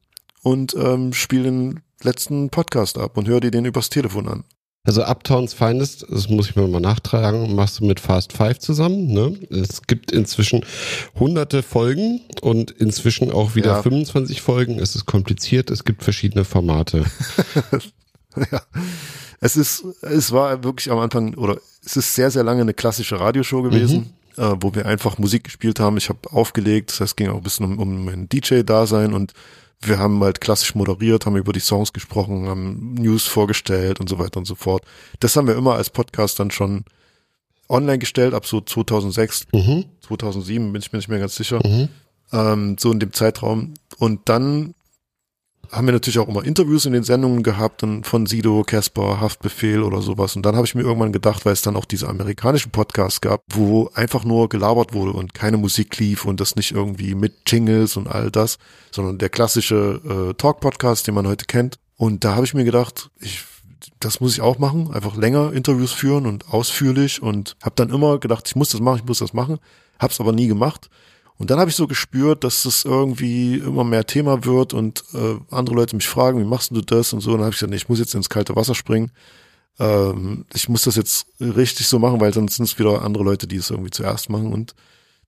und 0.43 0.75
ähm, 0.75 1.13
spiel 1.13 1.43
den 1.43 1.81
letzten 2.03 2.49
Podcast 2.49 2.97
ab 2.97 3.17
und 3.17 3.27
hör 3.27 3.39
dir 3.39 3.51
den 3.51 3.65
übers 3.65 3.89
Telefon 3.89 4.27
an. 4.27 4.43
Also 4.83 5.03
Uptowns 5.03 5.53
Finest, 5.53 6.07
das 6.09 6.27
muss 6.27 6.49
ich 6.49 6.55
mir 6.55 6.67
mal 6.67 6.79
nachtragen, 6.79 7.53
machst 7.53 7.79
du 7.79 7.85
mit 7.85 7.99
Fast 7.99 8.33
Five 8.33 8.57
zusammen. 8.57 9.13
Ne? 9.13 9.37
Es 9.51 9.83
gibt 9.83 10.11
inzwischen 10.11 10.65
hunderte 11.19 11.61
Folgen 11.61 12.21
und 12.41 12.71
inzwischen 12.71 13.31
auch 13.31 13.53
wieder 13.53 13.73
ja. 13.73 13.81
25 13.83 14.41
Folgen. 14.41 14.79
Es 14.79 14.95
ist 14.95 15.05
kompliziert, 15.05 15.69
es 15.69 15.83
gibt 15.83 16.03
verschiedene 16.03 16.45
Formate. 16.45 17.05
ja. 18.35 18.61
Es 19.39 19.55
ist, 19.55 19.85
es 20.01 20.31
war 20.31 20.63
wirklich 20.63 20.89
am 20.89 20.97
Anfang, 20.97 21.35
oder 21.35 21.57
es 21.85 21.97
ist 21.97 22.15
sehr, 22.15 22.31
sehr 22.31 22.43
lange 22.43 22.61
eine 22.61 22.73
klassische 22.73 23.19
Radioshow 23.19 23.61
gewesen, 23.61 24.13
mhm. 24.37 24.43
äh, 24.43 24.55
wo 24.59 24.73
wir 24.73 24.87
einfach 24.87 25.19
Musik 25.19 25.43
gespielt 25.43 25.79
haben. 25.79 25.97
Ich 25.97 26.09
habe 26.09 26.19
aufgelegt, 26.31 26.89
das 26.89 27.01
heißt, 27.01 27.11
es 27.11 27.15
ging 27.15 27.29
auch 27.29 27.37
ein 27.37 27.43
bisschen 27.43 27.65
um, 27.65 27.77
um 27.77 28.05
mein 28.05 28.29
DJ-Dasein 28.29 29.13
und 29.13 29.33
wir 29.81 29.99
haben 29.99 30.23
halt 30.23 30.41
klassisch 30.41 30.75
moderiert, 30.75 31.25
haben 31.25 31.35
über 31.35 31.53
die 31.53 31.59
Songs 31.59 31.93
gesprochen, 31.93 32.47
haben 32.47 32.93
News 32.93 33.25
vorgestellt 33.25 33.99
und 33.99 34.07
so 34.07 34.19
weiter 34.19 34.37
und 34.37 34.45
so 34.45 34.55
fort. 34.55 34.83
Das 35.19 35.35
haben 35.35 35.47
wir 35.47 35.55
immer 35.55 35.75
als 35.75 35.89
Podcast 35.89 36.39
dann 36.39 36.51
schon 36.51 36.85
online 37.67 37.99
gestellt, 37.99 38.33
ab 38.33 38.45
so 38.45 38.61
2006, 38.61 39.47
mhm. 39.53 39.85
2007 40.01 40.71
bin 40.71 40.81
ich 40.81 40.91
mir 40.91 40.97
nicht 40.97 41.07
mehr 41.07 41.19
ganz 41.19 41.35
sicher. 41.35 41.65
Mhm. 41.65 41.89
Ähm, 42.31 42.75
so 42.79 42.91
in 42.91 42.99
dem 42.99 43.13
Zeitraum. 43.13 43.73
Und 43.97 44.29
dann 44.29 44.75
haben 45.71 45.87
wir 45.87 45.93
natürlich 45.93 46.19
auch 46.19 46.27
immer 46.27 46.43
Interviews 46.43 46.85
in 46.85 46.93
den 46.93 47.03
Sendungen 47.03 47.43
gehabt 47.43 47.81
und 47.83 48.05
von 48.05 48.25
Sido, 48.25 48.63
Casper, 48.63 49.21
Haftbefehl 49.21 49.83
oder 49.83 50.01
sowas. 50.01 50.35
Und 50.35 50.45
dann 50.45 50.55
habe 50.55 50.65
ich 50.65 50.75
mir 50.75 50.81
irgendwann 50.81 51.13
gedacht, 51.13 51.45
weil 51.45 51.53
es 51.53 51.61
dann 51.61 51.77
auch 51.77 51.85
diese 51.85 52.09
amerikanischen 52.09 52.71
Podcasts 52.71 53.21
gab, 53.21 53.43
wo 53.49 53.89
einfach 53.93 54.25
nur 54.25 54.49
gelabert 54.49 54.93
wurde 54.93 55.13
und 55.13 55.33
keine 55.33 55.57
Musik 55.57 55.97
lief 55.97 56.25
und 56.25 56.41
das 56.41 56.57
nicht 56.57 56.71
irgendwie 56.71 57.15
mit 57.15 57.33
Jingles 57.47 57.95
und 57.95 58.07
all 58.07 58.29
das, 58.29 58.57
sondern 58.91 59.17
der 59.17 59.29
klassische 59.29 60.01
äh, 60.31 60.33
Talk-Podcast, 60.33 61.07
den 61.07 61.15
man 61.15 61.27
heute 61.27 61.45
kennt. 61.45 61.79
Und 61.95 62.25
da 62.25 62.35
habe 62.35 62.45
ich 62.45 62.53
mir 62.53 62.65
gedacht, 62.65 63.09
ich 63.19 63.43
das 63.99 64.19
muss 64.19 64.33
ich 64.33 64.41
auch 64.41 64.59
machen, 64.59 64.93
einfach 64.93 65.15
länger 65.15 65.53
Interviews 65.53 65.91
führen 65.91 66.27
und 66.27 66.49
ausführlich 66.49 67.21
und 67.21 67.55
habe 67.63 67.75
dann 67.75 67.89
immer 67.89 68.19
gedacht, 68.19 68.47
ich 68.47 68.55
muss 68.55 68.69
das 68.69 68.81
machen, 68.81 68.99
ich 68.99 69.05
muss 69.05 69.19
das 69.19 69.33
machen, 69.33 69.57
hab's 69.99 70.19
aber 70.19 70.33
nie 70.33 70.47
gemacht 70.47 70.89
und 71.41 71.49
dann 71.49 71.59
habe 71.59 71.71
ich 71.71 71.75
so 71.75 71.87
gespürt, 71.87 72.43
dass 72.43 72.65
es 72.65 72.85
irgendwie 72.85 73.55
immer 73.55 73.83
mehr 73.83 74.05
Thema 74.05 74.45
wird 74.45 74.75
und 74.75 75.03
äh, 75.15 75.37
andere 75.49 75.75
Leute 75.75 75.95
mich 75.95 76.07
fragen, 76.07 76.39
wie 76.39 76.45
machst 76.45 76.69
du 76.69 76.81
das 76.81 77.13
und 77.13 77.21
so. 77.21 77.31
Und 77.31 77.37
dann 77.37 77.45
habe 77.45 77.53
ich 77.53 77.57
gesagt, 77.57 77.71
nee, 77.71 77.77
ich 77.77 77.89
muss 77.89 77.97
jetzt 77.97 78.13
ins 78.13 78.29
kalte 78.29 78.55
Wasser 78.55 78.75
springen. 78.75 79.09
Ähm, 79.79 80.45
ich 80.53 80.69
muss 80.69 80.83
das 80.83 80.97
jetzt 80.97 81.25
richtig 81.39 81.87
so 81.87 81.97
machen, 81.97 82.21
weil 82.21 82.31
sonst 82.31 82.57
sind 82.57 82.65
es 82.65 82.77
wieder 82.77 83.01
andere 83.01 83.23
Leute, 83.23 83.47
die 83.47 83.55
es 83.55 83.71
irgendwie 83.71 83.89
zuerst 83.89 84.29
machen. 84.29 84.53
Und 84.53 84.75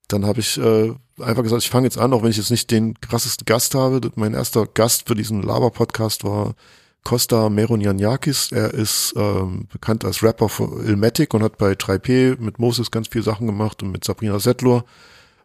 dann 0.08 0.28
habe 0.28 0.39
ich 0.39 0.60
äh, 0.60 0.93
einfach 1.19 1.41
gesagt, 1.41 1.63
ich 1.63 1.71
fange 1.71 1.88
jetzt 1.88 1.97
an, 1.97 2.13
auch 2.13 2.21
wenn 2.21 2.30
ich 2.30 2.38
jetzt 2.38 2.52
nicht 2.52 2.69
den 2.69 2.93
krassesten 3.02 3.45
Gast 3.45 3.73
habe. 3.73 3.99
Mein 4.13 4.36
erster 4.36 4.67
Gast 4.67 5.08
für 5.08 5.15
diesen 5.15 5.41
Laber-Podcast 5.41 6.23
war 6.23 6.54
Costa 7.04 7.49
Meronianiakis. 7.49 8.52
Er 8.52 8.71
ist 8.71 9.15
ähm, 9.17 9.67
bekannt 9.73 10.06
als 10.06 10.21
Rapper 10.21 10.47
für 10.47 10.86
Ilmatic 10.86 11.34
und 11.34 11.41
hat 11.41 11.58
bei 11.58 11.71
3P 11.71 12.39
mit 12.39 12.60
Moses 12.60 12.91
ganz 12.91 13.08
viele 13.08 13.23
Sachen 13.23 13.47
gemacht 13.47 13.82
und 13.82 13.91
mit 13.91 14.04
Sabrina 14.04 14.38
Settler 14.38 14.86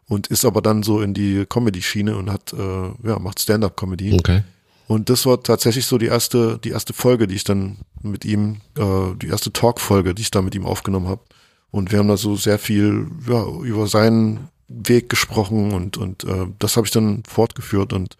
und 0.09 0.27
ist 0.27 0.43
aber 0.43 0.61
dann 0.61 0.83
so 0.83 1.01
in 1.01 1.13
die 1.13 1.45
Comedy-Schiene 1.45 2.17
und 2.17 2.29
hat, 2.31 2.51
äh, 2.51 3.07
ja, 3.07 3.19
macht 3.19 3.39
Stand-up-Comedy. 3.39 4.15
Okay. 4.15 4.43
Und 4.87 5.09
das 5.09 5.27
war 5.27 5.41
tatsächlich 5.43 5.85
so 5.85 5.99
die 5.99 6.07
erste, 6.07 6.57
die 6.57 6.71
erste 6.71 6.93
Folge, 6.93 7.27
die 7.27 7.35
ich 7.35 7.43
dann 7.43 7.77
mit 8.01 8.25
ihm, 8.25 8.61
äh, 8.75 9.15
die 9.21 9.27
erste 9.27 9.53
Talk-Folge, 9.53 10.15
die 10.15 10.23
ich 10.23 10.31
da 10.31 10.41
mit 10.41 10.55
ihm 10.55 10.65
aufgenommen 10.65 11.07
habe. 11.07 11.21
Und 11.69 11.91
wir 11.91 11.99
haben 11.99 12.07
da 12.07 12.17
so 12.17 12.35
sehr 12.35 12.57
viel 12.57 13.07
ja, 13.27 13.45
über 13.45 13.87
seinen 13.87 14.49
Weg 14.67 15.09
gesprochen 15.09 15.73
und 15.73 15.97
und 15.97 16.23
äh, 16.23 16.47
das 16.57 16.75
habe 16.75 16.85
ich 16.87 16.91
dann 16.91 17.23
fortgeführt 17.27 17.93
und 17.93 18.17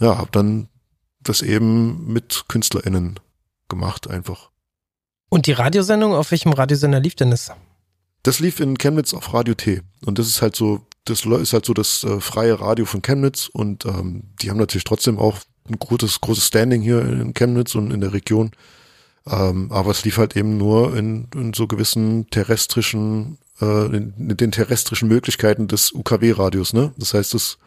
ja, 0.00 0.16
habe 0.16 0.30
dann 0.32 0.68
das 1.20 1.42
eben 1.42 2.10
mit 2.10 2.44
KünstlerInnen 2.48 3.20
gemacht 3.68 4.08
einfach. 4.08 4.50
Und 5.28 5.46
die 5.46 5.52
Radiosendung, 5.52 6.14
auf 6.14 6.30
welchem 6.30 6.52
Radiosender 6.52 7.00
lief 7.00 7.14
denn 7.14 7.30
das? 7.30 7.52
Das 8.22 8.38
lief 8.38 8.60
in 8.60 8.78
Chemnitz 8.78 9.12
auf 9.14 9.32
Radio 9.34 9.54
T. 9.54 9.82
Und 10.04 10.18
das 10.18 10.26
ist 10.26 10.42
halt 10.42 10.56
so 10.56 10.86
das 11.04 11.24
ist 11.24 11.52
halt 11.52 11.66
so 11.66 11.74
das 11.74 12.04
äh, 12.04 12.20
freie 12.20 12.60
Radio 12.60 12.84
von 12.84 13.02
Chemnitz 13.02 13.48
und 13.52 13.84
ähm, 13.86 14.24
die 14.40 14.50
haben 14.50 14.58
natürlich 14.58 14.84
trotzdem 14.84 15.18
auch 15.18 15.38
ein 15.68 15.78
großes, 15.78 16.20
großes 16.20 16.46
Standing 16.46 16.82
hier 16.82 17.00
in 17.00 17.34
Chemnitz 17.34 17.74
und 17.74 17.90
in 17.90 18.00
der 18.00 18.12
Region. 18.12 18.50
Ähm, 19.26 19.70
aber 19.70 19.92
es 19.92 20.04
lief 20.04 20.16
halt 20.16 20.36
eben 20.36 20.56
nur 20.58 20.96
in, 20.96 21.28
in 21.34 21.52
so 21.54 21.66
gewissen 21.66 22.28
terrestrischen, 22.30 23.38
äh, 23.60 23.86
in, 23.86 24.14
in 24.18 24.36
den 24.36 24.50
terrestrischen 24.50 25.08
Möglichkeiten 25.08 25.68
des 25.68 25.92
UKW-Radios, 25.92 26.72
ne? 26.72 26.92
Das 26.96 27.14
heißt, 27.14 27.34
es 27.34 27.58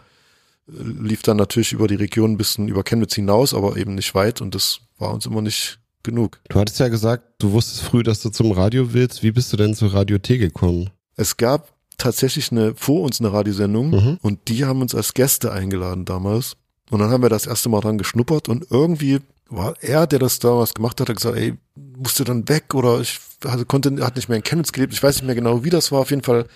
äh, 0.68 0.74
lief 0.82 1.22
dann 1.22 1.38
natürlich 1.38 1.72
über 1.72 1.88
die 1.88 1.95
Region 1.95 2.34
ein 2.34 2.38
bisschen 2.38 2.68
über 2.68 2.84
Chemnitz 2.84 3.16
hinaus, 3.16 3.53
aber 3.53 3.78
eben 3.78 3.95
nicht 3.95 4.14
weit 4.16 4.41
und 4.41 4.53
das 4.53 4.82
war 4.97 5.14
uns 5.14 5.26
immer 5.26 5.41
nicht 5.41 5.80
genug. 6.03 6.39
Du 6.49 6.59
hattest 6.59 6.80
ja 6.80 6.89
gesagt, 6.89 7.24
du 7.39 7.51
wusstest 7.51 7.84
früh, 7.84 8.03
dass 8.03 8.22
du 8.22 8.30
zum 8.30 8.51
Radio 8.51 8.93
willst. 8.93 9.24
Wie 9.24 9.32
bist 9.32 9.51
du 9.53 9.57
denn 9.57 9.74
zur 9.74 9.93
Radio 9.93 10.18
T 10.18 10.38
gekommen? 10.38 10.89
Es 11.16 11.38
gab 11.38 11.74
tatsächlich 11.98 12.52
eine, 12.52 12.74
vor 12.76 13.02
uns 13.02 13.20
eine 13.20 13.32
Radiosendung 13.32 13.91
mhm. 13.91 14.18
und 14.22 14.48
die 14.48 14.66
haben 14.66 14.82
uns 14.82 14.96
als 14.96 15.14
Gäste 15.14 15.52
eingeladen 15.52 16.06
damals. 16.06 16.56
Und 16.91 17.00
dann 17.00 17.10
haben 17.10 17.24
wir 17.24 17.30
das 17.30 17.48
erste 17.48 17.70
Mal 17.70 17.82
dran 17.82 17.98
geschnuppert 17.98 18.48
und 18.48 18.68
irgendwie 18.70 19.20
war 19.50 19.76
er, 19.82 20.08
der 20.08 20.20
das 20.20 20.39
damals 20.39 20.74
gemacht 20.74 21.00
hat, 21.00 21.10
hat 21.10 21.16
gesagt, 21.18 21.38
ey, 21.38 21.56
musst 21.76 22.20
du 22.20 22.24
dann 22.24 22.48
weg 22.50 22.74
oder 22.74 23.00
ich 23.00 23.20
also 23.43 23.66
konnte, 23.66 24.04
hat 24.04 24.16
nicht 24.16 24.30
mehr 24.30 24.38
in 24.38 24.43
Chemnitz 24.43 24.72
gelebt. 24.72 24.93
Ich 24.93 25.04
weiß 25.04 25.18
nicht 25.18 25.26
mehr 25.26 25.36
genau, 25.36 25.64
wie 25.64 25.70
das 25.70 25.91
war. 25.91 26.00
Auf 26.00 26.10
jeden 26.10 26.24
Fall 26.24 26.48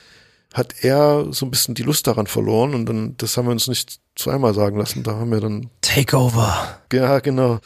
hat 0.53 0.83
er 0.83 1.27
so 1.31 1.45
ein 1.45 1.51
bisschen 1.51 1.75
die 1.75 1.83
Lust 1.83 2.07
daran 2.07 2.25
verloren 2.25 2.73
und 2.73 2.87
dann, 2.87 3.15
das 3.17 3.37
haben 3.37 3.45
wir 3.45 3.51
uns 3.51 3.67
nicht 3.67 3.99
zweimal 4.15 4.53
sagen 4.53 4.77
lassen. 4.77 5.03
Da 5.03 5.15
haben 5.15 5.31
wir 5.31 5.41
dann, 5.41 5.69
Takeover. 5.81 6.79
ja, 6.91 7.19
genau, 7.19 7.59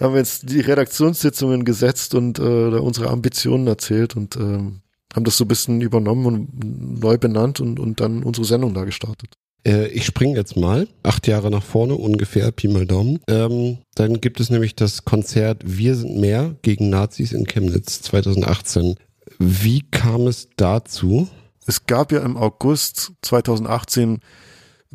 haben 0.00 0.14
wir 0.14 0.20
jetzt 0.20 0.48
die 0.48 0.60
Redaktionssitzungen 0.60 1.64
gesetzt 1.64 2.14
und 2.14 2.38
äh, 2.38 2.70
da 2.70 2.78
unsere 2.78 3.10
Ambitionen 3.10 3.66
erzählt 3.66 4.14
und 4.14 4.36
ähm, 4.36 4.80
haben 5.14 5.24
das 5.24 5.36
so 5.36 5.44
ein 5.44 5.48
bisschen 5.48 5.80
übernommen 5.80 6.26
und 6.26 7.00
neu 7.00 7.18
benannt 7.18 7.60
und, 7.60 7.80
und 7.80 8.00
dann 8.00 8.22
unsere 8.22 8.46
Sendung 8.46 8.74
da 8.74 8.84
gestartet. 8.84 9.34
Äh, 9.66 9.88
ich 9.88 10.04
springe 10.04 10.36
jetzt 10.36 10.56
mal 10.56 10.88
acht 11.02 11.26
Jahre 11.26 11.50
nach 11.50 11.62
vorne 11.62 11.94
ungefähr, 11.94 12.50
Pi 12.52 12.68
mal 12.68 12.86
Daumen. 12.86 13.20
Ähm, 13.28 13.78
dann 13.94 14.20
gibt 14.20 14.40
es 14.40 14.50
nämlich 14.50 14.76
das 14.76 15.04
Konzert 15.04 15.62
Wir 15.64 15.94
sind 15.94 16.16
mehr 16.18 16.56
gegen 16.62 16.90
Nazis 16.90 17.32
in 17.32 17.46
Chemnitz 17.46 18.02
2018. 18.02 18.96
Wie 19.38 19.82
kam 19.90 20.26
es 20.26 20.48
dazu? 20.56 21.28
Es 21.66 21.86
gab 21.86 22.12
ja 22.12 22.20
im 22.20 22.36
August 22.36 23.12
2018 23.22 24.20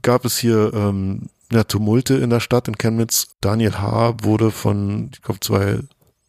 gab 0.02 0.26
es 0.26 0.38
hier 0.38 0.72
ähm, 0.74 1.28
ja, 1.52 1.64
Tumulte 1.64 2.16
in 2.16 2.30
der 2.30 2.40
Stadt 2.40 2.68
in 2.68 2.78
Chemnitz. 2.78 3.28
Daniel 3.42 3.74
H. 3.74 4.16
wurde 4.24 4.50
von, 4.50 5.12
ich 5.14 5.22
glaube, 5.22 5.40
zwei 5.40 5.80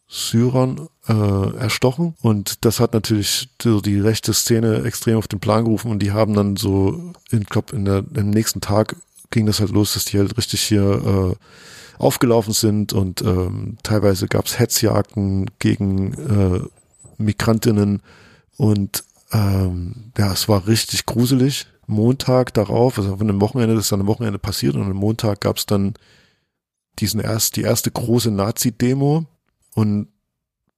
Syrern 0.06 0.88
äh, 1.08 1.56
erstochen 1.56 2.14
und 2.20 2.64
das 2.64 2.78
hat 2.78 2.92
natürlich 2.92 3.48
so 3.60 3.80
die 3.80 3.98
rechte 3.98 4.32
Szene 4.34 4.84
extrem 4.84 5.16
auf 5.16 5.28
den 5.28 5.40
Plan 5.40 5.64
gerufen 5.64 5.90
und 5.90 6.00
die 6.00 6.12
haben 6.12 6.34
dann 6.34 6.56
so, 6.56 7.12
ich 7.30 7.46
glaube, 7.46 7.74
in 7.74 7.84
der, 7.84 8.04
im 8.14 8.30
nächsten 8.30 8.60
Tag 8.60 8.96
ging 9.30 9.46
das 9.46 9.60
halt 9.60 9.70
los, 9.70 9.94
dass 9.94 10.04
die 10.04 10.18
halt 10.18 10.36
richtig 10.36 10.62
hier 10.62 11.36
äh, 11.38 12.02
aufgelaufen 12.02 12.52
sind 12.52 12.92
und 12.92 13.22
ähm, 13.22 13.78
teilweise 13.82 14.28
gab's 14.28 14.58
Hetzjagden 14.58 15.50
gegen 15.58 16.12
äh, 16.14 16.60
Migrantinnen 17.18 18.02
und 18.56 19.04
ähm, 19.32 20.12
ja, 20.16 20.32
es 20.32 20.48
war 20.48 20.66
richtig 20.66 21.06
gruselig. 21.06 21.66
Montag 21.86 22.54
darauf, 22.54 22.98
also 22.98 23.16
von 23.16 23.26
dem 23.26 23.40
Wochenende, 23.40 23.74
das 23.74 23.86
ist 23.86 23.92
dann 23.92 24.00
am 24.00 24.06
Wochenende 24.06 24.38
passiert 24.38 24.74
und 24.74 24.82
am 24.82 24.92
Montag 24.92 25.40
gab's 25.40 25.66
dann 25.66 25.94
diesen 26.98 27.20
erst, 27.20 27.56
die 27.56 27.62
erste 27.62 27.90
große 27.90 28.30
Nazi-Demo 28.30 29.26
und 29.74 30.08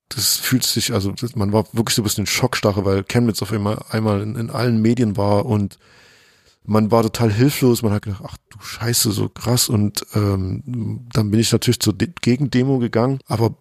das 0.08 0.36
fühlt 0.36 0.64
sich, 0.64 0.92
also 0.92 1.12
das, 1.12 1.34
man 1.34 1.52
war 1.52 1.66
wirklich 1.72 1.94
so 1.94 2.02
ein 2.02 2.04
bisschen 2.04 2.22
in 2.22 2.26
Schockstarre, 2.26 2.84
weil 2.84 3.04
Chemnitz 3.04 3.42
auf 3.42 3.52
einmal, 3.52 3.84
einmal 3.90 4.22
in, 4.22 4.36
in 4.36 4.50
allen 4.50 4.80
Medien 4.80 5.16
war 5.16 5.46
und 5.46 5.78
man 6.66 6.90
war 6.90 7.02
total 7.02 7.32
hilflos, 7.32 7.82
man 7.82 7.92
hat 7.92 8.02
gedacht, 8.02 8.22
ach 8.26 8.36
du 8.50 8.60
Scheiße, 8.60 9.12
so 9.12 9.28
krass. 9.28 9.68
Und 9.68 10.04
ähm, 10.14 11.06
dann 11.12 11.30
bin 11.30 11.40
ich 11.40 11.52
natürlich 11.52 11.80
zur 11.80 11.92
De 11.92 12.10
Gegendemo 12.20 12.78
gegangen, 12.78 13.20
aber 13.26 13.54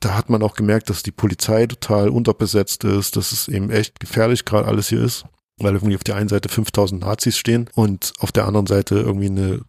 da 0.00 0.14
hat 0.14 0.30
man 0.30 0.42
auch 0.42 0.54
gemerkt, 0.54 0.90
dass 0.90 1.02
die 1.02 1.10
Polizei 1.10 1.66
total 1.66 2.08
unterbesetzt 2.08 2.84
ist, 2.84 3.16
dass 3.16 3.32
es 3.32 3.48
eben 3.48 3.70
echt 3.70 4.00
gefährlich 4.00 4.44
gerade 4.44 4.68
alles 4.68 4.88
hier 4.88 5.02
ist, 5.02 5.24
weil 5.58 5.74
irgendwie 5.74 5.96
auf 5.96 6.04
der 6.04 6.16
einen 6.16 6.28
Seite 6.28 6.48
5000 6.48 7.02
Nazis 7.02 7.36
stehen 7.36 7.68
und 7.74 8.12
auf 8.18 8.32
der 8.32 8.46
anderen 8.46 8.66
Seite 8.66 8.96
irgendwie 8.96 9.26
eine 9.26 9.60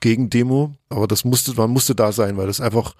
Gegendemo, 0.00 0.76
aber 0.88 1.08
das 1.08 1.24
musste, 1.24 1.54
man 1.54 1.70
musste 1.70 1.94
da 1.94 2.12
sein, 2.12 2.36
weil 2.36 2.46
das 2.46 2.60
einfach 2.60 2.94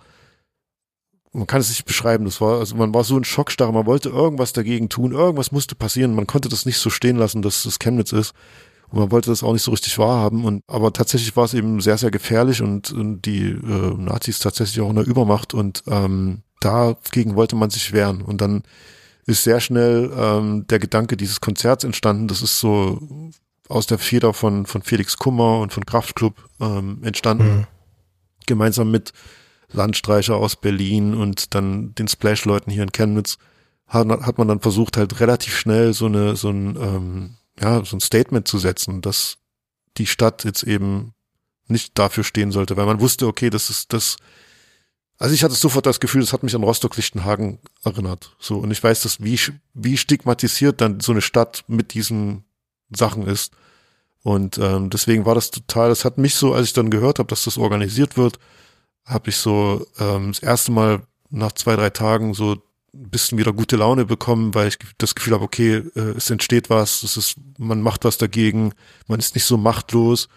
man 1.35 1.47
kann 1.47 1.61
es 1.61 1.69
nicht 1.69 1.85
beschreiben. 1.85 2.25
Das 2.25 2.41
war, 2.41 2.61
also 2.61 2.77
man 2.77 2.95
war 2.95 3.05
so 3.05 3.19
in 3.19 3.25
Schockstarre, 3.25 3.73
man 3.73 3.87
wollte 3.87 4.09
irgendwas 4.09 4.53
dagegen 4.53 4.89
tun, 4.89 5.13
irgendwas 5.13 5.53
musste 5.53 5.75
passieren. 5.75 6.15
Man 6.15 6.27
konnte 6.27 6.49
das 6.49 6.65
nicht 6.65 6.79
so 6.79 6.91
stehen 6.91 7.17
lassen, 7.17 7.43
dass 7.43 7.65
es 7.65 7.79
Chemnitz 7.79 8.13
ist. 8.13 8.35
Und 8.91 9.01
man 9.01 9.11
wollte 9.11 9.31
das 9.31 9.43
auch 9.43 9.53
nicht 9.53 9.63
so 9.63 9.73
richtig 9.73 9.99
wahrhaben. 9.99 10.45
Und 10.45 10.63
aber 10.69 10.93
tatsächlich 10.93 11.37
war 11.37 11.45
es 11.45 11.55
eben 11.55 11.81
sehr, 11.81 11.99
sehr 11.99 12.13
gefährlich 12.13 12.63
und, 12.63 12.93
und 12.93 13.23
die 13.23 13.49
äh, 13.49 13.95
Nazis 13.97 14.39
tatsächlich 14.39 14.81
auch 14.81 14.91
in 14.91 14.97
der 14.97 15.07
Übermacht 15.07 15.55
und 15.55 15.83
ähm, 15.89 16.43
dagegen 16.61 17.35
wollte 17.35 17.57
man 17.57 17.71
sich 17.71 17.93
wehren. 17.93 18.23
Und 18.23 18.41
dann 18.41 18.63
ist 19.27 19.43
sehr 19.43 19.61
schnell 19.61 20.13
ähm, 20.17 20.67
der 20.69 20.79
Gedanke 20.79 21.17
dieses 21.17 21.41
Konzerts 21.41 21.83
entstanden. 21.83 22.29
Das 22.29 22.43
ist 22.43 22.61
so 22.61 23.01
aus 23.69 23.87
der 23.87 23.99
Feder 23.99 24.35
von, 24.35 24.67
von 24.67 24.83
Felix 24.83 25.17
Kummer 25.17 25.59
und 25.59 25.73
von 25.73 25.85
Kraftklub 25.85 26.37
ähm, 26.61 26.99
entstanden. 27.03 27.57
Mhm. 27.57 27.67
Gemeinsam 28.47 28.93
mit 28.93 29.13
Landstreicher 29.75 30.37
aus 30.37 30.57
Berlin 30.57 31.15
und 31.15 31.55
dann 31.55 31.95
den 31.95 32.09
Splash-Leuten 32.09 32.71
hier 32.71 32.83
in 32.83 32.93
Chemnitz 32.93 33.39
hat, 33.87 34.09
hat 34.09 34.39
man 34.39 34.49
dann 34.49 34.61
versucht, 34.61 34.97
halt 34.97 35.21
relativ 35.21 35.57
schnell 35.57 35.93
so 35.93 36.07
eine, 36.07 36.37
so 36.37 36.51
ein, 36.51 36.77
ähm, 36.77 37.35
ja, 37.61 37.85
so 37.85 37.97
ein 37.97 38.01
Statement 38.01 38.49
zu 38.49 38.59
setzen, 38.59 39.01
dass 39.01 39.39
die 39.97 40.07
Stadt 40.07 40.45
jetzt 40.45 40.63
eben 40.63 41.13
nicht 41.67 41.99
dafür 41.99 42.25
stehen 42.25 42.53
sollte, 42.53 42.77
weil 42.77 42.87
man 42.87 43.01
wusste, 43.01 43.27
okay, 43.27 43.51
das 43.51 43.71
ist 43.71 43.93
das, 43.93 44.17
also 45.19 45.35
ich 45.35 45.45
hatte 45.45 45.55
sofort 45.55 45.87
das 45.87 46.01
Gefühl, 46.01 46.21
das 46.21 46.33
hat 46.33 46.43
mich 46.43 46.55
an 46.55 46.63
Rostock-Lichtenhagen 46.63 47.59
erinnert. 47.83 48.37
So, 48.39 48.59
und 48.59 48.71
ich 48.71 48.83
weiß, 48.83 49.03
dass 49.03 49.23
wie, 49.23 49.39
wie 49.73 49.97
stigmatisiert 49.97 50.81
dann 50.81 51.01
so 51.01 51.13
eine 51.13 51.23
Stadt 51.23 51.65
mit 51.69 51.95
diesen 51.95 52.45
Sachen 52.91 53.27
ist. 53.27 53.53
Und 54.23 54.59
ähm, 54.59 54.91
deswegen 54.91 55.27
war 55.27 55.35
das 55.35 55.51
total, 55.51 55.91
das 55.91 56.05
hat 56.05 56.19
mich 56.19 56.35
so, 56.35 56.55
als 56.55 56.69
ich 56.69 56.73
dann 56.73 56.91
gehört 56.91 57.19
habe, 57.19 57.29
dass 57.29 57.45
das 57.45 57.59
organisiert 57.59 58.17
wird, 58.17 58.39
habe 59.05 59.31
ich 59.31 59.37
so 59.37 59.87
ähm, 59.99 60.29
das 60.33 60.39
erste 60.41 60.73
Mal 60.73 61.03
nach 61.31 61.53
zwei, 61.53 61.77
drei 61.77 61.91
Tagen 61.91 62.35
so 62.35 62.53
ein 62.53 63.11
bisschen 63.11 63.39
wieder 63.39 63.53
gute 63.53 63.77
Laune 63.77 64.05
bekommen, 64.05 64.55
weil 64.55 64.69
ich 64.69 64.79
das 64.99 65.15
Gefühl 65.15 65.35
habe, 65.35 65.45
okay, 65.45 65.83
äh, 65.97 66.01
es 66.17 66.31
entsteht 66.31 66.71
was, 66.71 67.03
es 67.03 67.17
ist, 67.17 67.37
man 67.59 67.83
macht 67.83 68.05
was 68.05 68.19
dagegen, 68.19 68.73
man 69.09 69.19
ist 69.19 69.35
nicht 69.35 69.45
so 69.45 69.57
machtlos. 69.57 70.29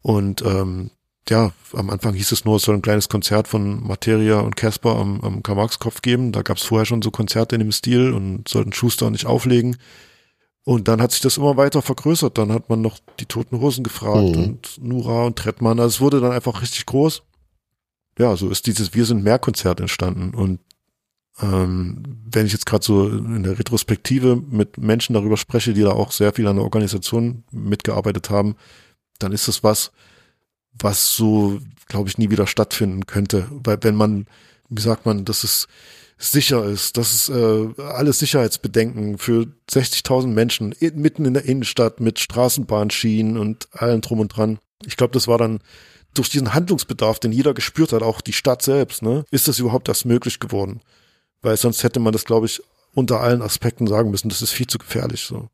Und 0.00 0.42
ähm, 0.42 0.90
ja, 1.28 1.52
am 1.72 1.90
Anfang 1.90 2.14
hieß 2.14 2.32
es 2.32 2.44
nur, 2.44 2.56
es 2.56 2.62
soll 2.62 2.74
ein 2.74 2.82
kleines 2.82 3.08
Konzert 3.08 3.48
von 3.48 3.86
Materia 3.86 4.40
und 4.40 4.56
Casper 4.56 4.96
am, 4.96 5.20
am 5.22 5.42
Karl-Marx-Kopf 5.42 6.02
geben. 6.02 6.32
Da 6.32 6.42
gab 6.42 6.56
es 6.58 6.64
vorher 6.64 6.84
schon 6.86 7.00
so 7.02 7.10
Konzerte 7.10 7.54
in 7.56 7.60
dem 7.60 7.72
Stil 7.72 8.12
und 8.12 8.48
sollten 8.48 8.72
Schuster 8.72 9.10
nicht 9.10 9.26
auflegen. 9.26 9.76
Und 10.64 10.88
dann 10.88 11.00
hat 11.02 11.12
sich 11.12 11.20
das 11.20 11.36
immer 11.36 11.56
weiter 11.56 11.82
vergrößert. 11.82 12.36
Dann 12.38 12.52
hat 12.52 12.68
man 12.70 12.80
noch 12.80 12.98
die 13.20 13.26
Toten 13.26 13.60
Hosen 13.60 13.84
gefragt 13.84 14.36
Mhm. 14.36 14.42
und 14.44 14.78
Nura 14.82 15.24
und 15.24 15.36
Trettmann. 15.36 15.78
Also 15.80 15.96
es 15.96 16.00
wurde 16.00 16.20
dann 16.20 16.32
einfach 16.32 16.60
richtig 16.62 16.86
groß 16.86 17.22
ja, 18.18 18.36
so 18.36 18.50
ist 18.50 18.66
dieses 18.66 18.94
Wir 18.94 19.04
sind 19.04 19.24
mehr 19.24 19.38
Konzert 19.38 19.80
entstanden. 19.80 20.34
Und 20.34 20.60
ähm, 21.40 22.02
wenn 22.30 22.46
ich 22.46 22.52
jetzt 22.52 22.66
gerade 22.66 22.84
so 22.84 23.08
in 23.08 23.42
der 23.42 23.58
Retrospektive 23.58 24.36
mit 24.36 24.78
Menschen 24.78 25.14
darüber 25.14 25.36
spreche, 25.36 25.72
die 25.72 25.82
da 25.82 25.90
auch 25.90 26.12
sehr 26.12 26.32
viel 26.32 26.46
an 26.46 26.56
der 26.56 26.64
Organisation 26.64 27.44
mitgearbeitet 27.50 28.30
haben, 28.30 28.54
dann 29.18 29.32
ist 29.32 29.48
das 29.48 29.64
was, 29.64 29.90
was 30.72 31.14
so, 31.14 31.60
glaube 31.88 32.08
ich, 32.08 32.18
nie 32.18 32.30
wieder 32.30 32.46
stattfinden 32.46 33.06
könnte. 33.06 33.48
Weil 33.50 33.78
wenn 33.82 33.96
man, 33.96 34.26
wie 34.68 34.82
sagt 34.82 35.06
man, 35.06 35.24
dass 35.24 35.44
es 35.44 35.66
sicher 36.16 36.64
ist, 36.64 36.96
dass 36.96 37.12
es 37.12 37.28
äh, 37.28 37.82
alles 37.82 38.20
Sicherheitsbedenken 38.20 39.18
für 39.18 39.46
60.000 39.70 40.28
Menschen 40.28 40.72
in, 40.72 41.00
mitten 41.00 41.24
in 41.24 41.34
der 41.34 41.44
Innenstadt 41.44 42.00
mit 42.00 42.20
Straßenbahnschienen 42.20 43.36
und 43.36 43.68
allem 43.72 44.00
drum 44.00 44.20
und 44.20 44.28
dran. 44.28 44.58
Ich 44.86 44.96
glaube, 44.96 45.12
das 45.12 45.26
war 45.26 45.38
dann 45.38 45.60
durch 46.14 46.30
diesen 46.30 46.54
Handlungsbedarf, 46.54 47.18
den 47.18 47.32
jeder 47.32 47.54
gespürt 47.54 47.92
hat, 47.92 48.02
auch 48.02 48.20
die 48.20 48.32
Stadt 48.32 48.62
selbst, 48.62 49.02
ne, 49.02 49.24
ist 49.30 49.48
das 49.48 49.58
überhaupt 49.58 49.88
erst 49.88 50.06
möglich 50.06 50.40
geworden. 50.40 50.80
Weil 51.42 51.56
sonst 51.56 51.82
hätte 51.82 52.00
man 52.00 52.12
das, 52.12 52.24
glaube 52.24 52.46
ich, 52.46 52.62
unter 52.94 53.20
allen 53.20 53.42
Aspekten 53.42 53.86
sagen 53.86 54.10
müssen, 54.10 54.28
das 54.28 54.40
ist 54.40 54.52
viel 54.52 54.66
zu 54.66 54.78
gefährlich. 54.78 55.22
So. 55.22 55.48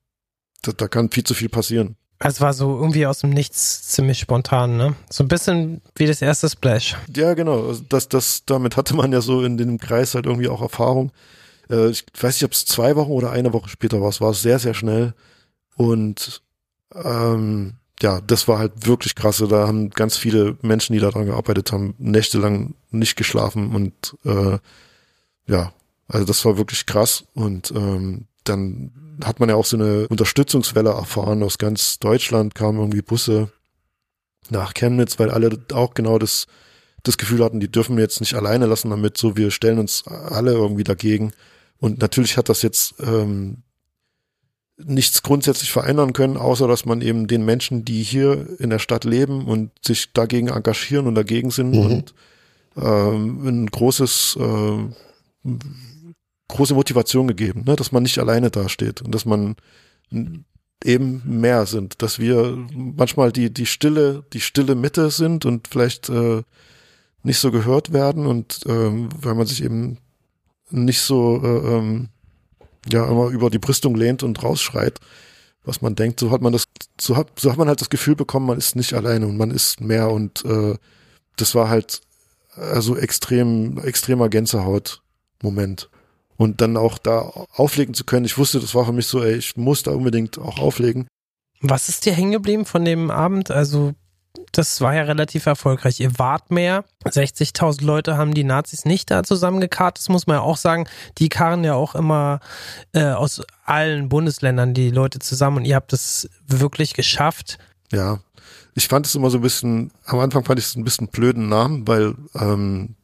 Da, 0.63 0.73
da 0.73 0.89
kann 0.89 1.11
viel 1.11 1.25
zu 1.25 1.35
viel 1.35 1.49
passieren. 1.49 1.97
Es 2.23 2.41
war 2.43 2.53
so 2.53 2.77
irgendwie 2.79 3.07
aus 3.07 3.21
dem 3.21 3.31
Nichts 3.31 3.89
ziemlich 3.89 4.19
spontan, 4.19 4.77
ne? 4.77 4.95
So 5.09 5.25
ein 5.25 5.29
bisschen 5.29 5.81
wie 5.97 6.07
das 6.07 6.21
erste 6.21 6.51
Splash. 6.51 6.95
Ja, 7.17 7.33
genau. 7.33 7.69
Also 7.69 7.83
das, 7.89 8.09
das, 8.09 8.45
damit 8.45 8.77
hatte 8.77 8.95
man 8.95 9.11
ja 9.11 9.23
so 9.23 9.43
in 9.43 9.57
dem 9.57 9.79
Kreis 9.79 10.15
halt 10.15 10.27
irgendwie 10.27 10.49
auch 10.49 10.61
Erfahrung. 10.61 11.13
Äh, 11.71 11.89
ich 11.89 12.05
weiß 12.21 12.35
nicht, 12.35 12.45
ob 12.45 12.53
es 12.53 12.67
zwei 12.67 12.95
Wochen 12.97 13.13
oder 13.13 13.31
eine 13.31 13.55
Woche 13.55 13.71
später 13.71 14.03
war. 14.03 14.11
Es 14.11 14.21
war 14.21 14.35
sehr, 14.35 14.59
sehr 14.59 14.75
schnell. 14.75 15.15
Und 15.77 16.43
ähm, 16.95 17.80
ja, 18.03 18.21
das 18.21 18.49
war 18.49 18.59
halt 18.59 18.87
wirklich 18.87 19.15
krasse. 19.15 19.47
Da 19.49 19.67
haben 19.67 19.91
ganz 19.91 20.17
viele 20.17 20.57
Menschen, 20.63 20.95
die 20.95 21.01
daran 21.01 21.27
gearbeitet 21.27 21.73
haben, 21.73 21.95
nächtelang 21.99 22.75
nicht 22.91 23.17
geschlafen 23.17 23.75
und 23.75 24.17
äh, 24.25 24.59
ja, 25.47 25.73
also 26.09 26.27
das 26.27 26.45
war 26.45 26.57
wirklich 26.59 26.87
krass. 26.87 27.25
Und 27.35 27.71
ähm, 27.73 28.27
dann 28.45 28.93
hat 29.25 29.41
man 29.41 29.49
ja 29.49 29.55
auch 29.55 29.67
so 29.67 29.77
eine 29.77 30.09
Unterstützungswelle 30.09 30.91
erfahren 30.91 31.43
aus 31.43 31.59
ganz 31.59 31.99
Deutschland, 31.99 32.55
kamen 32.55 32.79
irgendwie 32.79 33.03
Busse 33.03 33.51
nach 34.49 34.75
Chemnitz, 34.75 35.19
weil 35.19 35.31
alle 35.31 35.51
auch 35.73 35.95
genau 35.95 36.19
das, 36.19 36.47
das 37.03 37.19
Gefühl 37.19 37.45
hatten, 37.45 37.61
die 37.61 37.71
dürfen 37.71 37.97
wir 37.97 38.03
jetzt 38.03 38.21
nicht 38.21 38.35
alleine 38.35 38.67
lassen 38.67 38.91
damit, 38.91 39.17
so 39.19 39.37
wir 39.37 39.51
stellen 39.51 39.79
uns 39.79 40.07
alle 40.07 40.53
irgendwie 40.53 40.85
dagegen. 40.85 41.33
Und 41.79 42.01
natürlich 42.01 42.37
hat 42.37 42.49
das 42.49 42.63
jetzt 42.63 42.95
ähm, 43.01 43.63
nichts 44.85 45.23
grundsätzlich 45.23 45.71
verändern 45.73 46.13
können, 46.13 46.37
außer 46.37 46.69
dass 46.69 46.85
man 46.85 47.01
eben 47.01 47.27
den 47.27 47.45
Menschen, 47.45 47.85
die 47.85 48.03
hier 48.03 48.47
in 48.59 48.71
der 48.71 48.79
Stadt 48.79 49.05
leben 49.05 49.47
und 49.47 49.71
sich 49.85 50.13
dagegen 50.13 50.49
engagieren 50.49 51.07
und 51.07 51.15
dagegen 51.15 51.51
sind 51.51 51.73
Mhm. 51.73 51.81
und 51.81 52.15
ähm, 52.77 53.47
ein 53.47 53.67
großes 53.67 54.39
äh, 54.41 55.49
große 56.49 56.75
Motivation 56.75 57.29
gegeben, 57.29 57.65
ne? 57.67 57.77
dass 57.77 57.93
man 57.93 58.03
nicht 58.03 58.19
alleine 58.19 58.51
dasteht 58.51 59.03
und 59.03 59.15
dass 59.15 59.25
man 59.25 59.57
eben 60.85 61.23
mehr 61.25 61.67
sind, 61.67 62.03
dass 62.03 62.19
wir 62.19 62.59
manchmal 62.75 63.33
die 63.33 63.53
die 63.53 63.67
stille 63.67 64.25
die 64.33 64.41
stille 64.41 64.75
Mitte 64.75 65.11
sind 65.11 65.45
und 65.45 65.69
vielleicht 65.69 66.09
äh, 66.09 66.43
nicht 67.23 67.39
so 67.39 67.51
gehört 67.51 67.93
werden 67.93 68.27
und 68.27 68.61
ähm, 68.67 69.09
weil 69.21 69.35
man 69.35 69.47
sich 69.47 69.63
eben 69.63 69.99
nicht 70.71 71.01
so 71.01 71.41
äh, 71.43 71.77
ähm, 71.77 72.09
ja 72.91 73.09
immer 73.09 73.29
über 73.29 73.51
die 73.51 73.59
Brüstung 73.59 73.95
lehnt 73.95 74.23
und 74.23 74.43
rausschreit, 74.43 75.01
was 75.65 75.83
man 75.83 75.95
denkt. 75.95 76.21
So 76.21 76.31
hat 76.31 76.41
man 76.41 76.53
das, 76.53 76.65
so 77.01 77.17
hat, 77.17 77.39
so 77.39 77.51
hat 77.51 77.59
man 77.59 77.69
halt 77.69 77.81
das 77.81 77.91
Gefühl 77.91 78.17
bekommen, 78.17 78.47
man 78.47 78.59
ist 78.59 78.77
nicht 78.77 78.95
alleine 78.95 79.27
und 79.27 79.37
man 79.37 79.51
ist 79.51 79.81
mehr 79.81 80.11
und 80.11 80.45
äh, 80.45 80.77
das 81.37 81.55
war 81.55 81.69
halt 81.69 82.03
also 82.57 82.97
extrem, 82.97 83.79
extremer 83.79 84.29
Gänsehaut-Moment. 84.29 85.89
Und 86.37 86.63
dann 86.63 86.79
auch 86.79 86.97
da 86.97 87.21
auflegen 87.53 87.93
zu 87.93 88.05
können. 88.05 88.25
Ich 88.25 88.39
wusste, 88.39 88.61
das 88.61 88.75
war 88.75 88.87
für 88.87 88.93
mich 88.93 89.07
so, 89.07 89.23
ey, 89.23 89.35
ich 89.35 89.57
muss 89.57 89.83
da 89.83 89.91
unbedingt 89.91 90.39
auch 90.39 90.59
auflegen. 90.59 91.07
Was 91.61 91.91
ist 91.91 92.07
dir 92.07 92.15
hängen 92.15 92.33
geblieben 92.33 92.65
von 92.65 92.85
dem 92.85 93.11
Abend? 93.11 93.51
Also, 93.51 93.93
das 94.53 94.81
war 94.81 94.95
ja 94.95 95.03
relativ 95.03 95.47
erfolgreich. 95.47 96.01
Ihr 96.01 96.19
wart 96.19 96.51
mehr. 96.51 96.85
60.000 97.05 97.85
Leute 97.85 98.17
haben 98.17 98.35
die 98.35 98.45
Nazis 98.45 98.85
nicht 98.85 99.11
da 99.11 99.23
zusammengekarrt. 99.23 99.99
Das 99.99 100.09
muss 100.09 100.27
man 100.27 100.37
ja 100.37 100.43
auch 100.43 100.57
sagen. 100.57 100.89
Die 101.19 101.29
karren 101.29 101.65
ja 101.65 101.75
auch 101.75 101.95
immer 101.95 102.41
äh, 102.93 103.05
aus 103.05 103.43
allen 103.65 104.09
Bundesländern 104.09 104.75
die 104.75 104.91
Leute 104.91 105.19
zusammen 105.19 105.59
und 105.59 105.65
ihr 105.65 105.77
habt 105.77 105.93
es 105.93 106.29
wirklich 106.47 106.95
geschafft. 106.95 107.59
Ja, 107.93 108.21
ich 108.75 108.89
fand 108.89 109.07
es 109.07 109.15
immer 109.15 109.31
so 109.31 109.39
ein 109.39 109.43
bisschen, 109.43 109.91
am 110.05 110.21
Anfang 110.21 110.45
fand 110.45 110.59
ich 110.59 110.67
es 110.67 110.77
ein 110.77 110.85
bisschen 110.85 111.09
blöden 111.09 111.49
Namen, 111.49 111.87
weil, 111.87 112.15
ähm, 112.35 112.95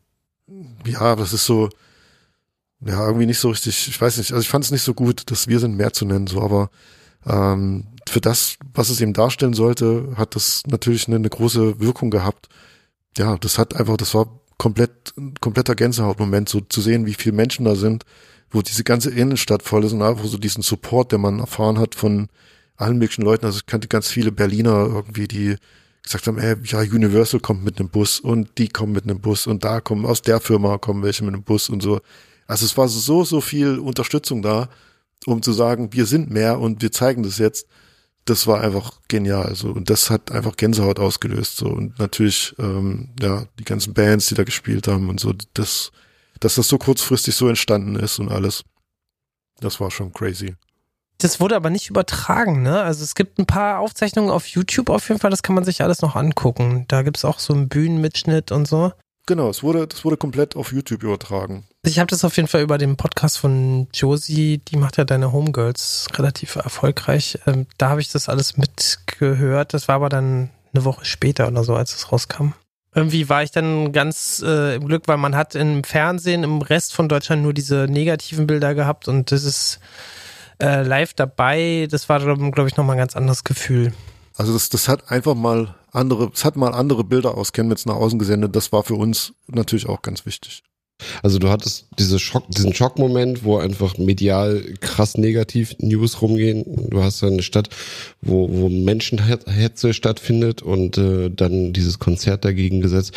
ja, 0.85 1.17
das 1.17 1.33
ist 1.33 1.45
so, 1.45 1.71
ja, 2.81 3.07
irgendwie 3.07 3.27
nicht 3.27 3.41
so 3.41 3.51
richtig, 3.51 3.89
ich 3.89 4.01
weiß 4.01 4.19
nicht, 4.19 4.33
also 4.33 4.43
ich 4.43 4.49
fand 4.49 4.65
es 4.65 4.71
nicht 4.71 4.83
so 4.83 4.95
gut, 4.95 5.31
dass 5.31 5.49
wir 5.49 5.59
sind 5.59 5.77
mehr 5.77 5.93
zu 5.93 6.05
nennen, 6.05 6.27
so, 6.27 6.41
aber 6.41 6.71
ähm, 7.27 7.85
für 8.09 8.21
das, 8.21 8.57
was 8.73 8.89
es 8.89 9.01
eben 9.01 9.13
darstellen 9.13 9.55
sollte, 9.55 10.15
hat 10.17 10.37
das 10.37 10.63
natürlich 10.67 11.09
eine, 11.09 11.17
eine 11.17 11.29
große 11.29 11.81
Wirkung 11.81 12.11
gehabt. 12.11 12.49
Ja, 13.17 13.37
das 13.37 13.59
hat 13.59 13.75
einfach, 13.75 13.97
das 13.97 14.15
war 14.15 14.41
komplett, 14.59 15.15
kompletter 15.41 15.75
Gänsehautmoment, 15.75 16.49
so 16.49 16.61
zu 16.61 16.81
sehen, 16.81 17.07
wie 17.07 17.15
viele 17.15 17.35
Menschen 17.35 17.65
da 17.65 17.75
sind, 17.75 18.05
wo 18.51 18.63
diese 18.63 18.85
ganze 18.85 19.11
Innenstadt 19.11 19.63
voll 19.63 19.85
ist 19.85 19.93
und 19.93 20.03
einfach 20.03 20.25
so 20.25 20.39
diesen 20.39 20.63
Support, 20.63 21.13
der 21.13 21.19
man 21.19 21.41
erfahren 21.41 21.79
hat 21.79 21.95
von 21.95 22.29
allen 22.77 22.99
möglichen 22.99 23.23
Leuten. 23.23 23.47
Also 23.47 23.59
ich 23.59 23.67
kannte 23.67 23.89
ganz 23.89 24.09
viele 24.09 24.33
Berliner 24.33 24.87
irgendwie, 24.87 25.27
die 25.27 25.57
gesagt 26.03 26.27
haben, 26.27 26.39
ey, 26.39 26.55
ja, 26.65 26.81
Universal 26.81 27.41
kommt 27.41 27.65
mit 27.65 27.81
einem 27.81 27.89
Bus 27.89 28.21
und 28.21 28.59
die 28.59 28.69
kommen 28.69 28.93
mit 28.93 29.05
einem 29.05 29.21
Bus 29.21 29.47
und 29.47 29.65
da 29.65 29.81
kommen, 29.81 30.07
aus 30.07 30.23
der 30.23 30.41
Firma 30.41 30.79
kommen 30.79 31.03
welche 31.03 31.25
mit 31.25 31.35
einem 31.35 31.43
Bus 31.43 31.69
und 31.69 31.83
so. 31.83 32.01
Also 32.47 32.65
es 32.65 32.77
war 32.77 32.87
so, 32.89 33.25
so 33.25 33.41
viel 33.41 33.79
Unterstützung 33.79 34.41
da, 34.41 34.69
um 35.27 35.43
zu 35.43 35.53
sagen, 35.53 35.93
wir 35.93 36.07
sind 36.07 36.31
mehr 36.31 36.61
und 36.61 36.83
wir 36.83 36.93
zeigen 36.93 37.23
das 37.23 37.39
jetzt. 37.39 37.67
Das 38.25 38.47
war 38.47 38.61
einfach 38.61 39.01
genial. 39.09 39.55
So. 39.55 39.69
Und 39.69 39.91
das 39.91 40.11
hat 40.11 40.33
einfach 40.33 40.57
Gänsehaut 40.57 40.99
ausgelöst. 40.99 41.57
So. 41.57 41.67
Und 41.67 41.99
natürlich, 41.99 42.55
ähm, 42.59 43.11
ja, 43.21 43.45
die 43.59 43.65
ganzen 43.65 43.95
Bands, 43.95 44.27
die 44.27 44.35
da 44.35 44.45
gespielt 44.45 44.89
haben 44.89 45.09
und 45.09 45.21
so, 45.21 45.33
das, 45.55 45.93
dass 46.41 46.57
das 46.57 46.69
so 46.69 46.79
kurzfristig 46.79 47.35
so 47.35 47.49
entstanden 47.49 47.97
ist 47.97 48.19
und 48.19 48.31
alles. 48.31 48.65
Das 49.61 49.81
war 49.81 49.91
schon 49.91 50.13
crazy. 50.13 50.55
Das 51.19 51.41
wurde 51.41 51.57
aber 51.57 51.71
nicht 51.71 51.89
übertragen, 51.89 52.63
ne? 52.63 52.83
Also 52.83 53.03
es 53.03 53.15
gibt 53.15 53.39
ein 53.39 53.47
paar 53.47 53.79
Aufzeichnungen 53.79 54.31
auf 54.31 54.47
YouTube 54.49 54.91
auf 54.91 55.09
jeden 55.09 55.19
Fall, 55.19 55.31
das 55.31 55.43
kann 55.43 55.55
man 55.55 55.65
sich 55.65 55.83
alles 55.83 56.03
noch 56.03 56.15
angucken. 56.15 56.85
Da 56.89 57.03
gibt 57.03 57.17
es 57.17 57.25
auch 57.25 57.39
so 57.39 57.55
einen 57.55 57.69
Bühnenmitschnitt 57.69 58.53
und 58.53 58.69
so. 58.69 58.93
Genau, 59.27 59.51
es 59.51 59.65
wurde, 59.65 59.89
das 59.89 60.05
wurde 60.05 60.17
komplett 60.17 60.55
auf 60.55 60.73
YouTube 60.73 61.03
übertragen. 61.03 61.65
Ich 61.83 61.99
habe 61.99 62.07
das 62.07 62.25
auf 62.25 62.37
jeden 62.37 62.49
Fall 62.49 62.63
über 62.63 62.79
den 62.79 62.97
Podcast 62.97 63.39
von 63.39 63.89
Josie, 63.93 64.59
die 64.59 64.77
macht 64.77 64.99
ja 64.99 65.05
deine 65.05 65.33
Homegirls 65.33 66.07
relativ 66.15 66.55
erfolgreich. 66.55 67.41
Ähm, 67.47 67.67
da 67.77 67.89
habe 67.89 68.01
ich 68.01 68.11
das 68.11 68.29
alles 68.29 68.57
mitgehört. 68.57 69.75
Das 69.75 69.89
war 69.89 69.97
aber 69.97 70.09
dann 70.09 70.51
eine 70.73 70.85
Woche 70.85 71.05
später 71.05 71.49
oder 71.49 71.65
so, 71.65 71.75
als 71.75 71.95
es 71.95 72.13
rauskam. 72.13 72.53
Irgendwie 72.95 73.29
war 73.29 73.43
ich 73.43 73.51
dann 73.51 73.93
ganz 73.93 74.43
äh, 74.47 74.77
im 74.77 74.87
Glück, 74.87 75.09
weil 75.09 75.19
man 75.19 75.35
hat 75.35 75.55
im 75.55 75.83
Fernsehen 75.83 76.45
im 76.45 76.63
Rest 76.63 76.95
von 76.95 77.09
Deutschland 77.09 77.43
nur 77.43 77.53
diese 77.53 77.87
negativen 77.91 78.47
Bilder 78.47 78.75
gehabt 78.75 79.09
und 79.09 79.33
das 79.33 79.45
ist 79.45 79.81
äh, 80.63 80.83
live 80.83 81.15
dabei. 81.15 81.89
Das 81.91 82.09
war, 82.09 82.21
glaube 82.21 82.69
ich, 82.69 82.77
nochmal 82.77 82.97
ein 82.97 83.01
ganz 83.01 83.17
anderes 83.17 83.45
Gefühl. 83.45 83.93
Also 84.37 84.53
das, 84.53 84.71
das 84.71 84.89
hat 84.89 85.11
einfach 85.11 85.35
mal 85.35 85.75
andere, 85.97 86.31
es 86.33 86.45
hat 86.45 86.57
mal 86.57 86.73
andere 86.73 87.05
Bilder 87.05 87.37
aus 87.37 87.53
Chemnitz 87.53 87.87
nach 87.87 87.97
außen 87.97 88.19
gesendet. 88.19 88.55
Das 88.55 88.73
war 88.73 88.85
für 88.85 88.95
uns 88.95 89.33
natürlich 89.49 89.89
auch 89.89 90.03
ganz 90.03 90.27
wichtig. 90.27 90.63
Also 91.23 91.39
du 91.39 91.51
hattest 91.51 91.89
diese 91.99 92.19
Schock, 92.19 92.45
diesen 92.49 92.73
Schockmoment, 92.73 93.45
wo 93.45 93.59
einfach 93.59 93.99
medial 93.99 94.63
krass 94.81 95.19
negativ 95.19 95.77
News 95.79 96.23
rumgehen. 96.23 96.89
Du 96.89 97.03
hast 97.03 97.23
eine 97.23 97.43
Stadt, 97.43 97.69
wo, 98.23 98.49
wo 98.51 98.69
Menschenhetze 98.71 99.93
stattfindet 99.93 100.63
und 100.63 100.97
äh, 100.97 101.31
dann 101.31 101.75
dieses 101.75 101.99
Konzert 101.99 102.45
dagegen 102.45 102.81
gesetzt. 102.81 103.13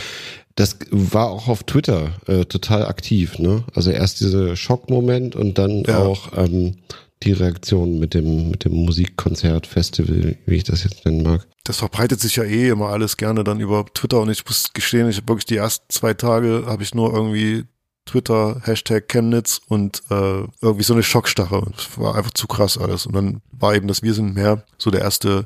Das 0.55 0.77
war 0.91 1.29
auch 1.29 1.47
auf 1.47 1.63
Twitter 1.63 2.11
äh, 2.27 2.43
total 2.43 2.85
aktiv, 2.85 3.39
ne? 3.39 3.63
Also 3.73 3.91
erst 3.91 4.19
dieser 4.19 4.57
Schockmoment 4.57 5.37
und 5.37 5.57
dann 5.57 5.83
ja. 5.83 5.99
auch 5.99 6.37
ähm, 6.37 6.75
die 7.23 7.33
Reaktion 7.33 7.99
mit 7.99 8.13
dem, 8.13 8.49
mit 8.49 8.65
dem 8.65 8.73
Musikkonzert, 8.73 9.67
Festival, 9.67 10.37
wie 10.45 10.55
ich 10.55 10.63
das 10.63 10.83
jetzt 10.83 11.05
nennen 11.05 11.23
mag. 11.23 11.45
Das 11.65 11.77
verbreitet 11.77 12.21
sich 12.21 12.37
ja 12.37 12.43
eh 12.43 12.69
immer 12.69 12.89
alles 12.89 13.17
gerne 13.17 13.43
dann 13.43 13.59
über 13.59 13.85
Twitter 13.93 14.21
und 14.21 14.29
ich 14.29 14.45
muss 14.45 14.71
gestehen, 14.73 15.09
ich 15.09 15.17
habe 15.17 15.27
wirklich 15.27 15.45
die 15.45 15.57
ersten 15.57 15.85
zwei 15.89 16.13
Tage 16.13 16.63
habe 16.65 16.83
ich 16.83 16.95
nur 16.95 17.13
irgendwie 17.13 17.65
Twitter, 18.05 18.61
Hashtag 18.63 19.07
Chemnitz 19.07 19.61
und 19.67 20.01
äh, 20.09 20.43
irgendwie 20.61 20.83
so 20.83 20.93
eine 20.93 21.03
Schockstarre. 21.03 21.71
Das 21.75 21.99
war 21.99 22.15
einfach 22.15 22.31
zu 22.31 22.47
krass 22.47 22.77
alles. 22.77 23.05
Und 23.05 23.13
dann 23.13 23.41
war 23.51 23.75
eben 23.75 23.87
das 23.87 24.01
Wir 24.01 24.13
sind 24.13 24.33
mehr 24.33 24.63
so 24.79 24.89
der 24.89 25.01
erste 25.01 25.45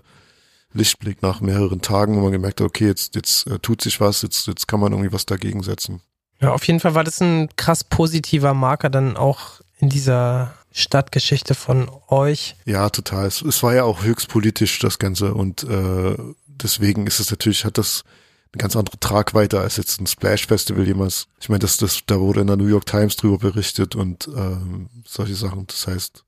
Lichtblick 0.72 1.22
nach 1.22 1.42
mehreren 1.42 1.82
Tagen, 1.82 2.16
wo 2.16 2.22
man 2.22 2.32
gemerkt 2.32 2.62
hat, 2.62 2.68
okay, 2.68 2.88
jetzt, 2.88 3.16
jetzt 3.16 3.48
äh, 3.48 3.60
tut 3.60 3.82
sich 3.82 4.00
was, 4.00 4.22
jetzt, 4.22 4.48
jetzt 4.48 4.68
kann 4.68 4.80
man 4.80 4.94
irgendwie 4.94 5.12
was 5.12 5.26
dagegen 5.26 5.62
setzen. 5.62 6.02
Ja, 6.40 6.54
auf 6.54 6.66
jeden 6.66 6.80
Fall 6.80 6.96
war 6.96 7.04
das 7.04 7.22
ein 7.22 7.50
krass 7.58 7.84
positiver 7.84 8.54
Marker 8.54 8.90
dann 8.90 9.18
auch 9.18 9.62
in 9.80 9.90
dieser 9.90 10.54
Stadtgeschichte 10.74 11.54
von 11.54 11.90
euch. 12.08 12.56
Ja, 12.66 12.90
total. 12.90 13.28
Es, 13.28 13.42
es 13.42 13.62
war 13.64 13.76
ja 13.76 13.84
auch 13.84 14.04
höchst 14.04 14.28
politisch, 14.28 14.80
das 14.80 15.00
Ganze. 15.00 15.34
Und 15.34 15.64
äh, 15.64 16.18
deswegen 16.48 17.08
ist 17.08 17.20
es 17.20 17.30
natürlich, 17.30 17.64
hat 17.64 17.78
das 17.78 18.04
eine 18.52 18.62
ganz 18.62 18.76
andere 18.76 19.00
Tragweite 19.00 19.60
als 19.60 19.78
jetzt 19.78 20.02
ein 20.02 20.08
Splash 20.08 20.48
Festival 20.48 20.86
jemals. 20.86 21.28
Ich 21.40 21.50
meine, 21.50 21.60
das, 21.60 21.78
das, 21.78 22.00
da 22.06 22.20
wurde 22.20 22.42
in 22.42 22.48
der 22.48 22.58
New 22.58 22.68
York 22.68 22.88
Times 22.88 23.16
drüber 23.16 23.38
berichtet 23.38 23.96
und 23.96 24.28
ähm, 24.36 24.90
solche 25.08 25.36
Sachen. 25.36 25.68
Das 25.68 25.88
heißt. 25.88 26.26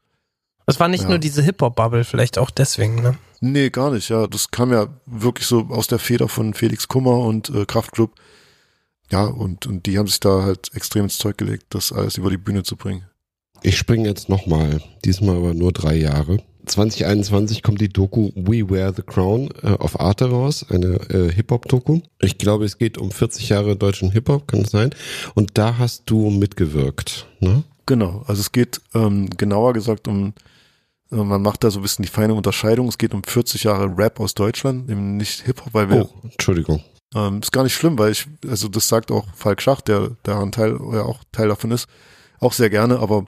Es 0.67 0.79
war 0.79 0.87
nicht 0.87 1.03
ja. 1.03 1.09
nur 1.09 1.19
diese 1.19 1.41
Hip-Hop-Bubble, 1.41 2.03
vielleicht 2.03 2.37
auch 2.37 2.49
deswegen, 2.49 3.01
ne? 3.01 3.17
Nee, 3.39 3.69
gar 3.69 3.91
nicht, 3.91 4.09
ja. 4.09 4.27
Das 4.27 4.49
kam 4.49 4.71
ja 4.71 4.87
wirklich 5.05 5.47
so 5.47 5.67
aus 5.69 5.87
der 5.87 5.99
Feder 5.99 6.27
von 6.29 6.53
Felix 6.53 6.87
Kummer 6.87 7.17
und 7.17 7.49
äh, 7.49 7.65
Kraftklub. 7.65 8.13
Ja, 9.11 9.25
und, 9.25 9.67
und 9.67 9.85
die 9.85 9.99
haben 9.99 10.07
sich 10.07 10.19
da 10.19 10.43
halt 10.43 10.71
extrem 10.73 11.03
ins 11.03 11.19
Zeug 11.19 11.37
gelegt, 11.37 11.65
das 11.69 11.91
alles 11.91 12.17
über 12.17 12.29
die 12.31 12.37
Bühne 12.37 12.63
zu 12.63 12.75
bringen. 12.75 13.05
Ich 13.65 13.79
springe 13.79 14.07
jetzt 14.07 14.29
nochmal, 14.29 14.79
diesmal 15.05 15.37
aber 15.37 15.55
nur 15.55 15.71
drei 15.71 15.95
Jahre. 15.95 16.37
2021 16.67 17.63
kommt 17.63 17.81
die 17.81 17.89
Doku 17.89 18.29
We 18.35 18.69
Wear 18.69 18.93
the 18.93 19.01
Crown 19.01 19.49
äh, 19.63 19.69
auf 19.69 19.99
Arte 19.99 20.29
raus, 20.29 20.67
eine 20.69 20.99
äh, 21.09 21.31
Hip-Hop-Doku. 21.31 22.01
Ich 22.21 22.37
glaube, 22.37 22.65
es 22.65 22.77
geht 22.77 22.99
um 22.99 23.09
40 23.09 23.49
Jahre 23.49 23.75
deutschen 23.75 24.11
Hip-Hop, 24.11 24.47
kann 24.47 24.61
es 24.61 24.69
sein? 24.69 24.91
Und 25.33 25.57
da 25.57 25.79
hast 25.79 26.03
du 26.05 26.29
mitgewirkt, 26.29 27.25
ne? 27.39 27.63
Genau, 27.87 28.23
also 28.27 28.41
es 28.41 28.51
geht 28.51 28.81
ähm, 28.93 29.31
genauer 29.31 29.73
gesagt 29.73 30.07
um, 30.07 30.33
äh, 31.11 31.15
man 31.15 31.41
macht 31.41 31.63
da 31.63 31.71
so 31.71 31.79
ein 31.79 31.81
bisschen 31.81 32.03
die 32.03 32.11
feine 32.11 32.35
Unterscheidung, 32.35 32.87
es 32.87 32.99
geht 32.99 33.15
um 33.15 33.23
40 33.23 33.63
Jahre 33.63 33.91
Rap 33.97 34.19
aus 34.19 34.35
Deutschland, 34.35 34.91
eben 34.91 35.17
nicht 35.17 35.41
Hip-Hop, 35.41 35.73
weil 35.73 35.89
wir... 35.89 36.05
Oh, 36.05 36.09
Entschuldigung. 36.21 36.83
Ähm, 37.15 37.39
ist 37.39 37.51
gar 37.51 37.63
nicht 37.63 37.73
schlimm, 37.73 37.97
weil 37.97 38.11
ich, 38.11 38.27
also 38.47 38.67
das 38.67 38.87
sagt 38.87 39.09
auch 39.09 39.25
Falk 39.35 39.59
Schacht, 39.59 39.87
der, 39.87 40.11
ein 40.27 40.51
Teil, 40.51 40.77
ja 40.93 41.01
auch 41.01 41.23
Teil 41.31 41.47
davon 41.47 41.71
ist, 41.71 41.87
auch 42.39 42.53
sehr 42.53 42.69
gerne, 42.69 42.99
aber 42.99 43.25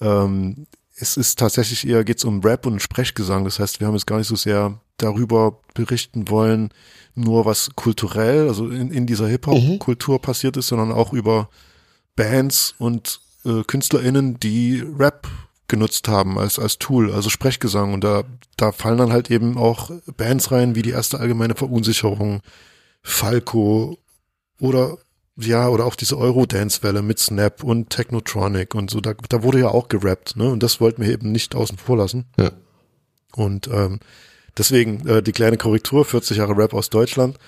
ähm, 0.00 0.66
es 1.00 1.16
ist 1.16 1.38
tatsächlich 1.38 1.86
eher 1.86 2.04
geht's 2.04 2.24
um 2.24 2.40
Rap 2.40 2.66
und 2.66 2.82
Sprechgesang. 2.82 3.44
Das 3.44 3.58
heißt, 3.58 3.80
wir 3.80 3.86
haben 3.86 3.94
jetzt 3.94 4.06
gar 4.06 4.18
nicht 4.18 4.26
so 4.26 4.36
sehr 4.36 4.80
darüber 4.96 5.60
berichten 5.74 6.28
wollen, 6.28 6.70
nur 7.14 7.44
was 7.44 7.70
kulturell, 7.76 8.48
also 8.48 8.68
in, 8.68 8.90
in 8.90 9.06
dieser 9.06 9.28
Hip-Hop-Kultur 9.28 10.16
mhm. 10.16 10.22
passiert 10.22 10.56
ist, 10.56 10.68
sondern 10.68 10.92
auch 10.92 11.12
über 11.12 11.48
Bands 12.16 12.74
und 12.78 13.20
äh, 13.44 13.62
KünstlerInnen, 13.64 14.40
die 14.40 14.84
Rap 14.98 15.28
genutzt 15.68 16.08
haben 16.08 16.38
als, 16.38 16.58
als 16.58 16.78
Tool, 16.78 17.12
also 17.12 17.30
Sprechgesang. 17.30 17.92
Und 17.92 18.02
da, 18.02 18.24
da 18.56 18.72
fallen 18.72 18.98
dann 18.98 19.12
halt 19.12 19.30
eben 19.30 19.56
auch 19.56 19.90
Bands 20.16 20.50
rein, 20.50 20.74
wie 20.74 20.82
die 20.82 20.90
erste 20.90 21.20
allgemeine 21.20 21.54
Verunsicherung, 21.54 22.40
Falco 23.02 23.98
oder 24.60 24.98
ja, 25.40 25.68
oder 25.68 25.86
auch 25.86 25.94
diese 25.94 26.18
Eurodance-Welle 26.18 27.02
mit 27.02 27.18
Snap 27.18 27.62
und 27.62 27.90
Technotronic 27.90 28.74
und 28.74 28.90
so, 28.90 29.00
da, 29.00 29.14
da 29.28 29.42
wurde 29.42 29.60
ja 29.60 29.68
auch 29.68 29.88
gerappt, 29.88 30.36
ne? 30.36 30.50
Und 30.50 30.62
das 30.62 30.80
wollten 30.80 31.02
wir 31.02 31.10
eben 31.10 31.30
nicht 31.30 31.54
außen 31.54 31.78
vor 31.78 31.96
lassen. 31.96 32.26
Ja. 32.36 32.50
Und 33.36 33.68
ähm, 33.68 34.00
deswegen 34.56 35.06
äh, 35.06 35.22
die 35.22 35.32
kleine 35.32 35.56
Korrektur, 35.56 36.04
40 36.04 36.38
Jahre 36.38 36.56
Rap 36.56 36.74
aus 36.74 36.90
Deutschland. 36.90 37.38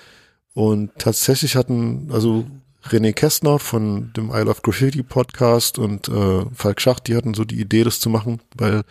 Und 0.53 0.91
tatsächlich 0.97 1.55
hatten, 1.55 2.09
also 2.11 2.45
René 2.85 3.13
Kästner 3.13 3.59
von 3.59 4.13
dem 4.13 4.29
I 4.29 4.39
Love 4.39 4.61
Graffiti 4.63 5.03
Podcast 5.03 5.77
und 5.77 6.07
äh, 6.07 6.45
Falk 6.53 6.79
Schacht, 6.79 7.07
die 7.07 7.15
hatten 7.15 7.33
so 7.33 7.43
die 7.43 7.59
Idee, 7.59 7.83
das 7.83 7.99
zu 7.99 8.09
machen, 8.09 8.41
weil 8.55 8.83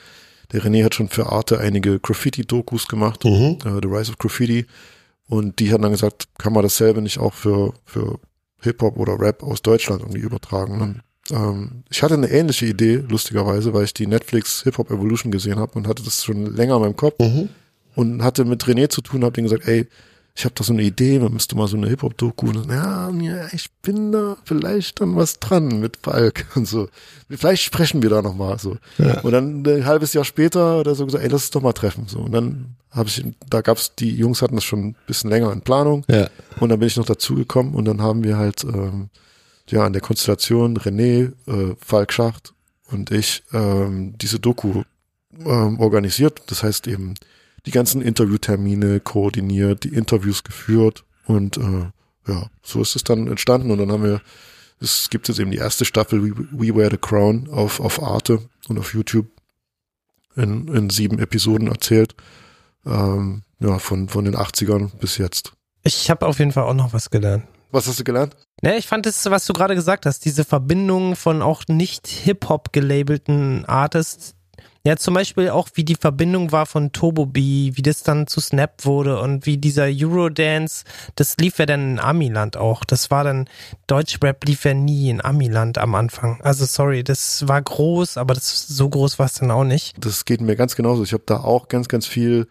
der 0.53 0.63
René 0.63 0.85
hat 0.85 0.95
schon 0.95 1.09
für 1.09 1.33
Arte 1.33 1.59
einige 1.59 1.99
Graffiti-Dokus 2.01 2.87
gemacht, 2.87 3.25
mhm. 3.25 3.59
äh, 3.65 3.81
The 3.83 3.89
Rise 3.89 4.11
of 4.11 4.19
Graffiti. 4.19 4.67
Und 5.27 5.59
die 5.59 5.73
hatten 5.73 5.83
dann 5.83 5.93
gesagt, 5.93 6.29
kann 6.39 6.53
man 6.53 6.65
dasselbe 6.65 7.01
nicht 7.01 7.19
auch 7.19 7.35
für, 7.35 7.73
für 7.85 8.19
Hip-Hop 8.63 8.97
oder 8.97 9.19
Rap 9.19 9.43
aus 9.43 9.63
Deutschland 9.63 10.03
irgendwie 10.03 10.21
übertragen. 10.21 10.81
Und 10.81 11.01
ähm, 11.31 11.83
ich 11.91 12.03
hatte 12.03 12.15
eine 12.15 12.31
ähnliche 12.31 12.67
Idee, 12.67 12.97
lustigerweise, 13.09 13.73
weil 13.73 13.85
ich 13.85 13.95
die 13.95 14.07
Netflix 14.07 14.63
Hip 14.65 14.79
Hop 14.79 14.91
Evolution 14.91 15.31
gesehen 15.33 15.59
habe 15.59 15.73
und 15.75 15.87
hatte 15.87 16.03
das 16.03 16.25
schon 16.25 16.47
länger 16.55 16.77
in 16.77 16.83
meinem 16.83 16.97
Kopf 16.97 17.15
Mhm. 17.21 17.49
und 17.95 18.23
hatte 18.23 18.45
mit 18.45 18.63
René 18.65 18.89
zu 18.89 19.01
tun, 19.01 19.25
habe 19.25 19.41
ihm 19.41 19.45
gesagt, 19.45 19.67
ey, 19.69 19.87
ich 20.35 20.45
habe 20.45 20.55
da 20.55 20.65
so 20.65 20.73
eine 20.73 20.83
Idee, 20.83 21.19
man 21.19 21.33
müsste 21.33 21.57
mal 21.57 21.69
so 21.69 21.77
eine 21.77 21.89
Hip-Hop-Doku. 21.89 22.49
Und 22.49 22.69
dann, 22.69 23.21
Ja, 23.21 23.37
ja, 23.37 23.49
ich 23.53 23.71
bin 23.83 24.13
da 24.13 24.37
vielleicht 24.45 25.01
dann 25.01 25.17
was 25.17 25.39
dran 25.41 25.81
mit 25.81 25.99
Falk 26.03 26.47
und 26.55 26.67
so. 26.67 26.89
Vielleicht 27.29 27.63
sprechen 27.63 28.03
wir 28.03 28.11
da 28.11 28.23
nochmal 28.23 28.59
so. 28.59 28.77
Und 29.23 29.33
dann 29.33 29.67
ein 29.67 29.87
halbes 29.87 30.13
Jahr 30.13 30.25
später 30.25 30.81
oder 30.81 30.95
so 30.95 31.05
gesagt, 31.05 31.25
ey, 31.25 31.31
lass 31.31 31.43
uns 31.43 31.51
doch 31.51 31.63
mal 31.63 31.73
treffen. 31.73 32.07
So. 32.07 32.21
Und 32.21 32.33
dann 32.33 32.77
habe 32.91 33.09
ich, 33.09 33.25
da 33.49 33.61
gab's, 33.61 33.95
die 33.97 34.17
Jungs 34.17 34.43
hatten 34.43 34.57
das 34.57 34.65
schon 34.65 34.89
ein 34.89 34.97
bisschen 35.07 35.31
länger 35.31 35.53
in 35.53 35.63
Planung. 35.63 36.05
Ja. 36.09 36.29
Und 36.59 36.71
dann 36.71 36.79
bin 36.79 36.89
ich 36.89 36.97
noch 36.97 37.07
dazugekommen 37.07 37.75
und 37.75 37.85
dann 37.85 38.01
haben 38.01 38.25
wir 38.25 38.37
halt 38.37 38.65
ähm, 38.65 39.11
ja 39.69 39.85
an 39.85 39.93
der 39.93 40.03
Konstellation 40.03 40.79
René, 40.79 41.33
äh, 41.47 41.75
Falk 41.81 42.13
Schacht 42.13 42.53
und 42.91 43.11
ich 43.11 43.45
ähm, 43.53 44.15
diese 44.19 44.41
Doku 44.41 44.83
ähm, 45.39 45.79
organisiert. 45.79 46.43
Das 46.49 46.63
heißt 46.63 46.87
eben 46.89 47.15
die 47.67 47.71
ganzen 47.71 48.03
Interviewtermine 48.03 49.01
koordiniert, 49.01 49.85
die 49.85 49.95
Interviews 49.95 50.45
geführt 50.45 51.05
und 51.27 51.57
äh, 51.57 51.91
ja, 52.27 52.47
so 52.63 52.81
ist 52.83 52.97
es 52.97 53.05
dann 53.05 53.27
entstanden 53.27 53.71
und 53.71 53.79
dann 53.79 53.93
haben 53.93 54.05
wir, 54.05 54.21
es 54.81 55.11
gibt 55.11 55.29
jetzt 55.29 55.41
eben 55.41 55.51
die 55.51 55.59
erste 55.59 55.85
Staffel 55.85 56.23
We, 56.23 56.47
We 56.53 56.75
Wear 56.75 56.91
the 56.91 56.97
Crown 56.97 57.49
auf, 57.51 57.81
auf 57.81 58.03
Arte 58.03 58.41
und 58.69 58.79
auf 58.79 58.95
YouTube 58.95 59.27
in, 60.37 60.69
in 60.69 60.91
sieben 60.91 61.19
Episoden 61.19 61.69
erzählt. 61.69 62.15
Ähm, 62.87 63.43
ja, 63.59 63.79
von, 63.79 64.09
von 64.09 64.25
den 64.25 64.37
80ern 64.37 64.97
bis 64.99 65.19
jetzt. 65.19 65.53
Ich 65.83 66.11
habe 66.11 66.27
auf 66.27 66.39
jeden 66.39 66.53
Fall 66.53 66.65
auch 66.65 66.75
noch 66.75 66.93
was 66.93 67.11
gelernt. 67.11 67.45
Was 67.71 67.87
hast 67.87 68.01
du 68.01 68.05
gelernt? 68.05 68.37
Ne, 68.63 68.77
ich 68.77 68.87
fand 68.87 69.07
das, 69.07 69.25
was 69.31 69.47
du 69.47 69.53
gerade 69.53 69.75
gesagt 69.75 70.07
hast, 70.07 70.25
diese 70.25 70.45
Verbindung 70.45 71.15
von 71.15 71.41
auch 71.41 71.65
nicht 71.69 72.07
Hip-Hop 72.09 72.73
gelabelten 72.73 73.65
Artists. 73.65 74.35
Ja, 74.87 74.97
zum 74.97 75.13
Beispiel 75.13 75.51
auch, 75.51 75.69
wie 75.75 75.85
die 75.85 75.95
Verbindung 75.95 76.53
war 76.53 76.65
von 76.65 76.93
Turbo 76.93 77.27
B, 77.27 77.73
wie 77.75 77.83
das 77.83 78.03
dann 78.03 78.27
zu 78.27 78.41
Snap 78.41 78.87
wurde 78.87 79.21
und 79.21 79.45
wie 79.45 79.59
dieser 79.59 79.89
Eurodance, 79.91 80.85
das 81.17 81.37
lief 81.37 81.59
ja 81.59 81.67
dann 81.67 81.93
in 81.93 82.01
Amiland 82.01 82.57
auch. 82.57 82.85
Das 82.85 83.11
war 83.11 83.25
dann, 83.25 83.47
Deutschrap 83.87 84.43
lief 84.47 84.65
ja 84.65 84.73
nie 84.73 85.11
in 85.11 85.23
Amiland 85.23 85.77
am 85.77 85.95
Anfang. 85.95 86.41
Also 86.41 86.65
sorry, 86.65 87.05
das 87.05 87.47
war 87.47 87.61
groß, 87.61 88.17
aber 88.17 88.33
das 88.33 88.69
so 88.69 88.89
groß 88.89 89.19
war 89.19 89.27
es 89.27 89.35
dann 89.35 89.51
auch 89.51 89.65
nicht. 89.65 89.97
Das 90.01 90.25
geht 90.25 90.41
mir 90.41 90.57
ganz 90.57 90.77
genauso. 90.77 91.03
Ich 91.03 91.13
habe 91.13 91.25
da 91.27 91.41
auch 91.41 91.69
ganz, 91.69 91.89
ganz 91.89 92.07
viel 92.07 92.47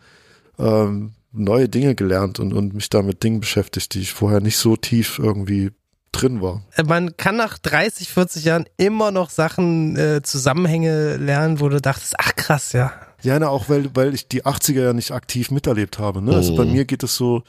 ähm, 0.59 1.13
neue 1.31 1.67
Dinge 1.67 1.95
gelernt 1.95 2.39
und, 2.39 2.53
und 2.53 2.75
mich 2.75 2.89
da 2.89 3.01
mit 3.01 3.23
Dingen 3.23 3.39
beschäftigt, 3.39 3.95
die 3.95 4.01
ich 4.01 4.13
vorher 4.13 4.39
nicht 4.39 4.57
so 4.57 4.75
tief 4.75 5.17
irgendwie 5.17 5.71
drin 6.11 6.41
war. 6.41 6.63
Man 6.85 7.15
kann 7.17 7.35
nach 7.37 7.57
30, 7.57 8.09
40 8.09 8.43
Jahren 8.45 8.65
immer 8.77 9.11
noch 9.11 9.29
Sachen, 9.29 9.95
äh, 9.97 10.21
Zusammenhänge 10.23 11.17
lernen, 11.17 11.59
wo 11.59 11.69
du 11.69 11.79
dachtest, 11.81 12.15
ach 12.17 12.35
krass, 12.35 12.73
ja. 12.73 12.91
Ja, 13.21 13.37
na, 13.37 13.49
auch 13.49 13.67
weil, 13.69 13.93
weil 13.95 14.13
ich 14.13 14.27
die 14.27 14.45
80er 14.45 14.81
ja 14.81 14.93
nicht 14.93 15.11
aktiv 15.11 15.51
miterlebt 15.51 15.99
habe. 15.99 16.21
Ne? 16.21 16.33
Also 16.33 16.55
bei 16.55 16.65
Mhm. 16.65 16.71
mir 16.71 16.85
geht 16.85 17.03
es 17.03 17.15
so, 17.15 17.43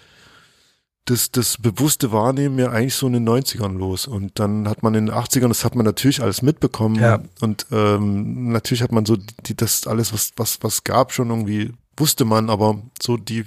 das, 1.07 1.31
das 1.31 1.57
bewusste 1.59 2.13
Wahrnehmen 2.13 2.59
ja 2.59 2.71
eigentlich 2.71 2.95
so 2.95 3.07
in 3.07 3.15
den 3.15 3.29
90ern 3.29 3.77
los. 3.77 4.07
Und 4.07 4.39
dann 4.39 4.69
hat 4.69 4.83
man 4.83 4.95
in 4.95 5.07
den 5.07 5.15
80ern, 5.15 5.49
das 5.49 5.65
hat 5.65 5.75
man 5.75 5.85
natürlich 5.87 6.23
alles 6.23 6.43
mitbekommen. 6.43 6.97
Ja. 6.97 7.21
Und 7.41 7.67
ähm, 7.73 8.53
natürlich 8.53 8.83
hat 8.83 8.93
man 8.93 9.07
so 9.07 9.17
die, 9.47 9.57
das 9.57 9.87
alles, 9.87 10.13
was, 10.13 10.33
was, 10.37 10.59
was 10.63 10.85
gab, 10.85 11.13
schon 11.13 11.31
irgendwie, 11.31 11.73
wusste 11.97 12.25
man, 12.25 12.51
aber 12.51 12.81
so 13.03 13.17
die 13.17 13.45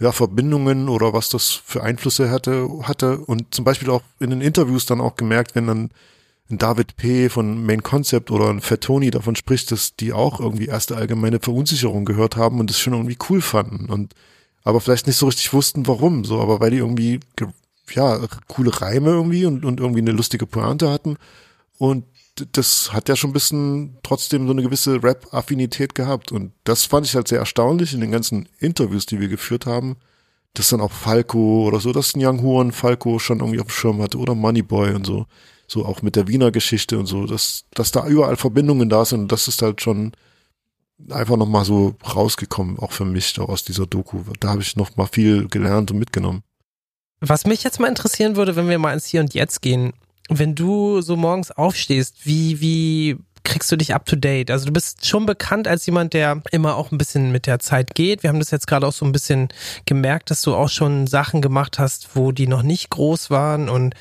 ja, 0.00 0.12
Verbindungen 0.12 0.88
oder 0.88 1.12
was 1.12 1.28
das 1.28 1.50
für 1.50 1.82
Einflüsse 1.82 2.30
hatte, 2.30 2.68
hatte. 2.82 3.18
Und 3.18 3.54
zum 3.54 3.64
Beispiel 3.64 3.90
auch 3.90 4.02
in 4.20 4.30
den 4.30 4.40
Interviews 4.40 4.86
dann 4.86 5.00
auch 5.00 5.16
gemerkt, 5.16 5.54
wenn 5.54 5.66
dann 5.66 5.90
ein 6.50 6.58
David 6.58 6.96
P. 6.96 7.28
von 7.28 7.66
Main 7.66 7.82
Concept 7.82 8.30
oder 8.30 8.48
ein 8.48 8.60
Fettoni 8.60 9.10
davon 9.10 9.36
spricht, 9.36 9.70
dass 9.70 9.96
die 9.96 10.12
auch 10.12 10.40
irgendwie 10.40 10.66
erste 10.66 10.96
allgemeine 10.96 11.40
Verunsicherung 11.40 12.04
gehört 12.04 12.36
haben 12.36 12.58
und 12.60 12.70
das 12.70 12.78
schon 12.78 12.94
irgendwie 12.94 13.18
cool 13.28 13.42
fanden 13.42 13.90
und 13.90 14.14
aber 14.64 14.80
vielleicht 14.80 15.06
nicht 15.06 15.16
so 15.16 15.26
richtig 15.26 15.52
wussten, 15.52 15.86
warum, 15.86 16.24
so, 16.24 16.40
aber 16.40 16.60
weil 16.60 16.70
die 16.70 16.78
irgendwie, 16.78 17.20
ge- 17.36 17.48
ja, 17.90 18.18
coole 18.48 18.80
Reime 18.80 19.10
irgendwie 19.10 19.46
und, 19.46 19.64
und 19.64 19.80
irgendwie 19.80 20.00
eine 20.00 20.12
lustige 20.12 20.46
Pointe 20.46 20.90
hatten 20.90 21.16
und 21.78 22.04
das 22.52 22.92
hat 22.92 23.08
ja 23.08 23.16
schon 23.16 23.30
ein 23.30 23.34
bisschen 23.34 23.98
trotzdem 24.02 24.46
so 24.46 24.52
eine 24.52 24.62
gewisse 24.62 25.02
Rap-Affinität 25.02 25.94
gehabt 25.94 26.32
und 26.32 26.52
das 26.64 26.84
fand 26.84 27.06
ich 27.06 27.14
halt 27.14 27.28
sehr 27.28 27.38
erstaunlich 27.38 27.94
in 27.94 28.00
den 28.00 28.12
ganzen 28.12 28.48
Interviews, 28.58 29.06
die 29.06 29.20
wir 29.20 29.28
geführt 29.28 29.66
haben, 29.66 29.96
dass 30.54 30.68
dann 30.68 30.80
auch 30.80 30.92
Falco 30.92 31.66
oder 31.66 31.80
so, 31.80 31.92
dass 31.92 32.14
ein 32.14 32.24
Young 32.24 32.42
Horn 32.42 32.72
Falco 32.72 33.18
schon 33.18 33.40
irgendwie 33.40 33.60
auf 33.60 33.66
dem 33.66 33.72
Schirm 33.72 34.02
hatte 34.02 34.18
oder 34.18 34.34
Moneyboy 34.34 34.94
und 34.94 35.06
so 35.06 35.26
so 35.68 35.84
auch 35.84 36.02
mit 36.02 36.16
der 36.16 36.26
Wiener 36.26 36.50
Geschichte 36.50 36.98
und 36.98 37.06
so, 37.06 37.26
dass, 37.26 37.64
dass 37.72 37.92
da 37.92 38.06
überall 38.06 38.36
Verbindungen 38.36 38.88
da 38.88 39.04
sind 39.04 39.20
und 39.20 39.32
das 39.32 39.48
ist 39.48 39.62
halt 39.62 39.82
schon 39.82 40.12
einfach 41.10 41.36
nochmal 41.36 41.64
so 41.64 41.94
rausgekommen, 42.14 42.78
auch 42.78 42.92
für 42.92 43.04
mich 43.04 43.34
da 43.34 43.42
aus 43.42 43.64
dieser 43.64 43.86
Doku. 43.86 44.22
Da 44.40 44.48
habe 44.48 44.62
ich 44.62 44.76
noch 44.76 44.96
mal 44.96 45.06
viel 45.06 45.46
gelernt 45.46 45.90
und 45.90 45.98
mitgenommen. 45.98 46.42
Was 47.20 47.46
mich 47.46 47.62
jetzt 47.62 47.78
mal 47.78 47.88
interessieren 47.88 48.36
würde, 48.36 48.56
wenn 48.56 48.68
wir 48.68 48.78
mal 48.78 48.94
ins 48.94 49.06
Hier 49.06 49.20
und 49.20 49.34
Jetzt 49.34 49.60
gehen, 49.60 49.92
wenn 50.28 50.54
du 50.54 51.00
so 51.00 51.16
morgens 51.16 51.50
aufstehst, 51.50 52.24
wie, 52.24 52.60
wie 52.60 53.16
kriegst 53.48 53.72
du 53.72 53.76
dich 53.76 53.94
up 53.94 54.04
to 54.04 54.14
date? 54.14 54.50
Also 54.50 54.66
du 54.66 54.72
bist 54.72 55.06
schon 55.06 55.26
bekannt 55.26 55.66
als 55.66 55.86
jemand, 55.86 56.12
der 56.12 56.42
immer 56.52 56.76
auch 56.76 56.92
ein 56.92 56.98
bisschen 56.98 57.32
mit 57.32 57.46
der 57.46 57.58
Zeit 57.58 57.94
geht. 57.94 58.22
Wir 58.22 58.28
haben 58.28 58.38
das 58.38 58.50
jetzt 58.50 58.66
gerade 58.66 58.86
auch 58.86 58.92
so 58.92 59.04
ein 59.04 59.12
bisschen 59.12 59.48
gemerkt, 59.86 60.30
dass 60.30 60.42
du 60.42 60.54
auch 60.54 60.68
schon 60.68 61.06
Sachen 61.06 61.40
gemacht 61.40 61.78
hast, 61.78 62.14
wo 62.14 62.30
die 62.30 62.46
noch 62.46 62.62
nicht 62.62 62.90
groß 62.90 63.30
waren. 63.30 63.68
Und 63.68 63.94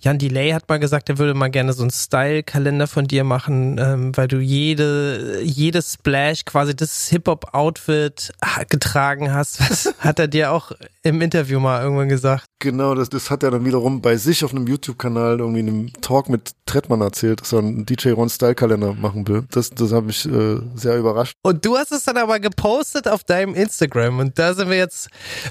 Jan 0.00 0.18
Delay 0.18 0.52
hat 0.52 0.68
mal 0.68 0.78
gesagt, 0.78 1.08
er 1.08 1.18
würde 1.18 1.34
mal 1.34 1.50
gerne 1.50 1.72
so 1.72 1.82
einen 1.82 1.90
Style-Kalender 1.90 2.86
von 2.86 3.06
dir 3.06 3.24
machen, 3.24 3.78
ähm, 3.78 4.16
weil 4.16 4.28
du 4.28 4.38
jede, 4.38 5.42
jedes 5.42 5.94
Splash, 5.94 6.44
quasi 6.44 6.74
das 6.74 7.08
Hip-Hop-Outfit 7.08 8.32
getragen 8.68 9.32
hast. 9.32 9.60
Was 9.60 9.94
hat 9.98 10.18
er 10.18 10.28
dir 10.28 10.52
auch 10.52 10.72
im 11.02 11.20
Interview 11.20 11.58
mal 11.58 11.82
irgendwann 11.82 12.08
gesagt? 12.08 12.46
Genau, 12.60 12.94
das, 12.94 13.10
das 13.10 13.30
hat 13.30 13.42
er 13.42 13.50
dann 13.50 13.64
wiederum 13.64 14.00
bei 14.00 14.16
sich 14.16 14.44
auf 14.44 14.52
einem 14.52 14.66
YouTube-Kanal 14.66 15.40
irgendwie 15.40 15.60
in 15.60 15.68
einem 15.68 15.92
Talk 16.00 16.28
mit 16.28 16.52
Trettmann 16.64 17.00
erzählt, 17.00 17.40
dass 17.40 17.52
er 17.52 17.58
einen 17.58 17.84
DJ 17.84 18.10
Ron 18.10 18.30
Style-Kalender 18.30 18.83
machen 18.92 19.26
will. 19.26 19.44
Das, 19.50 19.70
das 19.70 19.92
hat 19.92 20.04
mich 20.04 20.26
äh, 20.26 20.60
sehr 20.74 20.98
überrascht. 20.98 21.36
Und 21.42 21.64
du 21.64 21.76
hast 21.76 21.92
es 21.92 22.04
dann 22.04 22.16
aber 22.16 22.40
gepostet 22.40 23.08
auf 23.08 23.24
deinem 23.24 23.54
Instagram. 23.54 24.18
Und 24.18 24.38
da 24.38 24.54
sind 24.54 24.68
wir 24.68 24.76
jetzt. 24.76 25.08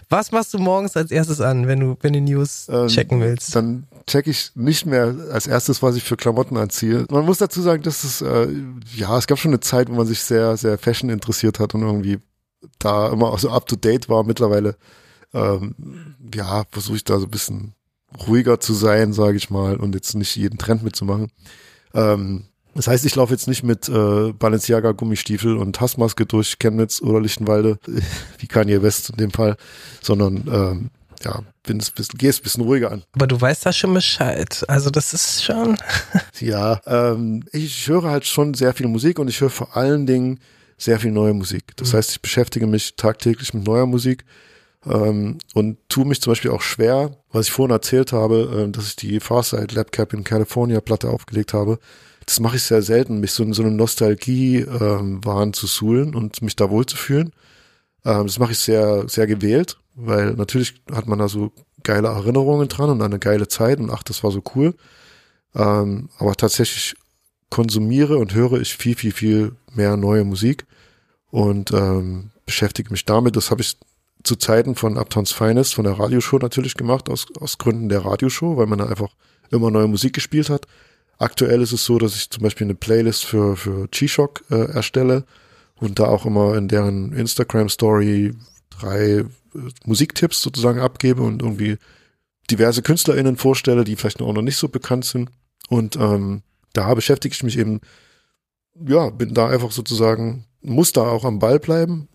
Was 0.10 0.32
machst 0.32 0.54
du 0.54 0.60
morgens 0.60 0.96
als 0.96 1.12
erstes 1.12 1.42
an, 1.42 1.68
wenn 1.68 1.80
du, 1.80 1.98
wenn 2.02 2.14
du 2.14 2.22
News 2.22 2.68
Ähm, 2.70 2.88
checken 2.88 3.20
willst? 3.20 3.56
Dann 3.56 3.88
checke 4.08 4.30
ich 4.30 4.52
nicht 4.56 4.86
mehr 4.86 5.16
als 5.32 5.48
erstes, 5.48 5.82
was 5.82 5.96
ich 5.96 6.04
für 6.04 6.18
Klamotten 6.18 6.58
anziehe. 6.58 7.06
Man 7.10 7.26
muss 7.26 7.38
dazu 7.38 7.62
sagen, 7.62 7.84
dass 7.84 8.04
es, 8.04 8.22
äh, 8.22 8.48
ja, 8.96 9.18
es 9.18 9.28
gab 9.28 9.40
schon 9.40 9.52
eine 9.52 9.60
Zeit, 9.60 9.90
wo 9.90 9.94
man 9.94 10.08
sich 10.08 10.22
sehr, 10.22 10.58
sehr 10.58 10.78
Fashion 10.78 11.10
interessiert 11.10 11.60
hat 11.60 11.74
und 11.74 11.82
irgendwie 11.82 12.20
da 12.80 13.12
immer 13.12 13.32
auch 13.32 13.40
so 13.40 13.50
up 13.50 13.66
to 13.68 13.76
date 13.76 14.10
war. 14.10 14.24
Mittlerweile, 14.24 14.76
ähm, 15.34 15.76
ja, 16.34 16.64
versuche 16.72 16.98
ich 16.98 17.04
da 17.04 17.20
so 17.20 17.26
ein 17.26 17.32
bisschen 17.32 17.74
ruhiger 18.28 18.60
zu 18.60 18.74
sein, 18.74 19.14
sage 19.14 19.38
ich 19.38 19.50
mal, 19.50 19.78
und 19.78 19.96
jetzt 19.96 20.14
nicht 20.16 20.36
jeden 20.36 20.58
Trend 20.58 20.84
mitzumachen. 20.84 21.32
Ähm, 21.94 22.46
das 22.76 22.88
heißt, 22.88 23.06
ich 23.06 23.16
laufe 23.16 23.34
jetzt 23.34 23.48
nicht 23.48 23.64
mit 23.64 23.88
äh, 23.90 24.34
Balenciaga 24.34 24.92
Gummistiefel 24.92 25.58
und 25.58 25.80
Hassmaske 25.80 26.26
durch 26.26 26.58
Chemnitz 26.60 27.02
oder 27.02 27.20
Lichtenwalde, 27.20 27.78
wie 28.40 28.48
Kanye 28.48 28.82
West 28.82 29.12
in 29.12 29.18
dem 29.18 29.32
Fall, 29.32 29.58
sondern 30.02 30.44
ähm, 30.52 30.90
ja, 31.24 31.42
bin 31.64 31.78
es 31.78 31.92
bisschen, 31.92 32.18
geh 32.18 32.28
es 32.28 32.40
ein 32.40 32.44
bisschen 32.44 32.64
ruhiger 32.64 32.92
an. 32.92 33.04
aber 33.14 33.28
du 33.28 33.40
weißt 33.40 33.66
da 33.66 33.74
schon 33.74 33.94
Bescheid. 33.94 34.64
Also 34.68 34.90
das 34.90 35.14
ist 35.14 35.44
schon. 35.44 35.78
Ja, 36.40 36.82
ähm, 36.86 37.46
ich 37.54 37.88
höre 37.88 38.10
halt 38.10 38.26
schon 38.26 38.54
sehr 38.54 38.74
viel 38.74 38.88
Musik 38.88 39.18
und 39.20 39.30
ich 39.30 39.40
höre 39.40 39.50
vor 39.50 39.78
allen 39.78 40.06
Dingen 40.06 40.40
sehr 40.78 41.00
viel 41.00 41.12
neue 41.12 41.34
Musik. 41.34 41.78
Das 41.78 41.94
heißt, 41.94 42.12
ich 42.12 42.22
beschäftige 42.22 42.68
mich 42.68 42.96
tagtäglich 42.98 43.54
mit 43.54 43.66
neuer 43.66 43.86
Musik 43.86 44.26
ähm, 44.86 45.38
und 45.54 45.78
tue 45.88 46.06
mich 46.06 46.22
zum 46.22 46.32
Beispiel 46.32 46.52
auch 46.52 46.62
schwer, 46.62 47.16
was 47.32 47.48
ich 47.48 47.54
vorhin 47.54 47.72
erzählt 47.72 48.12
habe, 48.12 48.66
äh, 48.68 48.72
dass 48.72 48.88
ich 48.88 48.96
die 48.96 49.20
Farside 49.20 49.74
Labcap 49.74 50.14
in 50.14 50.24
California 50.24 50.82
Platte 50.82 51.10
aufgelegt 51.10 51.54
habe. 51.54 51.80
Das 52.26 52.40
mache 52.40 52.56
ich 52.56 52.64
sehr 52.64 52.82
selten, 52.82 53.20
mich 53.20 53.32
so 53.32 53.44
in 53.44 53.54
so 53.54 53.64
eine 53.64 53.72
Nostalgie-Wahn 53.72 55.54
zu 55.54 55.68
suhlen 55.68 56.16
und 56.16 56.42
mich 56.42 56.56
da 56.56 56.70
wohlzufühlen. 56.70 57.32
Ähm, 58.06 58.28
das 58.28 58.40
mache 58.40 58.54
ich 58.54 58.60
sehr, 58.60 59.08
sehr 59.10 59.28
gewählt, 59.28 59.78
weil 59.96 60.34
natürlich 60.34 60.76
hat 60.92 61.08
man 61.08 61.20
da 61.20 61.28
so 61.28 61.52
geile 61.84 62.08
Erinnerungen 62.10 62.68
dran 62.70 62.90
und 62.90 63.02
eine 63.02 63.20
geile 63.20 63.48
Zeit 63.48 63.80
und 63.80 63.90
ach, 63.90 64.04
das 64.04 64.24
war 64.24 64.32
so 64.32 64.42
cool. 64.56 64.74
Ähm, 65.56 66.10
aber 66.18 66.36
tatsächlich 66.36 66.96
konsumiere 67.50 68.18
und 68.18 68.34
höre 68.34 68.60
ich 68.60 68.76
viel, 68.76 68.96
viel, 68.96 69.12
viel 69.12 69.56
mehr 69.74 69.98
neue 69.98 70.24
Musik 70.24 70.66
und 71.30 71.72
ähm, 71.72 72.32
beschäftige 72.46 72.90
mich 72.92 73.06
damit. 73.06 73.36
Das 73.36 73.52
habe 73.52 73.62
ich 73.62 73.78
zu 74.24 74.36
Zeiten 74.38 74.76
von 74.76 74.98
Uptowns 74.98 75.32
Finest, 75.32 75.76
von 75.76 75.84
der 75.84 76.00
Radioshow 76.00 76.40
natürlich 76.40 76.76
gemacht, 76.76 77.10
aus, 77.10 77.28
aus 77.40 77.58
Gründen 77.58 77.90
der 77.90 78.06
Radioshow, 78.06 78.58
weil 78.58 78.68
man 78.68 78.80
da 78.80 78.86
einfach 78.86 79.10
immer 79.52 79.70
neue 79.70 79.88
Musik 79.88 80.14
gespielt 80.14 80.50
hat. 80.50 80.66
Aktuell 81.24 81.62
ist 81.62 81.72
es 81.72 81.86
so, 81.86 82.00
dass 82.00 82.16
ich 82.16 82.30
zum 82.30 82.44
Beispiel 82.44 82.66
eine 82.66 82.76
Playlist 82.76 83.24
für, 83.24 83.56
für 83.56 83.88
G-Shock 83.88 84.44
äh, 84.52 84.74
erstelle 84.74 85.24
und 85.76 85.98
da 85.98 86.08
auch 86.08 86.26
immer 86.26 86.58
in 86.58 86.68
deren 86.68 87.14
Instagram-Story 87.14 88.34
drei 88.70 89.06
äh, 89.06 89.26
Musiktipps 89.86 90.42
sozusagen 90.42 90.82
abgebe 90.82 91.22
und 91.22 91.42
irgendwie 91.42 91.78
diverse 92.52 92.82
KünstlerInnen 92.82 93.38
vorstelle, 93.38 93.86
die 93.86 93.96
vielleicht 93.96 94.22
auch 94.22 94.34
noch 94.34 94.42
nicht 94.42 94.58
so 94.58 94.68
bekannt 94.68 95.06
sind. 95.06 95.30
Und 95.70 95.96
ähm, 95.96 96.42
da 96.74 96.94
beschäftige 96.94 97.34
ich 97.34 97.42
mich 97.42 97.58
eben, 97.58 97.80
ja, 98.86 99.10
bin 99.10 99.34
da 99.34 99.48
einfach 99.48 99.72
sozusagen, 99.72 100.44
muss 100.62 100.92
da 100.92 101.04
auch 101.04 101.24
am 101.24 101.40
Ball 101.40 101.58
bleiben. 101.58 102.10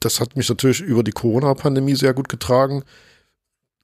Das 0.00 0.20
hat 0.20 0.38
mich 0.38 0.48
natürlich 0.48 0.80
über 0.80 1.02
die 1.02 1.12
Corona-Pandemie 1.12 1.96
sehr 1.96 2.14
gut 2.14 2.30
getragen. 2.30 2.82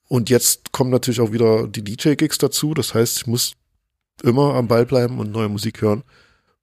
Und 0.08 0.30
jetzt 0.30 0.72
kommen 0.72 0.88
natürlich 0.88 1.20
auch 1.20 1.32
wieder 1.32 1.68
die 1.68 1.84
DJ-Gigs 1.84 2.38
dazu. 2.38 2.72
Das 2.72 2.94
heißt, 2.94 3.18
ich 3.18 3.26
muss 3.26 3.52
immer 4.22 4.54
am 4.54 4.68
Ball 4.68 4.86
bleiben 4.86 5.18
und 5.18 5.30
neue 5.32 5.48
Musik 5.48 5.82
hören. 5.82 6.02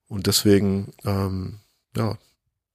Und 0.08 0.26
deswegen, 0.26 0.92
ähm, 1.04 1.60
ja, 1.96 2.16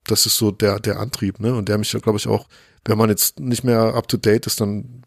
das 0.05 0.25
ist 0.25 0.37
so 0.37 0.51
der, 0.51 0.79
der 0.79 0.99
Antrieb, 0.99 1.39
ne? 1.39 1.55
Und 1.55 1.69
der 1.69 1.77
mich, 1.77 1.91
glaube 1.91 2.17
ich, 2.17 2.27
auch, 2.27 2.47
wenn 2.85 2.97
man 2.97 3.09
jetzt 3.09 3.39
nicht 3.39 3.63
mehr 3.63 3.95
up 3.95 4.07
to 4.07 4.17
date 4.17 4.47
ist, 4.47 4.59
dann 4.59 5.03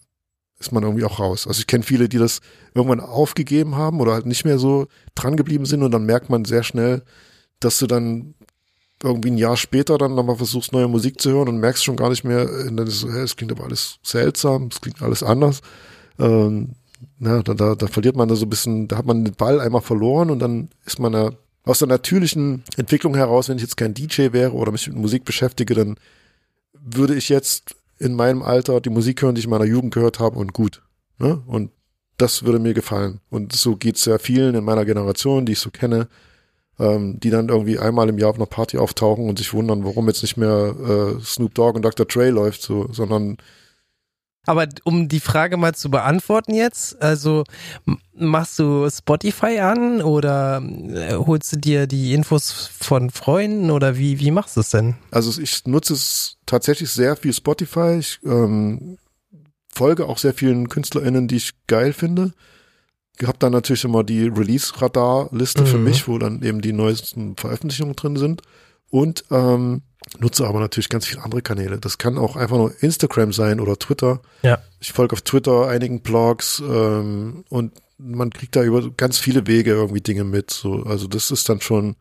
ist 0.59 0.73
man 0.73 0.85
irgendwie 0.85 1.05
auch 1.05 1.19
raus. 1.19 1.47
Also 1.47 1.61
ich 1.61 1.67
kenne 1.67 1.85
viele, 1.85 2.09
die 2.09 2.19
das 2.19 2.41
irgendwann 2.75 3.01
aufgegeben 3.01 3.77
haben 3.77 4.01
oder 4.01 4.13
halt 4.13 4.27
nicht 4.27 4.45
mehr 4.45 4.59
so 4.59 4.87
dran 5.15 5.37
geblieben 5.37 5.67
sind 5.67 5.83
und 5.83 5.91
dann 5.91 6.07
merkt 6.07 6.31
man 6.31 6.45
sehr 6.45 6.63
schnell, 6.63 7.03
dass 7.61 7.79
du 7.79 7.87
dann 7.87 8.35
irgendwie 9.03 9.31
ein 9.31 9.39
Jahr 9.39 9.57
später 9.57 9.99
dann 9.99 10.15
nochmal 10.15 10.37
versuchst, 10.37 10.73
neue 10.73 10.89
Musik 10.89 11.21
zu 11.21 11.31
hören 11.31 11.49
und 11.49 11.59
merkst 11.59 11.85
schon 11.85 11.97
gar 11.97 12.11
nicht 12.11 12.25
mehr, 12.25 12.49
und 12.49 12.79
ist 12.81 13.01
so, 13.01 13.13
hey, 13.13 13.23
es 13.23 13.37
klingt 13.37 13.53
aber 13.53 13.65
alles 13.65 13.99
seltsam, 14.03 14.69
es 14.73 14.81
klingt 14.81 15.03
alles 15.03 15.23
anders. 15.23 15.61
Ähm, 16.19 16.77
na, 17.19 17.43
da, 17.43 17.55
da, 17.55 17.75
da 17.75 17.87
verliert 17.87 18.17
man 18.17 18.29
da 18.29 18.35
so 18.35 18.47
ein 18.47 18.51
bisschen, 18.51 18.89
da 18.89 18.99
hat 18.99 19.07
man 19.07 19.25
den 19.25 19.35
Ball 19.35 19.61
einmal 19.61 19.83
verloren 19.83 20.31
und 20.31 20.39
dann 20.41 20.69
ist 20.85 20.99
man 20.99 21.13
da 21.13 21.33
aus 21.65 21.79
der 21.79 21.89
natürlichen 21.89 22.63
Entwicklung 22.77 23.15
heraus, 23.15 23.49
wenn 23.49 23.57
ich 23.57 23.63
jetzt 23.63 23.77
kein 23.77 23.95
DJ 23.95 24.33
wäre 24.33 24.53
oder 24.53 24.73
mich 24.73 24.87
mit 24.87 24.97
Musik 24.97 25.25
beschäftige, 25.25 25.75
dann 25.75 25.97
würde 26.73 27.15
ich 27.15 27.29
jetzt 27.29 27.77
in 27.99 28.15
meinem 28.15 28.43
Alter 28.43 28.81
die 28.81 28.91
Musik 28.91 29.23
hören, 29.23 29.35
die 29.35 29.41
ich 29.41 29.47
in 29.47 29.51
meiner 29.51 29.65
Jugend 29.65 29.95
gehört 29.95 30.19
habe 30.19 30.39
und 30.39 30.53
gut. 30.53 30.83
Ne? 31.19 31.43
Und 31.47 31.71
das 32.19 32.45
würde 32.45 32.59
mir 32.59 32.75
gefallen. 32.75 33.21
Und 33.31 33.53
so 33.53 33.77
geht's 33.77 34.05
sehr 34.05 34.19
vielen 34.19 34.55
in 34.55 34.65
meiner 34.65 34.85
Generation, 34.85 35.47
die 35.47 35.53
ich 35.53 35.61
so 35.61 35.71
kenne, 35.71 36.09
ähm, 36.79 37.19
die 37.21 37.31
dann 37.31 37.49
irgendwie 37.49 37.79
einmal 37.79 38.09
im 38.09 38.19
Jahr 38.19 38.31
auf 38.31 38.37
einer 38.37 38.47
Party 38.47 38.79
auftauchen 38.79 39.29
und 39.29 39.39
sich 39.39 39.55
wundern, 39.55 39.85
warum 39.85 40.09
jetzt 40.09 40.23
nicht 40.23 40.37
mehr 40.37 40.75
äh, 41.19 41.25
Snoop 41.25 41.55
Dogg 41.55 41.77
und 41.77 41.83
Dr. 41.83 42.07
Dre 42.07 42.31
läuft, 42.31 42.63
so, 42.63 42.89
sondern 42.93 43.39
Aber 44.47 44.67
um 44.85 45.09
die 45.09 45.21
Frage 45.21 45.57
mal 45.57 45.75
zu 45.75 45.91
beantworten 45.91 46.55
jetzt, 46.55 47.01
also 47.03 47.45
machst 48.15 48.59
du 48.59 48.89
Spotify 48.91 49.59
an 49.61 50.03
oder 50.03 50.63
äh, 50.63 51.15
holst 51.15 51.53
du 51.53 51.57
dir 51.59 51.87
die 51.87 52.13
Infos 52.15 52.71
von 52.79 53.11
Freunden 53.11 53.71
oder 53.71 53.97
wie, 53.97 54.21
wie 54.21 54.31
machst 54.31 54.57
du 54.57 54.61
es 54.61 54.71
denn? 54.71 54.97
Also 55.11 55.41
ich 55.41 55.67
nutze 55.67 55.95
es 55.95 56.37
tatsächlich 56.47 56.91
sehr 56.91 57.17
viel 57.17 57.33
Spotify. 57.33 57.97
Ich 57.99 58.21
ähm, 58.25 58.99
folge 59.73 60.07
auch 60.07 60.19
sehr 60.19 60.35
vielen 60.35 60.69
KünstlerInnen, 60.69 61.27
die 61.27 61.37
ich 61.37 61.53
geil 61.67 61.93
finde. 61.93 62.33
Ich 63.21 63.27
habe 63.27 63.39
dann 63.39 63.53
natürlich 63.53 63.85
immer 63.85 64.03
die 64.05 64.27
Release-Radar-Liste 64.27 65.67
für 65.67 65.79
Mhm. 65.79 65.85
mich, 65.85 66.09
wo 66.09 66.19
dann 66.19 66.43
eben 66.43 66.61
die 66.61 66.73
neuesten 66.73 67.37
Veröffentlichungen 67.37 67.95
drin 67.97 68.17
sind. 68.17 68.43
Und 68.91 69.25
ähm, 69.31 69.83
nutze 70.19 70.47
aber 70.47 70.61
natürlich 70.61 70.89
ganz 70.89 71.07
viele 71.07 71.23
andere 71.23 71.43
Kanäle. 71.43 71.79
Das 71.79 71.99
kann 71.99 72.19
auch 72.19 72.37
einfach 72.37 72.57
nur 72.57 72.73
Instagram 72.83 73.33
sein 73.33 73.61
oder 73.61 73.79
Twitter. 73.79 74.21
Ja. 74.43 74.59
Ich 74.81 74.93
folge 74.93 75.15
auf 75.15 75.23
Twitter 75.23 75.69
einigen 75.69 76.01
Blogs 76.01 76.61
ähm, 76.61 77.45
und 77.49 77.73
man 77.99 78.31
kriegt 78.31 78.57
da 78.57 78.63
über 78.63 78.91
ganz 78.91 79.19
viele 79.19 79.47
Wege 79.47 79.73
irgendwie 79.73 80.01
Dinge 80.01 80.25
mit. 80.25 80.51
So, 80.51 80.83
also 80.85 81.07
das 81.07 81.31
ist 81.31 81.49
dann 81.49 81.61
schon 81.61 81.97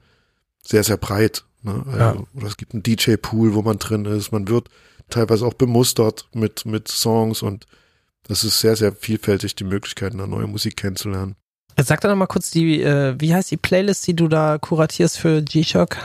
sehr, 0.64 0.84
sehr 0.84 0.98
breit. 0.98 1.44
Ne? 1.62 1.84
Also, 1.88 2.00
Ja. 2.00 2.16
Oder 2.36 2.48
es 2.48 2.58
gibt 2.58 2.74
einen 2.74 2.84
DJ-Pool, 2.84 3.54
wo 3.54 3.62
man 3.62 3.78
drin 3.78 4.06
ist. 4.06 4.32
Man 4.32 4.48
wird 4.48 4.70
teilweise 5.10 5.46
auch 5.46 5.54
bemustert 5.54 6.28
mit, 6.34 6.66
mit 6.66 6.88
Songs 6.88 7.42
und 7.42 7.68
das 8.24 8.44
ist 8.44 8.60
sehr, 8.60 8.76
sehr 8.76 8.94
vielfältig, 8.94 9.56
die 9.56 9.66
Möglichkeiten, 9.66 10.18
da 10.18 10.28
neue 10.28 10.48
Musik 10.48 10.78
kennenzulernen. 10.78 11.36
Sag 11.82 12.02
doch 12.02 12.10
noch 12.10 12.16
mal 12.16 12.28
kurz 12.28 12.52
die, 12.52 12.82
äh, 12.82 13.16
wie 13.20 13.34
heißt 13.34 13.52
die 13.52 13.58
Playlist, 13.58 14.08
die 14.08 14.16
du 14.16 14.28
da 14.28 14.58
kuratierst 14.58 15.18
für 15.18 15.42
G-Shock? 15.42 15.98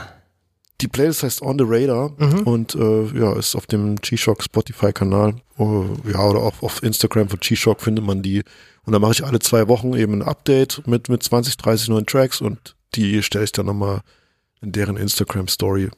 Die 0.81 0.87
Playlist 0.87 1.23
heißt 1.23 1.41
On 1.41 1.57
the 1.57 1.65
Radar 1.67 2.11
Mhm. 2.17 2.39
und 2.43 2.75
äh, 2.75 3.05
ja, 3.19 3.33
ist 3.37 3.55
auf 3.55 3.67
dem 3.67 3.95
G-Shock 3.97 4.43
Spotify-Kanal. 4.43 5.35
Oh, 5.57 5.85
ja, 6.11 6.19
oder 6.23 6.39
auch 6.39 6.61
auf 6.61 6.81
Instagram 6.83 7.27
von 7.29 7.39
G-Shock 7.39 7.81
findet 7.81 8.05
man 8.05 8.21
die. 8.21 8.43
Und 8.85 8.93
da 8.93 8.99
mache 8.99 9.11
ich 9.11 9.25
alle 9.25 9.39
zwei 9.39 9.67
Wochen 9.67 9.93
eben 9.93 10.13
ein 10.13 10.21
Update 10.23 10.87
mit, 10.87 11.09
mit 11.09 11.21
20, 11.21 11.57
30 11.57 11.89
neuen 11.89 12.05
Tracks 12.05 12.39
und 12.41 12.75
die 12.95 13.21
stelle 13.23 13.43
ich 13.43 13.51
dann 13.51 13.65
nochmal 13.65 14.01
in 14.61 14.71
deren 14.71 14.97
Instagram-Story 14.97 15.89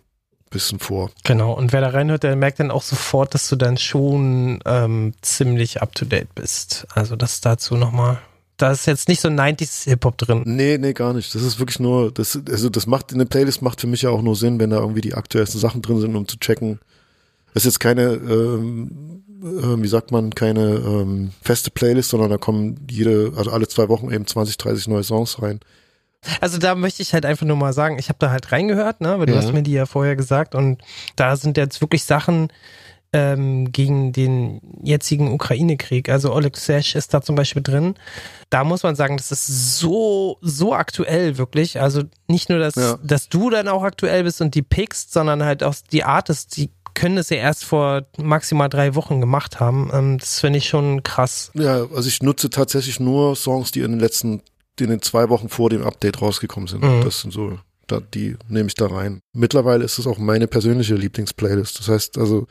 bisschen 0.49 0.79
vor. 0.79 1.11
Genau, 1.23 1.53
und 1.53 1.71
wer 1.71 1.79
da 1.79 1.87
reinhört, 1.89 2.23
der 2.23 2.35
merkt 2.35 2.59
dann 2.59 2.71
auch 2.71 2.81
sofort, 2.83 3.33
dass 3.33 3.47
du 3.47 3.55
dann 3.55 3.77
schon 3.77 4.59
ähm, 4.65 5.13
ziemlich 5.21 5.81
up 5.81 5.95
to 5.95 6.03
date 6.03 6.35
bist. 6.35 6.85
Also 6.93 7.15
das 7.15 7.39
dazu 7.39 7.77
nochmal. 7.77 8.19
Da 8.61 8.71
ist 8.71 8.85
jetzt 8.85 9.07
nicht 9.07 9.21
so 9.21 9.27
90s 9.29 9.85
Hip-Hop 9.85 10.17
drin. 10.17 10.43
Nee, 10.45 10.77
nee, 10.77 10.93
gar 10.93 11.13
nicht. 11.13 11.33
Das 11.33 11.41
ist 11.41 11.57
wirklich 11.59 11.79
nur, 11.79 12.11
das, 12.11 12.39
also 12.49 12.69
das 12.69 12.85
macht, 12.85 13.13
eine 13.13 13.25
Playlist 13.25 13.61
macht 13.61 13.81
für 13.81 13.87
mich 13.87 14.03
ja 14.03 14.09
auch 14.11 14.21
nur 14.21 14.35
Sinn, 14.35 14.59
wenn 14.59 14.69
da 14.69 14.77
irgendwie 14.77 15.01
die 15.01 15.15
aktuellsten 15.15 15.59
Sachen 15.59 15.81
drin 15.81 15.99
sind, 15.99 16.15
um 16.15 16.27
zu 16.27 16.37
checken. 16.37 16.79
Das 17.53 17.63
ist 17.65 17.73
jetzt 17.73 17.79
keine, 17.79 18.03
ähm, 18.13 19.23
äh, 19.41 19.81
wie 19.81 19.87
sagt 19.87 20.11
man, 20.11 20.29
keine 20.35 20.61
ähm, 20.85 21.31
feste 21.41 21.71
Playlist, 21.71 22.09
sondern 22.11 22.29
da 22.29 22.37
kommen 22.37 22.85
jede, 22.89 23.33
also 23.35 23.51
alle 23.51 23.67
zwei 23.67 23.89
Wochen 23.89 24.11
eben 24.11 24.27
20, 24.27 24.57
30 24.57 24.87
neue 24.87 25.03
Songs 25.03 25.41
rein. 25.41 25.59
Also 26.39 26.59
da 26.59 26.75
möchte 26.75 27.01
ich 27.01 27.13
halt 27.15 27.25
einfach 27.25 27.47
nur 27.47 27.57
mal 27.57 27.73
sagen, 27.73 27.97
ich 27.97 28.09
habe 28.09 28.19
da 28.19 28.29
halt 28.29 28.51
reingehört, 28.51 29.01
ne, 29.01 29.17
weil 29.17 29.25
du 29.25 29.33
Ja. 29.33 29.39
hast 29.39 29.53
mir 29.53 29.63
die 29.63 29.71
ja 29.73 29.87
vorher 29.87 30.15
gesagt 30.15 30.53
und 30.53 30.81
da 31.15 31.35
sind 31.35 31.57
jetzt 31.57 31.81
wirklich 31.81 32.03
Sachen 32.03 32.49
ähm, 33.13 33.71
gegen 33.71 34.13
den 34.13 34.61
jetzigen 34.83 35.31
Ukraine-Krieg. 35.33 36.09
Also 36.09 36.33
Oleg 36.33 36.55
Sesh 36.57 36.95
ist 36.95 37.13
da 37.13 37.21
zum 37.21 37.35
Beispiel 37.35 37.61
drin. 37.61 37.95
Da 38.49 38.63
muss 38.63 38.83
man 38.83 38.95
sagen, 38.95 39.17
das 39.17 39.31
ist 39.31 39.77
so, 39.77 40.37
so 40.41 40.73
aktuell 40.73 41.37
wirklich. 41.37 41.79
Also 41.81 42.03
nicht 42.27 42.49
nur, 42.49 42.59
dass, 42.59 42.75
Ja. 42.75 42.97
dass 43.03 43.27
du 43.29 43.49
dann 43.49 43.67
auch 43.67 43.83
aktuell 43.83 44.23
bist 44.23 44.41
und 44.41 44.55
die 44.55 44.61
pickst, 44.61 45.11
sondern 45.11 45.43
halt 45.43 45.63
auch 45.63 45.75
die 45.91 46.03
Artists, 46.03 46.53
die 46.55 46.69
können 46.93 47.15
das 47.15 47.29
ja 47.29 47.37
erst 47.37 47.63
vor 47.65 48.03
maximal 48.17 48.67
drei 48.69 48.95
Wochen 48.95 49.19
gemacht 49.21 49.59
haben. 49.59 49.89
Ähm, 49.93 50.17
das 50.17 50.39
finde 50.39 50.57
ich 50.59 50.67
schon 50.69 51.03
krass. 51.03 51.51
Ja, 51.53 51.85
also 51.93 52.07
ich 52.07 52.21
nutze 52.21 52.49
tatsächlich 52.49 52.99
nur 52.99 53.35
Songs, 53.35 53.71
die 53.71 53.81
in 53.81 53.91
den 53.91 53.99
letzten, 53.99 54.41
die 54.79 54.85
in 54.85 54.89
den 54.89 55.01
zwei 55.01 55.29
Wochen 55.29 55.49
vor 55.49 55.69
dem 55.69 55.83
Update 55.83 56.21
rausgekommen 56.21 56.67
sind. 56.67 56.83
Mhm. 56.83 57.01
Das 57.03 57.21
sind 57.21 57.31
so, 57.31 57.59
da, 57.87 57.99
die 58.13 58.35
nehme 58.49 58.67
ich 58.67 58.75
da 58.75 58.87
rein. 58.87 59.19
Mittlerweile 59.33 59.83
ist 59.85 59.99
es 59.99 60.07
auch 60.07 60.17
meine 60.17 60.47
persönliche 60.47 60.95
Lieblingsplaylist. 60.95 61.79
Das 61.79 61.87
heißt, 61.87 62.17
also 62.17 62.47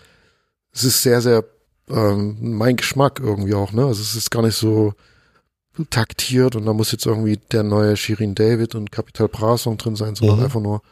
es 0.72 0.84
ist 0.84 1.02
sehr, 1.02 1.20
sehr 1.20 1.44
ähm, 1.88 2.36
mein 2.56 2.76
Geschmack 2.76 3.20
irgendwie 3.20 3.54
auch, 3.54 3.72
ne? 3.72 3.84
Also 3.86 4.00
es 4.02 4.14
ist 4.14 4.30
gar 4.30 4.42
nicht 4.42 4.56
so 4.56 4.92
taktiert 5.90 6.56
und 6.56 6.66
da 6.66 6.72
muss 6.72 6.92
jetzt 6.92 7.06
irgendwie 7.06 7.36
der 7.52 7.62
neue 7.62 7.96
Shirin 7.96 8.34
David 8.34 8.74
und 8.74 8.92
Capital 8.92 9.28
Bra 9.28 9.56
Song 9.56 9.78
drin 9.78 9.96
sein, 9.96 10.14
sondern 10.14 10.38
Mhm. 10.38 10.44
einfach 10.44 10.60
nur, 10.60 10.82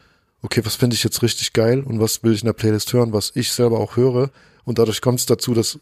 okay, 0.41 0.61
was 0.65 0.75
finde 0.75 0.95
ich 0.95 1.03
jetzt 1.03 1.21
richtig 1.21 1.53
geil 1.53 1.81
und 1.81 1.99
was 1.99 2.23
will 2.23 2.33
ich 2.33 2.41
in 2.41 2.47
der 2.47 2.53
Playlist 2.53 2.91
hören, 2.93 3.13
was 3.13 3.31
ich 3.35 3.51
selber 3.51 3.79
auch 3.79 3.97
höre. 3.97 4.31
Und 4.63 4.79
dadurch 4.79 5.01
kommt 5.01 5.19
es 5.19 5.25
dazu, 5.25 5.53
dass 5.53 5.79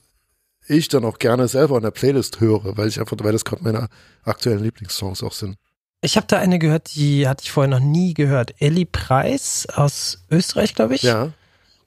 ich 0.67 0.87
dann 0.89 1.05
auch 1.05 1.19
gerne 1.19 1.47
selber 1.47 1.77
in 1.77 1.83
der 1.83 1.91
Playlist 1.91 2.41
höre, 2.41 2.75
weil 2.77 2.87
ich 2.89 2.99
einfach, 2.99 3.15
weil 3.21 3.31
das 3.31 3.45
gerade 3.45 3.63
meine 3.63 3.87
aktuellen 4.23 4.63
Lieblingssongs 4.63 5.23
auch 5.23 5.33
sind. 5.33 5.55
Ich 6.01 6.17
habe 6.17 6.27
da 6.27 6.37
eine 6.39 6.59
gehört, 6.59 6.93
die 6.95 7.27
hatte 7.27 7.43
ich 7.43 7.51
vorher 7.51 7.69
noch 7.69 7.79
nie 7.85 8.13
gehört. 8.13 8.55
Ellie 8.59 8.85
Preis 8.85 9.67
aus 9.73 10.25
Österreich, 10.29 10.75
glaube 10.75 10.95
ich. 10.95 11.03
Ja, 11.03 11.31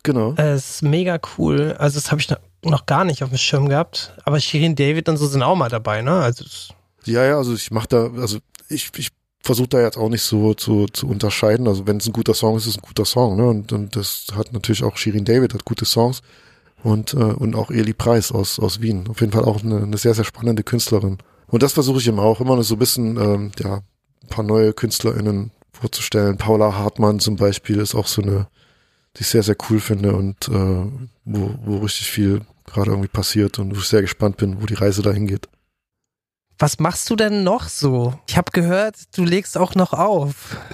genau. 0.03 0.35
Äh, 0.37 0.57
ist 0.57 0.83
mega 0.83 1.19
cool. 1.39 1.75
Also 1.79 1.97
das 1.99 2.11
habe 2.11 2.21
ich 2.21 2.29
noch, 2.65 2.87
gar 2.87 3.05
nicht 3.05 3.23
auf 3.23 3.31
dem 3.31 3.39
Schirm 3.39 3.69
gehabt. 3.69 4.15
Aber 4.25 4.41
Shirin 4.41 4.75
David 4.75 5.09
und 5.09 5.17
so 5.17 5.27
sind 5.27 5.43
auch 5.43 5.57
mal 5.57 5.69
dabei, 5.69 6.03
ne? 6.03 6.13
Also 6.13 6.45
Ja, 7.05 7.25
ja, 7.25 7.37
also 7.37 7.55
ich 7.55 7.71
mache 7.71 7.89
da, 7.89 8.11
also 8.21 8.39
ich, 8.69 8.91
ich 8.97 9.09
versuche 9.43 9.69
da 9.69 9.81
jetzt 9.81 9.97
auch 9.97 10.09
nicht 10.09 10.23
so 10.23 10.55
zu, 10.55 10.87
zu 10.87 11.09
unterscheiden. 11.09 11.67
Also 11.67 11.87
wenn 11.87 11.97
es 11.97 12.07
ein 12.07 12.13
guter 12.13 12.35
Song 12.35 12.57
ist, 12.57 12.67
ist 12.67 12.77
es 12.77 12.79
ein 12.79 12.87
guter 12.87 13.05
Song, 13.05 13.37
ne? 13.37 13.49
Und, 13.49 13.73
und 13.73 13.97
das 13.97 14.27
hat 14.35 14.53
natürlich 14.53 14.85
auch 14.85 14.97
Shirin 14.97 15.25
David 15.25 15.55
hat 15.55 15.65
gute 15.65 15.85
Songs 15.85 16.23
und, 16.83 17.15
äh, 17.15 17.17
und 17.17 17.55
auch 17.55 17.71
Eli 17.71 17.93
Preis 17.93 18.33
aus, 18.33 18.59
aus 18.59 18.81
Wien. 18.81 19.07
Auf 19.09 19.21
jeden 19.21 19.33
Fall 19.33 19.45
auch 19.45 19.63
eine, 19.63 19.83
eine 19.83 19.99
sehr, 19.99 20.15
sehr 20.15 20.25
spannende 20.25 20.63
Künstlerin. 20.63 21.19
Und 21.47 21.63
das 21.63 21.73
versuche 21.73 21.99
ich 21.99 22.07
immer 22.07 22.23
auch, 22.23 22.41
immer 22.41 22.63
so 22.63 22.75
ein 22.75 22.79
bisschen, 22.79 23.17
ähm, 23.17 23.53
ja, 23.59 23.81
ein 24.23 24.29
paar 24.29 24.45
neue 24.45 24.73
KünstlerInnen 24.73 25.51
vorzustellen. 25.73 26.37
Paula 26.37 26.77
Hartmann 26.77 27.21
zum 27.21 27.37
Beispiel 27.37 27.79
ist 27.79 27.95
auch 27.95 28.07
so 28.07 28.23
eine, 28.23 28.47
die 29.17 29.23
ich 29.23 29.29
sehr, 29.29 29.43
sehr 29.43 29.57
cool 29.69 29.81
finde 29.81 30.15
und 30.15 30.49
äh, 30.49 30.87
wo, 31.25 31.55
wo 31.65 31.79
richtig 31.79 32.11
viel 32.11 32.43
gerade 32.67 32.91
irgendwie 32.91 33.09
passiert 33.09 33.59
und 33.59 33.75
wo 33.75 33.81
ich 33.81 33.89
sehr 33.89 34.03
gespannt 34.03 34.37
bin, 34.37 34.63
wo 34.63 34.67
die 34.67 34.75
Reise 34.75 35.03
dahin 35.03 35.27
geht. 35.27 35.49
was 36.59 36.79
machst 36.79 37.09
du 37.11 37.17
denn 37.17 37.43
noch 37.43 37.69
so? 37.69 38.19
Ich 38.29 38.37
habe 38.37 38.53
gehört, 38.53 38.97
du 39.17 39.25
legst 39.25 39.57
auch 39.57 39.75
noch 39.75 39.93
auf. 39.93 40.57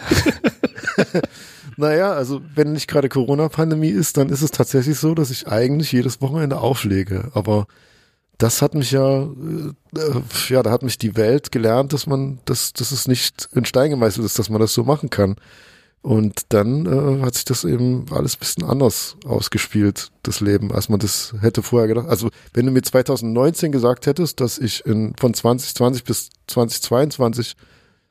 Naja, 1.77 2.13
also 2.13 2.41
wenn 2.55 2.73
nicht 2.73 2.89
gerade 2.89 3.09
Corona-Pandemie 3.09 3.91
ist, 3.91 4.17
dann 4.17 4.31
ist 4.31 4.43
es 4.43 4.51
tatsächlich 4.51 4.99
so, 4.99 5.15
dass 5.15 5.31
ich 5.31 5.47
eigentlich 5.47 5.93
jedes 5.93 6.23
Wochenende 6.23 6.59
auflege. 6.59 7.31
Aber 7.35 7.67
das 8.39 8.63
hat 8.63 8.75
mich 8.75 8.93
ja, 8.93 9.23
äh, 9.25 9.99
äh, 9.99 10.23
ja, 10.49 10.63
da 10.63 10.71
hat 10.71 10.83
mich 10.83 10.97
die 10.99 11.17
Welt 11.17 11.53
gelernt, 11.53 11.93
dass 11.93 12.07
man, 12.07 12.39
dass, 12.47 12.73
dass 12.73 12.93
es 12.93 13.09
nicht 13.09 13.49
in 13.53 13.67
Stein 13.67 13.91
gemeißelt 13.91 14.25
ist, 14.25 14.39
dass 14.39 14.49
man 14.49 14.61
das 14.61 14.73
so 14.73 14.85
machen 14.85 15.11
kann. 15.11 15.37
Und 16.03 16.43
dann 16.51 16.87
äh, 16.87 17.23
hat 17.23 17.35
sich 17.35 17.45
das 17.45 17.65
eben 17.65 18.07
alles 18.13 18.37
ein 18.37 18.39
bisschen 18.39 18.65
anders 18.65 19.17
ausgespielt, 19.25 20.13
das 20.23 20.41
Leben, 20.41 20.73
als 20.73 20.89
man 20.89 21.01
das 21.01 21.35
hätte 21.41 21.63
vorher 21.63 21.89
gedacht. 21.89 22.07
Also 22.07 22.31
wenn 22.53 22.67
du 22.67 22.71
mir 22.73 22.83
2019 22.83 23.73
gesagt 23.73 24.07
hättest, 24.07 24.41
dass 24.41 24.59
ich 24.59 24.87
in, 24.87 25.15
von 25.19 25.35
2020 25.35 26.05
bis 26.05 26.31
2022 26.47 27.55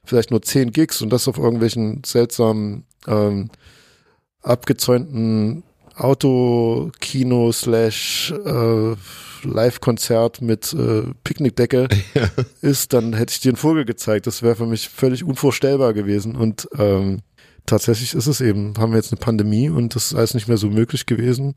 vielleicht 0.04 0.32
nur 0.32 0.42
zehn 0.42 0.72
Gigs 0.72 1.02
und 1.02 1.10
das 1.10 1.28
auf 1.30 1.38
irgendwelchen 1.38 2.04
seltsamen, 2.06 2.84
ähm, 3.08 3.50
abgezäunten 4.42 5.64
Autokino 5.96 7.52
slash 7.52 8.34
äh, 8.46 8.96
Live-Konzert 9.44 10.42
mit 10.42 10.74
äh, 10.74 11.04
Picknickdecke 11.24 11.88
Ja. 12.14 12.30
ist, 12.62 12.94
dann 12.94 13.14
hätte 13.14 13.32
ich 13.32 13.40
dir 13.40 13.50
einen 13.50 13.58
Vogel 13.58 13.86
gezeigt. 13.86 14.28
Das 14.28 14.42
wäre 14.42 14.56
für 14.56 14.66
mich 14.66 14.90
völlig 14.90 15.24
unvorstellbar 15.24 15.94
gewesen. 15.94 16.36
Und 16.36 16.68
ähm, 16.78 17.20
tatsächlich 17.66 18.14
ist 18.14 18.28
es 18.28 18.42
eben, 18.42 18.74
haben 18.78 18.92
wir 18.92 18.98
jetzt 18.98 19.12
eine 19.12 19.20
Pandemie 19.20 19.70
und 19.70 19.96
das 19.96 20.08
ist 20.08 20.16
alles 20.16 20.34
nicht 20.34 20.48
mehr 20.48 20.58
so 20.58 20.70
möglich 20.70 21.06
gewesen, 21.06 21.56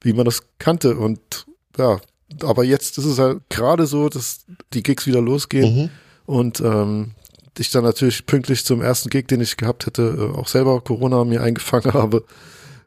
wie 0.00 0.12
man 0.12 0.24
das 0.24 0.42
kannte. 0.58 0.96
Und 0.96 1.46
ja, 1.76 2.00
aber 2.42 2.64
jetzt 2.64 2.98
ist 2.98 3.04
es 3.04 3.18
halt 3.18 3.42
gerade 3.48 3.86
so, 3.86 4.08
dass 4.08 4.44
die 4.72 4.82
Gigs 4.82 5.06
wieder 5.06 5.20
losgehen 5.20 5.74
Mhm. 5.76 5.90
und 6.26 6.60
ähm, 6.60 7.12
ich 7.58 7.70
dann 7.70 7.84
natürlich 7.84 8.24
pünktlich 8.24 8.64
zum 8.64 8.80
ersten 8.80 9.10
Gig, 9.10 9.26
den 9.28 9.40
ich 9.42 9.56
gehabt 9.58 9.84
hätte, 9.84 10.02
äh, 10.32 10.38
auch 10.38 10.48
selber 10.48 10.80
Corona 10.80 11.24
mir 11.24 11.42
eingefangen 11.42 11.92
habe. 11.92 12.24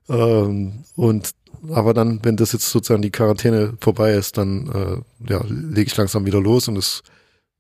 Ähm, 0.10 0.84
und 0.96 1.32
aber 1.72 1.94
dann, 1.94 2.20
wenn 2.24 2.36
das 2.36 2.52
jetzt 2.52 2.70
sozusagen 2.70 3.02
die 3.04 3.12
Quarantäne 3.12 3.74
vorbei 3.80 4.14
ist, 4.14 4.38
dann 4.38 4.68
äh, 5.28 5.32
ja, 5.32 5.42
lege 5.48 5.88
ich 5.88 5.96
langsam 5.96 6.26
wieder 6.26 6.42
los 6.42 6.68
und 6.68 6.78
es 6.78 7.04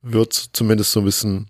wird 0.02 0.34
zumindest 0.54 0.92
so 0.92 1.00
ein 1.00 1.06
bisschen, 1.06 1.48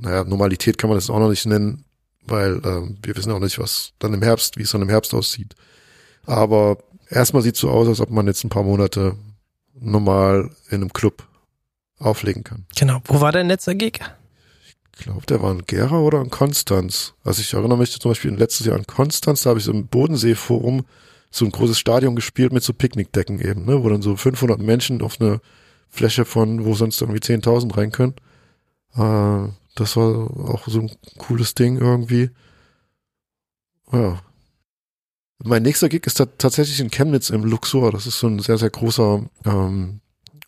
naja, 0.00 0.24
Normalität 0.24 0.78
kann 0.78 0.88
man 0.88 0.96
das 0.96 1.10
auch 1.10 1.18
noch 1.20 1.28
nicht 1.28 1.46
nennen, 1.46 1.84
weil 2.26 2.60
ähm, 2.64 2.98
wir 3.02 3.16
wissen 3.16 3.32
auch 3.32 3.40
nicht, 3.40 3.58
was 3.58 3.92
dann 3.98 4.14
im 4.14 4.22
Herbst, 4.22 4.56
wie 4.56 4.62
es 4.62 4.70
dann 4.70 4.82
im 4.82 4.88
Herbst 4.88 5.14
aussieht. 5.14 5.54
Aber 6.24 6.78
erstmal 7.08 7.42
sieht 7.42 7.56
so 7.56 7.70
aus, 7.70 7.88
als 7.88 8.00
ob 8.00 8.10
man 8.10 8.26
jetzt 8.26 8.44
ein 8.44 8.50
paar 8.50 8.62
Monate 8.62 9.16
normal 9.74 10.50
in 10.68 10.76
einem 10.76 10.92
Club 10.92 11.24
auflegen 11.98 12.44
kann. 12.44 12.66
Genau. 12.76 13.00
Wo 13.06 13.20
war 13.20 13.32
dein 13.32 13.48
letzter 13.48 13.74
Gig? 13.74 14.00
Ich 14.98 15.04
glaube, 15.04 15.24
der 15.26 15.42
war 15.42 15.52
in 15.52 15.64
Gera 15.66 15.98
oder 15.98 16.20
in 16.20 16.30
Konstanz. 16.30 17.14
Also 17.24 17.40
ich 17.40 17.54
erinnere 17.54 17.78
mich 17.78 17.98
zum 17.98 18.10
Beispiel 18.10 18.32
letztes 18.32 18.66
Jahr 18.66 18.76
an 18.76 18.86
Konstanz, 18.86 19.42
da 19.42 19.50
habe 19.50 19.58
ich 19.58 19.64
so 19.64 19.72
im 19.72 19.86
Bodensee-Forum 19.86 20.84
so 21.30 21.46
ein 21.46 21.50
großes 21.50 21.78
Stadion 21.78 22.14
gespielt 22.14 22.52
mit 22.52 22.62
so 22.62 22.74
Picknickdecken 22.74 23.40
eben, 23.40 23.64
ne, 23.64 23.82
wo 23.82 23.88
dann 23.88 24.02
so 24.02 24.16
500 24.16 24.60
Menschen 24.60 25.00
auf 25.00 25.18
eine 25.18 25.40
Fläche 25.88 26.24
von, 26.26 26.66
wo 26.66 26.74
sonst 26.74 27.00
irgendwie 27.00 27.20
10.000 27.20 27.76
rein 27.76 27.90
können. 27.90 28.14
Äh, 28.94 29.50
das 29.74 29.96
war 29.96 30.30
auch 30.48 30.66
so 30.66 30.80
ein 30.80 30.90
cooles 31.18 31.54
Ding 31.54 31.78
irgendwie. 31.78 32.30
Ja. 33.92 34.22
Mein 35.44 35.62
nächster 35.62 35.88
Gig 35.88 36.06
ist 36.06 36.22
tatsächlich 36.38 36.78
in 36.80 36.90
Chemnitz 36.90 37.30
im 37.30 37.44
Luxor. 37.44 37.90
Das 37.90 38.06
ist 38.06 38.18
so 38.18 38.28
ein 38.28 38.38
sehr, 38.38 38.58
sehr 38.58 38.70
großer, 38.70 39.24
ähm, 39.44 40.00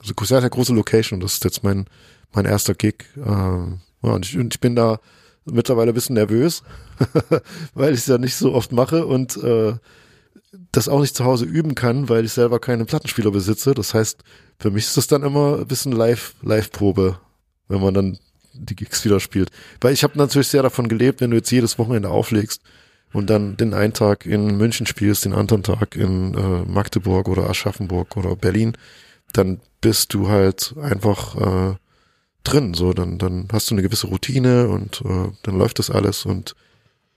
so 0.03 0.15
sehr, 0.25 0.41
sehr 0.41 0.51
große 0.51 0.73
Location. 0.73 1.21
Das 1.21 1.35
ist 1.35 1.45
jetzt 1.45 1.65
mein, 1.65 1.87
mein 2.33 2.45
erster 2.45 2.75
Gig. 2.75 3.05
Ähm, 3.17 3.81
ja, 4.03 4.11
und 4.13 4.27
ich, 4.27 4.39
und 4.39 4.55
ich 4.55 4.61
bin 4.61 4.77
da 4.77 5.01
mittlerweile 5.45 5.91
ein 5.91 5.95
bisschen 5.95 6.15
nervös, 6.15 6.63
weil 7.75 7.93
ich 7.93 8.01
es 8.01 8.07
ja 8.07 8.19
nicht 8.19 8.37
so 8.37 8.55
oft 8.55 8.73
mache 8.73 9.07
und 9.07 9.37
äh, 9.39 9.75
das 10.73 10.89
auch 10.89 11.01
nicht 11.01 11.17
zu 11.17 11.25
Hause 11.25 11.45
üben 11.45 11.75
kann, 11.75 12.09
weil 12.09 12.25
ich 12.25 12.33
selber 12.33 12.61
keine 12.61 12.85
Plattenspieler 12.85 13.31
besitze. 13.31 13.75
Das 13.75 13.95
heißt, 13.95 14.23
für 14.59 14.71
mich 14.71 14.85
ist 14.85 14.97
das 14.97 15.07
dann 15.07 15.23
immer 15.23 15.59
ein 15.59 15.67
bisschen 15.67 15.93
Live, 15.93 16.35
Live-Probe, 16.43 17.19
wenn 17.69 17.81
man 17.81 17.95
dann 17.95 18.19
die 18.55 18.77
Gigs 18.77 19.05
wieder 19.05 19.21
spielt. 19.21 19.51
Weil 19.81 19.93
ich 19.93 20.03
habe 20.05 20.19
natürlich 20.19 20.49
sehr 20.49 20.63
davon 20.63 20.89
gelebt, 20.89 21.21
wenn 21.21 21.31
du 21.31 21.37
jetzt 21.37 21.51
jedes 21.51 21.79
Wochenende 21.79 22.09
auflegst 22.11 22.63
und 23.13 23.29
dann 23.31 23.57
den 23.57 23.75
einen 23.75 23.93
Tag 23.93 24.27
in 24.27 24.57
München 24.57 24.87
spielst, 24.87 25.25
den 25.25 25.35
anderen 25.35 25.63
Tag 25.63 25.97
in 25.97 26.35
äh, 26.35 26.63
Magdeburg 26.71 27.29
oder 27.29 27.49
Aschaffenburg 27.49 28.17
oder 28.17 28.37
Berlin, 28.37 28.77
dann 29.33 29.61
bist 29.81 30.15
du 30.15 30.29
halt 30.29 30.75
einfach 30.81 31.73
äh, 31.73 31.77
drin. 32.45 32.75
So, 32.75 32.93
dann, 32.93 33.19
dann 33.19 33.49
hast 33.53 33.71
du 33.71 33.75
eine 33.75 33.83
gewisse 33.83 34.07
Routine 34.09 34.69
und 34.69 35.03
äh, 35.05 35.31
dann 35.43 35.59
läuft 35.59 35.79
das 35.79 35.91
alles. 35.91 36.25
Und 36.25 36.55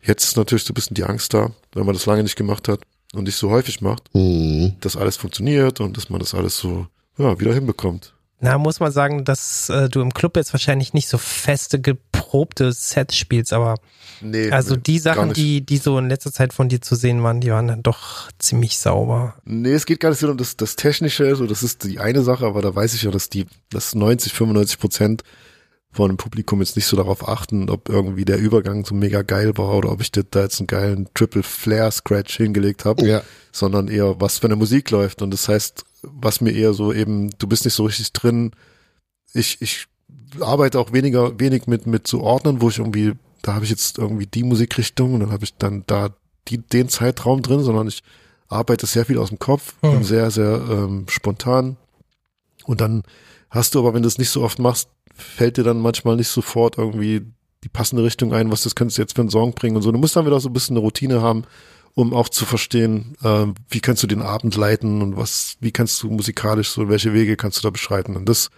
jetzt 0.02 0.24
ist 0.24 0.38
natürlich 0.38 0.64
so 0.64 0.72
ein 0.72 0.76
bisschen 0.76 0.96
die 0.96 1.04
Angst 1.04 1.34
da, 1.34 1.52
wenn 1.74 1.86
man 1.86 1.94
das 1.94 2.06
lange 2.06 2.24
nicht 2.24 2.36
gemacht 2.36 2.68
hat 2.68 2.82
und 3.14 3.24
nicht 3.24 3.38
so 3.38 3.50
häufig 3.50 3.82
macht, 3.82 4.04
Mhm. 4.14 4.74
dass 4.82 4.98
alles 4.98 5.18
funktioniert 5.18 5.80
und 5.80 5.96
dass 5.98 6.10
man 6.10 6.20
das 6.20 6.34
alles 6.34 6.58
so 6.58 6.88
ja, 7.18 7.40
wieder 7.40 7.54
hinbekommt. 7.54 8.14
Na, 8.40 8.58
muss 8.60 8.80
man 8.80 8.92
sagen, 8.92 9.26
dass 9.26 9.70
äh, 9.70 9.90
du 9.90 10.02
im 10.02 10.14
Club 10.14 10.38
jetzt 10.38 10.54
wahrscheinlich 10.54 10.94
nicht 10.94 11.10
so 11.10 11.18
feste, 11.18 11.82
geprobte 11.82 12.72
Sets 12.72 13.16
spielst, 13.18 13.52
aber 13.52 13.76
Nee, 14.22 14.50
also 14.52 14.76
nee, 14.76 14.82
die 14.82 15.00
Sachen, 15.00 15.34
die, 15.34 15.62
die 15.62 15.78
so 15.78 15.98
in 15.98 16.10
letzter 16.10 16.32
Zeit 16.32 16.54
von 16.54 16.70
dir 16.70 16.82
zu 16.82 16.96
sehen 16.96 17.22
waren, 17.24 17.40
die 17.42 17.52
waren 17.52 17.68
dann 17.68 17.84
doch 17.84 18.32
ziemlich 18.40 18.80
sauber. 18.80 19.36
Nee, 19.46 19.74
es 19.74 19.86
geht 19.86 20.00
gar 20.00 20.10
nicht 20.10 20.20
so 20.20 20.30
um 20.30 20.38
das, 20.38 20.58
das 20.58 20.76
Technische, 20.76 21.36
so 21.36 21.46
das 21.46 21.64
ist 21.64 21.84
die 21.84 22.00
eine 22.00 22.22
Sache, 22.24 22.46
aber 22.46 22.62
da 22.62 22.74
weiß 22.76 22.94
ich 22.94 23.04
ja, 23.04 23.12
dass 23.12 23.30
die, 23.30 23.46
dass 23.70 23.94
90, 23.96 24.34
95 24.34 24.80
Prozent 24.80 25.24
von 25.92 26.10
dem 26.10 26.18
Publikum 26.18 26.60
jetzt 26.62 26.76
nicht 26.76 26.86
so 26.86 26.96
darauf 26.98 27.28
achten, 27.28 27.70
ob 27.70 27.90
irgendwie 27.90 28.26
der 28.26 28.38
Übergang 28.38 28.86
so 28.86 28.94
mega 28.94 29.22
geil 29.24 29.58
war 29.58 29.74
oder 29.74 29.92
ob 29.92 30.02
ich 30.02 30.12
da 30.12 30.22
jetzt 30.42 30.60
einen 30.60 30.68
geilen 30.68 31.08
Triple 31.16 31.44
Flare 31.44 31.92
Scratch 31.92 32.38
hingelegt 32.38 32.86
habe, 32.86 33.06
Ja. 33.08 33.22
sondern 33.52 33.88
eher, 33.88 34.20
was 34.20 34.38
für 34.40 34.46
eine 34.48 34.56
Musik 34.56 34.92
läuft. 34.92 35.22
Und 35.22 35.32
das 35.32 35.48
heißt, 35.48 35.86
was 36.02 36.42
mir 36.42 36.52
eher 36.52 36.74
so 36.74 36.94
eben, 36.94 37.30
du 37.38 37.48
bist 37.48 37.66
nicht 37.66 37.74
so 37.74 37.86
richtig 37.86 38.14
drin. 38.14 38.52
Ich, 39.34 39.62
ich 39.62 39.88
arbeite 40.40 40.80
auch 40.80 40.94
weniger, 40.94 41.40
wenig 41.40 41.68
mit, 41.68 41.88
mit 41.88 42.08
so 42.08 42.22
Ordnern, 42.22 42.62
wo 42.62 42.70
ich 42.70 42.80
irgendwie, 42.80 43.14
da 43.42 43.54
habe 43.54 43.66
ich 43.66 43.72
jetzt 43.72 43.98
irgendwie 43.98 44.28
die 44.28 44.44
Musikrichtung 44.44 45.14
und 45.14 45.22
dann 45.22 45.32
habe 45.32 45.44
ich 45.44 45.56
dann 45.56 45.84
da 45.88 46.10
die, 46.48 46.60
den 46.60 46.90
Zeitraum 46.90 47.42
drin, 47.42 47.62
sondern 47.64 47.88
ich 47.88 48.04
arbeite 48.48 48.86
sehr 48.86 49.06
viel 49.06 49.18
aus 49.18 49.30
dem 49.30 49.40
Kopf 49.40 49.76
Hm. 49.82 49.98
und 49.98 50.04
sehr, 50.04 50.32
sehr 50.32 50.62
ähm, 50.70 51.06
spontan. 51.10 51.78
Und 52.66 52.82
dann 52.82 53.04
hast 53.50 53.76
du 53.76 53.80
aber, 53.80 53.94
wenn 53.94 54.04
du 54.04 54.08
es 54.08 54.18
nicht 54.18 54.30
so 54.30 54.44
oft 54.44 54.60
machst, 54.60 54.90
fällt 55.14 55.58
dir 55.58 55.64
dann 55.64 55.80
manchmal 55.80 56.16
nicht 56.16 56.28
sofort 56.30 56.78
irgendwie 56.78 57.22
die 57.64 57.70
passende 57.70 58.04
Richtung 58.04 58.34
ein, 58.34 58.52
was 58.52 58.64
das 58.64 58.76
könntest 58.76 58.98
du 58.98 59.02
jetzt 59.02 59.16
für 59.16 59.22
einen 59.22 59.30
Song 59.32 59.54
bringen 59.54 59.76
und 59.76 59.82
so. 59.82 59.92
Du 59.92 59.98
musst 59.98 60.16
dann 60.16 60.26
wieder 60.26 60.40
so 60.40 60.50
ein 60.50 60.54
bisschen 60.54 60.78
eine 60.78 60.86
Routine 60.86 61.22
haben, 61.22 61.44
um 61.98 62.14
auch 62.14 62.30
zu 62.30 62.46
verstehen, 62.46 63.18
ähm, 63.24 63.56
wie 63.72 63.80
kannst 63.80 64.04
du 64.04 64.08
den 64.08 64.22
Abend 64.22 64.56
leiten 64.56 65.02
und 65.02 65.18
was, 65.18 65.58
wie 65.62 65.72
kannst 65.72 66.04
du 66.04 66.12
musikalisch 66.12 66.70
so, 66.70 66.90
welche 66.90 67.12
Wege 67.12 67.36
kannst 67.36 67.58
du 67.58 67.64
da 67.64 67.72
beschreiten. 67.72 68.16
Und 68.16 68.30
das 68.30 68.52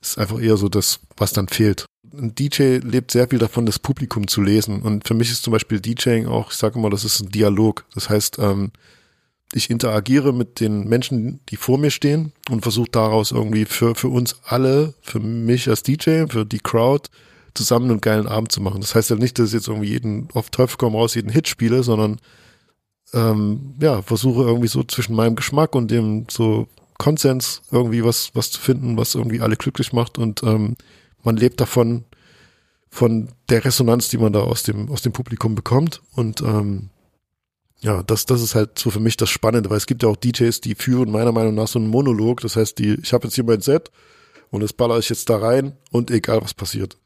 ist 0.00 0.18
einfach 0.18 0.40
eher 0.40 0.56
so 0.56 0.68
das, 0.68 0.98
was 1.16 1.32
dann 1.32 1.46
fehlt. 1.46 1.86
Ein 2.12 2.34
DJ 2.34 2.78
lebt 2.78 3.12
sehr 3.12 3.28
viel 3.28 3.38
davon, 3.38 3.64
das 3.64 3.78
Publikum 3.78 4.26
zu 4.26 4.42
lesen. 4.42 4.82
Und 4.82 5.06
für 5.06 5.14
mich 5.14 5.30
ist 5.30 5.44
zum 5.44 5.52
Beispiel 5.52 5.78
DJing 5.78 6.26
auch, 6.26 6.50
ich 6.50 6.56
sage 6.56 6.80
immer, 6.80 6.90
das 6.90 7.04
ist 7.04 7.20
ein 7.20 7.28
Dialog. 7.28 7.84
Das 7.94 8.10
heißt, 8.10 8.40
ähm, 8.40 8.72
ich 9.52 9.70
interagiere 9.70 10.32
mit 10.32 10.58
den 10.58 10.88
Menschen, 10.88 11.38
die 11.48 11.56
vor 11.56 11.78
mir 11.78 11.92
stehen 11.92 12.32
und 12.50 12.62
versuche 12.62 12.90
daraus 12.90 13.30
irgendwie 13.30 13.66
für, 13.66 13.94
für 13.94 14.08
uns 14.08 14.40
alle, 14.42 14.94
für 15.00 15.20
mich 15.20 15.68
als 15.68 15.84
DJ, 15.84 16.24
für 16.28 16.44
die 16.44 16.58
Crowd, 16.58 17.08
zusammen 17.54 17.88
einen 17.88 18.00
geilen 18.00 18.26
Abend 18.26 18.50
zu 18.50 18.60
machen. 18.60 18.80
Das 18.80 18.96
heißt 18.96 19.10
ja 19.10 19.16
nicht, 19.16 19.38
dass 19.38 19.50
ich 19.50 19.54
jetzt 19.54 19.68
irgendwie 19.68 19.90
jeden, 19.90 20.26
auf 20.34 20.50
Teufel 20.50 20.76
komm 20.76 20.96
raus, 20.96 21.14
jeden 21.14 21.30
Hit 21.30 21.46
spiele, 21.46 21.84
sondern 21.84 22.18
ähm, 23.12 23.74
ja, 23.80 24.02
versuche 24.02 24.42
irgendwie 24.42 24.68
so 24.68 24.82
zwischen 24.84 25.14
meinem 25.14 25.36
Geschmack 25.36 25.74
und 25.74 25.90
dem 25.90 26.26
so 26.30 26.68
Konsens 26.98 27.62
irgendwie 27.70 28.04
was, 28.04 28.30
was 28.34 28.50
zu 28.50 28.60
finden, 28.60 28.96
was 28.96 29.14
irgendwie 29.14 29.40
alle 29.40 29.56
glücklich 29.56 29.92
macht 29.92 30.18
und 30.18 30.42
ähm, 30.42 30.76
man 31.22 31.36
lebt 31.36 31.60
davon, 31.60 32.04
von 32.92 33.28
der 33.48 33.64
Resonanz, 33.64 34.08
die 34.08 34.18
man 34.18 34.32
da 34.32 34.40
aus 34.40 34.64
dem, 34.64 34.90
aus 34.90 35.02
dem 35.02 35.12
Publikum 35.12 35.54
bekommt 35.54 36.02
und 36.16 36.40
ähm, 36.40 36.90
ja, 37.82 38.02
das, 38.02 38.26
das 38.26 38.42
ist 38.42 38.54
halt 38.54 38.78
so 38.78 38.90
für 38.90 39.00
mich 39.00 39.16
das 39.16 39.30
Spannende, 39.30 39.70
weil 39.70 39.78
es 39.78 39.86
gibt 39.86 40.02
ja 40.02 40.08
auch 40.08 40.16
DJs, 40.16 40.60
die 40.60 40.74
führen 40.74 41.10
meiner 41.10 41.32
Meinung 41.32 41.54
nach 41.54 41.68
so 41.68 41.78
einen 41.78 41.88
Monolog. 41.88 42.42
Das 42.42 42.56
heißt, 42.56 42.78
die, 42.78 42.98
ich 43.02 43.12
habe 43.12 43.26
jetzt 43.26 43.34
hier 43.34 43.44
mein 43.44 43.62
Set 43.62 43.90
und 44.50 44.60
das 44.60 44.74
baller 44.74 44.98
ich 44.98 45.08
jetzt 45.08 45.30
da 45.30 45.38
rein 45.38 45.76
und 45.90 46.10
egal 46.10 46.42
was 46.42 46.52
passiert. 46.52 46.98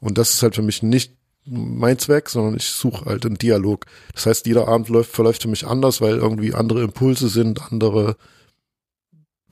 Und 0.00 0.16
das 0.16 0.32
ist 0.32 0.42
halt 0.42 0.54
für 0.54 0.62
mich 0.62 0.82
nicht 0.82 1.14
mein 1.44 1.98
Zweck, 1.98 2.28
sondern 2.28 2.56
ich 2.56 2.66
suche 2.66 3.04
halt 3.04 3.26
einen 3.26 3.36
Dialog. 3.36 3.86
Das 4.14 4.26
heißt, 4.26 4.46
jeder 4.46 4.68
Abend 4.68 4.88
läuft, 4.88 5.12
verläuft 5.12 5.42
für 5.42 5.48
mich 5.48 5.66
anders, 5.66 6.00
weil 6.00 6.16
irgendwie 6.16 6.54
andere 6.54 6.82
Impulse 6.82 7.28
sind, 7.28 7.70
andere 7.70 8.16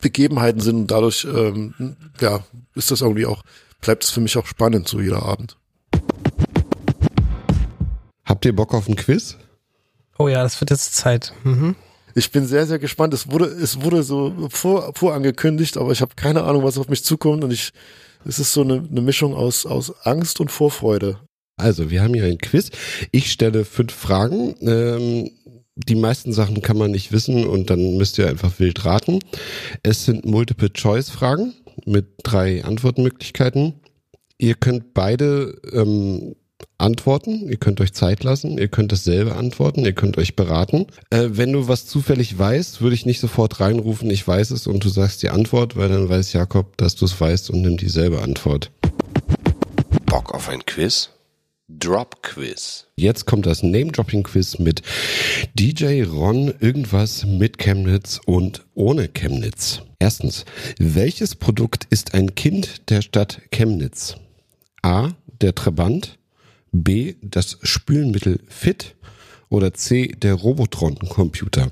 Begebenheiten 0.01 0.61
sind 0.61 0.77
und 0.77 0.91
dadurch, 0.91 1.25
ähm, 1.25 1.97
ja, 2.21 2.45
ist 2.75 2.91
das 2.91 3.03
irgendwie 3.03 3.27
auch, 3.27 3.43
bleibt 3.81 4.05
es 4.05 4.11
für 4.11 4.21
mich 4.21 4.37
auch 4.37 4.47
spannend, 4.47 4.89
so 4.89 5.01
jeder 5.01 5.23
Abend. 5.23 5.57
Habt 8.25 8.45
ihr 8.45 8.55
Bock 8.55 8.75
auf 8.75 8.89
ein 8.89 8.97
Quiz? 8.97 9.37
Oh 10.19 10.29
ja, 10.29 10.43
das 10.43 10.61
wird 10.61 10.71
jetzt 10.71 10.95
Zeit. 10.95 11.33
Mhm. 11.45 11.77
Ich 12.15 12.31
bin 12.31 12.47
sehr, 12.47 12.67
sehr 12.67 12.79
gespannt. 12.79 13.15
Es 13.15 13.31
wurde, 13.31 13.47
es 13.47 13.83
wurde 13.83 14.03
so 14.03 14.49
vor, 14.51 14.93
vorangekündigt, 14.95 15.77
aber 15.77 15.93
ich 15.93 16.01
habe 16.01 16.15
keine 16.15 16.45
Ahnung, 16.45 16.63
was 16.63 16.79
auf 16.79 16.89
mich 16.89 17.05
zukommt 17.05 17.43
und 17.45 17.53
ich, 17.53 17.73
es 18.25 18.39
ist 18.39 18.53
so 18.53 18.63
eine, 18.63 18.87
eine 18.89 19.01
Mischung 19.01 19.35
aus, 19.35 19.67
aus 19.67 19.95
Angst 20.05 20.41
und 20.41 20.51
Vorfreude. 20.51 21.19
Also, 21.63 21.91
wir 21.91 22.03
haben 22.03 22.15
hier 22.15 22.25
ein 22.25 22.39
Quiz. 22.39 22.71
Ich 23.13 23.31
stelle 23.31 23.65
fünf 23.65 23.93
Fragen. 23.95 24.55
Ähm, 24.63 25.31
die 25.77 25.95
meisten 25.95 26.33
Sachen 26.33 26.61
kann 26.61 26.77
man 26.77 26.91
nicht 26.91 27.13
wissen 27.13 27.47
und 27.47 27.71
dann 27.71 27.97
müsst 27.97 28.19
ihr 28.19 28.29
einfach 28.29 28.59
wild 28.59 28.85
raten. 28.85 29.21
Es 29.83 30.05
sind 30.05 30.27
Multiple-Choice-Fragen 30.27 31.55
mit 31.87 32.07
drei 32.23 32.65
Antwortmöglichkeiten. 32.65 33.75
Ihr 34.39 34.55
könnt 34.55 34.93
beide 34.93 35.57
ähm, 35.73 36.35
antworten, 36.79 37.49
ihr 37.49 37.57
könnt 37.57 37.81
euch 37.81 37.93
Zeit 37.93 38.25
lassen, 38.25 38.59
ihr 38.59 38.69
könnt 38.69 38.93
dasselbe 38.93 39.37
antworten, 39.37 39.85
ihr 39.85 39.93
könnt 39.93 40.19
euch 40.19 40.37
beraten. 40.37 40.87
Äh, 41.11 41.29
wenn 41.31 41.53
du 41.53 41.69
was 41.69 41.87
zufällig 41.87 42.39
weißt, 42.39 42.83
würde 42.83 42.95
ich 42.95 43.07
nicht 43.07 43.21
sofort 43.21 43.61
reinrufen, 43.61 44.11
ich 44.11 44.27
weiß 44.27 44.51
es 44.51 44.67
und 44.67 44.85
du 44.85 44.89
sagst 44.89 45.23
die 45.23 45.31
Antwort, 45.31 45.77
weil 45.77 45.89
dann 45.89 46.09
weiß 46.09 46.33
Jakob, 46.33 46.77
dass 46.77 46.97
du 46.97 47.05
es 47.05 47.19
weißt 47.19 47.51
und 47.51 47.63
nimmt 47.63 47.81
dieselbe 47.81 48.21
Antwort. 48.21 48.71
Bock 50.07 50.35
auf 50.35 50.49
ein 50.49 50.65
Quiz? 50.67 51.11
Drop 51.79 52.23
Quiz. 52.23 52.87
Jetzt 52.97 53.27
kommt 53.27 53.47
das 53.47 53.63
Name-Dropping-Quiz 53.63 54.59
mit 54.59 54.83
DJ 55.55 56.03
Ron, 56.03 56.53
irgendwas 56.61 57.25
mit 57.25 57.59
Chemnitz 57.59 58.21
und 58.27 58.65
ohne 58.75 59.09
Chemnitz. 59.09 59.83
Erstens, 59.99 60.45
welches 60.79 61.35
Produkt 61.35 61.87
ist 61.91 62.15
ein 62.15 62.35
Kind 62.35 62.91
der 62.91 63.03
Stadt 63.03 63.41
Chemnitz? 63.51 64.17
A, 64.83 65.11
der 65.41 65.55
Trabant, 65.55 66.19
B, 66.73 67.15
das 67.23 67.59
Spülmittel 67.63 68.41
Fit 68.49 68.95
oder 69.49 69.75
C, 69.75 70.09
der 70.09 70.35
Robotron-Computer? 70.35 71.71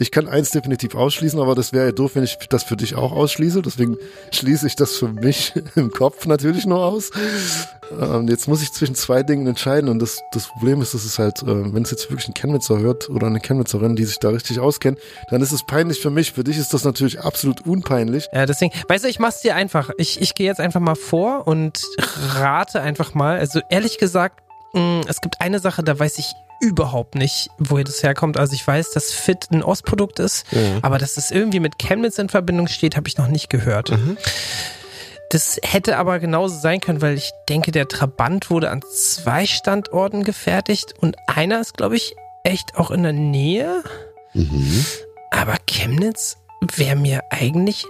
Ich 0.00 0.12
kann 0.12 0.28
eins 0.28 0.50
definitiv 0.50 0.94
ausschließen, 0.94 1.40
aber 1.40 1.56
das 1.56 1.72
wäre 1.72 1.86
ja 1.86 1.92
doof, 1.92 2.12
wenn 2.14 2.22
ich 2.22 2.38
das 2.48 2.62
für 2.62 2.76
dich 2.76 2.94
auch 2.94 3.10
ausschließe. 3.10 3.62
Deswegen 3.62 3.96
schließe 4.30 4.66
ich 4.66 4.76
das 4.76 4.96
für 4.96 5.08
mich 5.08 5.54
im 5.74 5.90
Kopf 5.90 6.26
natürlich 6.26 6.66
nur 6.66 6.78
aus. 6.78 7.10
Ähm, 7.98 8.28
jetzt 8.28 8.46
muss 8.46 8.62
ich 8.62 8.70
zwischen 8.72 8.94
zwei 8.94 9.22
Dingen 9.22 9.46
entscheiden 9.46 9.88
und 9.88 9.98
das, 9.98 10.20
das 10.32 10.46
Problem 10.48 10.82
ist, 10.82 10.94
dass 10.94 11.04
es 11.04 11.18
halt, 11.18 11.42
äh, 11.42 11.74
wenn 11.74 11.82
es 11.82 11.90
jetzt 11.90 12.10
wirklich 12.10 12.28
ein 12.28 12.34
Chemnitzer 12.34 12.78
hört 12.78 13.08
oder 13.08 13.26
eine 13.26 13.40
Chemnitzerin, 13.40 13.96
die 13.96 14.04
sich 14.04 14.18
da 14.18 14.28
richtig 14.28 14.60
auskennt, 14.60 14.98
dann 15.30 15.40
ist 15.40 15.52
es 15.52 15.64
peinlich 15.64 16.00
für 16.00 16.10
mich. 16.10 16.32
Für 16.32 16.44
dich 16.44 16.58
ist 16.58 16.74
das 16.74 16.84
natürlich 16.84 17.20
absolut 17.20 17.66
unpeinlich. 17.66 18.28
Ja, 18.32 18.46
deswegen, 18.46 18.72
weißt 18.88 19.04
du, 19.04 19.08
ich 19.08 19.18
mach's 19.18 19.40
dir 19.40 19.56
einfach. 19.56 19.90
Ich, 19.96 20.20
ich 20.20 20.34
gehe 20.34 20.46
jetzt 20.46 20.60
einfach 20.60 20.80
mal 20.80 20.96
vor 20.96 21.46
und 21.48 21.82
rate 22.34 22.82
einfach 22.82 23.14
mal. 23.14 23.38
Also 23.38 23.60
ehrlich 23.68 23.98
gesagt, 23.98 24.42
mh, 24.74 25.02
es 25.08 25.20
gibt 25.20 25.40
eine 25.40 25.58
Sache, 25.58 25.82
da 25.82 25.98
weiß 25.98 26.18
ich 26.18 26.34
überhaupt 26.60 27.14
nicht, 27.14 27.48
woher 27.58 27.84
das 27.84 28.02
herkommt. 28.02 28.36
Also 28.36 28.54
ich 28.54 28.66
weiß, 28.66 28.90
dass 28.90 29.12
Fit 29.12 29.48
ein 29.50 29.62
Ostprodukt 29.62 30.18
ist, 30.18 30.44
Ja. 30.52 30.78
aber 30.82 30.98
dass 30.98 31.16
es 31.16 31.30
irgendwie 31.30 31.60
mit 31.60 31.78
Chemnitz 31.78 32.18
in 32.18 32.28
Verbindung 32.28 32.66
steht, 32.68 32.96
habe 32.96 33.08
ich 33.08 33.16
noch 33.18 33.28
nicht 33.28 33.48
gehört. 33.50 33.92
Das 35.30 35.58
hätte 35.62 35.98
aber 35.98 36.18
genauso 36.20 36.58
sein 36.58 36.80
können, 36.80 37.02
weil 37.02 37.14
ich 37.14 37.30
denke, 37.48 37.70
der 37.70 37.86
Trabant 37.86 38.50
wurde 38.50 38.70
an 38.70 38.82
zwei 38.82 39.44
Standorten 39.46 40.24
gefertigt 40.24 40.94
und 41.00 41.16
einer 41.26 41.60
ist, 41.60 41.76
glaube 41.76 41.96
ich, 41.96 42.14
echt 42.44 42.76
auch 42.76 42.90
in 42.90 43.02
der 43.02 43.12
Nähe. 43.12 43.82
Mhm. 44.32 44.86
Aber 45.30 45.56
Chemnitz 45.68 46.38
wäre 46.76 46.96
mir 46.96 47.22
eigentlich 47.30 47.84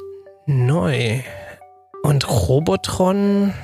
neu. 0.46 1.20
Und 2.02 2.28
Robotron, 2.28 3.54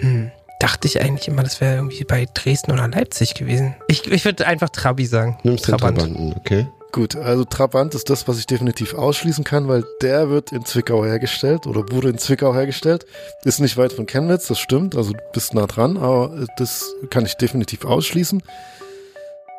hm, 0.00 0.30
dachte 0.60 0.88
ich 0.88 1.00
eigentlich 1.00 1.28
immer, 1.28 1.42
das 1.42 1.60
wäre 1.60 1.76
irgendwie 1.76 2.04
bei 2.04 2.26
Dresden 2.32 2.72
oder 2.72 2.88
Leipzig 2.88 3.34
gewesen. 3.34 3.74
Ich, 3.88 4.10
ich 4.10 4.24
würde 4.24 4.46
einfach 4.46 4.70
Trabi 4.70 5.06
sagen. 5.06 5.38
Nimmst 5.42 5.66
den 5.66 5.76
Trabanten, 5.76 6.34
okay? 6.36 6.66
Gut, 6.92 7.14
also 7.14 7.44
Trabant 7.44 7.94
ist 7.94 8.08
das, 8.08 8.26
was 8.26 8.38
ich 8.38 8.46
definitiv 8.46 8.94
ausschließen 8.94 9.44
kann, 9.44 9.68
weil 9.68 9.84
der 10.00 10.30
wird 10.30 10.52
in 10.52 10.64
Zwickau 10.64 11.04
hergestellt 11.04 11.66
oder 11.66 11.82
wurde 11.90 12.08
in 12.08 12.16
Zwickau 12.16 12.54
hergestellt. 12.54 13.04
Ist 13.44 13.60
nicht 13.60 13.76
weit 13.76 13.92
von 13.92 14.06
Chemnitz, 14.06 14.46
das 14.46 14.58
stimmt, 14.58 14.96
also 14.96 15.12
du 15.12 15.18
bist 15.34 15.52
nah 15.52 15.66
dran, 15.66 15.98
aber 15.98 16.46
das 16.56 16.86
kann 17.10 17.26
ich 17.26 17.34
definitiv 17.34 17.84
ausschließen. 17.84 18.42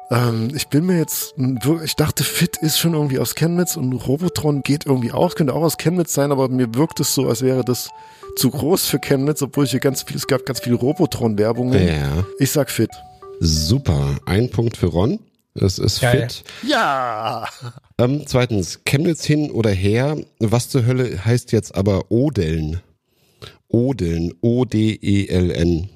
Ähm, 0.09 0.49
ich 0.55 0.67
bin 0.69 0.87
mir 0.87 0.97
jetzt, 0.97 1.35
ich 1.83 1.95
dachte, 1.95 2.23
Fit 2.23 2.57
ist 2.57 2.79
schon 2.79 2.93
irgendwie 2.93 3.19
aus 3.19 3.35
Chemnitz 3.35 3.77
und 3.77 3.93
Robotron 3.93 4.61
geht 4.63 4.87
irgendwie 4.87 5.11
auch, 5.11 5.35
könnte 5.35 5.53
auch 5.53 5.63
aus 5.63 5.77
Chemnitz 5.77 6.13
sein, 6.13 6.31
aber 6.31 6.49
mir 6.49 6.73
wirkt 6.73 6.99
es 6.99 7.13
so, 7.13 7.27
als 7.27 7.43
wäre 7.43 7.63
das 7.63 7.89
zu 8.37 8.49
groß 8.51 8.85
für 8.87 8.99
Chemnitz, 8.99 9.41
obwohl 9.41 9.65
ich 9.65 9.71
hier 9.71 9.79
ganz 9.79 10.03
viel, 10.03 10.15
es 10.17 10.27
gab 10.27 10.45
ganz 10.45 10.59
viele 10.59 10.75
Robotron-Werbungen. 10.75 11.87
Ja. 11.87 12.23
Ich 12.39 12.51
sag 12.51 12.69
Fit. 12.69 12.89
Super. 13.39 14.17
Ein 14.25 14.49
Punkt 14.49 14.77
für 14.77 14.87
Ron. 14.87 15.19
Es 15.55 15.79
ist 15.79 16.01
Geil. 16.01 16.21
fit. 16.29 16.43
Ja! 16.67 17.47
Ähm, 17.97 18.23
zweitens, 18.27 18.79
Chemnitz 18.85 19.25
hin 19.25 19.49
oder 19.51 19.71
her. 19.71 20.17
Was 20.39 20.69
zur 20.69 20.85
Hölle 20.85 21.25
heißt 21.25 21.51
jetzt 21.51 21.75
aber 21.75 22.11
Odeln? 22.11 22.81
Odeln. 23.67 24.33
O-D-E-L-N. 24.41 25.89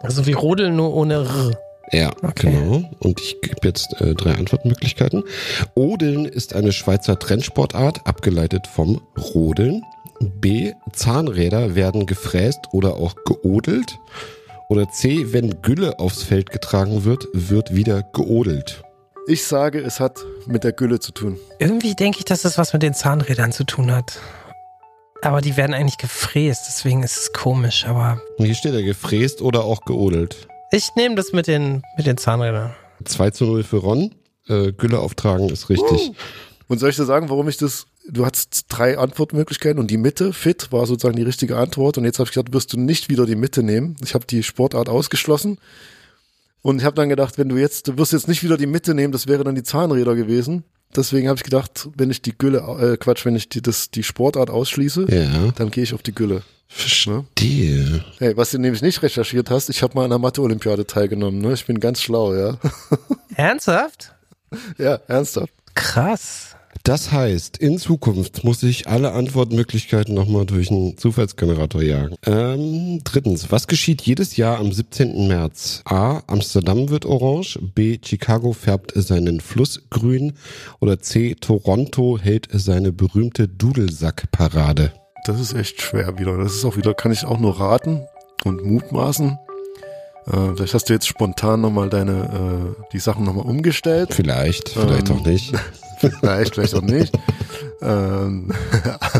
Also 0.00 0.26
wie 0.26 0.32
Rodel, 0.32 0.70
nur 0.70 0.94
ohne 0.94 1.14
R. 1.14 1.58
Ja, 1.90 2.12
Okay. 2.22 2.50
genau. 2.52 2.88
Und 3.00 3.20
ich 3.20 3.40
gebe 3.40 3.66
jetzt 3.66 4.00
äh, 4.00 4.14
drei 4.14 4.34
Antwortmöglichkeiten. 4.34 5.24
Odeln 5.74 6.24
ist 6.26 6.54
eine 6.54 6.70
Schweizer 6.72 7.18
Trendsportart, 7.18 8.06
abgeleitet 8.06 8.66
vom 8.66 9.00
Rodeln. 9.34 9.82
B. 10.20 10.72
Zahnräder 10.92 11.74
werden 11.74 12.06
gefräst 12.06 12.60
oder 12.72 12.94
auch 12.96 13.14
geodelt. 13.24 13.98
Oder 14.68 14.88
C. 14.90 15.32
Wenn 15.32 15.62
Gülle 15.62 15.98
aufs 15.98 16.22
Feld 16.22 16.50
getragen 16.50 17.04
wird, 17.04 17.26
wird 17.32 17.74
wieder 17.74 18.02
geodelt. 18.02 18.82
Ich 19.26 19.44
sage, 19.44 19.80
es 19.80 20.00
hat 20.00 20.18
mit 20.46 20.64
der 20.64 20.72
Gülle 20.72 21.00
zu 21.00 21.12
tun. 21.12 21.38
Irgendwie 21.58 21.94
denke 21.94 22.18
ich, 22.18 22.24
dass 22.24 22.42
das 22.42 22.58
was 22.58 22.72
mit 22.72 22.82
den 22.82 22.94
Zahnrädern 22.94 23.52
zu 23.52 23.64
tun 23.64 23.90
hat. 23.92 24.20
Aber 25.22 25.40
die 25.40 25.56
werden 25.56 25.74
eigentlich 25.74 25.98
gefräst, 25.98 26.64
deswegen 26.68 27.02
ist 27.02 27.16
es 27.16 27.32
komisch. 27.32 27.84
Aber 27.86 28.20
Und 28.38 28.46
Hier 28.46 28.54
steht 28.54 28.74
ja 28.74 28.82
gefräst 28.82 29.42
oder 29.42 29.64
auch 29.64 29.80
geodelt. 29.84 30.48
ich 30.70 30.94
nehme 30.96 31.14
das 31.14 31.32
mit 31.32 31.46
den, 31.46 31.82
mit 31.96 32.06
den 32.06 32.16
Zahnrädern. 32.16 32.74
2 33.04 33.30
zu 33.30 33.44
0 33.44 33.64
für 33.64 33.78
Ron. 33.78 34.14
Äh, 34.48 34.72
Gülle 34.72 35.00
auftragen 35.00 35.48
ist 35.50 35.68
richtig. 35.68 36.12
Und 36.68 36.78
soll 36.78 36.90
ich 36.90 36.96
dir 36.96 37.04
sagen, 37.04 37.28
warum 37.30 37.48
ich 37.48 37.56
das, 37.56 37.86
du 38.10 38.26
hattest 38.26 38.66
drei 38.68 38.98
Antwortmöglichkeiten 38.98 39.78
und 39.78 39.90
die 39.90 39.96
Mitte, 39.96 40.32
fit, 40.32 40.72
war 40.72 40.86
sozusagen 40.86 41.16
die 41.16 41.22
richtige 41.22 41.56
Antwort 41.56 41.98
und 41.98 42.04
jetzt 42.04 42.18
habe 42.18 42.28
ich 42.28 42.34
gedacht, 42.34 42.52
wirst 42.52 42.72
du 42.72 42.78
nicht 42.80 43.08
wieder 43.08 43.26
die 43.26 43.36
Mitte 43.36 43.62
nehmen. 43.62 43.96
Ich 44.02 44.14
habe 44.14 44.26
die 44.26 44.42
Sportart 44.42 44.88
ausgeschlossen 44.88 45.58
und 46.62 46.78
ich 46.80 46.84
habe 46.84 46.96
dann 46.96 47.08
gedacht, 47.08 47.38
wenn 47.38 47.48
du 47.48 47.56
jetzt, 47.56 47.88
du 47.88 47.96
wirst 47.98 48.12
jetzt 48.12 48.28
nicht 48.28 48.42
wieder 48.42 48.56
die 48.56 48.66
Mitte 48.66 48.94
nehmen, 48.94 49.12
das 49.12 49.26
wäre 49.26 49.44
dann 49.44 49.54
die 49.54 49.62
Zahnräder 49.62 50.14
gewesen. 50.14 50.64
Deswegen 50.96 51.28
habe 51.28 51.36
ich 51.36 51.44
gedacht, 51.44 51.88
wenn 51.96 52.10
ich 52.10 52.22
die 52.22 52.36
Gülle, 52.36 52.58
äh, 52.80 52.96
Quatsch, 52.96 53.26
wenn 53.26 53.36
ich 53.36 53.48
die, 53.50 53.60
das, 53.60 53.90
die 53.90 54.02
Sportart 54.02 54.48
ausschließe, 54.48 55.06
Ja. 55.10 55.52
dann 55.56 55.70
gehe 55.70 55.84
ich 55.84 55.92
auf 55.92 56.02
die 56.02 56.14
Gülle. 56.14 56.42
Die. 57.38 58.00
Hey, 58.18 58.36
was 58.36 58.50
du 58.50 58.58
nämlich 58.58 58.82
nicht 58.82 59.02
recherchiert 59.02 59.50
hast, 59.50 59.68
ich 59.70 59.82
habe 59.82 59.94
mal 59.94 60.04
an 60.04 60.10
der 60.10 60.18
Mathe-Olympiade 60.18 60.86
teilgenommen, 60.86 61.40
ne? 61.40 61.52
Ich 61.54 61.64
bin 61.66 61.78
ganz 61.80 62.00
schlau, 62.02 62.34
ja. 62.34 62.58
Ernsthaft? 63.34 64.12
ja, 64.78 64.94
ernsthaft. 65.08 65.52
Krass. 65.74 66.47
Das 66.88 67.12
heißt, 67.12 67.58
in 67.58 67.76
Zukunft 67.76 68.44
muss 68.44 68.62
ich 68.62 68.88
alle 68.88 69.12
Antwortmöglichkeiten 69.12 70.14
nochmal 70.14 70.46
durch 70.46 70.70
einen 70.70 70.96
Zufallsgenerator 70.96 71.82
jagen. 71.82 72.16
Ähm, 72.24 73.02
drittens, 73.04 73.52
was 73.52 73.66
geschieht 73.66 74.00
jedes 74.00 74.38
Jahr 74.38 74.56
am 74.56 74.72
17. 74.72 75.28
März? 75.28 75.82
A. 75.84 76.22
Amsterdam 76.26 76.88
wird 76.88 77.04
orange. 77.04 77.58
B. 77.60 77.98
Chicago 78.02 78.54
färbt 78.54 78.94
seinen 78.94 79.40
Fluss 79.40 79.82
grün. 79.90 80.32
Oder 80.80 80.98
C. 80.98 81.34
Toronto 81.38 82.18
hält 82.18 82.48
seine 82.54 82.90
berühmte 82.90 83.48
Dudelsack-Parade. 83.48 84.94
Das 85.26 85.38
ist 85.40 85.52
echt 85.52 85.82
schwer 85.82 86.18
wieder. 86.18 86.38
Das 86.38 86.54
ist 86.54 86.64
auch 86.64 86.78
wieder, 86.78 86.94
kann 86.94 87.12
ich 87.12 87.26
auch 87.26 87.38
nur 87.38 87.60
raten 87.60 88.06
und 88.44 88.64
mutmaßen. 88.64 89.36
Äh, 90.26 90.54
vielleicht 90.56 90.72
hast 90.72 90.88
du 90.88 90.94
jetzt 90.94 91.06
spontan 91.06 91.60
nochmal 91.60 91.90
deine, 91.90 92.74
äh, 92.78 92.82
die 92.94 92.98
Sachen 92.98 93.26
nochmal 93.26 93.44
umgestellt. 93.44 94.14
Vielleicht, 94.14 94.70
vielleicht 94.70 95.10
Ähm, 95.10 95.16
auch 95.16 95.26
nicht. 95.26 95.52
vielleicht, 96.20 96.54
vielleicht 96.54 96.74
auch 96.74 96.82
nicht. 96.82 97.14
ähm, 97.82 98.52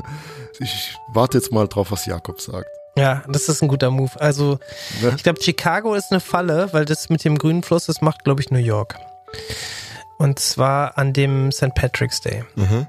ich 0.61 0.97
warte 1.13 1.39
jetzt 1.39 1.53
mal 1.53 1.67
drauf, 1.69 1.91
was 1.91 2.07
Jakob 2.07 2.41
sagt. 2.41 2.69
Ja, 2.97 3.23
das 3.29 3.49
ist 3.49 3.63
ein 3.63 3.69
guter 3.69 3.91
Move. 3.91 4.11
Also, 4.21 4.59
Ne? 5.01 5.13
ich 5.17 5.23
glaube, 5.23 5.41
Chicago 5.41 5.95
ist 5.95 6.11
eine 6.11 6.21
Falle, 6.21 6.73
weil 6.73 6.85
das 6.85 7.09
mit 7.11 7.25
dem 7.25 7.39
grünen 7.39 7.63
Fluss, 7.63 7.87
das 7.87 8.01
macht, 8.01 8.25
glaube 8.25 8.41
ich, 8.41 8.51
New 8.51 8.59
York. 8.59 8.97
Und 10.19 10.41
zwar 10.41 10.99
an 10.99 11.13
dem 11.13 11.53
St. 11.53 11.75
Patrick's 11.77 12.21
Day, 12.21 12.45
Aha. 12.59 12.89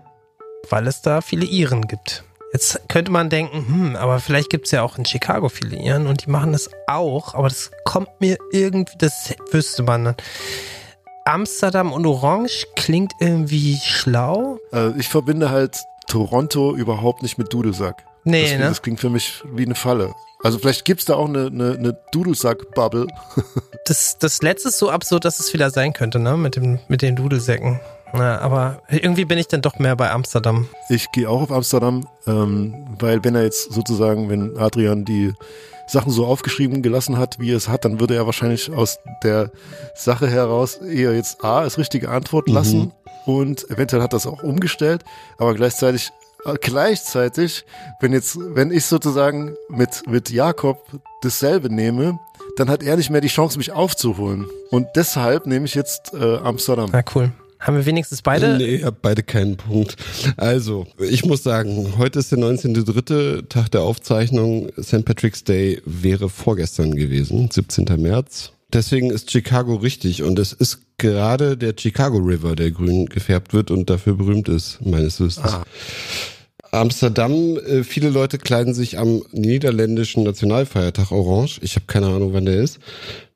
weil 0.70 0.88
es 0.88 1.02
da 1.04 1.22
viele 1.22 1.46
Iren 1.46 1.88
gibt. 1.88 2.24
Jetzt 2.54 2.82
könnte 2.90 3.12
man 3.12 3.30
denken, 3.30 3.58
hm, 3.68 3.96
aber 3.96 4.20
vielleicht 4.20 4.50
gibt 4.50 4.66
es 4.66 4.72
ja 4.72 4.82
auch 4.82 4.98
in 4.98 5.06
Chicago 5.06 5.50
viele 5.50 5.76
Iren 5.78 6.08
und 6.08 6.26
die 6.26 6.32
machen 6.32 6.54
das 6.54 6.72
auch, 6.88 7.36
aber 7.36 7.48
das 7.50 7.70
kommt 7.86 8.10
mir 8.20 8.40
irgendwie, 8.52 8.98
das 8.98 9.36
wüsste 9.52 9.84
man 9.84 10.06
dann. 10.06 10.16
Amsterdam 11.30 11.94
und 11.94 12.08
Orange 12.08 12.66
klingt 12.76 13.14
irgendwie 13.20 13.78
schlau. 13.84 14.58
Äh, 14.74 14.98
ich 14.98 15.10
verbinde 15.10 15.52
halt 15.52 15.78
Toronto 16.08 16.76
überhaupt 16.76 17.22
nicht 17.22 17.38
mit 17.38 17.54
Dudelsack. 17.54 18.04
Nee, 18.24 18.50
das, 18.50 18.52
ne? 18.54 18.66
das 18.66 18.82
klingt 18.82 19.00
für 19.00 19.12
mich 19.12 19.44
wie 19.54 19.64
eine 19.64 19.76
Falle. 19.76 20.16
Also 20.42 20.58
vielleicht 20.58 20.86
gibt's 20.86 21.06
da 21.06 21.14
auch 21.14 21.28
eine, 21.28 21.48
eine, 21.48 21.74
eine 21.74 21.98
Dudelsack-Bubble. 22.12 23.08
Das, 23.86 24.20
das 24.20 24.44
letzte 24.44 24.70
ist 24.70 24.78
so 24.78 24.92
absurd, 24.92 25.26
dass 25.26 25.40
es 25.40 25.52
wieder 25.52 25.72
sein 25.72 25.94
könnte, 25.94 26.20
ne? 26.20 26.38
Mit, 26.38 26.56
dem, 26.56 26.78
mit 26.90 27.02
den 27.02 27.16
Dudelsäcken. 27.16 27.80
Ja, 28.14 28.38
aber 28.38 28.84
irgendwie 28.88 29.26
bin 29.26 29.40
ich 29.40 29.48
dann 29.48 29.64
doch 29.64 29.80
mehr 29.80 29.96
bei 29.96 30.12
Amsterdam. 30.12 30.70
Ich 30.90 31.12
gehe 31.12 31.28
auch 31.28 31.42
auf 31.42 31.52
Amsterdam, 31.52 32.08
ähm, 32.28 32.86
weil 33.00 33.24
wenn 33.24 33.34
er 33.34 33.46
jetzt 33.46 33.74
sozusagen, 33.74 34.30
wenn 34.30 34.60
Adrian 34.60 35.06
die 35.06 35.34
Sachen 35.90 36.12
so 36.12 36.26
aufgeschrieben 36.26 36.82
gelassen 36.82 37.18
hat, 37.18 37.40
wie 37.40 37.52
er 37.52 37.58
es 37.58 37.68
hat, 37.68 37.86
dann 37.86 38.00
würde 38.00 38.16
er 38.16 38.26
wahrscheinlich 38.26 38.72
aus 38.72 39.00
der 39.24 39.52
Sache 39.96 40.28
heraus 40.28 40.76
eher 40.76 41.16
jetzt 41.16 41.44
A 41.44 41.60
als 41.60 41.78
richtige 41.78 42.10
Antwort 42.10 42.48
lassen 42.48 42.94
und 43.26 43.70
eventuell 43.70 44.02
hat 44.02 44.14
das 44.14 44.28
auch 44.28 44.44
umgestellt, 44.44 45.04
aber 45.38 45.54
gleichzeitig 45.54 46.12
äh, 46.46 46.56
gleichzeitig, 46.62 47.66
wenn 48.00 48.14
jetzt, 48.14 48.38
wenn 48.40 48.72
ich 48.72 48.86
sozusagen 48.86 49.56
mit, 49.70 50.08
mit 50.08 50.30
Jakob 50.30 50.80
dasselbe 51.22 51.74
nehme, 51.74 52.20
dann 52.56 52.70
hat 52.70 52.84
er 52.84 52.96
nicht 52.96 53.10
mehr 53.10 53.22
die 53.22 53.28
Chance, 53.28 53.58
mich 53.58 53.72
aufzuholen. 53.72 54.48
Und 54.72 54.88
deshalb 54.96 55.46
nehme 55.46 55.66
ich 55.66 55.76
jetzt 55.76 56.14
äh, 56.14 56.38
Amsterdam. 56.38 56.90
Na 56.92 57.04
cool. 57.14 57.32
Haben 57.60 57.76
wir 57.76 57.86
wenigstens 57.86 58.22
beide? 58.22 58.58
Nee, 58.58 58.78
ihr 58.78 58.86
habt 58.86 59.02
beide 59.02 59.22
keinen 59.22 59.58
Punkt. 59.58 59.98
Also, 60.38 60.88
ich 60.98 61.26
muss 61.26 61.44
sagen, 61.44 61.94
heute 61.98 62.20
ist 62.20 62.32
der 62.32 62.40
19.3. 62.40 63.50
Tag 63.50 63.70
der 63.72 63.82
Aufzeichnung. 63.82 64.70
St. 64.82 65.04
Patrick's 65.04 65.44
Day 65.44 65.82
wäre 65.86 66.30
vorgestern 66.30 66.96
gewesen, 66.96 67.50
17. 67.52 67.86
März. 68.02 68.54
Deswegen 68.72 69.10
ist 69.10 69.32
Chicago 69.32 69.76
richtig 69.76 70.24
und 70.24 70.40
es 70.40 70.54
ist 70.54 70.80
gerade 70.98 71.58
der 71.58 71.74
Chicago 71.78 72.18
River, 72.18 72.56
der 72.56 72.72
grün 72.72 73.08
gefärbt 73.08 73.54
wird 73.54 73.72
und 73.72 73.90
dafür 73.90 74.16
berühmt 74.16 74.48
ist, 74.48 74.80
meines 74.86 75.20
Wissens. 75.20 75.54
Ah. 75.54 75.64
Amsterdam, 76.72 77.58
äh, 77.58 77.84
viele 77.84 78.10
Leute 78.10 78.38
kleiden 78.38 78.74
sich 78.74 79.00
am 79.00 79.24
niederländischen 79.32 80.24
Nationalfeiertag 80.24 81.12
orange. 81.12 81.60
Ich 81.64 81.76
habe 81.76 81.88
keine 81.88 82.08
Ahnung, 82.08 82.34
wann 82.34 82.46
der 82.46 82.62
ist. 82.62 82.80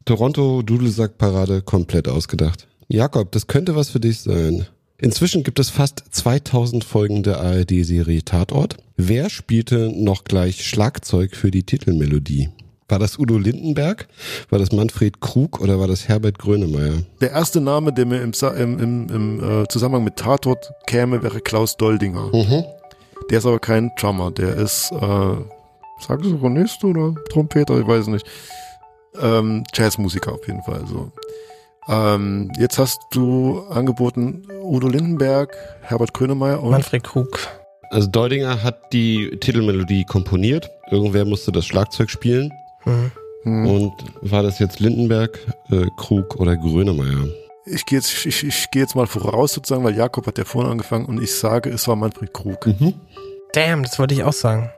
Toronto 0.05 0.61
Dudelsackparade 0.61 1.61
komplett 1.61 2.07
ausgedacht. 2.07 2.67
Jakob, 2.87 3.31
das 3.31 3.47
könnte 3.47 3.75
was 3.75 3.89
für 3.89 3.99
dich 3.99 4.21
sein. 4.21 4.67
Inzwischen 4.97 5.43
gibt 5.43 5.59
es 5.59 5.69
fast 5.69 6.03
2000 6.11 6.83
Folgen 6.83 7.23
der 7.23 7.39
ARD-Serie 7.41 8.23
Tatort. 8.23 8.77
Wer 8.95 9.29
spielte 9.29 9.91
noch 9.93 10.23
gleich 10.23 10.65
Schlagzeug 10.65 11.35
für 11.35 11.51
die 11.51 11.63
Titelmelodie? 11.63 12.49
War 12.87 12.99
das 12.99 13.17
Udo 13.17 13.37
Lindenberg? 13.37 14.07
War 14.49 14.59
das 14.59 14.71
Manfred 14.71 15.19
Krug 15.19 15.59
oder 15.61 15.79
war 15.79 15.87
das 15.87 16.07
Herbert 16.07 16.37
Grönemeyer? 16.37 17.03
Der 17.21 17.31
erste 17.31 17.59
Name, 17.59 17.91
der 17.91 18.05
mir 18.05 18.21
im, 18.21 18.31
im, 18.31 18.79
im, 18.79 19.09
im 19.09 19.63
äh, 19.63 19.67
Zusammenhang 19.67 20.03
mit 20.03 20.17
Tatort 20.17 20.71
käme, 20.85 21.23
wäre 21.23 21.41
Klaus 21.41 21.75
Doldinger. 21.75 22.29
Mhm. 22.33 22.63
Der 23.29 23.39
ist 23.39 23.45
aber 23.45 23.59
kein 23.59 23.91
Drummer, 23.99 24.31
der 24.31 24.55
ist, 24.57 24.91
äh, 24.91 25.35
sag 25.99 26.23
Organist 26.23 26.83
oder 26.83 27.15
Trompeter, 27.29 27.79
ich 27.79 27.87
weiß 27.87 28.07
nicht. 28.07 28.27
Ähm, 29.19 29.63
Jazzmusiker 29.73 30.33
auf 30.33 30.45
jeden 30.47 30.61
Fall. 30.63 30.85
So. 30.87 31.11
Ähm, 31.87 32.51
jetzt 32.57 32.77
hast 32.79 33.01
du 33.11 33.63
angeboten 33.69 34.47
Udo 34.63 34.87
Lindenberg, 34.87 35.55
Herbert 35.81 36.13
Grönemeyer 36.13 36.61
und 36.61 36.71
Manfred 36.71 37.03
Krug. 37.03 37.39
Also 37.89 38.07
Doldinger 38.09 38.63
hat 38.63 38.93
die 38.93 39.37
Titelmelodie 39.39 40.05
komponiert. 40.05 40.69
Irgendwer 40.89 41.25
musste 41.25 41.51
das 41.51 41.65
Schlagzeug 41.65 42.09
spielen. 42.09 42.51
Mhm. 42.85 43.11
Hm. 43.43 43.65
Und 43.67 43.93
war 44.21 44.41
das 44.41 44.59
jetzt 44.59 44.79
Lindenberg, 44.79 45.37
äh, 45.69 45.87
Krug 45.97 46.37
oder 46.37 46.55
Grönemeyer? 46.55 47.27
ich 47.65 47.85
gehe 47.85 47.99
jetzt, 47.99 48.25
ich, 48.25 48.43
ich 48.43 48.71
gehe 48.71 48.81
jetzt 48.81 48.95
mal 48.95 49.07
voraus 49.07 49.53
sozusagen, 49.53 49.83
weil 49.83 49.95
Jakob 49.95 50.27
hat 50.27 50.37
ja 50.37 50.45
vorne 50.45 50.69
angefangen 50.69 51.05
und 51.05 51.21
ich 51.21 51.33
sage, 51.33 51.69
es 51.69 51.87
war 51.87 51.95
Manfred 51.95 52.33
Krug. 52.33 52.67
Mhm. 52.67 52.93
Damn, 53.53 53.83
das 53.83 53.99
wollte 53.99 54.13
ich 54.13 54.23
auch 54.23 54.33
sagen. 54.33 54.69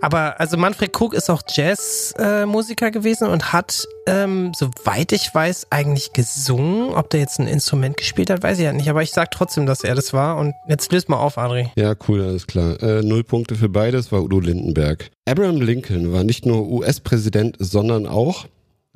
Aber 0.00 0.40
also 0.40 0.56
Manfred 0.56 0.92
Krug 0.92 1.14
ist 1.14 1.30
auch 1.30 1.42
Jazzmusiker 1.48 2.86
äh, 2.86 2.90
gewesen 2.90 3.28
und 3.28 3.52
hat, 3.52 3.86
ähm, 4.06 4.52
soweit 4.54 5.12
ich 5.12 5.34
weiß, 5.34 5.68
eigentlich 5.70 6.12
gesungen. 6.12 6.94
Ob 6.94 7.10
der 7.10 7.20
jetzt 7.20 7.38
ein 7.38 7.46
Instrument 7.46 7.96
gespielt 7.96 8.30
hat, 8.30 8.42
weiß 8.42 8.58
ich 8.58 8.64
ja 8.64 8.72
nicht. 8.72 8.88
Aber 8.88 9.02
ich 9.02 9.10
sag 9.10 9.30
trotzdem, 9.30 9.66
dass 9.66 9.84
er 9.84 9.94
das 9.94 10.12
war. 10.12 10.36
Und 10.36 10.54
jetzt 10.68 10.92
löst 10.92 11.08
mal 11.08 11.18
auf, 11.18 11.38
Adri. 11.38 11.70
Ja, 11.76 11.94
cool, 12.08 12.22
alles 12.22 12.46
klar. 12.46 12.80
Äh, 12.82 13.02
null 13.02 13.24
Punkte 13.24 13.54
für 13.54 13.68
beides 13.68 14.12
war 14.12 14.22
Udo 14.22 14.40
Lindenberg. 14.40 15.10
Abraham 15.28 15.60
Lincoln 15.60 16.12
war 16.12 16.24
nicht 16.24 16.46
nur 16.46 16.68
US-Präsident, 16.68 17.56
sondern 17.58 18.06
auch 18.06 18.46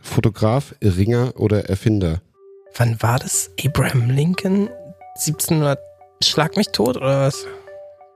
Fotograf, 0.00 0.74
Ringer 0.82 1.32
oder 1.36 1.68
Erfinder. 1.68 2.20
Wann 2.76 3.00
war 3.02 3.18
das? 3.18 3.50
Abraham 3.64 4.10
Lincoln? 4.10 4.68
1700 5.16 5.78
Schlag 6.22 6.56
mich 6.56 6.68
tot 6.68 6.96
oder 6.96 7.22
was? 7.26 7.46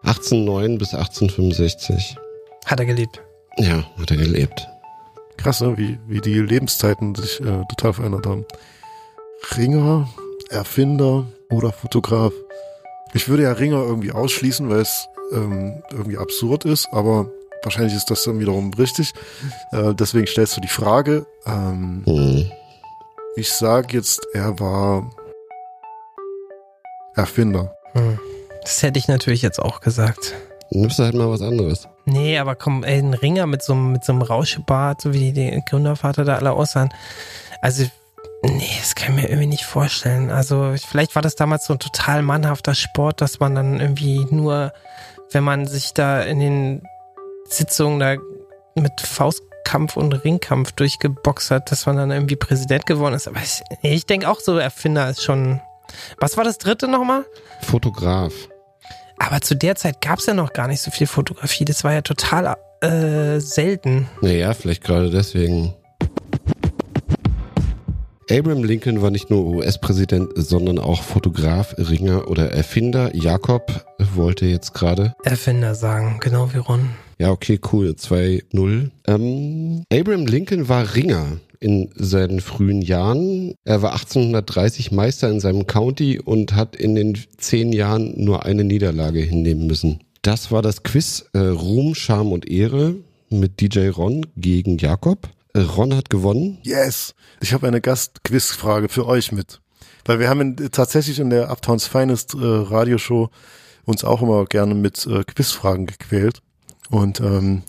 1809 0.05 0.78
bis 0.78 0.95
1865. 0.95 2.16
Hat 2.64 2.80
er 2.80 2.86
gelebt. 2.86 3.22
Ja, 3.58 3.84
hat 3.98 4.10
er 4.10 4.16
gelebt. 4.16 4.68
Krass, 5.36 5.60
ne? 5.60 5.76
wie, 5.76 5.98
wie 6.06 6.20
die 6.20 6.38
Lebenszeiten 6.40 7.14
sich 7.14 7.40
äh, 7.40 7.64
total 7.68 7.92
verändert 7.92 8.26
haben. 8.26 8.44
Ringer, 9.56 10.08
Erfinder 10.48 11.26
oder 11.50 11.72
Fotograf. 11.72 12.32
Ich 13.12 13.28
würde 13.28 13.44
ja 13.44 13.52
Ringer 13.52 13.82
irgendwie 13.82 14.12
ausschließen, 14.12 14.68
weil 14.70 14.80
es 14.80 15.06
ähm, 15.32 15.82
irgendwie 15.92 16.18
absurd 16.18 16.64
ist, 16.64 16.88
aber 16.92 17.30
wahrscheinlich 17.62 17.94
ist 17.94 18.10
das 18.10 18.24
dann 18.24 18.40
wiederum 18.40 18.72
richtig. 18.74 19.12
Äh, 19.72 19.94
deswegen 19.94 20.26
stellst 20.26 20.56
du 20.56 20.60
die 20.60 20.68
Frage. 20.68 21.26
Ähm, 21.46 22.02
Hm. 22.06 22.50
ich 23.36 23.52
sage 23.52 23.96
jetzt, 23.96 24.26
er 24.32 24.58
war 24.58 25.10
Erfinder. 27.14 27.74
Hm. 27.92 28.18
Das 28.62 28.82
hätte 28.82 28.98
ich 28.98 29.08
natürlich 29.08 29.42
jetzt 29.42 29.60
auch 29.60 29.80
gesagt. 29.80 30.34
Nimmst 30.70 30.98
du 30.98 31.04
halt 31.04 31.14
mal 31.14 31.30
was 31.30 31.42
anderes. 31.42 31.88
Nee, 32.04 32.38
aber 32.38 32.54
komm, 32.54 32.84
ey, 32.84 32.98
ein 32.98 33.14
Ringer 33.14 33.46
mit 33.46 33.62
so, 33.62 33.72
einem- 33.74 33.92
mit 33.92 34.04
so 34.04 34.12
einem 34.12 34.22
Rauschebart, 34.22 35.00
so 35.00 35.12
wie 35.12 35.32
die 35.32 35.62
Gründervater 35.68 36.24
da 36.24 36.36
alle 36.36 36.52
aussahen. 36.52 36.92
Also, 37.62 37.84
nee, 38.42 38.68
das 38.80 38.94
kann 38.94 39.16
ich 39.16 39.22
mir 39.22 39.28
irgendwie 39.28 39.46
nicht 39.48 39.64
vorstellen. 39.64 40.30
Also, 40.30 40.72
ich- 40.72 40.82
vielleicht 40.86 41.14
war 41.14 41.22
das 41.22 41.36
damals 41.36 41.66
so 41.66 41.72
ein 41.74 41.78
total 41.78 42.22
mannhafter 42.22 42.74
Sport, 42.74 43.20
dass 43.20 43.40
man 43.40 43.54
dann 43.54 43.80
irgendwie 43.80 44.26
nur, 44.30 44.72
wenn 45.32 45.44
man 45.44 45.66
sich 45.66 45.94
da 45.94 46.20
in 46.22 46.40
den 46.40 46.82
Sitzungen 47.48 48.00
da 48.00 48.16
mit 48.74 49.00
Faustkampf 49.00 49.96
und 49.96 50.12
Ringkampf 50.24 50.72
durchgeboxt 50.72 51.50
hat, 51.52 51.70
dass 51.70 51.86
man 51.86 51.96
dann 51.96 52.10
irgendwie 52.10 52.36
Präsident 52.36 52.86
geworden 52.86 53.14
ist. 53.14 53.28
Aber 53.28 53.38
ich, 53.40 53.62
ich 53.82 54.06
denke 54.06 54.28
auch 54.28 54.40
so, 54.40 54.58
Erfinder 54.58 55.08
ist 55.08 55.22
schon. 55.22 55.60
Was 56.18 56.36
war 56.36 56.44
das 56.44 56.58
dritte 56.58 56.88
nochmal? 56.88 57.24
Fotograf. 57.62 58.32
Aber 59.18 59.40
zu 59.40 59.54
der 59.54 59.76
Zeit 59.76 60.00
gab 60.00 60.18
es 60.18 60.26
ja 60.26 60.34
noch 60.34 60.52
gar 60.52 60.68
nicht 60.68 60.80
so 60.80 60.90
viel 60.90 61.06
Fotografie. 61.06 61.64
Das 61.64 61.84
war 61.84 61.92
ja 61.92 62.02
total 62.02 62.56
äh, 62.80 63.40
selten. 63.40 64.08
Naja, 64.20 64.52
vielleicht 64.54 64.84
gerade 64.84 65.10
deswegen. 65.10 65.74
Abraham 68.30 68.64
Lincoln 68.64 69.02
war 69.02 69.10
nicht 69.10 69.28
nur 69.28 69.44
US-Präsident, 69.44 70.30
sondern 70.34 70.78
auch 70.78 71.02
Fotograf, 71.02 71.74
Ringer 71.76 72.28
oder 72.28 72.52
Erfinder. 72.52 73.14
Jakob 73.14 73.84
wollte 74.14 74.46
jetzt 74.46 74.72
gerade. 74.72 75.14
Erfinder 75.24 75.74
sagen, 75.74 76.18
genau 76.20 76.52
wie 76.54 76.58
Ron. 76.58 76.90
Ja, 77.18 77.30
okay, 77.30 77.60
cool. 77.72 77.94
2-0. 77.98 78.90
Ähm, 79.06 79.84
Abraham 79.92 80.26
Lincoln 80.26 80.68
war 80.68 80.94
Ringer 80.94 81.38
in 81.64 81.88
seinen 81.94 82.40
frühen 82.40 82.82
Jahren. 82.82 83.54
Er 83.64 83.80
war 83.80 83.94
1830 83.94 84.92
Meister 84.92 85.30
in 85.30 85.40
seinem 85.40 85.66
County 85.66 86.20
und 86.20 86.54
hat 86.54 86.76
in 86.76 86.94
den 86.94 87.18
zehn 87.38 87.72
Jahren 87.72 88.12
nur 88.22 88.44
eine 88.44 88.64
Niederlage 88.64 89.20
hinnehmen 89.20 89.66
müssen. 89.66 90.00
Das 90.20 90.52
war 90.52 90.60
das 90.60 90.82
Quiz 90.82 91.24
äh, 91.32 91.38
Ruhm, 91.38 91.94
Scham 91.94 92.32
und 92.32 92.46
Ehre 92.46 92.96
mit 93.30 93.62
DJ 93.62 93.88
Ron 93.88 94.26
gegen 94.36 94.76
Jakob. 94.76 95.30
Äh, 95.54 95.60
Ron 95.60 95.94
hat 95.94 96.10
gewonnen. 96.10 96.58
Yes! 96.64 97.14
Ich 97.40 97.54
habe 97.54 97.66
eine 97.66 97.80
Gastquizfrage 97.80 98.90
für 98.90 99.06
euch 99.06 99.32
mit. 99.32 99.60
Weil 100.04 100.18
wir 100.18 100.28
haben 100.28 100.40
in, 100.42 100.70
tatsächlich 100.70 101.18
in 101.18 101.30
der 101.30 101.50
Uptowns 101.50 101.86
Finest 101.86 102.34
äh, 102.34 102.38
Radioshow 102.42 103.30
uns 103.86 104.04
auch 104.04 104.20
immer 104.20 104.44
gerne 104.44 104.74
mit 104.74 105.06
äh, 105.06 105.24
Quizfragen 105.24 105.86
gequält. 105.86 106.40
Und 106.90 107.20
ähm, 107.20 107.62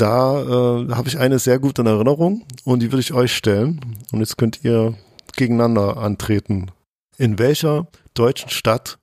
da 0.00 0.42
äh, 0.42 0.92
habe 0.92 1.08
ich 1.08 1.18
eine 1.18 1.38
sehr 1.38 1.58
gute 1.58 1.82
in 1.82 1.86
Erinnerung 1.86 2.46
und 2.64 2.80
die 2.80 2.90
würde 2.90 3.00
ich 3.00 3.12
euch 3.12 3.34
stellen. 3.34 3.96
Und 4.12 4.20
jetzt 4.20 4.38
könnt 4.38 4.64
ihr 4.64 4.94
gegeneinander 5.36 5.98
antreten. 5.98 6.70
In 7.18 7.38
welcher 7.38 7.86
deutschen 8.14 8.50
Stadt 8.50 8.98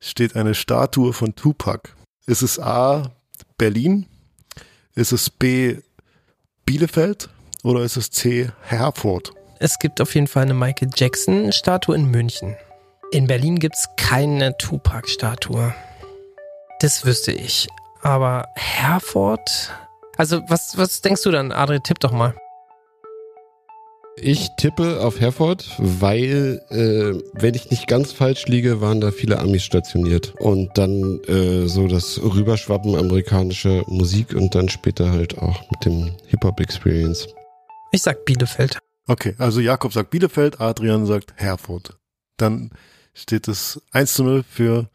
steht 0.00 0.36
eine 0.36 0.54
Statue 0.54 1.12
von 1.12 1.34
Tupac? 1.34 1.90
Ist 2.26 2.42
es 2.42 2.58
A. 2.58 3.10
Berlin? 3.58 4.06
Ist 4.94 5.12
es 5.12 5.30
B. 5.30 5.76
Bielefeld? 6.64 7.28
Oder 7.62 7.82
ist 7.82 7.96
es 7.96 8.10
C. 8.10 8.50
Herford? 8.62 9.32
Es 9.58 9.78
gibt 9.78 10.00
auf 10.00 10.14
jeden 10.14 10.28
Fall 10.28 10.44
eine 10.44 10.54
Michael 10.54 10.90
Jackson-Statue 10.94 11.94
in 11.94 12.10
München. 12.10 12.56
In 13.10 13.26
Berlin 13.26 13.58
gibt 13.58 13.74
es 13.74 13.88
keine 13.96 14.56
Tupac-Statue. 14.58 15.74
Das 16.80 17.04
wüsste 17.04 17.32
ich. 17.32 17.68
Aber 18.02 18.46
Herford? 18.54 19.72
Also, 20.18 20.42
was, 20.48 20.76
was 20.76 21.00
denkst 21.00 21.22
du 21.22 21.30
dann, 21.30 21.52
Adri? 21.52 21.78
Tipp 21.80 22.00
doch 22.00 22.10
mal. 22.10 22.34
Ich 24.16 24.48
tippe 24.56 25.00
auf 25.00 25.20
Herford, 25.20 25.70
weil, 25.78 26.60
äh, 26.70 27.22
wenn 27.34 27.54
ich 27.54 27.70
nicht 27.70 27.86
ganz 27.86 28.10
falsch 28.10 28.46
liege, 28.46 28.80
waren 28.80 29.00
da 29.00 29.12
viele 29.12 29.38
Amis 29.38 29.62
stationiert. 29.62 30.34
Und 30.40 30.76
dann 30.76 31.20
äh, 31.28 31.68
so 31.68 31.86
das 31.86 32.20
Rüberschwappen 32.20 32.96
amerikanischer 32.96 33.84
Musik 33.86 34.34
und 34.34 34.56
dann 34.56 34.68
später 34.68 35.12
halt 35.12 35.38
auch 35.38 35.62
mit 35.70 35.84
dem 35.84 36.10
Hip-Hop-Experience. 36.26 37.28
Ich 37.92 38.02
sag 38.02 38.24
Bielefeld. 38.24 38.76
Okay, 39.06 39.36
also 39.38 39.60
Jakob 39.60 39.92
sagt 39.92 40.10
Bielefeld, 40.10 40.60
Adrian 40.60 41.06
sagt 41.06 41.34
Herford. 41.36 41.96
Dann 42.38 42.70
steht 43.14 43.46
es 43.46 43.80
1 43.92 44.14
zu 44.14 44.24
0 44.24 44.42
für 44.42 44.90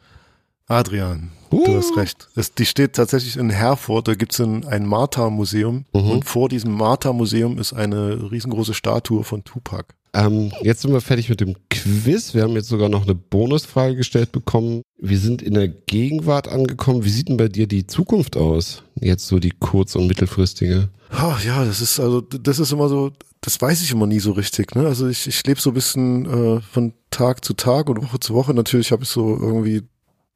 Adrian. 0.68 1.31
Du 1.49 1.57
Uh. 1.64 1.77
hast 1.77 1.95
recht. 1.98 2.30
Es, 2.35 2.53
die 2.53 2.65
steht 2.65 2.94
tatsächlich 2.94 3.38
in 3.38 3.49
Herford, 3.49 4.07
da 4.07 4.15
gibt's 4.15 4.40
ein, 4.40 4.65
ein 4.65 4.85
Martha-Museum 4.88 5.85
Mhm. 5.94 6.10
und 6.10 6.26
vor 6.26 6.49
diesem 6.49 6.73
Martha-Museum 6.73 7.60
ist 7.60 7.73
eine 7.73 8.31
riesengroße 8.31 8.73
Statue 8.73 9.23
von 9.23 9.44
Tupac. 9.44 9.94
Ähm, 10.15 10.52
jetzt 10.61 10.81
sind 10.81 10.94
wir 10.94 11.02
fertig 11.02 11.27
mit 11.30 11.41
dem 11.41 11.56
Quiz. 11.69 12.34
Wir 12.35 12.44
haben 12.44 12.53
jetzt 12.53 12.68
sogar 12.68 12.88
noch 12.88 13.03
eine 13.03 13.15
Bonusfrage 13.15 13.95
gestellt 13.95 14.31
bekommen. 14.31 14.84
Wir 14.99 15.18
sind 15.18 15.41
in 15.41 15.56
der 15.56 15.68
Gegenwart 15.68 16.48
angekommen. 16.48 17.03
Wie 17.03 17.10
sieht 17.10 17.30
denn 17.30 17.38
bei 17.38 17.48
dir 17.48 17.65
die 17.68 17.88
Zukunft 17.88 18.38
aus? 18.38 18.84
Jetzt 18.99 19.26
so 19.27 19.40
die 19.40 19.49
kurz- 19.60 19.95
und 19.95 20.06
mittelfristige. 20.07 20.90
Ah, 21.10 21.38
ja, 21.44 21.65
das 21.65 21.81
ist 21.81 21.99
also, 21.99 22.22
das 22.22 22.60
ist 22.60 22.72
immer 22.72 22.90
so, 22.90 23.11
das 23.41 23.60
weiß 23.60 23.81
ich 23.81 23.91
immer 23.91 24.06
nie 24.06 24.19
so 24.19 24.31
richtig. 24.34 24.76
Ne? 24.76 24.85
Also 24.85 25.07
ich, 25.07 25.27
ich 25.27 25.44
lebe 25.48 25.60
so 25.60 25.72
ein 25.72 25.73
bisschen 25.76 26.26
äh, 26.57 26.61
von 26.61 26.94
Tag 27.10 27.44
zu 27.44 27.53
Tag 27.56 27.90
und 27.90 28.02
Woche 28.03 28.19
zu 28.19 28.35
Woche. 28.35 28.53
Natürlich 28.53 28.91
habe 28.91 29.03
ich 29.03 29.10
so 29.10 29.35
irgendwie 29.35 29.81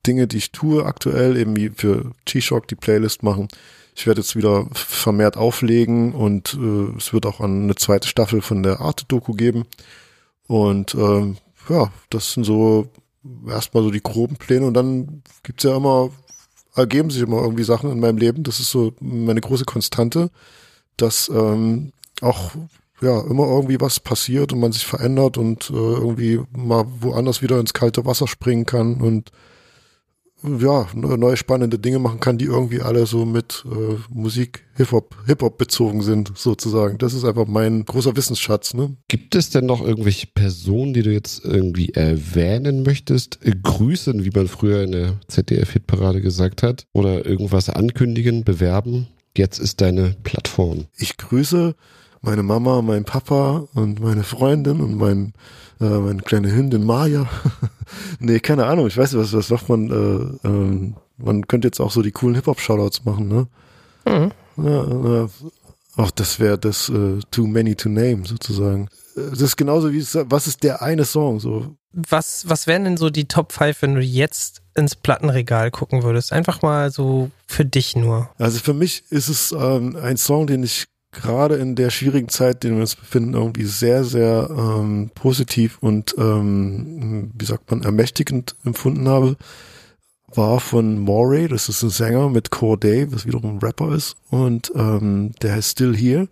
Dinge, 0.08 0.28
die 0.28 0.38
ich 0.38 0.52
tue 0.52 0.86
aktuell, 0.86 1.38
eben 1.38 1.56
wie 1.56 1.70
für 1.70 2.12
G-Shock 2.26 2.68
die 2.68 2.76
Playlist 2.76 3.24
machen. 3.24 3.48
Ich 3.96 4.06
werde 4.08 4.22
jetzt 4.22 4.36
wieder 4.36 4.68
vermehrt 4.74 5.38
auflegen 5.38 6.14
und 6.14 6.54
äh, 6.54 6.98
es 6.98 7.14
wird 7.14 7.26
auch 7.26 7.42
eine 7.42 7.76
zweite 7.76 8.08
Staffel 8.08 8.42
von 8.42 8.64
der 8.64 8.80
Arte-Doku 8.80 9.34
geben. 9.34 9.66
Und 10.48 10.96
ähm, 10.96 11.38
ja, 11.68 11.92
das 12.10 12.34
sind 12.34 12.44
so 12.44 12.88
erstmal 13.48 13.84
so 13.84 13.92
die 13.92 14.04
groben 14.04 14.38
Pläne 14.38 14.66
und 14.66 14.74
dann 14.76 15.24
gibt's 15.44 15.64
ja 15.64 15.76
immer, 15.76 16.12
ergeben 16.76 17.10
sich 17.10 17.24
immer 17.24 17.42
irgendwie 17.42 17.64
Sachen 17.64 17.92
in 17.92 18.00
meinem 18.00 18.18
Leben. 18.18 18.44
Das 18.44 18.60
ist 18.60 18.70
so 18.70 18.94
meine 19.00 19.42
große 19.42 19.66
Konstante, 19.66 20.30
dass 20.96 21.30
ähm, 21.30 21.92
auch 22.22 22.52
ja 23.02 23.22
immer 23.22 23.48
irgendwie 23.48 23.82
was 23.82 24.00
passiert 24.00 24.54
und 24.54 24.60
man 24.60 24.72
sich 24.72 24.86
verändert 24.86 25.38
und 25.38 25.70
äh, 25.70 25.74
irgendwie 25.74 26.40
mal 26.56 26.86
woanders 27.02 27.42
wieder 27.42 27.60
ins 27.60 27.74
kalte 27.74 28.06
Wasser 28.06 28.28
springen 28.28 28.66
kann 28.66 29.02
und 29.02 29.32
ja, 30.44 30.88
neue 30.94 31.38
spannende 31.38 31.80
Dinge 31.80 32.00
machen 32.00 32.20
kann, 32.20 32.38
die 32.38 32.46
irgendwie 32.46 32.82
alle 32.82 33.06
so 33.06 33.26
mit 33.26 33.64
äh, 33.66 33.96
Musik, 34.10 34.66
Hip-Hop, 34.76 35.16
Hip-Hop 35.26 35.58
bezogen 35.58 36.04
sind, 36.04 36.32
sozusagen. 36.36 36.98
Das 37.00 37.14
ist 37.14 37.26
einfach 37.26 37.48
mein 37.48 37.86
großer 37.86 38.16
Wissensschatz, 38.16 38.74
ne? 38.74 38.96
Gibt 39.08 39.36
es 39.36 39.50
denn 39.50 39.66
noch 39.66 39.84
irgendwelche 39.84 40.28
Personen, 40.28 40.94
die 40.94 41.02
du 41.02 41.12
jetzt 41.12 41.44
irgendwie 41.44 41.90
erwähnen 41.90 42.84
möchtest? 42.84 43.40
Äh, 43.44 43.56
grüßen, 43.62 44.24
wie 44.24 44.32
man 44.32 44.48
früher 44.48 44.84
in 44.84 44.92
der 44.92 45.20
ZDF-Hitparade 45.28 46.22
gesagt 46.22 46.62
hat? 46.62 46.86
Oder 46.94 47.26
irgendwas 47.26 47.70
ankündigen, 47.70 48.44
bewerben? 48.44 49.08
Jetzt 49.36 49.60
ist 49.60 49.82
deine 49.82 50.16
Plattform. 50.24 50.86
Ich 50.98 51.18
grüße 51.18 51.76
meine 52.28 52.44
Mama, 52.44 52.82
mein 52.82 53.06
Papa 53.06 53.68
und 53.74 54.02
meine 54.02 54.24
Freundin 54.24 54.82
und 54.82 54.98
mein, 54.98 55.34
äh, 55.80 55.86
meine 55.86 56.22
kleine 56.22 56.54
Hündin 56.54 56.84
Maya. 56.84 57.26
nee, 58.20 58.42
keine 58.42 58.66
Ahnung, 58.66 58.88
ich 58.88 58.98
weiß 58.98 59.14
nicht, 59.14 59.24
was, 59.24 59.34
was 59.34 59.50
macht 59.50 59.70
man, 59.70 59.90
äh, 59.90 60.48
ähm, 60.48 60.96
man 61.18 61.48
könnte 61.48 61.70
jetzt 61.70 61.80
auch 61.80 61.90
so 61.90 62.02
die 62.02 62.12
coolen 62.12 62.36
Hip-Hop-Shoutouts 62.36 63.06
machen, 63.06 63.30
ne? 63.30 63.48
Mhm. 64.06 64.32
Ja, 64.58 65.24
äh, 65.24 65.28
ach, 65.96 66.12
das 66.12 66.42
wäre 66.42 66.58
das 66.58 66.90
äh, 66.90 67.20
Too 67.32 67.48
Many 67.48 67.76
to 67.76 67.88
Name 67.88 68.24
sozusagen. 68.26 68.90
Das 69.16 69.40
ist 69.40 69.56
genauso 69.56 69.94
wie, 69.94 70.06
was 70.30 70.48
ist 70.48 70.64
der 70.64 70.82
eine 70.82 71.06
Song, 71.06 71.40
so. 71.40 71.78
Was, 71.94 72.48
was 72.50 72.68
wären 72.68 72.84
denn 72.84 72.98
so 72.98 73.10
die 73.10 73.30
Top 73.30 73.54
5, 73.54 73.82
wenn 73.84 73.96
du 73.96 74.02
jetzt 74.02 74.62
ins 74.76 74.96
Plattenregal 74.96 75.72
gucken 75.72 76.04
würdest? 76.04 76.34
Einfach 76.34 76.62
mal 76.62 76.92
so 76.92 77.32
für 77.48 77.64
dich 77.64 77.96
nur. 77.96 78.30
Also 78.38 78.60
für 78.60 78.74
mich 78.74 79.06
ist 79.12 79.30
es 79.30 79.54
ähm, 79.54 79.96
ein 79.96 80.18
Song, 80.18 80.46
den 80.46 80.64
ich 80.64 80.88
gerade 81.18 81.56
in 81.56 81.76
der 81.76 81.90
schwierigen 81.90 82.30
Zeit, 82.30 82.64
in 82.64 82.72
der 82.72 82.78
wir 82.78 82.82
uns 82.82 82.96
befinden, 82.96 83.34
irgendwie 83.34 83.66
sehr, 83.66 84.04
sehr 84.04 84.50
ähm, 84.50 85.10
positiv 85.14 85.78
und 85.82 86.16
ähm, 86.18 87.32
wie 87.38 87.46
sagt 87.46 87.70
man, 87.70 87.84
ermächtigend 87.84 88.56
empfunden 88.64 89.08
habe, 89.08 89.36
war 90.28 90.60
von 90.60 91.00
Moray, 91.00 91.48
das 91.48 91.70
ist 91.70 91.84
ein 91.84 91.90
Sänger 91.90 92.30
mit 92.30 92.52
Corday, 92.52 93.12
was 93.12 93.26
wiederum 93.26 93.56
ein 93.56 93.60
Rapper 93.60 93.94
ist 93.94 94.16
und 94.30 94.72
ähm, 94.76 95.32
der 95.42 95.54
heißt 95.56 95.72
Still 95.72 95.96
Here. 95.96 96.28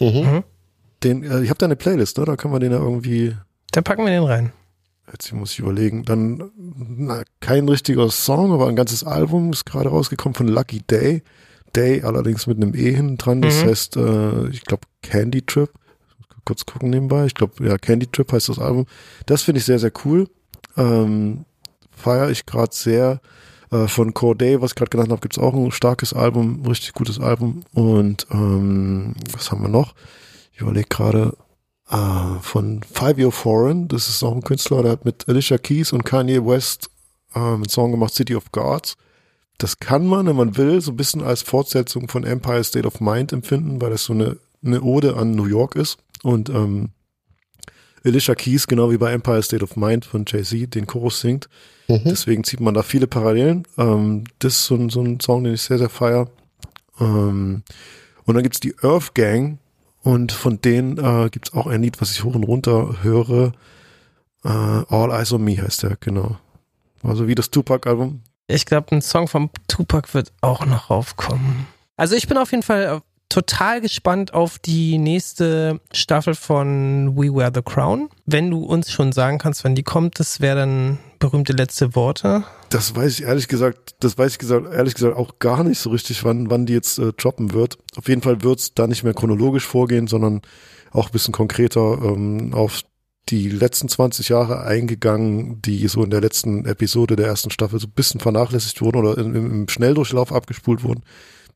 Mhm. 0.00 0.44
Den, 1.02 1.24
äh, 1.24 1.42
ich 1.42 1.50
habe 1.50 1.58
da 1.58 1.66
eine 1.66 1.76
Playlist, 1.76 2.18
ne? 2.18 2.24
da 2.24 2.36
kann 2.36 2.50
man 2.50 2.60
den 2.60 2.72
ja 2.72 2.78
irgendwie 2.78 3.34
Dann 3.72 3.84
packen 3.84 4.04
wir 4.04 4.10
den 4.10 4.24
rein. 4.24 4.52
Jetzt 5.10 5.32
muss 5.32 5.52
ich 5.52 5.60
überlegen. 5.60 6.04
Dann 6.04 6.50
na, 6.56 7.22
kein 7.40 7.68
richtiger 7.68 8.10
Song, 8.10 8.52
aber 8.52 8.66
ein 8.66 8.76
ganzes 8.76 9.04
Album 9.04 9.52
ist 9.52 9.64
gerade 9.64 9.88
rausgekommen 9.88 10.34
von 10.34 10.48
Lucky 10.48 10.80
Day. 10.80 11.22
Day 11.74 12.02
allerdings 12.02 12.46
mit 12.46 12.56
einem 12.56 12.74
E 12.74 12.92
hinten 12.94 13.16
dran. 13.18 13.42
Das 13.42 13.62
Mhm. 13.62 13.68
heißt, 13.68 13.96
äh, 13.96 14.48
ich 14.48 14.62
glaube 14.62 14.86
Candy 15.02 15.42
Trip. 15.42 15.70
Kurz 16.44 16.64
gucken 16.64 16.90
nebenbei. 16.90 17.26
Ich 17.26 17.34
glaube, 17.34 17.66
ja, 17.66 17.76
Candy 17.76 18.06
Trip 18.06 18.30
heißt 18.32 18.48
das 18.48 18.58
Album. 18.60 18.86
Das 19.26 19.42
finde 19.42 19.58
ich 19.58 19.64
sehr, 19.64 19.78
sehr 19.80 19.92
cool. 20.04 20.28
Ähm, 20.76 21.44
Feiere 21.90 22.30
ich 22.30 22.46
gerade 22.46 22.74
sehr. 22.74 23.20
Äh, 23.72 23.88
von 23.88 24.14
Corday, 24.14 24.60
was 24.60 24.70
ich 24.72 24.74
gerade 24.76 24.90
genannt 24.90 25.10
habe, 25.10 25.20
gibt's 25.22 25.38
auch 25.38 25.54
ein 25.54 25.72
starkes 25.72 26.12
Album, 26.12 26.60
ein 26.62 26.66
richtig 26.66 26.92
gutes 26.92 27.18
Album. 27.18 27.64
Und 27.72 28.26
ähm, 28.30 29.14
was 29.32 29.50
haben 29.50 29.62
wir 29.62 29.68
noch? 29.68 29.94
Ich 30.52 30.60
überlege 30.60 30.86
gerade, 30.88 31.36
äh, 31.90 32.38
von 32.42 32.82
Five 32.84 33.18
Year 33.18 33.32
Foreign, 33.32 33.88
das 33.88 34.08
ist 34.08 34.22
auch 34.22 34.34
ein 34.34 34.42
Künstler, 34.42 34.82
der 34.82 34.92
hat 34.92 35.04
mit 35.04 35.28
Alicia 35.28 35.58
Keys 35.58 35.92
und 35.92 36.04
Kanye 36.04 36.44
West 36.46 36.90
äh, 37.34 37.38
einen 37.40 37.68
Song 37.68 37.90
gemacht, 37.90 38.14
City 38.14 38.36
of 38.36 38.52
Gods. 38.52 38.96
Das 39.58 39.78
kann 39.78 40.06
man, 40.06 40.26
wenn 40.26 40.36
man 40.36 40.56
will, 40.56 40.80
so 40.80 40.92
ein 40.92 40.96
bisschen 40.96 41.22
als 41.22 41.42
Fortsetzung 41.42 42.08
von 42.08 42.24
Empire 42.24 42.62
State 42.62 42.86
of 42.86 43.00
Mind 43.00 43.32
empfinden, 43.32 43.80
weil 43.80 43.90
das 43.90 44.04
so 44.04 44.12
eine, 44.12 44.36
eine 44.64 44.82
Ode 44.82 45.16
an 45.16 45.32
New 45.32 45.46
York 45.46 45.76
ist. 45.76 45.98
Und 46.22 46.48
ähm, 46.50 46.90
Alicia 48.04 48.34
Keys, 48.34 48.66
genau 48.66 48.90
wie 48.90 48.98
bei 48.98 49.12
Empire 49.12 49.42
State 49.42 49.64
of 49.64 49.76
Mind 49.76 50.04
von 50.04 50.24
Jay-Z, 50.26 50.74
den 50.74 50.86
Chorus 50.86 51.20
singt. 51.20 51.48
Mhm. 51.88 52.02
Deswegen 52.04 52.44
zieht 52.44 52.60
man 52.60 52.74
da 52.74 52.82
viele 52.82 53.06
Parallelen. 53.06 53.64
Ähm, 53.78 54.24
das 54.38 54.54
ist 54.54 54.64
so 54.66 54.74
ein, 54.74 54.90
so 54.90 55.02
ein 55.02 55.20
Song, 55.20 55.44
den 55.44 55.54
ich 55.54 55.62
sehr, 55.62 55.78
sehr 55.78 55.88
feier. 55.88 56.28
Ähm, 57.00 57.62
und 58.24 58.34
dann 58.34 58.42
gibt's 58.42 58.60
die 58.60 58.74
Earth 58.82 59.14
Gang 59.14 59.58
und 60.02 60.32
von 60.32 60.60
denen 60.60 60.98
äh, 60.98 61.28
gibt's 61.30 61.52
auch 61.52 61.66
ein 61.66 61.82
Lied, 61.82 62.00
was 62.00 62.12
ich 62.12 62.24
hoch 62.24 62.34
und 62.34 62.44
runter 62.44 63.02
höre. 63.02 63.52
Äh, 64.44 64.48
All 64.48 65.10
Eyes 65.10 65.32
on 65.32 65.42
Me 65.42 65.60
heißt 65.60 65.82
der, 65.82 65.96
genau. 65.96 66.38
Also 67.02 67.26
wie 67.26 67.34
das 67.34 67.50
Tupac-Album. 67.50 68.22
Ich 68.48 68.64
glaube, 68.64 68.94
ein 68.94 69.02
Song 69.02 69.26
vom 69.26 69.50
Tupac 69.66 70.14
wird 70.14 70.32
auch 70.40 70.64
noch 70.66 70.90
raufkommen. 70.90 71.66
Also 71.96 72.14
ich 72.14 72.28
bin 72.28 72.38
auf 72.38 72.52
jeden 72.52 72.62
Fall 72.62 72.82
äh, 72.84 73.00
total 73.28 73.80
gespannt 73.80 74.34
auf 74.34 74.60
die 74.60 74.98
nächste 74.98 75.80
Staffel 75.92 76.34
von 76.34 77.16
We 77.16 77.34
Wear 77.34 77.50
the 77.52 77.62
Crown. 77.62 78.08
Wenn 78.24 78.50
du 78.50 78.64
uns 78.64 78.92
schon 78.92 79.10
sagen 79.10 79.38
kannst, 79.38 79.64
wann 79.64 79.74
die 79.74 79.82
kommt, 79.82 80.20
das 80.20 80.40
wäre 80.40 80.58
dann 80.58 80.98
berühmte 81.18 81.54
letzte 81.54 81.96
Worte. 81.96 82.44
Das 82.68 82.94
weiß 82.94 83.18
ich 83.18 83.24
ehrlich 83.24 83.48
gesagt, 83.48 83.96
das 84.00 84.16
weiß 84.16 84.32
ich 84.32 84.38
gesagt, 84.38 84.72
ehrlich 84.72 84.94
gesagt 84.94 85.16
auch 85.16 85.40
gar 85.40 85.64
nicht 85.64 85.80
so 85.80 85.90
richtig, 85.90 86.22
wann, 86.22 86.48
wann 86.48 86.66
die 86.66 86.74
jetzt 86.74 86.98
äh, 86.98 87.12
droppen 87.14 87.52
wird. 87.52 87.78
Auf 87.96 88.08
jeden 88.08 88.22
Fall 88.22 88.42
wird's 88.42 88.74
da 88.74 88.86
nicht 88.86 89.02
mehr 89.02 89.14
chronologisch 89.14 89.66
vorgehen, 89.66 90.06
sondern 90.06 90.42
auch 90.92 91.06
ein 91.06 91.12
bisschen 91.12 91.32
konkreter 91.32 91.98
ähm, 92.02 92.54
auf 92.54 92.82
die 93.28 93.48
letzten 93.48 93.88
20 93.88 94.28
Jahre 94.28 94.62
eingegangen, 94.62 95.60
die 95.62 95.86
so 95.88 96.04
in 96.04 96.10
der 96.10 96.20
letzten 96.20 96.64
Episode 96.64 97.16
der 97.16 97.26
ersten 97.26 97.50
Staffel 97.50 97.80
so 97.80 97.88
ein 97.88 97.92
bisschen 97.92 98.20
vernachlässigt 98.20 98.80
wurden 98.80 98.98
oder 98.98 99.18
im, 99.18 99.34
im 99.34 99.68
Schnelldurchlauf 99.68 100.32
abgespult 100.32 100.84
wurden, 100.84 101.02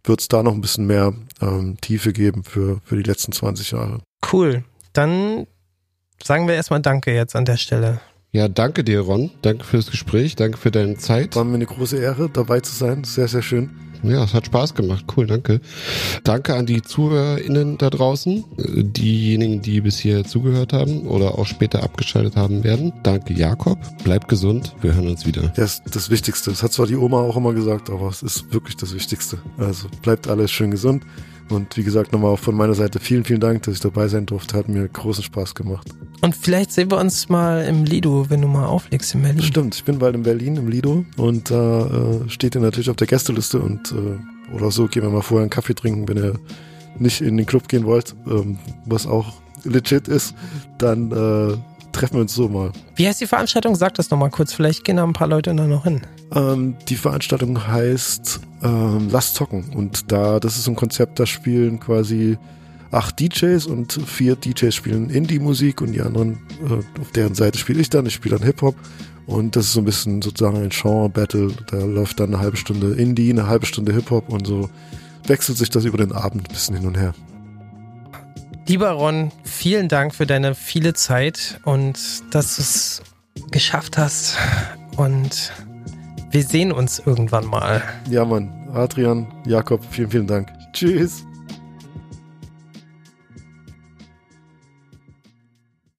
wird's 0.05 0.29
da 0.29 0.43
noch 0.43 0.55
ein 0.55 0.61
bisschen 0.61 0.87
mehr 0.87 1.13
ähm, 1.41 1.77
Tiefe 1.81 2.13
geben 2.13 2.43
für, 2.43 2.81
für 2.85 2.97
die 2.97 3.09
letzten 3.09 3.33
20 3.33 3.71
Jahre. 3.73 4.01
Cool. 4.33 4.65
Dann 4.93 5.47
sagen 6.23 6.49
wir 6.49 6.55
erstmal 6.55 6.81
Danke 6.81 7.15
jetzt 7.15 7.37
an 7.37 7.45
der 7.45 7.57
Stelle. 7.57 8.01
Ja, 8.33 8.49
danke 8.49 8.85
dir, 8.85 9.01
Ron. 9.01 9.31
Danke 9.43 9.65
fürs 9.65 9.91
Gespräch. 9.91 10.37
Danke 10.37 10.57
für 10.57 10.71
deine 10.71 10.97
Zeit. 10.97 11.35
War 11.35 11.45
mir 11.45 11.55
eine 11.55 11.67
große 11.67 11.99
Ehre, 11.99 12.31
dabei 12.31 12.61
zu 12.61 12.75
sein. 12.75 13.05
Sehr, 13.05 13.27
sehr 13.27 13.43
schön. 13.43 13.71
Ja, 14.03 14.25
es 14.25 14.35
hat 14.35 14.47
Spaß 14.47 14.75
gemacht. 14.75 15.05
Cool, 15.17 15.27
danke. 15.27 15.61
Danke 16.25 16.55
an 16.55 16.67
die 16.67 16.83
ZuhörerInnen 16.83 17.79
da 17.79 17.91
draußen, 17.91 18.45
diejenigen, 18.57 19.63
die 19.63 19.81
bis 19.81 19.99
hier 19.99 20.25
zugehört 20.25 20.73
haben 20.73 21.07
oder 21.07 21.39
auch 21.39 21.47
später 21.47 21.83
abgeschaltet 21.83 22.37
haben 22.37 22.65
werden. 22.65 22.93
Danke, 23.03 23.35
Jakob. 23.35 23.79
Bleib 24.05 24.29
gesund. 24.29 24.75
Wir 24.81 24.95
hören 24.95 25.09
uns 25.09 25.27
wieder. 25.27 25.53
Das 25.57 25.81
ist 25.85 25.95
das 25.95 26.11
Wichtigste. 26.11 26.51
Das 26.51 26.63
hat 26.63 26.73
zwar 26.73 26.87
die 26.87 26.97
Oma 26.97 27.19
auch 27.19 27.37
immer 27.37 27.53
gesagt, 27.53 27.91
aber 27.91 28.09
es 28.09 28.23
ist 28.23 28.53
wirklich 28.53 28.77
das 28.77 28.95
Wichtigste. 28.95 29.39
Also 29.59 29.89
bleibt 30.03 30.29
alles 30.29 30.51
schön 30.51 30.71
gesund. 30.71 31.05
Und 31.51 31.77
wie 31.77 31.83
gesagt, 31.83 32.13
nochmal 32.13 32.33
auch 32.33 32.39
von 32.39 32.55
meiner 32.55 32.75
Seite 32.75 33.01
vielen, 33.01 33.25
vielen 33.25 33.41
Dank, 33.41 33.65
dass 33.65 33.75
ich 33.75 33.81
dabei 33.81 34.09
sein 34.09 34.27
durfte. 34.27 34.57
Hat 34.57 34.69
mir 34.69 34.89
großen 34.89 35.25
Spaß 35.25 35.55
gemacht. 35.55 35.89
Und 36.23 36.37
vielleicht 36.37 36.73
sehen 36.73 36.91
wir 36.91 36.99
uns 36.99 37.29
mal 37.29 37.65
im 37.65 37.85
Lido, 37.85 38.29
wenn 38.29 38.43
du 38.43 38.49
mal 38.49 38.67
auflegst 38.67 39.15
in 39.15 39.23
Berlin. 39.23 39.43
Stimmt, 39.43 39.75
ich 39.75 39.85
bin 39.85 39.99
bald 39.99 40.15
in 40.15 40.23
Berlin 40.23 40.57
im 40.57 40.69
Lido 40.69 41.05
und 41.17 41.51
da 41.51 41.87
äh, 41.87 42.29
steht 42.29 42.55
ihr 42.55 42.61
natürlich 42.61 42.91
auf 42.91 42.97
der 42.97 43.07
Gästeliste 43.07 43.59
und 43.59 43.93
äh, 43.93 44.55
oder 44.55 44.71
so 44.71 44.87
gehen 44.87 45.03
wir 45.03 45.11
mal 45.11 45.23
vorher 45.23 45.43
einen 45.43 45.51
Kaffee 45.51 45.75
trinken, 45.75 46.09
wenn 46.09 46.19
ihr 46.19 46.35
nicht 46.99 47.23
in 47.23 47.37
den 47.37 47.47
Club 47.47 47.69
gehen 47.69 47.85
wollt, 47.85 48.15
ähm, 48.27 48.59
was 48.85 49.07
auch 49.07 49.41
legit 49.65 50.09
ist, 50.09 50.35
dann 50.79 51.11
äh, 51.13 51.57
treffen 51.93 52.15
wir 52.15 52.21
uns 52.23 52.35
so 52.35 52.49
mal. 52.49 52.73
Wie 52.97 53.07
heißt 53.07 53.21
die 53.21 53.27
Veranstaltung? 53.27 53.75
Sag 53.75 53.95
das 53.95 54.11
nochmal 54.11 54.31
kurz. 54.31 54.53
Vielleicht 54.53 54.85
gehen 54.85 54.97
da 54.97 55.05
ein 55.05 55.13
paar 55.13 55.29
Leute 55.29 55.55
da 55.55 55.67
noch 55.67 55.85
hin. 55.85 56.03
Ähm, 56.35 56.77
die 56.89 56.97
Veranstaltung 56.97 57.67
heißt 57.67 58.41
ähm, 58.63 59.09
Lass 59.11 59.35
zocken 59.35 59.65
und 59.75 60.13
da, 60.13 60.39
das 60.39 60.57
ist 60.57 60.65
so 60.65 60.73
ein 60.73 60.77
Konzept, 60.77 61.19
da 61.19 61.27
spielen 61.27 61.81
quasi 61.81 62.39
acht 62.93 63.19
DJs 63.21 63.67
und 63.67 63.93
vier 64.07 64.37
DJs 64.37 64.75
spielen 64.75 65.11
Indie-Musik 65.11 65.81
und 65.81 65.93
die 65.93 66.01
anderen, 66.01 66.39
äh, 66.65 67.01
auf 67.01 67.11
deren 67.13 67.35
Seite 67.35 67.59
spiele 67.59 67.81
ich 67.81 67.91
dann, 67.91 68.07
ich 68.07 68.15
spiele 68.15 68.37
dann 68.37 68.45
Hip-Hop 68.45 68.77
und 69.27 69.57
das 69.57 69.67
ist 69.67 69.73
so 69.73 69.81
ein 69.81 69.85
bisschen 69.85 70.23
sozusagen 70.23 70.59
ein 70.59 70.71
Genre-Battle, 70.71 71.53
da 71.71 71.79
läuft 71.79 72.21
dann 72.21 72.35
eine 72.35 72.43
halbe 72.43 72.57
Stunde 72.57 72.93
Indie, 72.95 73.31
eine 73.31 73.47
halbe 73.47 73.67
Stunde 73.67 73.93
Hip-Hop 73.93 74.29
und 74.29 74.47
so 74.47 74.69
wechselt 75.27 75.59
sich 75.59 75.71
das 75.71 75.85
über 75.85 75.99
den 75.99 76.13
Abend 76.13 76.49
ein 76.49 76.53
bisschen 76.53 76.77
hin 76.77 76.87
und 76.87 76.97
her. 76.97 77.15
Lieber 78.71 78.93
Ron, 78.93 79.33
vielen 79.43 79.89
Dank 79.89 80.15
für 80.15 80.27
deine 80.27 80.55
viele 80.55 80.95
Zeit 80.95 81.59
und 81.65 81.99
dass 82.33 82.55
du 82.55 82.63
es 82.63 83.03
geschafft 83.51 83.99
hast. 83.99 84.37
Und 84.97 85.53
wir 86.31 86.45
sehen 86.45 86.71
uns 86.71 87.01
irgendwann 87.05 87.47
mal. 87.47 87.83
Ja 88.09 88.25
Mann, 88.25 88.69
Adrian, 88.73 89.27
Jakob, 89.45 89.85
vielen, 89.91 90.11
vielen 90.13 90.27
Dank. 90.29 90.53
Tschüss. 90.73 91.25